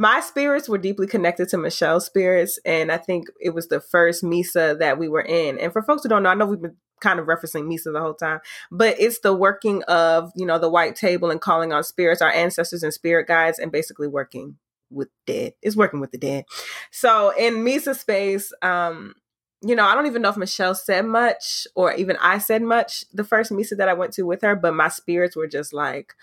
my 0.00 0.20
spirits 0.20 0.66
were 0.66 0.78
deeply 0.78 1.06
connected 1.06 1.50
to 1.50 1.58
Michelle's 1.58 2.06
spirits, 2.06 2.58
and 2.64 2.90
I 2.90 2.96
think 2.96 3.26
it 3.38 3.50
was 3.50 3.68
the 3.68 3.82
first 3.82 4.24
Misa 4.24 4.78
that 4.78 4.98
we 4.98 5.10
were 5.10 5.20
in. 5.20 5.58
And 5.58 5.74
for 5.74 5.82
folks 5.82 6.02
who 6.02 6.08
don't 6.08 6.22
know, 6.22 6.30
I 6.30 6.34
know 6.34 6.46
we've 6.46 6.62
been 6.62 6.76
kind 7.02 7.20
of 7.20 7.26
referencing 7.26 7.64
Misa 7.64 7.92
the 7.92 8.00
whole 8.00 8.14
time, 8.14 8.40
but 8.70 8.98
it's 8.98 9.20
the 9.20 9.34
working 9.34 9.82
of 9.82 10.32
you 10.34 10.46
know 10.46 10.58
the 10.58 10.70
white 10.70 10.96
table 10.96 11.30
and 11.30 11.38
calling 11.38 11.74
on 11.74 11.84
spirits, 11.84 12.22
our 12.22 12.32
ancestors 12.32 12.82
and 12.82 12.94
spirit 12.94 13.28
guides, 13.28 13.58
and 13.58 13.70
basically 13.70 14.08
working 14.08 14.56
with 14.88 15.08
dead. 15.26 15.52
It's 15.60 15.76
working 15.76 16.00
with 16.00 16.12
the 16.12 16.18
dead. 16.18 16.46
So 16.90 17.34
in 17.38 17.56
Misa 17.56 17.94
space, 17.94 18.54
um, 18.62 19.16
you 19.60 19.76
know, 19.76 19.84
I 19.84 19.94
don't 19.94 20.06
even 20.06 20.22
know 20.22 20.30
if 20.30 20.38
Michelle 20.38 20.74
said 20.74 21.04
much 21.04 21.66
or 21.74 21.92
even 21.92 22.16
I 22.22 22.38
said 22.38 22.62
much 22.62 23.04
the 23.12 23.22
first 23.22 23.52
Misa 23.52 23.76
that 23.76 23.90
I 23.90 23.92
went 23.92 24.14
to 24.14 24.22
with 24.22 24.40
her, 24.40 24.56
but 24.56 24.72
my 24.72 24.88
spirits 24.88 25.36
were 25.36 25.46
just 25.46 25.74
like, 25.74 26.14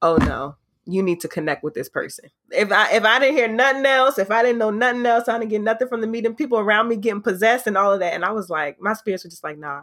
oh 0.00 0.18
no, 0.18 0.54
you 0.86 1.02
need 1.02 1.20
to 1.20 1.28
connect 1.28 1.62
with 1.62 1.74
this 1.74 1.88
person. 1.88 2.30
If 2.50 2.70
I 2.70 2.92
if 2.92 3.04
I 3.04 3.18
didn't 3.18 3.36
hear 3.36 3.48
nothing 3.48 3.86
else, 3.86 4.18
if 4.18 4.30
I 4.30 4.42
didn't 4.42 4.58
know 4.58 4.70
nothing 4.70 5.06
else, 5.06 5.28
I 5.28 5.38
didn't 5.38 5.50
get 5.50 5.62
nothing 5.62 5.88
from 5.88 6.00
the 6.00 6.06
meeting, 6.06 6.34
people 6.34 6.58
around 6.58 6.88
me 6.88 6.96
getting 6.96 7.22
possessed 7.22 7.66
and 7.66 7.76
all 7.76 7.92
of 7.92 8.00
that. 8.00 8.14
And 8.14 8.24
I 8.24 8.32
was 8.32 8.50
like, 8.50 8.80
my 8.80 8.92
spirits 8.92 9.24
were 9.24 9.30
just 9.30 9.44
like, 9.44 9.58
nah, 9.58 9.82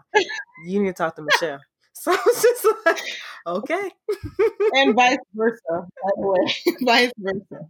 you 0.65 0.81
need 0.81 0.89
to 0.89 0.93
talk 0.93 1.15
to 1.15 1.21
Michelle. 1.21 1.59
So 1.93 2.11
I 2.11 2.17
was 2.25 2.41
just 2.41 2.67
like, 2.85 2.97
okay. 3.45 3.91
and 4.73 4.95
vice 4.95 5.19
versa 5.35 5.59
by 5.69 6.09
the 6.15 6.27
way 6.27 6.75
vice 6.81 7.11
versa 7.15 7.69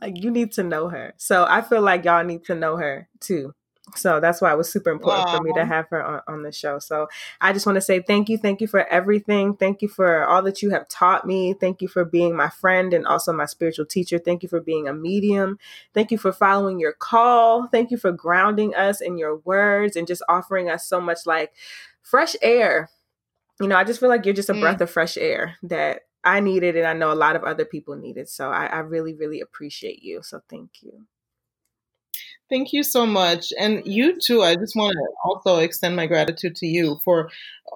like 0.00 0.22
you 0.22 0.30
need 0.30 0.52
to 0.52 0.62
know 0.62 0.88
her. 0.88 1.14
So 1.16 1.46
I 1.48 1.62
feel 1.62 1.82
like 1.82 2.04
y'all 2.04 2.24
need 2.24 2.44
to 2.44 2.54
know 2.54 2.76
her 2.76 3.08
too. 3.20 3.52
So 3.94 4.20
that's 4.20 4.40
why 4.40 4.52
it 4.52 4.58
was 4.58 4.70
super 4.70 4.90
important 4.90 5.28
for 5.30 5.40
me 5.40 5.52
to 5.54 5.64
have 5.64 5.88
her 5.88 6.04
on, 6.04 6.20
on 6.26 6.42
the 6.42 6.52
show. 6.52 6.78
So 6.78 7.08
I 7.40 7.52
just 7.52 7.66
want 7.66 7.76
to 7.76 7.80
say 7.80 8.00
thank 8.02 8.28
you. 8.28 8.36
Thank 8.36 8.60
you 8.60 8.66
for 8.66 8.86
everything. 8.88 9.56
Thank 9.56 9.80
you 9.80 9.88
for 9.88 10.24
all 10.26 10.42
that 10.42 10.60
you 10.60 10.70
have 10.70 10.88
taught 10.88 11.26
me. 11.26 11.54
Thank 11.54 11.80
you 11.80 11.88
for 11.88 12.04
being 12.04 12.36
my 12.36 12.48
friend 12.48 12.92
and 12.92 13.06
also 13.06 13.32
my 13.32 13.46
spiritual 13.46 13.86
teacher. 13.86 14.18
Thank 14.18 14.42
you 14.42 14.48
for 14.48 14.60
being 14.60 14.88
a 14.88 14.92
medium. 14.92 15.58
Thank 15.94 16.10
you 16.10 16.18
for 16.18 16.32
following 16.32 16.78
your 16.78 16.92
call. 16.92 17.68
Thank 17.68 17.90
you 17.90 17.96
for 17.96 18.12
grounding 18.12 18.74
us 18.74 19.00
in 19.00 19.16
your 19.16 19.36
words 19.38 19.96
and 19.96 20.06
just 20.06 20.22
offering 20.28 20.68
us 20.68 20.86
so 20.86 21.00
much 21.00 21.24
like 21.24 21.52
fresh 22.02 22.36
air. 22.42 22.90
You 23.60 23.68
know, 23.68 23.76
I 23.76 23.84
just 23.84 24.00
feel 24.00 24.10
like 24.10 24.26
you're 24.26 24.34
just 24.34 24.50
a 24.50 24.54
Mm. 24.54 24.60
breath 24.60 24.80
of 24.80 24.90
fresh 24.90 25.16
air 25.16 25.56
that 25.62 26.02
I 26.24 26.40
needed 26.40 26.76
and 26.76 26.86
I 26.86 26.92
know 26.92 27.12
a 27.12 27.14
lot 27.14 27.36
of 27.36 27.44
other 27.44 27.64
people 27.64 27.96
needed. 27.96 28.28
So 28.28 28.50
I, 28.50 28.66
I 28.66 28.78
really, 28.80 29.14
really 29.14 29.40
appreciate 29.40 30.02
you. 30.02 30.22
So 30.22 30.40
thank 30.50 30.82
you. 30.82 31.06
Thank 32.48 32.72
you 32.72 32.84
so 32.84 33.06
much. 33.06 33.52
And 33.58 33.82
you 33.84 34.18
too. 34.20 34.42
I 34.42 34.54
just 34.54 34.76
want 34.76 34.92
to 34.94 35.06
also 35.24 35.58
extend 35.58 35.96
my 35.96 36.06
gratitude 36.06 36.54
to 36.56 36.66
you 36.66 37.00
for 37.04 37.28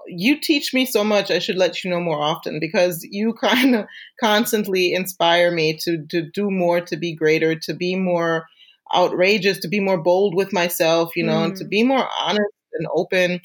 you 0.07 0.41
teach 0.41 0.73
me 0.73 0.87
so 0.87 1.03
much. 1.03 1.31
I 1.31 1.41
should 1.41 1.57
let 1.57 1.83
you 1.83 1.91
know 1.91 2.01
more 2.01 2.21
often 2.23 2.61
because 2.61 3.05
you 3.11 3.33
kind 3.41 3.75
of 3.75 3.87
constantly 4.21 4.93
inspire 4.95 5.51
me 5.51 5.77
to 5.85 6.05
to 6.11 6.23
do 6.23 6.51
more, 6.51 6.81
to 6.83 6.97
be 6.97 7.15
greater, 7.15 7.55
to 7.57 7.75
be 7.75 7.97
more 7.97 8.47
outrageous, 8.95 9.59
to 9.61 9.69
be 9.69 9.81
more 9.81 9.99
bold 10.01 10.35
with 10.37 10.53
myself, 10.53 11.17
you 11.17 11.25
know, 11.25 11.43
and 11.45 11.57
to 11.57 11.65
Mm. 11.65 11.71
be 11.71 11.83
more 11.83 12.09
honest 12.19 12.53
and 12.75 12.87
open. 12.95 13.41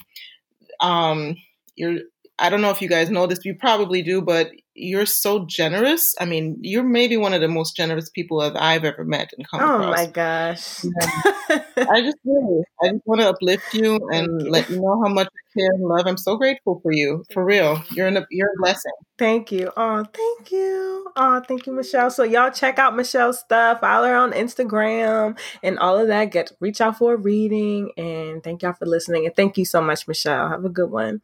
Um 0.80 1.36
you're 1.76 2.00
I 2.38 2.50
don't 2.50 2.60
know 2.60 2.70
if 2.70 2.82
you 2.82 2.88
guys 2.88 3.10
know 3.10 3.26
this, 3.26 3.44
you 3.44 3.54
probably 3.54 4.02
do, 4.02 4.20
but 4.20 4.50
you're 4.74 5.06
so 5.06 5.46
generous. 5.46 6.14
I 6.20 6.26
mean, 6.26 6.58
you're 6.60 6.82
maybe 6.84 7.16
one 7.16 7.32
of 7.32 7.40
the 7.40 7.48
most 7.48 7.74
generous 7.76 8.10
people 8.10 8.40
that 8.40 8.60
I've 8.60 8.84
ever 8.84 9.04
met 9.04 9.30
and 9.38 9.48
come 9.48 9.60
Oh 9.62 9.76
across. 9.76 9.96
my 9.96 10.06
gosh. 10.06 10.84
I 11.88 12.02
just 12.02 12.18
really, 12.24 12.62
I 12.82 12.88
just 12.90 13.06
want 13.06 13.22
to 13.22 13.28
uplift 13.30 13.72
you 13.72 13.98
and 14.12 14.42
you. 14.42 14.50
let 14.50 14.68
you 14.68 14.76
know 14.76 15.00
how 15.02 15.10
much 15.12 15.28
I 15.28 15.58
care 15.58 15.70
and 15.72 15.82
love. 15.88 16.06
I'm 16.06 16.18
so 16.18 16.36
grateful 16.36 16.80
for 16.82 16.92
you, 16.92 17.24
for 17.32 17.42
real. 17.42 17.82
You're 17.92 18.08
in 18.08 18.18
a, 18.18 18.26
you're 18.30 18.48
a 18.48 18.60
blessing. 18.60 18.92
Thank 19.16 19.50
you. 19.50 19.72
Oh, 19.74 20.04
thank 20.12 20.52
you. 20.52 21.10
Oh, 21.16 21.40
thank 21.48 21.66
you, 21.66 21.72
Michelle. 21.72 22.10
So 22.10 22.22
y'all 22.22 22.50
check 22.50 22.78
out 22.78 22.94
Michelle's 22.94 23.38
stuff. 23.40 23.80
Follow 23.80 24.08
her 24.08 24.14
on 24.16 24.32
Instagram 24.32 25.38
and 25.62 25.78
all 25.78 25.98
of 25.98 26.08
that. 26.08 26.26
Get 26.32 26.52
reach 26.60 26.82
out 26.82 26.98
for 26.98 27.14
a 27.14 27.16
reading. 27.16 27.92
And 27.96 28.42
thank 28.42 28.60
y'all 28.60 28.74
for 28.74 28.84
listening. 28.84 29.24
And 29.24 29.34
thank 29.34 29.56
you 29.56 29.64
so 29.64 29.80
much, 29.80 30.06
Michelle. 30.06 30.50
Have 30.50 30.66
a 30.66 30.68
good 30.68 30.90
one. 30.90 31.22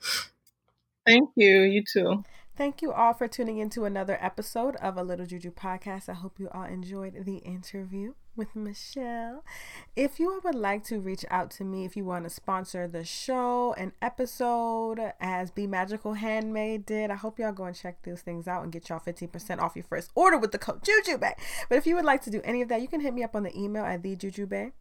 Thank 1.07 1.31
you. 1.37 1.62
You 1.62 1.83
too. 1.91 2.24
Thank 2.55 2.83
you 2.83 2.93
all 2.93 3.15
for 3.15 3.27
tuning 3.29 3.59
into 3.59 3.87
another 3.87 4.19
episode 4.20 4.77
of 4.77 4.99
A 4.99 5.03
Little 5.03 5.24
Juju 5.24 5.53
podcast. 5.53 6.09
I 6.09 6.12
hope 6.12 6.39
you 6.39 6.49
all 6.53 6.65
enjoyed 6.65 7.24
the 7.24 7.39
interview 7.39 8.12
with 8.37 8.55
Michelle. 8.55 9.43
If 9.97 10.20
you 10.20 10.39
would 10.45 10.55
like 10.55 10.85
to 10.85 11.01
reach 11.01 11.24
out 11.31 11.51
to 11.53 11.65
me, 11.65 11.85
if 11.87 11.97
you 11.97 12.05
want 12.05 12.24
to 12.24 12.31
sponsor 12.31 12.87
the 12.87 13.05
show, 13.05 13.74
an 13.79 13.93
episode, 14.03 15.01
as 15.19 15.51
Bmagickal 15.51 16.19
Handmade 16.19 16.85
did, 16.85 17.11
I 17.11 17.15
hope 17.15 17.39
y'all 17.39 17.53
go 17.53 17.65
and 17.65 17.74
check 17.74 18.03
those 18.03 18.20
things 18.20 18.47
out 18.47 18.62
and 18.62 18.70
get 18.70 18.89
y'all 18.91 19.01
15% 19.01 19.59
off 19.59 19.74
your 19.74 19.85
first 19.85 20.11
order 20.15 20.37
with 20.37 20.53
the 20.53 20.59
code 20.59 20.83
jujubae. 20.83 21.35
But 21.70 21.79
if 21.79 21.87
you 21.87 21.95
would 21.97 22.05
like 22.05 22.23
to 22.23 22.31
do 22.31 22.43
any 22.45 22.61
of 22.61 22.69
that, 22.69 22.83
you 22.83 22.89
can 22.89 23.01
hit 23.01 23.15
me 23.15 23.24
up 23.24 23.35
on 23.35 23.45
the 23.45 23.59
email 23.59 23.85
at 23.85 24.03
thejujubae 24.03 24.73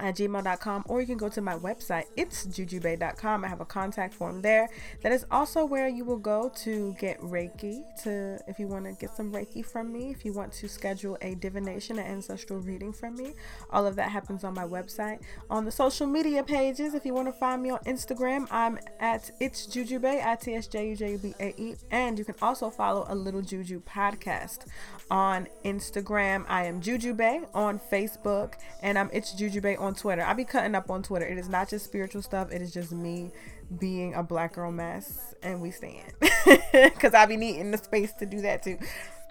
at 0.00 0.16
gmail.com 0.16 0.84
or 0.88 1.00
you 1.00 1.06
can 1.06 1.16
go 1.16 1.28
to 1.28 1.40
my 1.40 1.56
website 1.56 2.04
it's 2.16 2.46
jujubae.com 2.46 3.44
i 3.44 3.48
have 3.48 3.60
a 3.60 3.64
contact 3.64 4.14
form 4.14 4.42
there. 4.42 4.68
That 5.02 5.12
is 5.12 5.24
also 5.30 5.64
where 5.64 5.88
you 5.88 6.04
will 6.04 6.18
go 6.18 6.50
to 6.64 6.94
get 6.98 7.20
reiki 7.20 7.82
to 8.02 8.38
if 8.46 8.58
you 8.58 8.66
want 8.66 8.84
to 8.86 8.92
get 8.92 9.16
some 9.16 9.32
reiki 9.32 9.64
from 9.64 9.92
me 9.92 10.10
if 10.10 10.24
you 10.24 10.32
want 10.32 10.52
to 10.54 10.68
schedule 10.68 11.16
a 11.22 11.34
divination 11.36 11.98
an 11.98 12.06
ancestral 12.06 12.60
reading 12.60 12.92
from 12.92 13.16
me. 13.16 13.34
All 13.70 13.86
of 13.86 13.96
that 13.96 14.10
happens 14.10 14.44
on 14.44 14.54
my 14.54 14.64
website. 14.64 15.20
On 15.48 15.64
the 15.64 15.70
social 15.70 16.06
media 16.06 16.42
pages 16.42 16.94
if 16.94 17.04
you 17.04 17.14
want 17.14 17.28
to 17.28 17.32
find 17.32 17.62
me 17.62 17.70
on 17.70 17.78
instagram 17.80 18.46
i'm 18.50 18.78
at 18.98 19.30
it's 19.40 19.66
jujubae 19.66 20.20
at 20.20 20.40
t-s-j-u-j-u-b-a-e 20.40 21.74
and 21.90 22.18
you 22.18 22.24
can 22.24 22.34
also 22.42 22.70
follow 22.70 23.04
a 23.08 23.14
little 23.14 23.42
juju 23.42 23.80
podcast 23.82 24.66
on 25.10 25.46
instagram 25.64 26.44
i 26.48 26.64
am 26.64 26.80
jujubae 26.80 27.46
on 27.52 27.78
facebook 27.78 28.54
and 28.82 28.98
i'm 28.98 29.10
it's 29.12 29.34
jujubae 29.34 29.78
on 29.78 29.90
on 29.90 29.96
Twitter. 29.96 30.22
I 30.22 30.34
be 30.34 30.44
cutting 30.44 30.76
up 30.76 30.88
on 30.88 31.02
Twitter. 31.02 31.26
It 31.26 31.36
is 31.36 31.48
not 31.48 31.68
just 31.68 31.84
spiritual 31.84 32.22
stuff. 32.22 32.52
It 32.52 32.62
is 32.62 32.72
just 32.72 32.92
me 32.92 33.32
being 33.78 34.14
a 34.14 34.22
black 34.22 34.54
girl 34.54 34.70
mess, 34.70 35.34
and 35.42 35.60
we 35.60 35.72
stand 35.72 36.12
because 36.72 37.12
I 37.12 37.26
be 37.26 37.36
needing 37.36 37.72
the 37.72 37.78
space 37.78 38.12
to 38.14 38.26
do 38.26 38.40
that 38.42 38.62
too. 38.62 38.78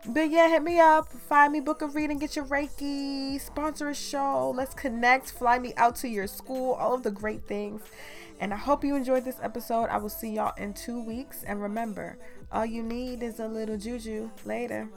But 0.06 0.30
yeah, 0.30 0.50
hit 0.50 0.64
me 0.64 0.80
up, 0.80 1.12
find 1.12 1.52
me, 1.52 1.60
book 1.60 1.82
a 1.82 1.88
reading, 1.88 2.20
get 2.20 2.36
your 2.36 2.46
Reiki, 2.46 3.40
sponsor 3.40 3.90
a 3.90 3.96
show, 3.96 4.54
let's 4.56 4.74
connect, 4.74 5.32
fly 5.32 5.60
me 5.60 5.74
out 5.76 5.96
to 5.98 6.08
your 6.08 6.28
school, 6.28 6.74
all 6.74 6.94
of 6.94 7.04
the 7.04 7.12
great 7.12 7.48
things. 7.48 7.82
And 8.40 8.54
I 8.54 8.58
hope 8.58 8.86
you 8.86 8.96
enjoyed 8.96 9.26
this 9.26 9.40
episode. 9.42 9.90
I 9.90 9.98
will 9.98 10.08
see 10.08 10.36
y'all 10.36 10.54
in 10.58 10.74
two 10.74 11.04
weeks. 11.04 11.44
And 11.44 11.62
remember, 11.62 12.18
all 12.50 12.66
you 12.66 12.82
need 12.82 13.22
is 13.22 13.40
a 13.40 13.48
little 13.48 13.76
juju. 13.76 14.30
Later. 14.46 14.88